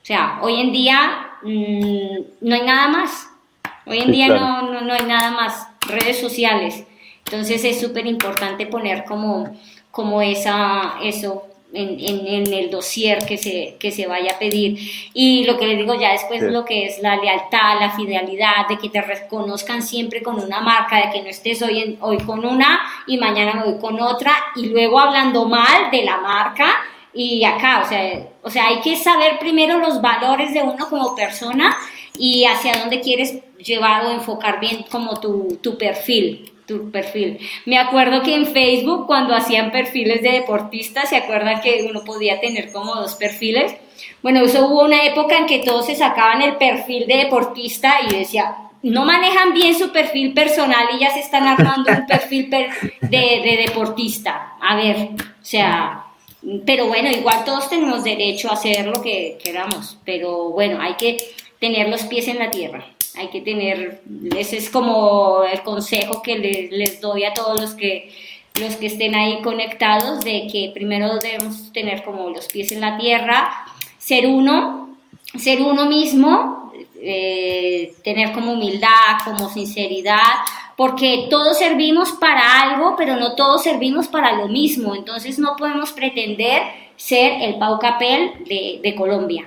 O 0.03 0.07
sea, 0.07 0.39
hoy 0.43 0.61
en 0.61 0.73
día 0.73 1.31
mm, 1.43 2.19
no 2.41 2.55
hay 2.55 2.63
nada 2.63 2.89
más. 2.89 3.29
Hoy 3.85 3.99
en 3.99 4.11
día 4.11 4.29
no, 4.29 4.63
no, 4.63 4.81
no 4.81 4.93
hay 4.95 5.05
nada 5.07 5.31
más 5.31 5.69
redes 5.87 6.19
sociales. 6.19 6.85
Entonces 7.25 7.65
es 7.65 7.81
súper 7.81 8.07
importante 8.07 8.67
poner 8.67 9.05
como, 9.05 9.57
como 9.91 10.23
esa, 10.23 10.95
eso 11.03 11.47
en, 11.73 12.27
en, 12.29 12.53
el 12.53 12.71
dossier 12.71 13.25
que 13.27 13.37
se, 13.37 13.77
que 13.79 13.91
se 13.91 14.07
vaya 14.07 14.33
a 14.33 14.39
pedir. 14.39 14.79
Y 15.13 15.45
lo 15.45 15.59
que 15.59 15.67
les 15.67 15.79
digo 15.79 15.95
ya 15.95 16.13
después, 16.13 16.43
lo 16.43 16.65
que 16.65 16.87
es 16.87 17.01
la 17.01 17.17
lealtad, 17.17 17.81
la 17.81 17.91
fidelidad, 17.91 18.69
de 18.69 18.79
que 18.79 18.89
te 18.89 19.03
reconozcan 19.03 19.83
siempre 19.83 20.23
con 20.23 20.41
una 20.43 20.61
marca, 20.61 20.97
de 20.97 21.11
que 21.13 21.23
no 21.23 21.29
estés 21.29 21.63
hoy, 21.63 21.99
hoy 22.01 22.19
con 22.19 22.45
una 22.45 22.81
y 23.07 23.19
mañana 23.19 23.55
me 23.55 23.73
voy 23.73 23.81
con 23.81 24.01
otra, 24.01 24.33
y 24.55 24.67
luego 24.67 24.99
hablando 24.99 25.47
mal 25.47 25.91
de 25.91 26.05
la 26.05 26.19
marca. 26.19 26.67
Y 27.13 27.45
acá, 27.45 27.83
o 27.85 27.89
sea, 27.89 28.29
o 28.43 28.51
sea, 28.51 28.69
hay 28.69 28.81
que 28.81 28.95
saber 28.95 29.39
primero 29.39 29.79
los 29.79 30.03
valores 30.03 30.53
de 30.53 30.63
uno 30.63 30.87
como 30.89 31.15
persona 31.15 31.75
y 32.19 32.45
hacia 32.45 32.79
dónde 32.81 33.01
quieres 33.01 33.39
llevar 33.59 34.07
o 34.07 34.11
enfocar 34.11 34.61
bien 34.61 34.85
como 34.91 35.21
tu, 35.21 35.59
tu 35.63 35.79
perfil 35.79 36.53
tu 36.67 36.91
perfil. 36.91 37.39
Me 37.65 37.79
acuerdo 37.79 38.23
que 38.23 38.35
en 38.35 38.47
Facebook 38.47 39.07
cuando 39.07 39.35
hacían 39.35 39.71
perfiles 39.71 40.23
de 40.23 40.33
deportistas, 40.33 41.09
¿se 41.09 41.17
acuerdan 41.17 41.61
que 41.61 41.87
uno 41.89 42.03
podía 42.05 42.41
tener 42.41 42.73
como 42.73 42.95
dos 42.97 43.15
perfiles? 43.15 43.75
Bueno, 44.23 44.41
eso 44.41 44.67
hubo 44.67 44.85
una 44.85 45.05
época 45.05 45.39
en 45.39 45.47
que 45.47 45.61
todos 45.61 45.87
se 45.87 45.95
sacaban 45.95 46.43
el 46.43 46.57
perfil 46.57 47.07
de 47.07 47.19
deportista 47.19 47.99
y 48.07 48.17
decía, 48.17 48.57
no 48.83 49.05
manejan 49.05 49.55
bien 49.55 49.79
su 49.79 49.93
perfil 49.93 50.35
personal 50.35 50.87
y 50.95 51.01
ya 51.01 51.11
se 51.11 51.21
están 51.21 51.47
armando 51.47 51.91
un 51.91 52.07
perfil 52.07 52.51
de, 52.51 52.69
de, 53.01 53.65
deportista. 53.67 54.55
A 54.61 54.77
ver, 54.77 55.11
o 55.21 55.45
sea, 55.45 56.05
pero 56.65 56.87
bueno, 56.87 57.11
igual 57.11 57.45
todos 57.45 57.69
tenemos 57.69 58.05
derecho 58.05 58.51
a 58.51 58.55
hacer 58.55 58.87
lo 58.87 59.01
que 59.03 59.39
queramos, 59.43 59.99
pero 60.05 60.51
bueno, 60.51 60.81
hay 60.81 60.95
que 60.95 61.17
tener 61.67 61.89
los 61.89 62.03
pies 62.03 62.29
en 62.29 62.39
la 62.39 62.51
tierra. 62.51 62.87
Hay 63.17 63.29
que 63.29 63.41
tener, 63.41 64.03
ese 64.37 64.59
es 64.59 64.71
como 64.71 65.43
el 65.43 65.63
consejo 65.63 66.23
que 66.23 66.39
les, 66.71 67.01
doy 67.01 67.25
a 67.25 67.35
todos 67.35 67.61
los 67.61 67.75
que 67.75 68.13
los 68.61 68.77
que 68.77 68.87
estén 68.87 69.15
ahí 69.15 69.43
conectados, 69.43 70.21
de 70.21 70.49
que 70.51 70.71
primero 70.73 71.19
debemos 71.19 71.71
tener 71.75 72.03
como 72.05 72.31
los 72.31 72.47
pies 72.47 72.73
en 72.73 72.81
la 72.81 72.97
tierra, 72.97 73.51
ser 73.99 74.27
uno, 74.27 74.97
ser 75.37 75.61
uno 75.61 75.85
mismo, 75.85 76.73
eh, 77.03 77.93
tener 78.03 78.33
como 78.33 78.53
humildad, 78.53 79.19
como 79.27 79.51
sinceridad, 79.51 80.39
porque 80.75 81.27
todos 81.29 81.59
servimos 81.59 82.13
para 82.13 82.63
algo, 82.63 82.95
pero 82.97 83.17
no 83.17 83.35
todos 83.35 83.63
servimos 83.63 84.09
para 84.09 84.33
lo 84.33 84.49
mismo, 84.49 84.95
entonces 84.95 85.39
no 85.39 85.55
podemos 85.57 85.93
pretender 85.93 86.63
ser 86.97 87.43
el 87.43 87.57
Pau 87.57 87.79
Capel 87.79 88.33
de 88.47 88.95
Colombia. 88.97 89.47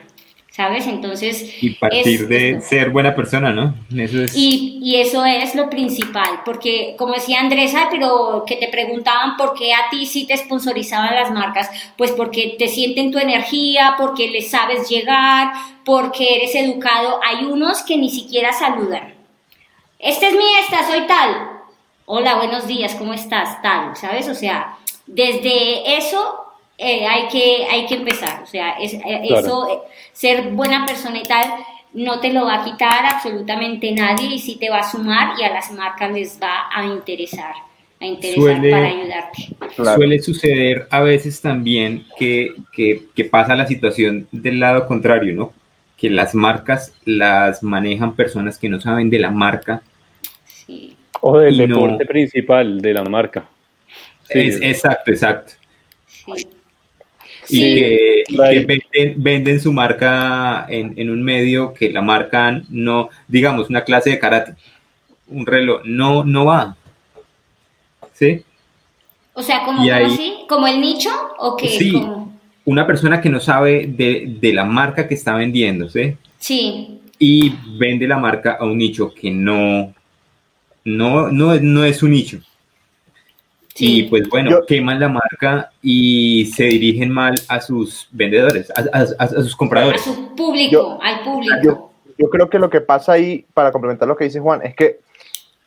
¿Sabes? 0.60 0.88
Entonces... 0.88 1.53
Y 1.64 1.69
partir 1.69 2.27
de 2.27 2.60
ser 2.60 2.90
buena 2.90 3.15
persona, 3.15 3.53
¿no? 3.53 3.76
Eso 3.95 4.22
es... 4.23 4.36
y, 4.36 4.77
y, 4.84 4.98
eso 4.98 5.23
es 5.23 5.56
lo 5.56 5.69
principal, 5.69 6.41
porque 6.44 6.95
como 6.98 7.14
decía 7.14 7.40
Andresa, 7.40 7.88
pero 7.90 8.44
que 8.45 8.57
te 8.57 8.68
preguntaban 8.68 9.38
por 9.38 9.53
qué 9.53 9.73
a 9.73 9.90
ti 9.90 10.06
sí 10.06 10.27
te 10.27 10.36
sponsorizaban 10.36 11.15
las 11.15 11.31
marcas, 11.31 11.69
pues 11.98 12.11
porque 12.11 12.57
te 12.60 12.68
sienten 12.68 13.10
tu 13.10 13.19
energía, 13.19 13.95
porque 13.98 14.30
les 14.31 14.52
sabes 14.52 14.90
llegar, 14.90 15.53
porque 15.86 16.36
eres 16.36 16.53
educado. 16.56 17.22
Hay 17.26 17.45
unos 17.45 17.81
que 17.84 17.95
ni 17.95 18.10
siquiera 18.10 18.52
saludan. 18.52 19.14
Este 19.98 20.27
es 20.27 20.34
mi 20.34 20.44
esta, 20.61 20.86
soy 20.86 21.07
tal. 21.07 21.52
Hola, 22.03 22.36
buenos 22.36 22.68
días, 22.68 22.95
¿cómo 22.95 23.14
estás? 23.14 23.61
Tal, 23.61 23.95
¿sabes? 23.95 24.27
O 24.27 24.36
sea, 24.36 24.77
desde 25.07 25.95
eso 25.95 26.48
eh, 26.81 27.06
hay, 27.06 27.27
que, 27.27 27.65
hay 27.69 27.85
que 27.88 27.95
empezar. 27.95 28.41
O 28.41 28.45
sea, 28.45 28.72
es, 28.80 28.93
eh, 28.93 29.22
eso, 29.30 29.69
eh, 29.69 29.89
ser 30.14 30.51
buena 30.51 30.85
persona 30.85 31.19
y 31.19 31.23
tal, 31.23 31.45
no 31.93 32.22
te 32.22 32.31
lo 32.31 32.45
va 32.45 32.61
a 32.61 32.64
quitar 32.64 33.06
absolutamente 33.06 33.91
nadie 33.91 34.35
y 34.35 34.39
sí 34.39 34.56
te 34.57 34.69
va 34.69 34.80
a 34.80 34.89
sumar 34.89 35.38
y 35.38 35.43
a 35.43 35.51
las 35.51 35.72
marcas 35.73 36.10
les 36.10 36.39
va 36.41 36.69
a 36.73 36.85
interesar, 36.85 37.53
a 37.99 38.06
interesar 38.06 38.61
para 38.61 38.88
ayudarte. 38.88 39.49
Suele 39.76 40.19
suceder 40.19 40.88
a 40.89 41.01
veces 41.01 41.41
también 41.41 42.06
que, 42.18 42.56
que, 42.72 43.07
que, 43.14 43.26
pasa 43.26 43.56
la 43.56 43.68
situación 43.68 44.30
del 44.31 44.61
lado 44.61 44.88
contrario, 44.88 45.35
¿no? 45.35 45.53
Que 45.97 46.10
las 46.10 46.34
marcas 46.34 46.93
las 47.03 47.61
manejan 47.61 48.15
personas 48.15 48.57
que 48.57 48.69
no 48.69 48.80
saben 48.80 49.10
de 49.10 49.19
la 49.19 49.31
marca. 49.31 49.81
Sí. 50.45 50.95
O 51.19 51.39
del 51.39 51.57
deporte 51.57 52.06
principal 52.06 52.80
de 52.80 52.93
la 52.93 53.03
marca. 53.03 53.49
Es, 54.30 54.61
exacto, 54.61 55.11
exacto. 55.11 55.53
Sí 56.07 56.47
y 57.49 57.76
que, 57.76 59.15
venden, 59.17 59.59
su 59.59 59.73
marca 59.73 60.65
en, 60.69 61.09
un 61.09 61.23
medio 61.23 61.73
que 61.73 61.89
la 61.91 62.01
marca 62.01 62.61
no, 62.69 63.09
digamos, 63.27 63.69
una 63.69 63.84
clase 63.84 64.11
de 64.11 64.19
karate, 64.19 64.53
un 65.27 65.45
reloj, 65.45 65.81
no, 65.85 66.23
no 66.23 66.45
va. 66.45 66.76
¿Sí? 68.13 68.43
O 69.34 69.41
sea, 69.41 69.63
¿como, 69.63 69.81
así? 69.91 70.39
¿Como 70.47 70.67
el 70.67 70.81
nicho? 70.81 71.09
¿O 71.38 71.55
qué? 71.55 71.69
Sí, 71.69 72.01
una 72.65 72.85
persona 72.85 73.21
que 73.21 73.30
no 73.30 73.39
sabe 73.39 73.88
de, 73.88 74.53
la 74.53 74.65
marca 74.65 75.07
que 75.07 75.15
está 75.15 75.35
vendiendo, 75.35 75.89
¿sí? 75.89 76.15
Sí. 76.38 76.99
Y 77.17 77.53
vende 77.77 78.07
la 78.07 78.17
marca 78.17 78.57
a 78.59 78.65
un 78.65 78.77
nicho 78.77 79.13
que 79.13 79.31
no, 79.31 79.93
no, 80.85 81.30
no, 81.31 81.55
no 81.55 81.84
es 81.84 82.03
un 82.03 82.11
nicho. 82.11 82.39
Y 83.80 84.03
pues 84.03 84.27
bueno, 84.30 84.60
queman 84.68 84.99
la 84.99 85.10
marca 85.10 85.72
y 85.81 86.45
se 86.47 86.65
dirigen 86.65 87.11
mal 87.11 87.35
a 87.47 87.61
sus 87.61 88.07
vendedores, 88.11 88.72
a, 88.76 89.27
sus 89.27 89.56
compradores. 89.56 90.01
A 90.01 90.03
su 90.03 90.35
público, 90.35 90.99
al 91.01 91.23
público. 91.23 91.91
Yo, 92.18 92.30
creo 92.30 92.49
que 92.49 92.60
lo 92.60 92.69
que 92.69 92.81
pasa 92.81 93.14
ahí, 93.14 93.45
para 93.53 93.72
complementar 93.72 94.07
lo 94.07 94.15
que 94.18 94.26
dice 94.26 94.41
Juan, 94.41 94.61
es 94.64 94.76
que 94.76 94.99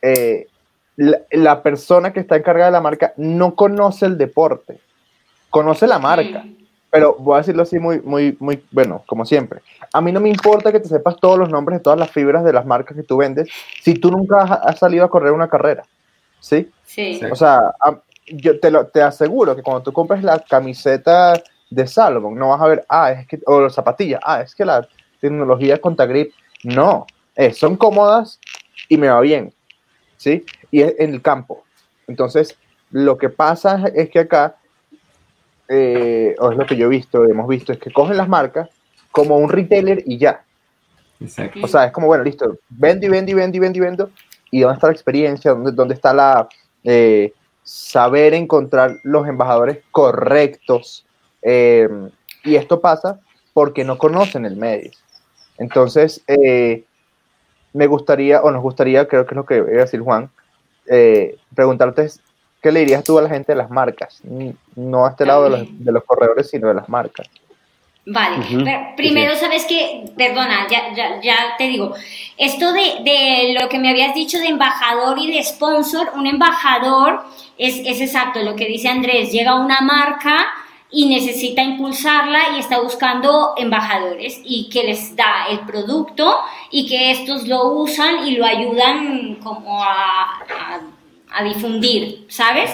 eh, 0.01 0.47
la, 0.95 1.63
persona 1.63 2.13
que 2.13 2.19
está 2.19 2.35
encargada 2.35 2.67
de 2.67 2.73
la 2.73 2.81
marca 2.81 3.13
no 3.17 3.55
conoce 3.55 4.05
el 4.05 4.17
deporte, 4.17 4.79
conoce 5.49 5.87
la 5.87 5.97
marca. 5.97 6.45
Pero 6.91 7.15
voy 7.17 7.35
a 7.35 7.37
decirlo 7.39 7.63
así 7.63 7.79
muy, 7.79 8.01
muy, 8.01 8.37
muy, 8.39 8.63
bueno, 8.69 9.01
como 9.07 9.25
siempre. 9.25 9.61
A 9.91 9.99
mí 9.99 10.11
no 10.11 10.19
me 10.19 10.29
importa 10.29 10.71
que 10.71 10.79
te 10.79 10.87
sepas 10.87 11.17
todos 11.19 11.39
los 11.39 11.49
nombres 11.49 11.79
de 11.79 11.83
todas 11.83 11.97
las 11.97 12.11
fibras 12.11 12.43
de 12.43 12.53
las 12.53 12.67
marcas 12.67 12.95
que 12.95 13.01
tú 13.01 13.17
vendes 13.17 13.49
si 13.81 13.95
tú 13.95 14.11
nunca 14.11 14.43
has 14.43 14.77
salido 14.77 15.03
a 15.03 15.09
correr 15.09 15.31
una 15.31 15.47
carrera. 15.47 15.83
¿Sí? 16.43 16.69
Sí. 16.85 17.21
O 17.31 17.35
sea, 17.35 17.73
yo 18.27 18.59
te, 18.59 18.69
lo, 18.69 18.85
te 18.87 19.01
aseguro 19.01 19.55
que 19.55 19.63
cuando 19.63 19.81
tú 19.81 19.93
compres 19.93 20.21
la 20.23 20.39
camiseta 20.39 21.41
de 21.69 21.87
Salomon, 21.87 22.35
no 22.35 22.49
vas 22.49 22.61
a 22.61 22.67
ver, 22.67 22.85
ah, 22.89 23.11
es 23.13 23.27
que, 23.27 23.39
o 23.45 23.61
las 23.61 23.73
zapatillas, 23.73 24.19
ah, 24.25 24.41
es 24.41 24.53
que 24.53 24.65
la 24.65 24.85
tecnología 25.21 25.79
contra 25.79 26.05
grip, 26.05 26.33
no, 26.63 27.07
eh, 27.35 27.53
son 27.53 27.77
cómodas 27.77 28.39
y 28.89 28.97
me 28.97 29.07
va 29.07 29.21
bien, 29.21 29.53
¿sí? 30.17 30.45
Y 30.69 30.81
es 30.81 30.93
en 30.99 31.13
el 31.13 31.21
campo. 31.21 31.63
Entonces, 32.07 32.57
lo 32.91 33.17
que 33.17 33.29
pasa 33.29 33.85
es 33.95 34.09
que 34.09 34.19
acá, 34.19 34.57
eh, 35.69 36.35
o 36.39 36.51
es 36.51 36.57
lo 36.57 36.65
que 36.65 36.75
yo 36.75 36.87
he 36.87 36.89
visto, 36.89 37.23
hemos 37.23 37.47
visto, 37.47 37.71
es 37.71 37.79
que 37.79 37.91
cogen 37.91 38.17
las 38.17 38.27
marcas 38.27 38.69
como 39.11 39.37
un 39.37 39.49
retailer 39.49 40.03
y 40.05 40.17
ya. 40.17 40.43
Exacto. 41.21 41.59
O 41.63 41.67
sea, 41.69 41.85
es 41.85 41.93
como, 41.93 42.07
bueno, 42.07 42.25
listo, 42.25 42.57
vendo 42.69 43.05
y 43.05 43.09
vendo 43.09 43.31
y 43.31 43.33
vendo 43.33 43.57
y 43.57 43.59
vendo 43.61 43.77
y 43.77 43.81
vendo, 43.81 44.11
y 44.53 44.59
dónde 44.59 44.75
está 44.75 44.87
la 44.87 44.93
experiencia, 44.93 45.51
dónde, 45.51 45.71
dónde 45.71 45.95
está 45.95 46.13
la 46.13 46.47
eh, 46.83 47.33
saber 47.63 48.35
encontrar 48.35 48.99
los 49.01 49.27
embajadores 49.27 49.79
correctos. 49.89 51.07
Eh, 51.41 51.89
y 52.43 52.55
esto 52.55 52.79
pasa 52.79 53.19
porque 53.51 53.83
no 53.83 53.97
conocen 53.97 54.45
el 54.45 54.55
medio. 54.55 54.91
Entonces, 55.57 56.21
eh, 56.27 56.83
me 57.73 57.87
gustaría, 57.87 58.43
o 58.43 58.51
nos 58.51 58.61
gustaría, 58.61 59.07
creo 59.07 59.25
que 59.25 59.33
es 59.33 59.37
lo 59.37 59.45
que 59.47 59.57
iba 59.57 59.65
a 59.65 59.85
decir 59.85 60.01
Juan, 60.01 60.29
preguntarte 61.55 62.11
qué 62.61 62.71
le 62.71 62.81
dirías 62.81 63.03
tú 63.03 63.17
a 63.17 63.23
la 63.23 63.29
gente 63.29 63.53
de 63.53 63.57
las 63.57 63.71
marcas, 63.71 64.21
no 64.75 65.07
a 65.07 65.09
este 65.09 65.25
lado 65.25 65.45
de 65.45 65.49
los, 65.49 65.83
de 65.83 65.91
los 65.91 66.03
corredores, 66.03 66.51
sino 66.51 66.67
de 66.67 66.75
las 66.75 66.87
marcas. 66.87 67.27
Vale, 68.05 68.93
primero 68.97 69.33
sabes 69.37 69.63
que, 69.63 70.03
perdona, 70.17 70.67
ya, 70.69 70.93
ya, 70.93 71.21
ya, 71.21 71.55
te 71.57 71.69
digo, 71.69 71.93
esto 72.37 72.73
de, 72.73 72.97
de, 73.01 73.55
lo 73.57 73.69
que 73.69 73.79
me 73.79 73.89
habías 73.89 74.13
dicho 74.13 74.39
de 74.39 74.47
embajador 74.47 75.17
y 75.17 75.31
de 75.31 75.41
sponsor, 75.41 76.11
un 76.13 76.27
embajador 76.27 77.23
es, 77.57 77.77
es 77.85 78.01
exacto 78.01 78.41
lo 78.41 78.57
que 78.57 78.65
dice 78.65 78.89
Andrés, 78.89 79.31
llega 79.31 79.55
una 79.55 79.79
marca 79.79 80.47
y 80.91 81.07
necesita 81.07 81.63
impulsarla 81.63 82.57
y 82.57 82.59
está 82.59 82.81
buscando 82.81 83.53
embajadores 83.55 84.41
y 84.43 84.69
que 84.69 84.83
les 84.83 85.15
da 85.15 85.47
el 85.49 85.61
producto 85.61 86.39
y 86.71 86.87
que 86.87 87.09
estos 87.11 87.47
lo 87.47 87.69
usan 87.69 88.27
y 88.27 88.35
lo 88.35 88.45
ayudan 88.45 89.35
como 89.35 89.81
a, 89.81 90.41
a, 90.41 90.81
a 91.31 91.43
difundir, 91.43 92.25
¿sabes? 92.27 92.69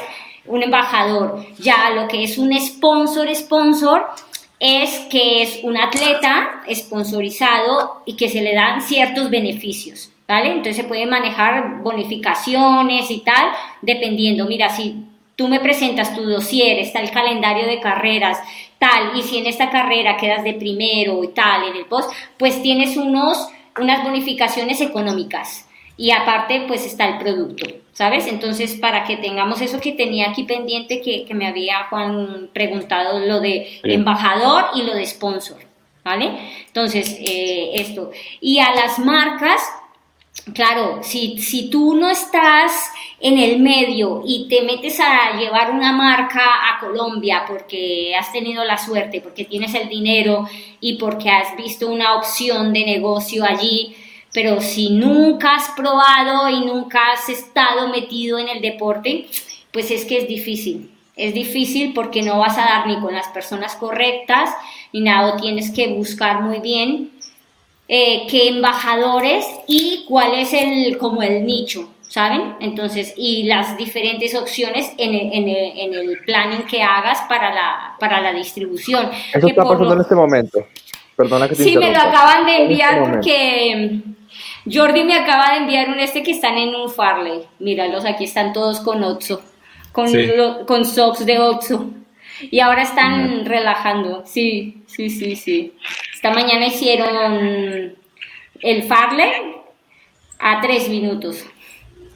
Un 0.47 0.63
embajador. 0.63 1.45
Ya 1.59 1.91
lo 1.91 2.07
que 2.07 2.23
es 2.23 2.37
un 2.39 2.51
sponsor, 2.59 3.33
sponsor, 3.35 4.07
es 4.59 4.99
que 5.09 5.41
es 5.41 5.59
un 5.63 5.77
atleta 5.77 6.61
sponsorizado 6.73 8.03
y 8.05 8.15
que 8.15 8.29
se 8.29 8.41
le 8.41 8.53
dan 8.53 8.81
ciertos 8.81 9.29
beneficios, 9.29 10.11
¿vale? 10.27 10.49
Entonces 10.49 10.75
se 10.75 10.83
pueden 10.83 11.09
manejar 11.09 11.81
bonificaciones 11.81 13.09
y 13.09 13.19
tal, 13.19 13.51
dependiendo, 13.81 14.45
mira, 14.45 14.69
si 14.69 15.05
tú 15.35 15.47
me 15.47 15.61
presentas 15.61 16.13
tu 16.13 16.23
dossier, 16.23 16.79
está 16.79 16.99
el 16.99 17.11
calendario 17.11 17.65
de 17.65 17.79
carreras, 17.79 18.37
tal, 18.77 19.17
y 19.17 19.21
si 19.23 19.37
en 19.37 19.45
esta 19.45 19.69
carrera 19.69 20.17
quedas 20.17 20.43
de 20.43 20.53
primero 20.53 21.23
y 21.23 21.29
tal, 21.29 21.69
en 21.69 21.77
el 21.77 21.85
post, 21.85 22.11
pues 22.37 22.61
tienes 22.61 22.97
unos, 22.97 23.47
unas 23.77 24.03
bonificaciones 24.03 24.81
económicas 24.81 25.68
y 25.99 26.11
aparte 26.11 26.63
pues 26.65 26.85
está 26.85 27.09
el 27.09 27.17
producto, 27.17 27.67
¿sabes? 27.91 28.25
Entonces 28.27 28.75
para 28.75 29.03
que 29.03 29.17
tengamos 29.17 29.59
eso 29.59 29.81
que 29.81 29.91
tenía 29.91 30.29
aquí 30.29 30.43
pendiente 30.43 31.01
que, 31.01 31.27
me 31.33 31.45
había 31.45 31.87
Juan 31.89 32.49
preguntado 32.53 33.19
lo 33.19 33.41
de 33.41 33.81
embajador 33.83 34.67
y 34.75 34.83
lo 34.83 34.95
de 34.95 35.05
sponsor, 35.05 35.57
¿vale? 36.05 36.31
Entonces 36.67 37.19
eh, 37.19 37.71
esto. 37.73 38.11
Y 38.39 38.59
a 38.59 38.73
las 38.73 38.97
marcas, 38.97 39.61
claro, 40.53 40.99
si, 41.03 41.37
si 41.37 41.69
tú 41.69 41.95
no 41.95 42.09
estás 42.09 42.93
en 43.19 43.37
el 43.37 43.59
medio 43.59 44.23
y 44.25 44.47
te 44.47 44.61
metes 44.61 45.01
a 45.01 45.37
llevar 45.37 45.71
una 45.71 45.91
marca 45.91 46.45
a 46.69 46.79
Colombia 46.79 47.43
porque 47.45 48.15
has 48.17 48.31
tenido 48.31 48.63
la 48.63 48.77
suerte, 48.77 49.19
porque 49.19 49.43
tienes 49.43 49.73
el 49.75 49.89
dinero 49.89 50.47
y 50.79 50.93
porque 50.93 51.29
has 51.29 51.57
visto 51.57 51.89
una 51.89 52.15
opción 52.15 52.71
de 52.71 52.85
negocio 52.85 53.43
allí, 53.43 53.97
pero 54.33 54.61
si 54.61 54.89
nunca 54.91 55.55
has 55.55 55.69
probado 55.75 56.49
y 56.49 56.65
nunca 56.65 57.13
has 57.13 57.29
estado 57.29 57.87
metido 57.89 58.37
en 58.37 58.49
el 58.49 58.61
deporte, 58.61 59.27
pues 59.71 59.91
es 59.91 60.05
que 60.05 60.19
es 60.19 60.27
difícil. 60.27 60.91
Es 61.15 61.33
difícil 61.33 61.93
porque 61.93 62.21
no 62.21 62.39
vas 62.39 62.57
a 62.57 62.61
dar 62.61 62.87
ni 62.87 62.99
con 62.99 63.13
las 63.13 63.27
personas 63.27 63.75
correctas 63.75 64.51
ni 64.93 65.01
nada, 65.01 65.37
tienes 65.37 65.71
que 65.71 65.87
buscar 65.89 66.41
muy 66.41 66.59
bien 66.59 67.11
eh, 67.87 68.27
qué 68.29 68.49
embajadores 68.49 69.45
y 69.67 70.05
cuál 70.07 70.35
es 70.35 70.53
el 70.53 70.97
como 70.97 71.23
el 71.23 71.45
nicho, 71.45 71.89
¿saben? 72.01 72.55
Entonces, 72.59 73.13
y 73.17 73.43
las 73.43 73.77
diferentes 73.77 74.35
opciones 74.35 74.91
en 74.97 75.13
el, 75.13 75.33
en 75.33 75.49
el, 75.49 75.79
en 75.79 75.93
el 75.93 76.19
planning 76.19 76.63
que 76.67 76.83
hagas 76.83 77.21
para 77.27 77.53
la, 77.53 77.95
para 77.99 78.21
la 78.21 78.31
distribución. 78.31 79.09
Eso 79.33 79.47
está 79.47 79.63
pasando 79.63 79.93
en 79.93 80.01
este 80.01 80.15
momento. 80.15 80.65
Perdona 81.15 81.49
que 81.49 81.55
te 81.55 81.63
Sí, 81.63 81.77
me 81.77 81.91
lo 81.91 81.99
acaban 81.99 82.45
de 82.45 82.57
enviar 82.63 82.93
este 82.93 83.09
porque 83.09 84.01
Jordi 84.71 85.03
me 85.03 85.15
acaba 85.15 85.51
de 85.51 85.57
enviar 85.57 85.89
un 85.89 85.99
este 85.99 86.23
que 86.23 86.31
están 86.31 86.57
en 86.57 86.75
un 86.75 86.89
Farley. 86.89 87.41
Míralos, 87.59 88.05
aquí 88.05 88.25
están 88.25 88.53
todos 88.53 88.79
con 88.79 89.03
Otso, 89.03 89.41
con, 89.91 90.07
con 90.65 90.85
socks 90.85 91.25
de 91.25 91.39
Otso. 91.39 91.89
Y 92.51 92.59
ahora 92.59 92.83
están 92.83 93.45
relajando. 93.45 94.23
Sí, 94.25 94.83
sí, 94.87 95.09
sí, 95.09 95.35
sí. 95.35 95.73
Esta 96.13 96.31
mañana 96.31 96.67
hicieron 96.67 97.95
el 98.61 98.83
Farley 98.83 99.31
a 100.39 100.61
tres 100.61 100.89
minutos. 100.89 101.45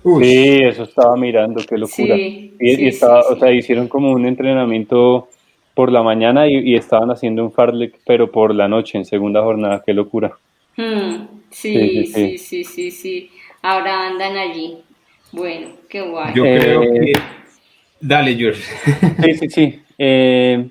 Sí, 0.03 0.59
eso 0.63 0.83
estaba 0.83 1.15
mirando, 1.15 1.61
qué 1.67 1.77
locura. 1.77 2.15
y, 2.17 2.87
estaba, 2.87 3.21
o 3.21 3.37
sea, 3.37 3.51
hicieron 3.51 3.87
como 3.87 4.11
un 4.11 4.25
entrenamiento 4.25 5.29
por 5.73 5.91
la 5.91 6.03
mañana 6.03 6.47
y, 6.47 6.75
estaban 6.75 7.09
haciendo 7.11 7.43
un 7.43 7.51
farlek, 7.51 7.99
pero 8.05 8.31
por 8.31 8.53
la 8.53 8.67
noche, 8.67 8.97
en 8.97 9.05
segunda 9.05 9.41
jornada, 9.41 9.81
qué 9.85 9.93
locura. 9.93 10.33
Hmm, 10.75 11.25
sí, 11.53 12.05
sí, 12.07 12.38
sí, 12.38 12.63
sí, 12.63 12.91
sí, 12.91 13.31
Ahora 13.61 14.07
andan 14.07 14.35
allí. 14.35 14.77
Bueno, 15.31 15.69
qué 15.89 16.01
guay. 16.01 16.34
Yo 16.35 16.43
creo 16.43 16.84
eh, 16.84 17.13
que... 17.13 17.13
Dale, 18.01 18.35
George. 18.35 18.61
Sí, 19.23 19.34
sí, 19.35 19.49
sí. 19.49 19.80
Eh, 19.97 20.67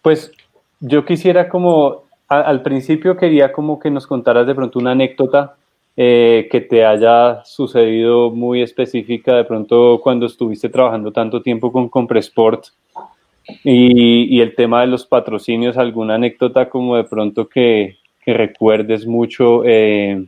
pues 0.00 0.32
yo 0.78 1.04
quisiera 1.04 1.48
como, 1.48 2.04
al 2.28 2.62
principio 2.62 3.16
quería 3.16 3.52
como 3.52 3.78
que 3.78 3.90
nos 3.90 4.06
contaras 4.06 4.46
de 4.46 4.54
pronto 4.54 4.78
una 4.78 4.92
anécdota 4.92 5.56
eh, 5.96 6.48
que 6.50 6.60
te 6.60 6.84
haya 6.84 7.44
sucedido 7.44 8.30
muy 8.30 8.62
específica 8.62 9.34
de 9.36 9.44
pronto 9.44 10.00
cuando 10.02 10.26
estuviste 10.26 10.68
trabajando 10.68 11.12
tanto 11.12 11.42
tiempo 11.42 11.72
con 11.72 11.88
Compresport 11.88 12.66
y, 13.64 14.36
y 14.36 14.40
el 14.40 14.54
tema 14.54 14.82
de 14.82 14.86
los 14.86 15.04
patrocinios, 15.04 15.76
alguna 15.76 16.14
anécdota 16.14 16.70
como 16.70 16.96
de 16.96 17.04
pronto 17.04 17.48
que, 17.48 17.98
que 18.24 18.34
recuerdes 18.34 19.06
mucho 19.06 19.62
eh, 19.64 20.24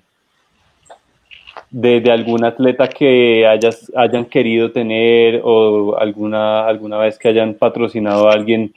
de, 1.70 2.12
algún 2.12 2.44
atleta 2.44 2.89
que 2.89 3.47
hayas, 3.47 3.90
hayan 3.97 4.24
querido 4.24 4.73
tener 4.73 5.40
o 5.43 5.97
alguna, 5.98 6.66
alguna 6.66 6.98
vez 6.98 7.19
que 7.19 7.28
hayan 7.28 7.55
patrocinado 7.55 8.28
a 8.28 8.32
alguien 8.32 8.74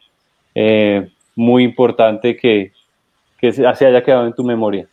eh, 0.53 1.09
muy 1.35 1.63
importante 1.63 2.37
que, 2.37 2.71
que 3.39 3.51
se 3.51 3.65
haya 3.65 4.03
quedado 4.03 4.25
en 4.25 4.33
tu 4.33 4.43
memoria. 4.43 4.87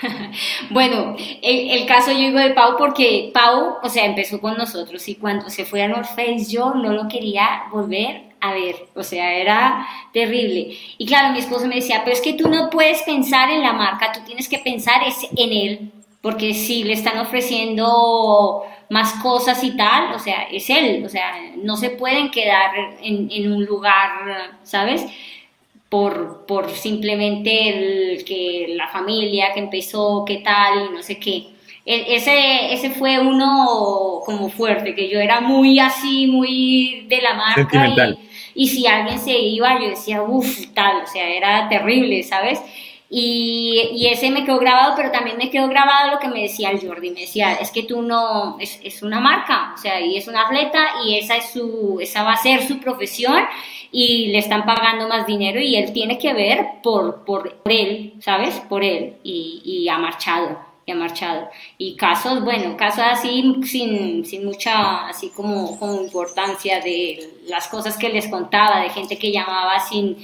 bueno, 0.70 1.16
el, 1.42 1.86
caso 1.86 2.12
yo 2.12 2.18
digo 2.18 2.38
de 2.38 2.50
Pau 2.50 2.76
porque 2.76 3.30
Pau, 3.34 3.76
o 3.82 3.88
sea, 3.88 4.04
empezó 4.04 4.40
con 4.40 4.56
nosotros 4.56 5.06
y 5.08 5.16
cuando 5.16 5.50
se 5.50 5.64
fue 5.64 5.82
a 5.82 5.88
North 5.88 6.14
Face 6.14 6.46
yo 6.48 6.74
no 6.74 6.92
lo 6.92 7.08
quería 7.08 7.64
volver 7.70 8.30
a 8.40 8.54
ver, 8.54 8.88
o 8.94 9.02
sea, 9.02 9.34
era 9.34 9.86
terrible. 10.12 10.74
Y 10.96 11.06
claro, 11.06 11.32
mi 11.32 11.40
esposo 11.40 11.66
me 11.66 11.76
decía, 11.76 12.00
pero 12.04 12.16
es 12.16 12.22
que 12.22 12.34
tú 12.34 12.48
no 12.48 12.70
puedes 12.70 13.02
pensar 13.02 13.50
en 13.50 13.62
la 13.62 13.74
marca, 13.74 14.12
tú 14.12 14.20
tienes 14.24 14.48
que 14.48 14.58
pensar 14.58 15.02
es 15.06 15.28
en 15.36 15.52
él, 15.52 15.92
porque 16.22 16.54
si 16.54 16.84
le 16.84 16.94
están 16.94 17.18
ofreciendo 17.18 18.62
más 18.88 19.12
cosas 19.22 19.62
y 19.62 19.76
tal, 19.76 20.14
o 20.14 20.18
sea, 20.18 20.44
es 20.50 20.70
él, 20.70 21.04
o 21.04 21.08
sea, 21.08 21.34
no 21.56 21.76
se 21.76 21.90
pueden 21.90 22.30
quedar 22.30 22.70
en 23.02 23.52
un 23.52 23.64
lugar, 23.64 24.56
¿sabes? 24.62 25.06
Por, 25.90 26.46
por 26.46 26.70
simplemente 26.70 27.68
el, 27.68 28.24
que 28.24 28.74
la 28.76 28.88
familia 28.88 29.52
que 29.52 29.60
empezó, 29.60 30.24
qué 30.24 30.38
tal, 30.38 30.86
y 30.86 30.94
no 30.94 31.02
sé 31.02 31.18
qué. 31.18 31.48
E, 31.84 32.14
ese, 32.14 32.72
ese 32.72 32.90
fue 32.90 33.18
uno 33.18 34.20
como 34.24 34.48
fuerte, 34.48 34.94
que 34.94 35.10
yo 35.10 35.18
era 35.18 35.40
muy 35.40 35.80
así, 35.80 36.28
muy 36.28 37.06
de 37.08 37.20
la 37.20 37.34
marca. 37.34 37.88
Y, 38.54 38.64
y 38.64 38.68
si 38.68 38.86
alguien 38.86 39.18
se 39.18 39.36
iba, 39.36 39.80
yo 39.80 39.90
decía, 39.90 40.22
uff, 40.22 40.66
tal, 40.72 41.02
o 41.02 41.06
sea, 41.06 41.28
era 41.28 41.68
terrible, 41.68 42.22
¿sabes? 42.22 42.62
Y, 43.12 43.90
y, 43.92 44.06
ese 44.06 44.30
me 44.30 44.44
quedó 44.44 44.58
grabado, 44.60 44.94
pero 44.96 45.10
también 45.10 45.36
me 45.36 45.50
quedó 45.50 45.66
grabado 45.66 46.12
lo 46.12 46.20
que 46.20 46.28
me 46.28 46.42
decía 46.42 46.70
el 46.70 46.80
Jordi. 46.80 47.10
Me 47.10 47.22
decía, 47.22 47.54
es 47.54 47.72
que 47.72 47.82
tú 47.82 48.02
no, 48.02 48.56
es, 48.60 48.78
es, 48.84 49.02
una 49.02 49.18
marca, 49.18 49.72
o 49.74 49.78
sea, 49.78 50.00
y 50.00 50.16
es 50.16 50.28
un 50.28 50.36
atleta 50.36 51.02
y 51.04 51.18
esa, 51.18 51.36
es 51.36 51.50
su, 51.50 51.98
esa 52.00 52.22
va 52.22 52.34
a 52.34 52.36
ser 52.36 52.62
su 52.62 52.78
profesión 52.78 53.42
y 53.90 54.28
le 54.28 54.38
están 54.38 54.64
pagando 54.64 55.08
más 55.08 55.26
dinero 55.26 55.58
y 55.60 55.74
él 55.74 55.92
tiene 55.92 56.18
que 56.18 56.32
ver 56.32 56.64
por, 56.84 57.24
por, 57.24 57.60
él, 57.64 58.14
¿sabes? 58.20 58.60
Por 58.68 58.84
él 58.84 59.16
y, 59.24 59.60
y 59.64 59.88
ha 59.88 59.98
marchado 59.98 60.70
y 60.86 60.92
ha 60.92 60.94
marchado. 60.94 61.48
Y 61.78 61.96
casos, 61.96 62.44
bueno, 62.44 62.76
casos 62.76 63.04
así 63.10 63.54
sin, 63.64 64.24
sin 64.24 64.44
mucha, 64.44 65.08
así 65.08 65.30
como, 65.30 65.78
como 65.80 66.00
importancia 66.00 66.80
de 66.80 67.40
las 67.48 67.66
cosas 67.66 67.96
que 67.96 68.08
les 68.08 68.28
contaba, 68.28 68.80
de 68.80 68.90
gente 68.90 69.18
que 69.18 69.32
llamaba 69.32 69.80
sin 69.80 70.16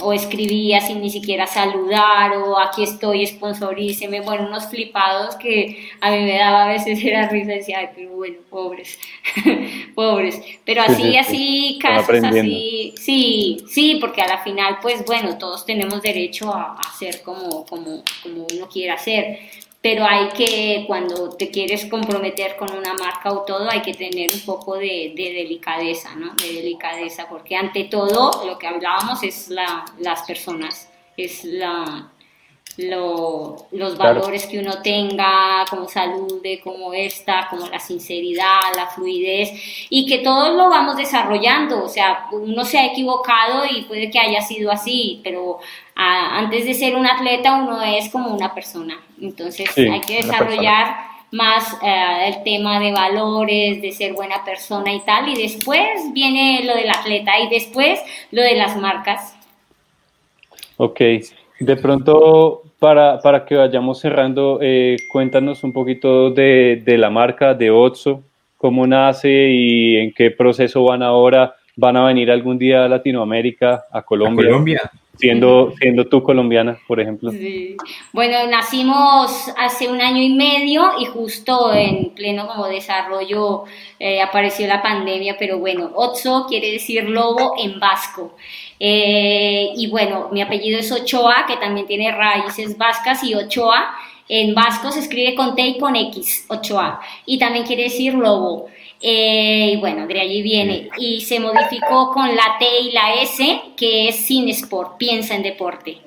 o 0.00 0.12
escribía 0.12 0.80
sin 0.80 1.02
ni 1.02 1.10
siquiera 1.10 1.46
saludar 1.46 2.32
o 2.38 2.58
aquí 2.58 2.82
estoy, 2.82 3.26
sponsoríceme, 3.26 4.22
bueno, 4.22 4.46
unos 4.48 4.68
flipados 4.68 5.36
que 5.36 5.90
a 6.00 6.10
mí 6.10 6.24
me 6.24 6.38
daba 6.38 6.64
a 6.64 6.68
veces 6.68 7.02
era 7.04 7.28
risa 7.28 7.52
decía, 7.52 7.80
ay, 7.80 7.88
pero 7.94 8.16
bueno, 8.16 8.38
pobres, 8.48 8.98
pobres, 9.94 10.40
pero 10.64 10.80
así, 10.80 11.16
así, 11.18 11.78
casos 11.80 12.24
así, 12.24 12.94
sí, 12.96 13.58
sí, 13.68 13.98
porque 14.00 14.22
a 14.22 14.28
la 14.28 14.38
final, 14.38 14.78
pues 14.80 15.04
bueno, 15.04 15.36
todos 15.36 15.66
tenemos 15.66 16.00
derecho 16.00 16.54
a, 16.54 16.76
hacer 16.76 17.20
como, 17.22 17.66
como, 17.66 18.02
como 18.22 18.46
uno 18.50 18.68
quiera 18.68 18.94
hacer, 18.94 19.40
pero 19.88 20.04
hay 20.04 20.30
que, 20.30 20.82
cuando 20.88 21.36
te 21.36 21.48
quieres 21.48 21.86
comprometer 21.86 22.56
con 22.56 22.72
una 22.72 22.92
marca 22.94 23.30
o 23.30 23.42
todo, 23.42 23.70
hay 23.70 23.82
que 23.82 23.94
tener 23.94 24.32
un 24.34 24.40
poco 24.40 24.74
de, 24.74 25.12
delicadeza, 25.16 26.16
¿no? 26.16 26.34
De 26.34 26.54
delicadeza, 26.54 27.28
porque 27.28 27.54
ante 27.54 27.84
todo 27.84 28.44
lo 28.44 28.58
que 28.58 28.66
hablábamos 28.66 29.22
es 29.22 29.48
la, 29.48 29.84
las 30.00 30.22
personas, 30.22 30.90
es 31.16 31.44
la, 31.44 32.10
los 32.76 33.96
valores 33.96 34.46
que 34.46 34.58
uno 34.58 34.82
tenga, 34.82 35.64
como 35.70 35.88
salud, 35.88 36.42
como 36.62 36.92
esta, 36.92 37.46
como 37.48 37.66
la 37.68 37.80
sinceridad, 37.80 38.60
la 38.74 38.86
fluidez, 38.86 39.50
y 39.88 40.06
que 40.06 40.18
todos 40.18 40.54
lo 40.54 40.68
vamos 40.68 40.96
desarrollando, 40.96 41.82
o 41.82 41.88
sea, 41.88 42.26
uno 42.32 42.64
se 42.64 42.78
ha 42.78 42.86
equivocado 42.86 43.64
y 43.70 43.82
puede 43.82 44.10
que 44.10 44.18
haya 44.18 44.42
sido 44.42 44.70
así, 44.70 45.20
pero 45.24 45.58
antes 45.94 46.66
de 46.66 46.74
ser 46.74 46.96
un 46.96 47.06
atleta 47.06 47.54
uno 47.54 47.82
es 47.82 48.10
como 48.10 48.34
una 48.34 48.54
persona, 48.54 49.00
entonces 49.20 49.70
hay 49.76 50.00
que 50.02 50.16
desarrollar 50.16 51.16
más 51.32 51.76
eh, 51.82 52.28
el 52.28 52.42
tema 52.44 52.78
de 52.78 52.92
valores, 52.92 53.82
de 53.82 53.92
ser 53.92 54.12
buena 54.12 54.44
persona 54.44 54.92
y 54.92 55.00
tal, 55.00 55.28
y 55.28 55.42
después 55.42 56.12
viene 56.12 56.62
lo 56.64 56.74
del 56.74 56.90
atleta 56.90 57.38
y 57.40 57.48
después 57.48 58.00
lo 58.30 58.42
de 58.42 58.54
las 58.54 58.76
marcas. 58.76 59.34
Ok, 60.76 61.00
de 61.58 61.76
pronto 61.76 62.65
para, 62.78 63.18
para 63.20 63.44
que 63.44 63.54
vayamos 63.54 64.00
cerrando, 64.00 64.58
eh, 64.60 64.96
cuéntanos 65.10 65.64
un 65.64 65.72
poquito 65.72 66.30
de, 66.30 66.82
de, 66.84 66.98
la 66.98 67.10
marca 67.10 67.54
de 67.54 67.70
Otso, 67.70 68.22
cómo 68.56 68.86
nace 68.86 69.48
y 69.50 69.96
en 69.96 70.12
qué 70.12 70.30
proceso 70.30 70.84
van 70.84 71.02
ahora. 71.02 71.54
¿Van 71.78 71.94
a 71.98 72.06
venir 72.06 72.30
algún 72.30 72.58
día 72.58 72.86
a 72.86 72.88
Latinoamérica, 72.88 73.84
a 73.92 74.00
Colombia? 74.00 74.46
¿A 74.46 74.48
Colombia? 74.48 74.90
Siendo, 75.18 75.72
siendo 75.78 76.06
tú 76.06 76.22
colombiana, 76.22 76.78
por 76.86 77.00
ejemplo. 77.00 77.30
Sí. 77.30 77.76
Bueno, 78.12 78.38
nacimos 78.50 79.52
hace 79.58 79.88
un 79.88 80.00
año 80.00 80.22
y 80.22 80.34
medio 80.34 80.92
y 80.98 81.06
justo 81.06 81.72
en 81.74 82.14
pleno 82.14 82.46
como 82.46 82.66
desarrollo 82.66 83.64
eh, 83.98 84.22
apareció 84.22 84.66
la 84.66 84.82
pandemia, 84.82 85.36
pero 85.38 85.58
bueno, 85.58 85.90
Otso 85.94 86.46
quiere 86.48 86.72
decir 86.72 87.08
lobo 87.08 87.54
en 87.62 87.78
vasco. 87.78 88.34
Eh, 88.78 89.70
y 89.76 89.88
bueno, 89.88 90.28
mi 90.32 90.42
apellido 90.42 90.78
es 90.78 90.90
Ochoa, 90.92 91.44
que 91.46 91.56
también 91.56 91.86
tiene 91.86 92.12
raíces 92.12 92.76
vascas, 92.76 93.22
y 93.24 93.34
Ochoa 93.34 93.94
en 94.28 94.54
vasco 94.54 94.90
se 94.90 95.00
escribe 95.00 95.34
con 95.34 95.54
T 95.54 95.62
y 95.62 95.78
con 95.78 95.94
X, 95.94 96.46
Ochoa, 96.48 97.00
y 97.26 97.38
también 97.38 97.64
quiere 97.64 97.84
decir 97.84 98.14
lobo. 98.14 98.66
Eh, 99.00 99.72
y 99.74 99.76
bueno, 99.76 100.06
de 100.06 100.20
allí 100.20 100.42
viene. 100.42 100.88
Y 100.98 101.20
se 101.20 101.38
modificó 101.38 102.10
con 102.12 102.34
la 102.34 102.56
T 102.58 102.66
y 102.80 102.92
la 102.92 103.14
S, 103.14 103.60
que 103.76 104.08
es 104.08 104.16
sin 104.26 104.48
sport, 104.48 104.96
piensa 104.96 105.34
en 105.34 105.42
deporte. 105.42 105.98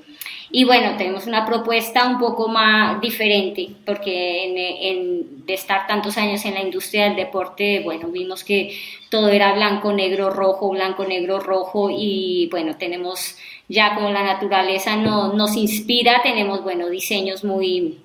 Y 0.52 0.64
bueno, 0.64 0.98
tenemos 0.98 1.28
una 1.28 1.46
propuesta 1.46 2.08
un 2.08 2.18
poco 2.18 2.48
más 2.48 3.00
diferente, 3.02 3.70
porque 3.86 4.46
en, 4.90 5.46
de 5.46 5.54
estar 5.54 5.86
tantos 5.86 6.18
años 6.18 6.44
en 6.46 6.56
la 6.56 6.62
industria 6.62 7.06
del 7.06 7.16
deporte, 7.16 7.82
bueno, 7.84 8.08
vimos 8.08 8.44
que 8.44 8.76
todo 9.10 9.30
era 9.30 9.54
blanco, 9.54 9.94
negro, 9.94 10.32
rojo, 10.32 10.70
blanco, 10.70 11.06
negro, 11.06 11.40
rojo, 11.40 11.90
y 11.92 12.48
bueno, 12.50 12.78
tenemos 12.78 13.38
ya 13.68 13.94
como 13.94 14.10
la 14.10 14.24
naturaleza 14.24 14.96
no, 14.96 15.34
nos 15.34 15.56
inspira, 15.56 16.22
tenemos, 16.24 16.64
bueno, 16.64 16.90
diseños 16.90 17.44
muy 17.44 18.00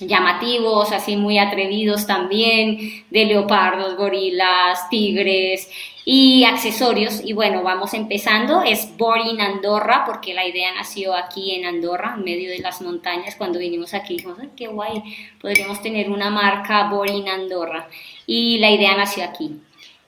llamativos, 0.00 0.92
así 0.92 1.16
muy 1.16 1.38
atrevidos 1.38 2.06
también, 2.06 3.04
de 3.10 3.24
leopardos, 3.24 3.96
gorilas, 3.96 4.88
tigres 4.90 5.70
y 6.10 6.44
accesorios. 6.44 7.20
Y 7.22 7.34
bueno, 7.34 7.62
vamos 7.62 7.92
empezando. 7.92 8.62
Es 8.62 8.96
Boring 8.96 9.42
Andorra, 9.42 10.04
porque 10.06 10.32
la 10.32 10.46
idea 10.46 10.72
nació 10.74 11.14
aquí 11.14 11.54
en 11.54 11.66
Andorra, 11.66 12.14
en 12.16 12.24
medio 12.24 12.48
de 12.48 12.60
las 12.60 12.80
montañas. 12.80 13.36
Cuando 13.36 13.58
vinimos 13.58 13.92
aquí 13.92 14.14
dijimos, 14.14 14.38
qué 14.56 14.68
guay, 14.68 15.02
podríamos 15.38 15.82
tener 15.82 16.10
una 16.10 16.30
marca 16.30 16.88
Boring 16.88 17.28
Andorra. 17.28 17.88
Y 18.26 18.56
la 18.56 18.70
idea 18.70 18.96
nació 18.96 19.22
aquí. 19.22 19.60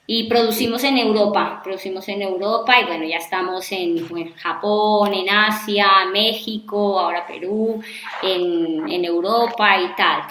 Y 0.07 0.23
producimos 0.27 0.83
en 0.83 0.97
Europa, 0.97 1.61
producimos 1.63 2.09
en 2.09 2.23
Europa 2.23 2.81
y 2.81 2.85
bueno, 2.85 3.05
ya 3.05 3.17
estamos 3.17 3.71
en, 3.71 4.33
Japón, 4.37 5.13
en 5.13 5.29
Asia, 5.29 5.87
México, 6.11 6.99
ahora 6.99 7.27
Perú, 7.27 7.79
en 8.23 9.05
Europa 9.05 9.79
y 9.79 9.95
tal. 9.95 10.23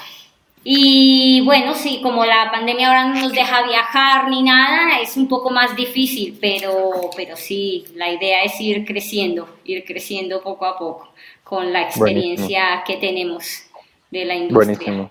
Y 0.63 1.41
bueno, 1.43 1.75
sí, 1.75 2.01
como 2.03 2.25
la 2.27 2.51
pandemia 2.53 2.89
ahora 2.89 3.09
no 3.09 3.21
nos 3.23 3.33
deja 3.33 3.67
viajar 3.67 4.29
ni 4.29 4.43
nada, 4.43 5.01
es 5.01 5.17
un 5.17 5.27
poco 5.27 5.51
más 5.51 5.75
difícil, 5.75 6.37
pero, 6.39 7.11
pero 7.17 7.35
sí, 7.37 7.85
la 7.95 8.13
idea 8.13 8.43
es 8.43 8.61
ir 8.61 8.85
creciendo, 8.85 9.49
ir 9.65 9.85
creciendo 9.85 10.43
poco 10.43 10.67
a 10.67 10.77
poco 10.77 11.13
con 11.43 11.73
la 11.73 11.83
experiencia 11.83 12.83
que 12.87 12.97
tenemos 12.97 13.63
de 14.11 14.25
la 14.27 14.35
industria. 14.35 14.67
Buenísimo. 14.67 15.11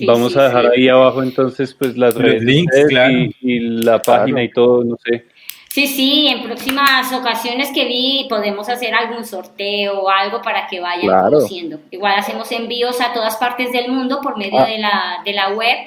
Vamos 0.00 0.36
a 0.36 0.44
dejar 0.44 0.66
ahí 0.66 0.88
abajo 0.88 1.22
entonces 1.22 1.74
pues 1.74 1.96
las 1.96 2.14
redes 2.14 2.42
links, 2.42 2.74
y, 3.40 3.60
la 3.60 4.00
página 4.00 4.42
y 4.42 4.50
todo, 4.50 4.82
no 4.82 4.96
sé. 5.04 5.26
Sí, 5.72 5.86
sí, 5.86 6.28
en 6.28 6.42
próximas 6.42 7.10
ocasiones 7.14 7.70
que 7.72 7.86
vi 7.86 8.26
podemos 8.28 8.68
hacer 8.68 8.92
algún 8.92 9.24
sorteo 9.24 10.02
o 10.02 10.10
algo 10.10 10.42
para 10.42 10.66
que 10.66 10.80
vayan 10.80 11.22
conociendo. 11.22 11.78
Igual 11.90 12.12
hacemos 12.18 12.52
envíos 12.52 13.00
a 13.00 13.14
todas 13.14 13.38
partes 13.38 13.72
del 13.72 13.90
mundo 13.90 14.20
por 14.22 14.36
medio 14.36 14.58
ah. 14.60 14.66
de, 14.66 14.76
la, 14.76 15.22
de 15.24 15.32
la 15.32 15.48
web. 15.54 15.78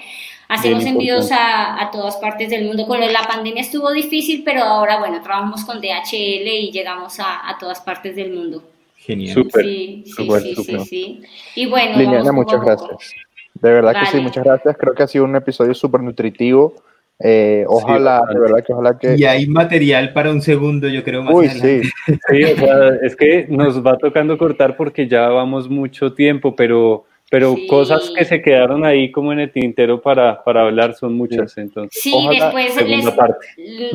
Hacemos 0.47 0.83
envíos 0.85 1.31
a, 1.31 1.79
a, 1.79 1.91
todas 1.91 2.17
partes 2.17 2.49
del 2.49 2.65
mundo. 2.65 2.87
Con 2.87 2.99
la 2.99 3.27
pandemia 3.27 3.61
estuvo 3.61 3.91
difícil, 3.91 4.41
pero 4.43 4.63
ahora, 4.63 4.97
bueno, 4.97 5.21
trabajamos 5.21 5.63
con 5.65 5.79
DHL 5.79 6.47
y 6.47 6.71
llegamos 6.71 7.19
a, 7.19 7.47
a 7.47 7.55
todas 7.59 7.79
partes 7.81 8.15
del 8.15 8.33
mundo. 8.33 8.63
Genial. 8.97 9.35
Súper, 9.35 9.65
sí, 9.65 10.03
sí, 10.03 10.55
sí, 10.63 10.79
sí, 10.79 11.21
Y 11.53 11.67
bueno, 11.67 11.95
Liliana, 11.95 12.31
muchas 12.31 12.59
gracias. 12.59 13.13
De 13.53 13.71
verdad 13.71 13.99
que 13.99 14.07
sí, 14.07 14.17
muchas 14.19 14.43
gracias. 14.43 14.77
Creo 14.79 14.95
que 14.95 15.03
ha 15.03 15.07
sido 15.07 15.25
un 15.25 15.35
episodio 15.35 15.75
súper 15.75 16.01
nutritivo. 16.01 16.73
Eh, 17.19 17.63
ojalá, 17.67 18.21
de 18.29 18.39
verdad 18.39 18.63
que 18.65 18.73
ojalá 18.73 18.97
que... 18.99 19.15
Y 19.17 19.23
hay 19.23 19.47
material 19.47 20.11
para 20.11 20.31
un 20.31 20.41
segundo, 20.41 20.87
yo 20.87 21.03
creo. 21.03 21.23
Más 21.23 21.33
Uy, 21.33 21.49
sí. 21.49 21.81
sí 22.29 22.43
o 22.43 22.57
sea, 22.57 22.89
es 23.01 23.15
que 23.15 23.45
nos 23.49 23.85
va 23.85 23.97
tocando 23.97 24.37
cortar 24.37 24.75
porque 24.75 25.07
ya 25.07 25.29
vamos 25.29 25.69
mucho 25.69 26.13
tiempo, 26.13 26.55
pero, 26.55 27.05
pero 27.29 27.55
cosas 27.69 28.11
que 28.15 28.25
se 28.25 28.41
quedaron 28.41 28.85
ahí 28.85 29.11
como 29.11 29.31
en 29.31 29.39
el 29.39 29.51
tintero 29.51 30.01
para, 30.01 30.43
para 30.43 30.63
hablar 30.63 30.93
son 30.93 31.15
muchas. 31.15 31.57
Entonces, 31.57 32.01
sí, 32.01 32.27
después 32.29 32.75
les 32.85 33.05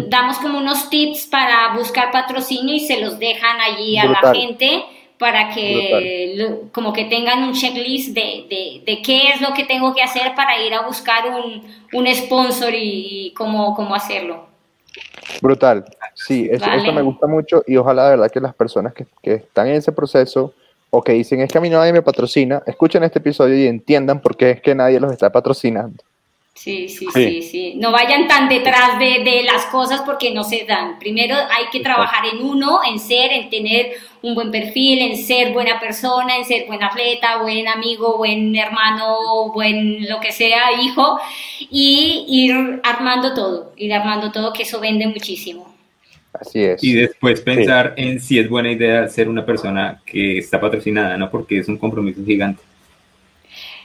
damos 0.09 0.39
como 0.39 0.59
unos 0.59 0.89
tips 0.89 1.27
para 1.27 1.77
buscar 1.77 2.11
patrocinio 2.11 2.75
y 2.75 2.81
se 2.81 3.01
los 3.01 3.19
dejan 3.19 3.61
allí 3.61 3.99
a 3.99 4.07
la 4.07 4.35
gente 4.35 4.83
para 5.21 5.51
que 5.51 6.67
como 6.73 6.95
que 6.95 7.05
tengan 7.05 7.45
un 7.45 7.53
checklist 7.53 8.15
de, 8.15 8.83
de, 8.87 9.03
qué 9.03 9.29
es 9.29 9.43
lo 9.43 9.53
que 9.53 9.65
tengo 9.65 9.95
que 9.95 10.01
hacer 10.01 10.35
para 10.35 10.59
ir 10.65 10.73
a 10.73 10.87
buscar 10.87 11.25
un, 11.29 11.63
un 11.93 12.15
sponsor 12.15 12.73
y, 12.75 13.35
cómo, 13.37 13.75
cómo, 13.75 13.95
hacerlo. 13.95 14.47
Brutal, 15.43 15.85
sí, 16.15 16.49
eso, 16.51 16.65
me 16.95 17.03
gusta 17.03 17.27
mucho 17.27 17.63
y 17.67 17.77
ojalá 17.77 18.05
de 18.05 18.11
verdad 18.17 18.31
que 18.33 18.41
las 18.41 18.55
personas 18.55 18.95
que, 18.95 19.07
que, 19.23 19.35
están 19.35 19.69
en 19.69 19.75
ese 19.75 19.93
proceso 19.93 20.55
o 20.89 21.03
que 21.03 21.13
dicen 21.13 21.43
es 21.43 21.53
que 21.53 21.59
a 21.59 21.61
mí 21.61 21.69
nadie 21.69 21.93
me 21.93 22.01
patrocina, 22.01 22.63
escuchen 22.67 23.05
este 23.05 23.19
episodio 23.19 23.59
y 23.59 23.67
entiendan 23.67 24.23
por 24.23 24.39
qué 24.39 24.53
es 24.53 24.63
que 24.63 24.75
nadie 24.75 24.99
los 25.01 25.13
está 25.13 25.31
patrocinando. 25.31 26.03
Sí, 26.61 26.91
sí, 26.91 27.07
sí, 27.15 27.41
sí, 27.41 27.73
No 27.77 27.91
vayan 27.91 28.29
tan 28.29 28.47
detrás 28.47 28.99
de, 28.99 29.25
de, 29.25 29.45
las 29.45 29.65
cosas 29.73 30.03
porque 30.03 30.31
no 30.31 30.45
se 30.45 30.67
dan. 30.67 30.99
Primero 30.99 31.35
hay 31.35 31.71
que 31.73 31.81
trabajar 31.81 32.27
en 32.31 32.43
uno, 32.45 32.81
en 32.87 32.99
ser, 32.99 33.33
en 33.33 33.49
tener 33.49 33.93
un 34.21 34.35
buen 34.35 34.51
perfil, 34.51 35.01
en 35.01 35.17
ser 35.17 35.55
buena 35.55 35.81
persona, 35.81 36.37
en 36.37 36.45
ser 36.45 36.67
buen 36.67 36.83
atleta, 36.83 37.41
buen 37.41 37.67
amigo, 37.67 38.19
buen 38.19 38.55
hermano, 38.55 39.51
buen 39.55 40.07
lo 40.07 40.21
que 40.21 40.33
sea, 40.33 40.79
hijo, 40.83 41.19
y 41.71 42.27
ir 42.29 42.81
armando 42.85 43.33
todo, 43.33 43.73
ir 43.79 43.95
armando 43.95 44.31
todo, 44.31 44.53
que 44.53 44.65
eso 44.65 44.81
vende 44.81 45.07
muchísimo. 45.07 45.75
Así 46.35 46.63
es. 46.63 46.85
Y 46.85 46.93
después 46.93 47.41
pensar 47.41 47.95
en 47.97 48.21
si 48.21 48.39
es 48.39 48.51
buena 48.51 48.71
idea 48.71 49.09
ser 49.09 49.31
una 49.31 49.47
persona 49.47 50.03
que 50.05 50.37
está 50.37 50.61
patrocinada, 50.61 51.17
¿no? 51.17 51.31
Porque 51.31 51.59
es 51.59 51.69
un 51.69 51.79
compromiso 51.79 52.23
gigante. 52.23 52.63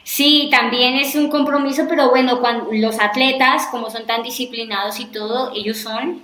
Sí, 0.06 0.50
también 0.52 0.98
es 0.98 1.16
un 1.16 1.30
compromiso, 1.30 1.88
pero 1.90 2.12
bueno, 2.12 2.40
cuando 2.40 2.68
los 2.72 3.00
atletas, 3.00 3.66
como 3.72 3.90
son 3.90 4.06
tan 4.06 4.22
disciplinados 4.22 5.00
y 5.00 5.06
todo, 5.06 5.52
ellos 5.56 5.78
son 5.78 6.22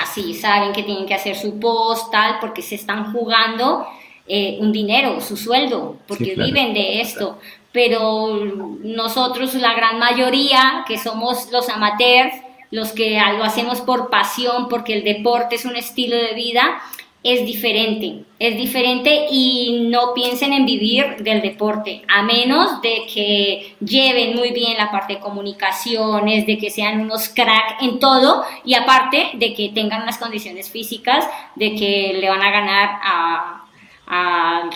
así, 0.00 0.34
saben 0.34 0.72
que 0.72 0.84
tienen 0.84 1.04
que 1.04 1.14
hacer 1.14 1.34
su 1.34 1.58
post, 1.58 2.12
tal, 2.12 2.38
porque 2.40 2.62
se 2.62 2.76
están 2.76 3.12
jugando 3.12 3.84
eh, 4.28 4.56
un 4.60 4.70
dinero, 4.70 5.20
su 5.20 5.36
sueldo, 5.36 5.96
porque 6.06 6.36
viven 6.36 6.74
de 6.74 7.00
esto. 7.00 7.40
Pero 7.72 8.36
nosotros, 8.84 9.52
la 9.54 9.74
gran 9.74 9.98
mayoría, 9.98 10.84
que 10.86 10.96
somos 10.96 11.50
los 11.50 11.68
amateurs, 11.70 12.36
los 12.70 12.92
que 12.92 13.20
lo 13.36 13.42
hacemos 13.42 13.80
por 13.80 14.10
pasión, 14.10 14.68
porque 14.68 14.94
el 14.94 15.02
deporte 15.02 15.56
es 15.56 15.64
un 15.64 15.74
estilo 15.74 16.16
de 16.16 16.34
vida, 16.34 16.80
es 17.24 17.46
diferente, 17.46 18.24
es 18.40 18.56
diferente 18.56 19.26
y 19.30 19.86
no 19.88 20.12
piensen 20.12 20.52
en 20.52 20.66
vivir 20.66 21.18
del 21.18 21.40
deporte, 21.40 22.02
a 22.08 22.22
menos 22.22 22.82
de 22.82 23.06
que 23.12 23.76
lleven 23.78 24.34
muy 24.34 24.50
bien 24.50 24.76
la 24.76 24.90
parte 24.90 25.14
de 25.14 25.20
comunicaciones, 25.20 26.46
de 26.46 26.58
que 26.58 26.70
sean 26.70 27.00
unos 27.00 27.28
crack 27.28 27.80
en 27.80 28.00
todo 28.00 28.42
y 28.64 28.74
aparte 28.74 29.30
de 29.34 29.54
que 29.54 29.68
tengan 29.68 30.02
unas 30.02 30.18
condiciones 30.18 30.68
físicas, 30.68 31.24
de 31.54 31.76
que 31.76 32.18
le 32.20 32.28
van 32.28 32.42
a 32.42 32.50
ganar 32.50 32.90
a, 33.02 33.58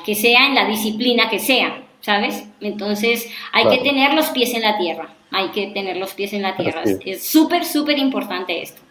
que 0.04 0.14
sea 0.14 0.46
en 0.46 0.54
la 0.54 0.66
disciplina 0.66 1.28
que 1.28 1.40
sea, 1.40 1.82
¿sabes? 2.00 2.48
Entonces 2.60 3.28
hay 3.52 3.68
que 3.68 3.78
tener 3.78 4.14
los 4.14 4.28
pies 4.28 4.54
en 4.54 4.62
la 4.62 4.78
tierra, 4.78 5.14
hay 5.32 5.48
que 5.48 5.66
tener 5.68 5.96
los 5.96 6.14
pies 6.14 6.32
en 6.32 6.42
la 6.42 6.56
tierra, 6.56 6.84
es 7.04 7.26
súper, 7.26 7.64
súper 7.64 7.98
importante 7.98 8.62
esto. 8.62 8.85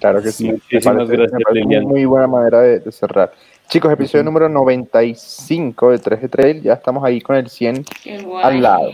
Claro 0.00 0.22
que 0.22 0.32
sí. 0.32 0.52
Muchísimas 0.52 1.08
gracias, 1.08 1.84
Muy 1.84 2.04
buena 2.04 2.26
manera 2.26 2.60
de, 2.60 2.92
cerrar. 2.92 3.32
Chicos, 3.68 3.92
episodio 3.92 4.24
número 4.24 4.48
95 4.48 5.90
de 5.90 5.98
3 5.98 6.22
de 6.22 6.28
Trail. 6.28 6.62
Ya 6.62 6.74
estamos 6.74 7.04
ahí 7.04 7.20
con 7.20 7.36
el 7.36 7.48
100 7.48 7.84
al 8.42 8.62
lado. 8.62 8.90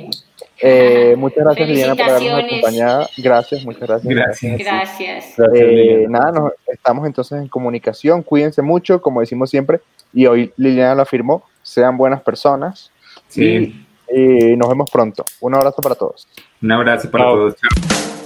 Eh, 0.64 1.14
muchas 1.18 1.44
gracias, 1.44 1.68
Liliana, 1.68 1.94
por 1.96 2.04
habernos 2.04 2.44
acompañado. 2.44 3.08
Gracias, 3.18 3.64
muchas 3.64 3.82
gracias. 3.82 4.14
Gracias. 4.14 4.58
Gracias. 4.58 5.38
Eh, 5.54 6.06
nada, 6.08 6.30
nos, 6.30 6.52
estamos 6.68 7.06
entonces 7.06 7.40
en 7.40 7.48
comunicación. 7.48 8.22
Cuídense 8.22 8.62
mucho, 8.62 9.02
como 9.02 9.20
decimos 9.20 9.50
siempre. 9.50 9.80
Y 10.12 10.26
hoy 10.26 10.52
Liliana 10.56 10.94
lo 10.94 11.02
afirmó. 11.02 11.42
Sean 11.62 11.96
buenas 11.96 12.22
personas. 12.22 12.90
Sí. 13.28 13.84
Y 14.14 14.56
nos 14.56 14.68
vemos 14.68 14.90
pronto. 14.90 15.24
Un 15.40 15.54
abrazo 15.54 15.82
para 15.82 15.94
todos. 15.94 16.28
Un 16.62 16.72
abrazo 16.72 17.10
para 17.10 17.24
todos. 17.24 17.56
Chao. 17.56 18.21